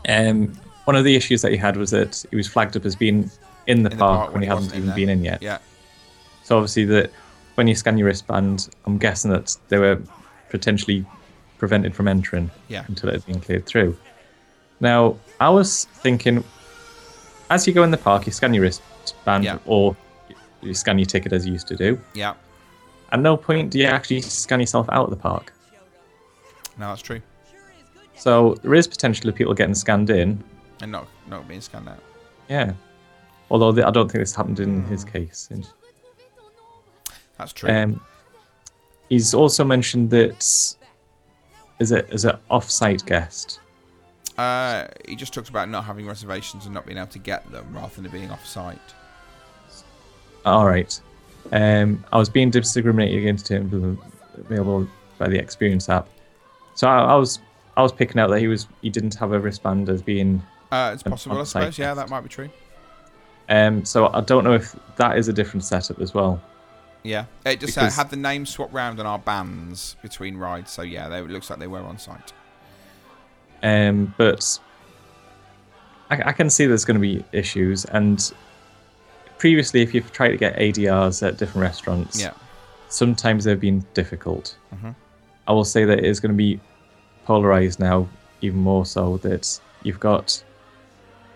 um, 0.08 0.52
one 0.84 0.94
of 0.96 1.04
the 1.04 1.16
issues 1.16 1.42
that 1.42 1.50
he 1.52 1.56
had 1.58 1.76
was 1.76 1.90
that 1.90 2.24
he 2.30 2.36
was 2.36 2.46
flagged 2.46 2.76
up 2.76 2.84
as 2.84 2.94
being 2.94 3.30
in 3.66 3.82
the, 3.82 3.90
In 3.90 3.90
the 3.90 3.90
park, 3.90 4.18
park 4.20 4.32
when 4.32 4.42
he 4.42 4.48
he 4.48 4.54
hasn't 4.54 4.74
even 4.74 4.86
there. 4.86 4.96
been 4.96 5.08
in 5.08 5.24
yet. 5.24 5.42
Yeah. 5.42 5.58
So 6.44 6.56
obviously 6.56 6.84
that 6.86 7.10
when 7.56 7.66
you 7.66 7.74
scan 7.74 7.98
your 7.98 8.06
wristband, 8.06 8.68
I'm 8.84 8.98
guessing 8.98 9.30
that 9.32 9.56
they 9.68 9.78
were 9.78 10.00
potentially 10.50 11.04
prevented 11.58 11.94
from 11.94 12.06
entering 12.06 12.50
Yeah. 12.68 12.84
until 12.86 13.08
it 13.08 13.14
had 13.14 13.26
been 13.26 13.40
cleared 13.40 13.66
through. 13.66 13.96
Now, 14.78 15.16
I 15.40 15.48
was 15.48 15.86
thinking, 15.86 16.44
as 17.50 17.66
you 17.66 17.72
go 17.72 17.82
in 17.82 17.90
the 17.90 17.96
park, 17.98 18.26
you 18.26 18.32
scan 18.32 18.54
your 18.54 18.62
wristband 18.62 19.44
Yeah. 19.44 19.58
or 19.66 19.96
you 20.62 20.74
scan 20.74 20.98
your 20.98 21.06
ticket 21.06 21.32
as 21.32 21.46
you 21.46 21.52
used 21.52 21.68
to 21.68 21.76
do. 21.76 22.00
Yeah. 22.14 22.34
At 23.12 23.20
no 23.20 23.36
point 23.36 23.70
do 23.70 23.78
you 23.78 23.86
actually 23.86 24.20
scan 24.22 24.60
yourself 24.60 24.88
out 24.90 25.04
of 25.04 25.10
the 25.10 25.16
park. 25.16 25.52
No, 26.78 26.88
that's 26.88 27.02
true. 27.02 27.22
So 28.16 28.54
there 28.62 28.74
is 28.74 28.86
potential 28.88 29.28
of 29.28 29.34
people 29.34 29.54
getting 29.54 29.74
scanned 29.74 30.10
in. 30.10 30.42
And 30.80 30.92
not 30.92 31.06
not 31.28 31.46
being 31.48 31.60
scanned 31.60 31.88
out. 31.88 32.00
Yeah. 32.48 32.72
Although 33.50 33.72
th- 33.72 33.86
I 33.86 33.90
don't 33.90 34.10
think 34.10 34.22
this 34.22 34.34
happened 34.34 34.58
in 34.60 34.82
his 34.86 35.04
case. 35.04 35.48
That's 37.38 37.52
true. 37.52 37.70
Um, 37.70 38.00
he's 39.08 39.34
also 39.34 39.64
mentioned 39.64 40.10
that 40.10 40.34
as 41.80 41.92
a 41.92 42.10
as 42.10 42.24
an 42.24 42.38
off-site 42.50 43.04
guest. 43.06 43.60
Uh, 44.38 44.86
he 45.08 45.16
just 45.16 45.32
talks 45.32 45.48
about 45.48 45.68
not 45.68 45.84
having 45.84 46.06
reservations 46.06 46.66
and 46.66 46.74
not 46.74 46.84
being 46.84 46.98
able 46.98 47.06
to 47.08 47.18
get 47.18 47.50
them 47.50 47.66
rather 47.72 47.94
than 47.94 48.06
it 48.06 48.12
being 48.12 48.30
off 48.30 48.46
site. 48.46 48.78
All 50.44 50.66
right. 50.66 51.00
Um, 51.52 52.04
I 52.12 52.18
was 52.18 52.28
being 52.28 52.50
discriminated 52.50 53.18
against 53.18 53.48
him 53.48 53.98
available 54.36 54.86
by 55.18 55.28
the 55.28 55.38
Experience 55.38 55.88
app. 55.88 56.08
So 56.74 56.88
I, 56.88 56.98
I 56.98 57.14
was 57.14 57.38
I 57.76 57.82
was 57.82 57.92
picking 57.92 58.20
out 58.20 58.30
that 58.30 58.40
he 58.40 58.48
was 58.48 58.66
he 58.82 58.90
didn't 58.90 59.14
have 59.14 59.32
a 59.32 59.38
wristband 59.38 59.88
as 59.88 60.02
being. 60.02 60.42
Uh, 60.70 60.90
it's 60.92 61.02
possible, 61.02 61.40
I 61.40 61.44
suppose. 61.44 61.78
Yeah, 61.78 61.94
that 61.94 62.10
might 62.10 62.22
be 62.22 62.28
true. 62.28 62.50
Um, 63.48 63.84
so 63.84 64.08
I 64.12 64.20
don't 64.20 64.44
know 64.44 64.54
if 64.54 64.74
that 64.96 65.16
is 65.16 65.28
a 65.28 65.32
different 65.32 65.64
setup 65.64 66.00
as 66.00 66.12
well. 66.12 66.42
Yeah, 67.02 67.26
it 67.44 67.60
just 67.60 67.78
uh, 67.78 67.88
had 67.88 68.10
the 68.10 68.16
name 68.16 68.44
swapped 68.46 68.72
round 68.72 68.98
on 68.98 69.06
our 69.06 69.18
bands 69.18 69.96
between 70.02 70.36
rides. 70.36 70.72
So 70.72 70.82
yeah, 70.82 71.08
they, 71.08 71.18
it 71.18 71.30
looks 71.30 71.48
like 71.48 71.60
they 71.60 71.68
were 71.68 71.78
on 71.78 71.98
site. 71.98 72.32
Um, 73.62 74.14
but 74.16 74.58
I, 76.10 76.22
I 76.30 76.32
can 76.32 76.50
see 76.50 76.66
there's 76.66 76.84
going 76.84 76.96
to 76.96 77.00
be 77.00 77.24
issues. 77.32 77.84
And 77.86 78.32
previously, 79.38 79.82
if 79.82 79.94
you've 79.94 80.12
tried 80.12 80.30
to 80.30 80.36
get 80.36 80.56
ADRs 80.56 81.26
at 81.26 81.36
different 81.38 81.62
restaurants, 81.62 82.20
Yeah. 82.20 82.32
sometimes 82.88 83.44
they've 83.44 83.60
been 83.60 83.84
difficult. 83.94 84.56
Mhm. 84.74 84.94
I 85.48 85.52
will 85.52 85.64
say 85.64 85.84
that 85.84 85.98
it 85.98 86.04
is 86.04 86.20
going 86.20 86.32
to 86.32 86.36
be 86.36 86.60
polarized 87.24 87.80
now, 87.80 88.08
even 88.40 88.58
more 88.60 88.86
so 88.86 89.16
that 89.18 89.60
you've 89.82 90.00
got 90.00 90.42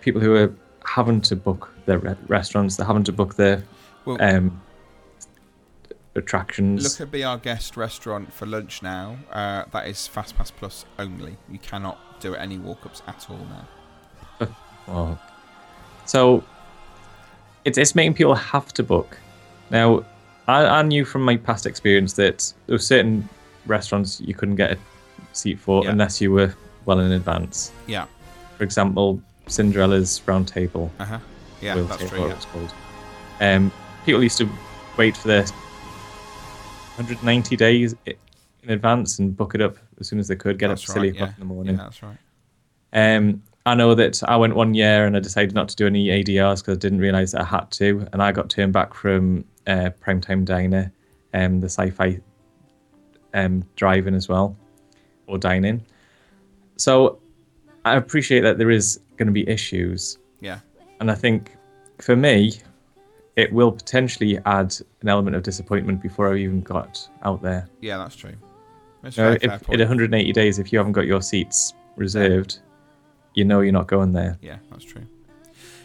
people 0.01 0.21
who 0.21 0.35
are 0.35 0.53
having 0.85 1.21
to 1.21 1.35
book 1.35 1.73
their 1.85 1.99
re- 1.99 2.15
restaurants, 2.27 2.75
they're 2.75 2.87
having 2.87 3.03
to 3.03 3.11
book 3.11 3.35
their 3.35 3.63
Well- 4.05 4.17
um, 4.21 4.61
attractions. 6.15 6.83
Look 6.83 7.07
at 7.07 7.11
Be 7.11 7.23
Our 7.23 7.37
Guest 7.37 7.77
restaurant 7.77 8.33
for 8.33 8.45
lunch 8.45 8.81
now. 8.83 9.17
Uh, 9.31 9.63
that 9.71 9.87
is 9.87 10.09
FastPass 10.13 10.51
Plus 10.55 10.85
only. 10.99 11.37
You 11.49 11.59
cannot 11.59 11.97
do 12.19 12.35
any 12.35 12.57
walk-ups 12.57 13.01
at 13.07 13.27
all 13.29 13.39
now. 14.39 14.47
Well, 14.87 15.19
so 16.05 16.43
it's 17.65 17.77
it's 17.77 17.93
making 17.93 18.15
people 18.15 18.33
have 18.33 18.73
to 18.73 18.83
book. 18.83 19.15
Now, 19.69 20.03
I, 20.47 20.65
I 20.65 20.81
knew 20.81 21.05
from 21.05 21.21
my 21.21 21.37
past 21.37 21.67
experience 21.67 22.13
that 22.13 22.51
there 22.65 22.73
were 22.73 22.79
certain 22.79 23.29
restaurants 23.67 24.19
you 24.19 24.33
couldn't 24.33 24.55
get 24.55 24.71
a 24.71 24.77
seat 25.33 25.59
for 25.59 25.83
Yeah. 25.83 25.91
unless 25.91 26.19
you 26.19 26.31
were 26.31 26.53
well 26.85 26.99
in 26.99 27.11
advance. 27.11 27.71
Yeah. 27.87 28.05
For 28.57 28.63
example, 28.63 29.21
Cinderella's 29.47 30.19
Round 30.25 30.47
Table. 30.47 30.91
Uh 30.99 31.05
huh. 31.05 31.19
Yeah, 31.61 31.75
that's 31.75 31.97
Table, 31.97 32.09
true. 32.09 32.27
Yeah. 32.27 32.33
it's 32.33 32.45
called. 32.45 32.73
Um, 33.39 33.71
people 34.03 34.23
used 34.23 34.39
to 34.39 34.49
wait 34.97 35.15
for 35.15 35.27
their 35.27 35.45
190 36.97 37.55
days 37.55 37.95
in 38.05 38.69
advance 38.69 39.19
and 39.19 39.35
book 39.35 39.55
it 39.55 39.61
up 39.61 39.77
as 39.99 40.07
soon 40.07 40.19
as 40.19 40.27
they 40.27 40.35
could, 40.35 40.59
get 40.59 40.67
That's 40.67 40.83
up 40.83 40.89
at 40.89 40.93
silly 40.93 41.09
right, 41.11 41.15
o'clock 41.15 41.29
yeah. 41.29 41.35
in 41.35 41.47
the 41.47 41.53
morning. 41.53 41.75
Yeah, 41.77 41.83
that's 41.83 42.03
right. 42.03 42.17
Um, 42.93 43.41
I 43.65 43.75
know 43.75 43.95
that 43.95 44.21
I 44.23 44.35
went 44.37 44.55
one 44.55 44.73
year 44.73 45.05
and 45.05 45.15
I 45.15 45.19
decided 45.19 45.53
not 45.53 45.69
to 45.69 45.75
do 45.75 45.85
any 45.87 46.07
ADRs 46.07 46.59
because 46.61 46.77
I 46.77 46.79
didn't 46.79 46.99
realize 46.99 47.31
that 47.31 47.41
I 47.41 47.45
had 47.45 47.69
to, 47.71 48.07
and 48.11 48.21
I 48.21 48.31
got 48.31 48.49
turned 48.49 48.73
back 48.73 48.93
from 48.93 49.45
uh, 49.67 49.91
Primetime 50.03 50.45
Diner, 50.45 50.91
um, 51.33 51.59
the 51.59 51.67
sci-fi 51.69 52.19
um, 53.33 53.63
drive-in 53.75 54.15
as 54.15 54.27
well, 54.27 54.57
or 55.27 55.37
dine-in. 55.37 55.81
So 56.77 57.19
I 57.85 57.95
appreciate 57.95 58.41
that 58.41 58.57
there 58.57 58.71
is 58.71 58.99
going 59.17 59.27
to 59.27 59.31
be 59.33 59.47
issues, 59.47 60.17
Yeah. 60.39 60.59
and 60.99 61.11
I 61.11 61.15
think 61.15 61.55
for 61.99 62.15
me, 62.15 62.53
it 63.41 63.51
will 63.51 63.71
potentially 63.71 64.37
add 64.45 64.75
an 65.01 65.09
element 65.09 65.35
of 65.35 65.43
disappointment 65.43 66.01
before 66.01 66.33
I 66.33 66.37
even 66.37 66.61
got 66.61 67.07
out 67.23 67.41
there. 67.41 67.67
Yeah, 67.81 67.97
that's 67.97 68.15
true. 68.15 68.35
That's 69.01 69.17
You 69.17 69.23
know, 69.23 69.37
if, 69.41 69.69
in 69.69 69.79
180 69.79 70.31
days, 70.31 70.59
if 70.59 70.71
you 70.71 70.77
haven't 70.77 70.93
got 70.93 71.07
your 71.07 71.21
seats 71.21 71.73
reserved, 71.95 72.59
you 73.33 73.43
know 73.43 73.61
you're 73.61 73.73
not 73.73 73.87
going 73.87 74.13
there. 74.13 74.37
Yeah, 74.41 74.57
that's 74.69 74.85
true. 74.85 75.05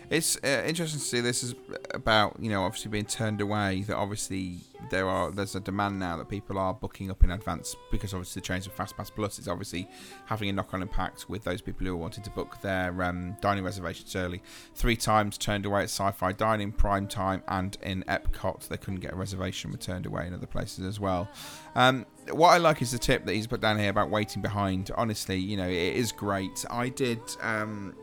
It's 0.09 0.37
uh, 0.45 0.63
interesting 0.65 1.01
to 1.01 1.05
see 1.05 1.21
this 1.21 1.43
is 1.43 1.57
about 1.93 2.37
you 2.39 2.49
know 2.49 2.63
obviously 2.63 2.91
being 2.91 3.07
turned 3.07 3.41
away. 3.41 3.83
That 3.83 3.97
obviously 3.97 4.61
there 4.91 5.09
are 5.09 5.33
there's 5.33 5.57
a 5.57 5.61
demand 5.61 5.99
now 5.99 6.17
that 6.17 6.29
people 6.29 6.59
are 6.59 6.73
booking 6.73 7.11
up 7.11 7.25
in 7.25 7.33
advance 7.33 7.75
because 7.91 8.15
obviously 8.15 8.41
the 8.41 8.47
change 8.47 8.69
of 8.69 8.77
FastPass 8.77 9.11
Plus 9.13 9.41
is 9.41 9.49
obviously 9.49 9.89
having 10.27 10.49
a 10.49 10.53
knock-on 10.53 10.81
impact 10.81 11.29
with 11.29 11.43
those 11.43 11.61
people 11.61 11.85
who 11.87 11.93
are 11.93 11.97
wanting 11.97 12.23
to 12.23 12.31
book 12.31 12.61
their 12.63 13.03
um, 13.03 13.37
dining 13.41 13.65
reservations 13.65 14.15
early. 14.15 14.43
Three 14.77 14.97
times 14.97 15.37
turned 15.39 15.67
away 15.67 15.81
at 15.81 15.91
Sci-Fi 15.91 16.33
Dining, 16.33 16.71
Prime 16.71 17.09
Time, 17.09 17.43
and 17.49 17.77
in 17.83 18.05
Epcot 18.05 18.69
they 18.69 18.77
couldn't 18.77 19.01
get 19.01 19.13
a 19.13 19.17
reservation. 19.17 19.73
Were 19.73 19.79
turned 19.79 20.07
away 20.07 20.29
in 20.29 20.35
other 20.35 20.47
places 20.47 20.87
as 20.87 21.01
well. 21.01 21.29
Um, 21.75 22.07
what 22.31 22.51
I 22.51 22.59
like 22.59 22.81
is 22.81 22.93
the 22.93 22.99
tip 22.99 23.25
that 23.27 23.35
he's 23.35 23.49
put 23.49 23.61
down 23.61 23.77
here 23.77 23.91
about 23.91 24.11
waiting 24.11 24.41
behind. 24.41 24.93
Honestly, 24.97 25.37
you 25.37 25.57
know 25.57 25.69
it 25.69 25.95
is 25.97 26.13
great. 26.13 26.65
I 26.71 26.91
did. 26.91 27.19
Um, 27.41 27.97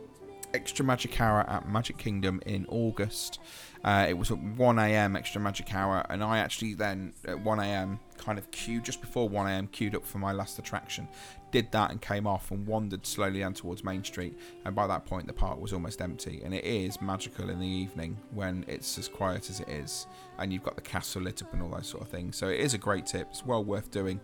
extra 0.53 0.85
magic 0.85 1.19
hour 1.19 1.41
at 1.49 1.67
Magic 1.67 1.97
Kingdom 1.97 2.41
in 2.45 2.65
August. 2.69 3.39
Uh, 3.83 4.05
it 4.07 4.17
was 4.17 4.31
at 4.31 4.37
1 4.37 4.79
a.m. 4.79 5.15
extra 5.15 5.41
magic 5.41 5.73
hour, 5.75 6.05
and 6.09 6.23
I 6.23 6.39
actually 6.39 6.73
then 6.73 7.13
at 7.25 7.39
1 7.39 7.59
a.m. 7.59 7.99
kind 8.17 8.37
of 8.37 8.49
queued 8.51 8.85
just 8.85 9.01
before 9.01 9.27
1 9.27 9.47
a.m. 9.47 9.67
queued 9.67 9.93
up 9.93 10.05
for 10.05 10.19
my 10.19 10.31
last 10.31 10.57
attraction. 10.57 11.07
did 11.51 11.69
that 11.71 11.91
and 11.91 12.01
came 12.01 12.25
off 12.25 12.49
and 12.51 12.65
wandered 12.65 13.05
slowly 13.05 13.39
down 13.41 13.53
towards 13.53 13.83
Main 13.83 14.03
Street. 14.03 14.39
And 14.63 14.73
by 14.73 14.87
that 14.87 15.05
point, 15.05 15.27
the 15.27 15.33
park 15.33 15.59
was 15.59 15.73
almost 15.73 16.01
empty. 16.01 16.41
And 16.45 16.53
it 16.53 16.63
is 16.63 17.01
magical 17.01 17.49
in 17.49 17.59
the 17.59 17.67
evening 17.67 18.17
when 18.31 18.63
it's 18.67 18.97
as 18.97 19.09
quiet 19.09 19.49
as 19.49 19.59
it 19.59 19.67
is, 19.67 20.07
and 20.39 20.53
you've 20.53 20.63
got 20.63 20.75
the 20.75 20.81
castle 20.81 21.23
lit 21.23 21.41
up 21.41 21.53
and 21.53 21.61
all 21.61 21.69
those 21.69 21.87
sort 21.87 22.03
of 22.03 22.09
things. 22.09 22.37
So 22.37 22.47
it 22.47 22.61
is 22.61 22.73
a 22.73 22.77
great 22.77 23.05
tip. 23.05 23.27
It's 23.31 23.45
well 23.45 23.63
worth 23.63 23.91
doing 23.91 24.21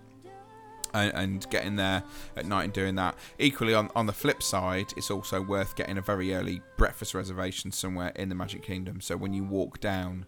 and, 0.93 1.13
and 1.13 1.49
getting 1.49 1.75
there 1.75 2.03
at 2.35 2.45
night 2.45 2.65
and 2.65 2.73
doing 2.73 2.95
that. 2.95 3.15
Equally, 3.37 3.73
on, 3.73 3.89
on 3.95 4.05
the 4.05 4.13
flip 4.13 4.41
side, 4.41 4.93
it's 4.97 5.11
also 5.11 5.41
worth 5.41 5.75
getting 5.75 5.97
a 5.97 6.01
very 6.01 6.33
early 6.33 6.61
breakfast 6.77 7.13
reservation 7.13 7.71
somewhere 7.71 8.11
in 8.15 8.29
the 8.29 8.35
Magic 8.35 8.63
Kingdom. 8.63 9.01
So 9.01 9.17
when 9.17 9.33
you 9.33 9.43
walk 9.43 9.79
down 9.79 10.25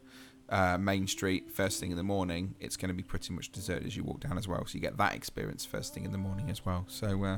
uh, 0.50 0.78
Main 0.78 1.08
Street 1.08 1.50
first 1.52 1.80
thing 1.80 1.92
in 1.92 1.98
the 1.98 2.04
morning, 2.04 2.56
it's 2.60 2.78
going 2.78 2.90
to 2.90 2.96
be 2.96 3.04
pretty 3.04 3.34
much 3.34 3.52
deserted 3.52 3.88
as 3.88 3.96
you 3.96 4.04
walk 4.04 4.20
down 4.20 4.38
as 4.38 4.48
well. 4.48 4.66
So 4.66 4.76
you 4.76 4.82
get 4.82 4.98
that 4.98 5.16
experience 5.16 5.66
first 5.66 5.94
thing 5.94 6.06
in 6.06 6.12
the 6.12 6.18
morning 6.18 6.50
as 6.50 6.66
well. 6.66 6.86
So, 6.88 7.24
uh, 7.24 7.38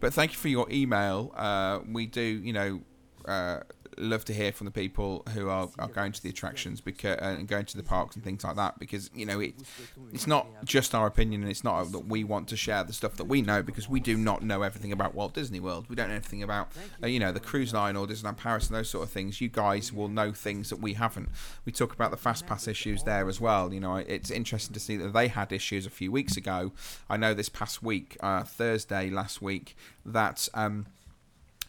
but 0.00 0.14
thank 0.14 0.32
you 0.32 0.38
for 0.38 0.48
your 0.48 0.66
email. 0.70 1.32
Uh, 1.36 1.80
we 1.90 2.06
do, 2.06 2.22
you 2.22 2.52
know. 2.52 2.82
Love 3.98 4.24
to 4.26 4.32
hear 4.32 4.52
from 4.52 4.66
the 4.66 4.70
people 4.70 5.22
who 5.32 5.48
are, 5.48 5.68
are 5.78 5.88
going 5.88 6.12
to 6.12 6.22
the 6.22 6.28
attractions 6.28 6.80
because 6.80 7.16
uh, 7.18 7.36
and 7.38 7.48
going 7.48 7.64
to 7.64 7.76
the 7.76 7.82
parks 7.82 8.14
and 8.14 8.24
things 8.24 8.44
like 8.44 8.56
that 8.56 8.78
because 8.78 9.10
you 9.14 9.24
know 9.24 9.40
it 9.40 9.54
it's 10.12 10.26
not 10.26 10.46
just 10.64 10.94
our 10.94 11.06
opinion 11.06 11.42
and 11.42 11.50
it's 11.50 11.64
not 11.64 11.90
that 11.92 12.06
we 12.06 12.24
want 12.24 12.48
to 12.48 12.56
share 12.56 12.84
the 12.84 12.92
stuff 12.92 13.16
that 13.16 13.24
we 13.24 13.42
know 13.42 13.62
because 13.62 13.88
we 13.88 14.00
do 14.00 14.16
not 14.16 14.42
know 14.42 14.62
everything 14.62 14.92
about 14.92 15.14
Walt 15.14 15.34
Disney 15.34 15.60
World. 15.60 15.86
We 15.88 15.96
don't 15.96 16.08
know 16.08 16.14
anything 16.14 16.42
about 16.42 16.68
uh, 17.02 17.06
you 17.06 17.18
know 17.18 17.32
the 17.32 17.40
cruise 17.40 17.72
line 17.72 17.96
or 17.96 18.06
Disneyland 18.06 18.36
Paris 18.36 18.68
and 18.68 18.76
those 18.76 18.90
sort 18.90 19.04
of 19.04 19.10
things. 19.10 19.40
You 19.40 19.48
guys 19.48 19.92
will 19.92 20.08
know 20.08 20.32
things 20.32 20.70
that 20.70 20.80
we 20.80 20.94
haven't. 20.94 21.28
We 21.64 21.72
talk 21.72 21.92
about 21.92 22.10
the 22.10 22.16
fast 22.16 22.46
pass 22.46 22.68
issues 22.68 23.04
there 23.04 23.28
as 23.28 23.40
well. 23.40 23.72
You 23.72 23.80
know 23.80 23.96
it's 23.96 24.30
interesting 24.30 24.74
to 24.74 24.80
see 24.80 24.96
that 24.96 25.12
they 25.12 25.28
had 25.28 25.52
issues 25.52 25.86
a 25.86 25.90
few 25.90 26.12
weeks 26.12 26.36
ago. 26.36 26.72
I 27.08 27.16
know 27.16 27.34
this 27.34 27.48
past 27.48 27.82
week 27.82 28.16
uh, 28.20 28.44
Thursday 28.44 29.10
last 29.10 29.40
week 29.40 29.76
that 30.04 30.48
um 30.54 30.86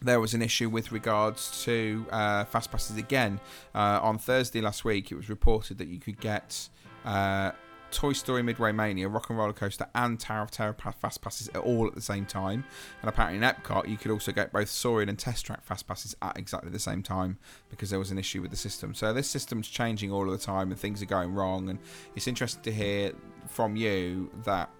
there 0.00 0.20
was 0.20 0.34
an 0.34 0.42
issue 0.42 0.68
with 0.68 0.92
regards 0.92 1.64
to 1.64 2.06
uh, 2.10 2.44
fast 2.44 2.70
passes 2.70 2.96
again. 2.96 3.40
Uh, 3.74 4.00
on 4.02 4.18
Thursday 4.18 4.60
last 4.60 4.84
week, 4.84 5.10
it 5.10 5.16
was 5.16 5.28
reported 5.28 5.78
that 5.78 5.88
you 5.88 5.98
could 5.98 6.20
get 6.20 6.68
uh, 7.04 7.52
Toy 7.90 8.12
Story 8.12 8.42
Midway 8.42 8.72
Mania, 8.72 9.08
Rock 9.08 9.30
and 9.30 9.38
Roller 9.38 9.52
Coaster, 9.52 9.86
and 9.94 10.20
Tower 10.20 10.42
of 10.42 10.50
Terror 10.50 10.74
fast 10.74 11.22
passes 11.22 11.48
all 11.48 11.86
at 11.86 11.94
the 11.94 12.02
same 12.02 12.26
time. 12.26 12.64
And 13.00 13.08
apparently 13.08 13.38
in 13.38 13.42
Epcot, 13.42 13.88
you 13.88 13.96
could 13.96 14.10
also 14.10 14.30
get 14.30 14.52
both 14.52 14.68
Soaring 14.68 15.08
and 15.08 15.18
Test 15.18 15.46
Track 15.46 15.64
fast 15.64 15.86
passes 15.86 16.14
at 16.20 16.36
exactly 16.36 16.70
the 16.70 16.78
same 16.78 17.02
time 17.02 17.38
because 17.70 17.90
there 17.90 17.98
was 17.98 18.10
an 18.10 18.18
issue 18.18 18.42
with 18.42 18.50
the 18.50 18.56
system. 18.56 18.94
So 18.94 19.12
this 19.12 19.28
system's 19.28 19.68
changing 19.68 20.12
all 20.12 20.24
of 20.24 20.38
the 20.38 20.44
time, 20.44 20.70
and 20.70 20.78
things 20.78 21.02
are 21.02 21.06
going 21.06 21.32
wrong. 21.32 21.70
And 21.70 21.78
it's 22.14 22.28
interesting 22.28 22.62
to 22.62 22.72
hear 22.72 23.12
from 23.46 23.76
you 23.76 24.30
that 24.44 24.70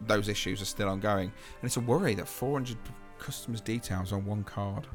those 0.00 0.28
issues 0.28 0.60
are 0.60 0.66
still 0.66 0.88
ongoing. 0.88 1.26
And 1.26 1.64
it's 1.64 1.76
a 1.76 1.80
worry 1.80 2.14
that 2.14 2.26
400 2.26 2.76
customers' 3.20 3.60
details 3.60 4.12
on 4.12 4.24
one 4.24 4.42
card. 4.44 4.86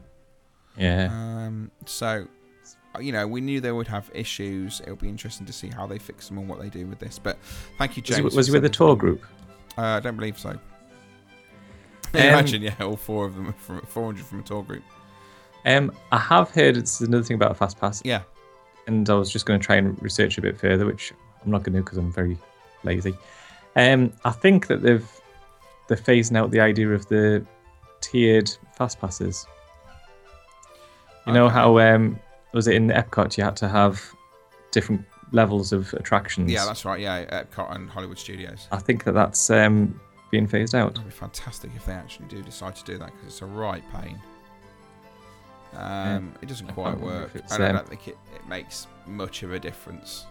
Yeah. 0.77 1.09
Um, 1.11 1.71
so, 1.85 2.27
you 2.99 3.11
know, 3.11 3.27
we 3.27 3.41
knew 3.41 3.61
they 3.61 3.71
would 3.71 3.87
have 3.87 4.09
issues. 4.13 4.81
It'll 4.81 4.95
be 4.95 5.07
interesting 5.07 5.45
to 5.45 5.53
see 5.53 5.69
how 5.69 5.87
they 5.87 5.97
fix 5.97 6.27
them 6.27 6.37
and 6.37 6.49
what 6.49 6.59
they 6.59 6.69
do 6.69 6.85
with 6.87 6.99
this. 6.99 7.17
But 7.19 7.37
thank 7.77 7.95
you, 7.95 8.03
Was 8.05 8.17
James. 8.17 8.35
was 8.35 8.47
for 8.47 8.51
he 8.51 8.55
with 8.57 8.63
the 8.63 8.69
tour 8.69 8.95
group? 8.95 9.25
Uh, 9.77 9.81
I 9.81 9.99
don't 9.99 10.15
believe 10.15 10.37
so. 10.37 10.49
Um, 10.49 10.59
Imagine, 12.13 12.61
yeah, 12.61 12.75
all 12.81 12.97
four 12.97 13.25
of 13.25 13.35
them 13.35 13.53
from 13.57 13.81
400 13.81 14.25
from 14.25 14.39
a 14.39 14.43
tour 14.43 14.63
group. 14.63 14.83
Um, 15.65 15.91
I 16.11 16.19
have 16.19 16.51
heard 16.51 16.77
it's 16.77 17.01
another 17.01 17.23
thing 17.23 17.35
about 17.35 17.51
a 17.51 17.55
fast 17.55 17.79
pass. 17.79 18.01
Yeah. 18.05 18.21
And 18.87 19.09
I 19.09 19.15
was 19.15 19.31
just 19.31 19.45
going 19.45 19.59
to 19.59 19.65
try 19.65 19.77
and 19.77 20.01
research 20.01 20.37
a 20.37 20.41
bit 20.41 20.59
further, 20.59 20.85
which 20.85 21.11
I'm 21.43 21.51
not 21.51 21.63
going 21.63 21.75
to 21.75 21.81
because 21.81 21.97
I'm 21.97 22.11
very 22.11 22.37
lazy. 22.83 23.15
Um, 23.75 24.13
I 24.23 24.31
think 24.31 24.67
that 24.67 24.81
they've 24.83 25.09
they're 25.87 25.97
phasing 25.97 26.37
out 26.37 26.51
the 26.51 26.59
idea 26.59 26.89
of 26.89 27.07
the 27.07 27.45
tiered 28.05 28.49
fast 28.77 28.99
passes. 28.99 29.45
You 31.27 31.33
know 31.33 31.45
Okay. 31.45 31.53
how 31.55 31.79
um, 31.79 32.19
was 32.53 32.67
it 32.67 32.75
in 32.75 32.89
Epcot? 32.89 33.37
You 33.37 33.43
had 33.43 33.55
to 33.57 33.67
have 33.67 34.01
different 34.71 35.03
levels 35.31 35.73
of 35.73 35.91
attractions. 35.93 36.51
Yeah, 36.51 36.65
that's 36.65 36.85
right. 36.85 36.99
Yeah, 36.99 37.25
Epcot 37.43 37.75
and 37.75 37.89
Hollywood 37.89 38.19
Studios. 38.19 38.67
I 38.71 38.77
think 38.77 39.03
that 39.05 39.13
that's 39.13 39.49
um, 39.49 39.99
being 40.31 40.47
phased 40.47 40.75
out. 40.75 40.91
It'd 40.91 41.05
be 41.05 41.09
fantastic 41.11 41.71
if 41.75 41.85
they 41.85 41.93
actually 41.93 42.27
do 42.27 42.41
decide 42.43 42.75
to 42.75 42.83
do 42.83 42.97
that 42.99 43.07
because 43.07 43.25
it's 43.27 43.41
a 43.41 43.45
right 43.45 43.83
pain. 43.93 44.19
Um, 45.73 46.33
It 46.41 46.47
doesn't 46.47 46.67
quite 46.67 46.97
work, 46.99 47.29
if 47.29 47.35
it's, 47.35 47.53
and 47.53 47.63
I 47.63 47.69
um, 47.69 47.75
don't 47.75 47.89
think 47.89 48.07
it, 48.07 48.17
it 48.33 48.47
makes 48.47 48.87
much 49.07 49.43
of 49.43 49.51
a 49.51 49.59
difference. 49.59 50.25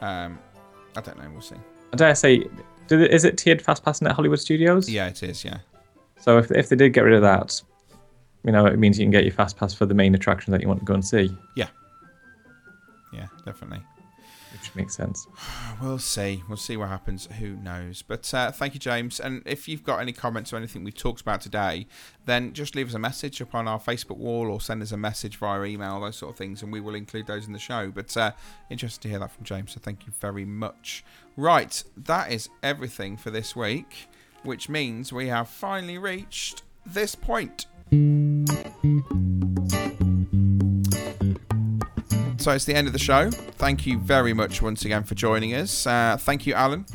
Um, 0.00 0.38
I 0.96 1.00
don't 1.02 1.18
know. 1.18 1.28
We'll 1.30 1.42
see. 1.42 1.56
I 1.92 1.96
dare 1.96 2.14
say, 2.14 2.46
is 2.88 3.24
it 3.24 3.36
tiered 3.36 3.60
fast 3.60 3.84
passing 3.84 4.06
at 4.06 4.14
Hollywood 4.14 4.40
Studios? 4.40 4.88
Yeah, 4.88 5.08
it 5.08 5.22
is. 5.22 5.44
Yeah. 5.44 5.58
So 6.20 6.38
if 6.38 6.50
if 6.50 6.68
they 6.68 6.76
did 6.76 6.92
get 6.92 7.02
rid 7.02 7.14
of 7.14 7.22
that, 7.22 7.60
you 8.44 8.52
know, 8.52 8.66
it 8.66 8.78
means 8.78 8.98
you 8.98 9.04
can 9.04 9.10
get 9.10 9.24
your 9.24 9.32
fast 9.32 9.56
pass 9.56 9.74
for 9.74 9.86
the 9.86 9.94
main 9.94 10.14
attraction 10.14 10.52
that 10.52 10.60
you 10.60 10.68
want 10.68 10.80
to 10.80 10.86
go 10.86 10.94
and 10.94 11.04
see, 11.04 11.30
Yeah. 11.56 11.68
Yeah, 13.12 13.26
definitely. 13.44 13.82
which 14.52 14.74
makes 14.74 14.94
sense. 14.94 15.26
We'll 15.82 15.98
see. 15.98 16.42
We'll 16.46 16.58
see 16.58 16.76
what 16.76 16.88
happens. 16.90 17.26
Who 17.38 17.56
knows? 17.56 18.02
But 18.02 18.32
uh, 18.34 18.52
thank 18.52 18.74
you, 18.74 18.80
James. 18.80 19.18
And 19.18 19.42
if 19.46 19.66
you've 19.66 19.82
got 19.82 19.98
any 20.00 20.12
comments 20.12 20.52
or 20.52 20.58
anything 20.58 20.84
we've 20.84 20.94
talked 20.94 21.22
about 21.22 21.40
today, 21.40 21.86
then 22.26 22.52
just 22.52 22.74
leave 22.76 22.88
us 22.88 22.94
a 22.94 22.98
message 22.98 23.40
up 23.40 23.54
on 23.54 23.66
our 23.66 23.80
Facebook 23.80 24.18
wall 24.18 24.50
or 24.50 24.60
send 24.60 24.82
us 24.82 24.92
a 24.92 24.98
message 24.98 25.38
via 25.38 25.64
email, 25.64 25.98
those 26.00 26.16
sort 26.16 26.32
of 26.32 26.36
things, 26.36 26.62
and 26.62 26.70
we 26.70 26.80
will 26.80 26.94
include 26.94 27.26
those 27.26 27.46
in 27.46 27.54
the 27.54 27.58
show. 27.58 27.90
But 27.90 28.14
uh, 28.14 28.32
interested 28.68 29.00
to 29.02 29.08
hear 29.08 29.18
that 29.20 29.30
from 29.32 29.44
James, 29.44 29.72
so 29.72 29.80
thank 29.82 30.06
you 30.06 30.12
very 30.20 30.44
much. 30.44 31.02
Right, 31.34 31.82
that 31.96 32.30
is 32.30 32.50
everything 32.62 33.16
for 33.16 33.30
this 33.30 33.56
week, 33.56 34.06
which 34.42 34.68
means 34.68 35.12
we 35.12 35.28
have 35.28 35.48
finally 35.48 35.98
reached 35.98 36.62
this 36.86 37.14
point. 37.14 37.66
So 42.38 42.52
it's 42.52 42.64
the 42.64 42.74
end 42.74 42.86
of 42.86 42.92
the 42.92 42.98
show. 42.98 43.30
Thank 43.30 43.86
you 43.86 43.98
very 43.98 44.32
much 44.32 44.62
once 44.62 44.84
again 44.84 45.04
for 45.04 45.14
joining 45.14 45.54
us. 45.54 45.86
Uh, 45.86 46.16
thank 46.18 46.46
you, 46.46 46.54
Alan. 46.54 46.86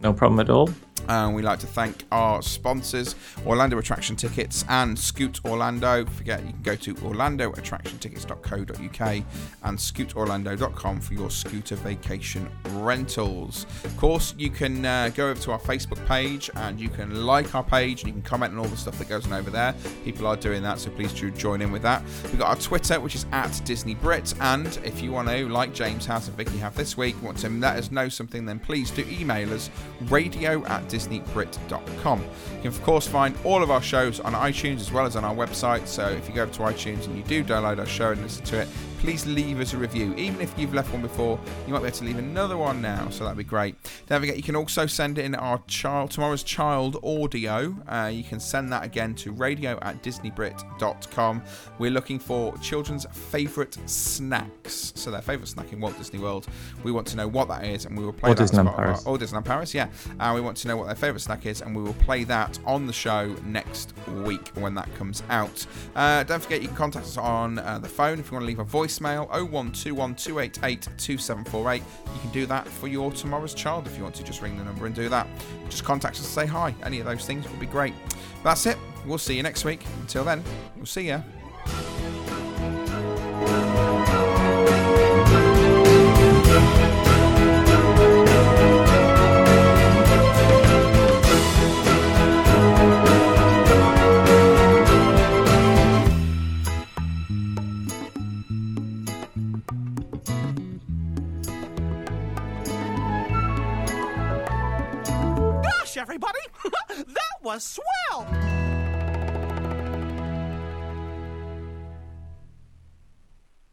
No 0.00 0.12
problem 0.12 0.40
at 0.40 0.48
all. 0.48 0.70
And 1.08 1.34
we'd 1.34 1.44
like 1.44 1.58
to 1.60 1.66
thank 1.66 2.04
our 2.12 2.42
sponsors, 2.42 3.14
Orlando 3.46 3.78
Attraction 3.78 4.16
Tickets 4.16 4.66
and 4.68 4.98
Scoot 4.98 5.40
Orlando. 5.44 6.04
Forget 6.06 6.44
you 6.44 6.52
can 6.52 6.62
go 6.62 6.74
to 6.76 6.94
orlandoattractiontickets.co.uk 6.94 9.24
and 9.62 9.78
scootorlando.com 9.78 11.00
for 11.00 11.14
your 11.14 11.30
scooter 11.30 11.76
vacation 11.76 12.48
rentals. 12.70 13.66
Of 13.84 13.96
course, 13.96 14.34
you 14.36 14.50
can 14.50 14.84
uh, 14.84 15.10
go 15.14 15.30
over 15.30 15.40
to 15.42 15.52
our 15.52 15.60
Facebook 15.60 16.04
page 16.06 16.50
and 16.56 16.80
you 16.80 16.88
can 16.88 17.24
like 17.24 17.54
our 17.54 17.64
page 17.64 18.02
and 18.02 18.08
you 18.08 18.12
can 18.12 18.22
comment 18.22 18.52
on 18.52 18.58
all 18.58 18.66
the 18.66 18.76
stuff 18.76 18.98
that 18.98 19.08
goes 19.08 19.26
on 19.26 19.32
over 19.32 19.50
there. 19.50 19.74
People 20.04 20.26
are 20.26 20.36
doing 20.36 20.62
that, 20.62 20.78
so 20.78 20.90
please 20.90 21.12
do 21.12 21.30
join 21.30 21.62
in 21.62 21.72
with 21.72 21.82
that. 21.82 22.02
We've 22.24 22.38
got 22.38 22.48
our 22.48 22.56
Twitter, 22.56 23.00
which 23.00 23.14
is 23.14 23.26
at 23.32 23.60
Disney 23.64 23.94
Brit. 23.94 24.34
And 24.40 24.78
if 24.84 25.02
you 25.02 25.12
want 25.12 25.28
to, 25.28 25.48
like 25.48 25.72
James 25.72 26.06
House 26.06 26.28
and 26.28 26.36
Vicky 26.36 26.58
have 26.58 26.76
this 26.76 26.96
week, 26.96 27.20
want 27.22 27.38
to 27.38 27.48
let 27.48 27.76
us 27.76 27.90
know 27.90 28.08
something, 28.08 28.44
then 28.44 28.58
please 28.58 28.90
do 28.90 29.04
email 29.08 29.52
us 29.52 29.70
radio 30.02 30.64
at 30.66 30.88
disneybrit.com. 30.96 32.20
You 32.20 32.28
can, 32.62 32.66
of 32.68 32.82
course, 32.82 33.06
find 33.06 33.36
all 33.44 33.62
of 33.62 33.70
our 33.70 33.82
shows 33.82 34.20
on 34.20 34.32
iTunes 34.32 34.80
as 34.80 34.90
well 34.90 35.06
as 35.06 35.16
on 35.16 35.24
our 35.24 35.34
website. 35.34 35.86
So 35.86 36.08
if 36.08 36.28
you 36.28 36.34
go 36.34 36.46
to 36.46 36.58
iTunes 36.60 37.06
and 37.06 37.16
you 37.16 37.22
do 37.24 37.44
download 37.44 37.78
our 37.78 37.86
show 37.86 38.12
and 38.12 38.22
listen 38.22 38.44
to 38.46 38.60
it, 38.60 38.68
please 39.00 39.26
leave 39.26 39.60
us 39.60 39.72
a 39.72 39.76
review. 39.78 40.14
Even 40.16 40.40
if 40.40 40.56
you've 40.58 40.74
left 40.74 40.92
one 40.92 41.02
before, 41.02 41.38
you 41.66 41.72
might 41.72 41.80
be 41.80 41.86
able 41.86 41.96
to 41.98 42.04
leave 42.04 42.18
another 42.18 42.56
one 42.56 42.80
now, 42.82 43.08
so 43.10 43.24
that'd 43.24 43.36
be 43.38 43.44
great. 43.44 43.74
Don't 44.06 44.20
forget, 44.20 44.36
you 44.36 44.42
can 44.42 44.56
also 44.56 44.86
send 44.86 45.18
in 45.18 45.34
our 45.34 45.60
child 45.66 46.10
tomorrow's 46.10 46.42
child 46.42 46.96
audio. 47.04 47.74
Uh, 47.88 48.10
you 48.12 48.24
can 48.24 48.40
send 48.40 48.72
that 48.72 48.84
again 48.84 49.14
to 49.16 49.32
radio 49.32 49.78
at 49.82 50.02
disneybrit.com. 50.02 51.42
We're 51.78 51.90
looking 51.90 52.18
for 52.18 52.56
children's 52.58 53.06
favourite 53.12 53.76
snacks, 53.88 54.92
so 54.94 55.10
their 55.10 55.22
favourite 55.22 55.48
snack 55.48 55.72
in 55.72 55.80
Walt 55.80 55.96
Disney 55.98 56.18
World. 56.18 56.46
We 56.82 56.92
want 56.92 57.06
to 57.08 57.16
know 57.16 57.28
what 57.28 57.48
that 57.48 57.64
is, 57.64 57.84
and 57.84 57.96
we 57.96 58.04
will 58.04 58.12
play 58.12 58.30
Or 58.30 58.34
that 58.34 58.42
Disneyland 58.42 58.68
our- 58.68 58.76
Paris. 58.76 59.02
or 59.06 59.18
Disneyland 59.18 59.44
Paris, 59.44 59.74
yeah. 59.74 59.88
And 60.20 60.34
we 60.34 60.40
want 60.40 60.56
to 60.58 60.68
know 60.68 60.76
what 60.76 60.86
their 60.86 60.94
favourite 60.94 61.20
snack 61.20 61.46
is, 61.46 61.60
and 61.62 61.74
we 61.76 61.82
will 61.82 61.94
play 61.94 62.24
that 62.24 62.58
on 62.64 62.86
the 62.86 62.92
show 62.92 63.34
next 63.44 63.92
week 64.24 64.50
when 64.54 64.74
that 64.74 64.92
comes 64.96 65.22
out. 65.28 65.66
Uh, 65.94 66.22
don't 66.24 66.42
forget, 66.42 66.62
you 66.62 66.68
can 66.68 66.76
contact 66.76 67.06
us 67.06 67.16
on 67.16 67.58
uh, 67.58 67.78
the 67.78 67.88
phone 67.88 68.18
if 68.18 68.26
you 68.26 68.32
want 68.32 68.42
to 68.42 68.46
leave 68.46 68.58
a 68.58 68.64
voicemail 68.86 69.28
0121 69.28 70.16
You 71.76 72.20
can 72.20 72.30
do 72.32 72.46
that 72.46 72.68
for 72.68 72.88
your 72.88 73.10
tomorrow's 73.12 73.54
child 73.54 73.86
if 73.86 73.96
you 73.96 74.02
want 74.02 74.14
to 74.16 74.24
just 74.24 74.40
ring 74.40 74.56
the 74.56 74.64
number 74.64 74.86
and 74.86 74.94
do 74.94 75.08
that. 75.08 75.26
Just 75.68 75.84
contact 75.84 76.16
us 76.16 76.20
and 76.20 76.28
say 76.28 76.46
hi. 76.46 76.74
Any 76.84 77.00
of 77.00 77.06
those 77.06 77.26
things 77.26 77.48
would 77.48 77.60
be 77.60 77.66
great. 77.66 77.94
That's 78.44 78.66
it. 78.66 78.78
We'll 79.04 79.18
see 79.18 79.36
you 79.36 79.42
next 79.42 79.64
week. 79.64 79.84
Until 80.00 80.24
then, 80.24 80.42
we'll 80.76 80.86
see 80.86 81.08
you. 81.08 81.22
was 107.46 107.62
swell. 107.62 108.65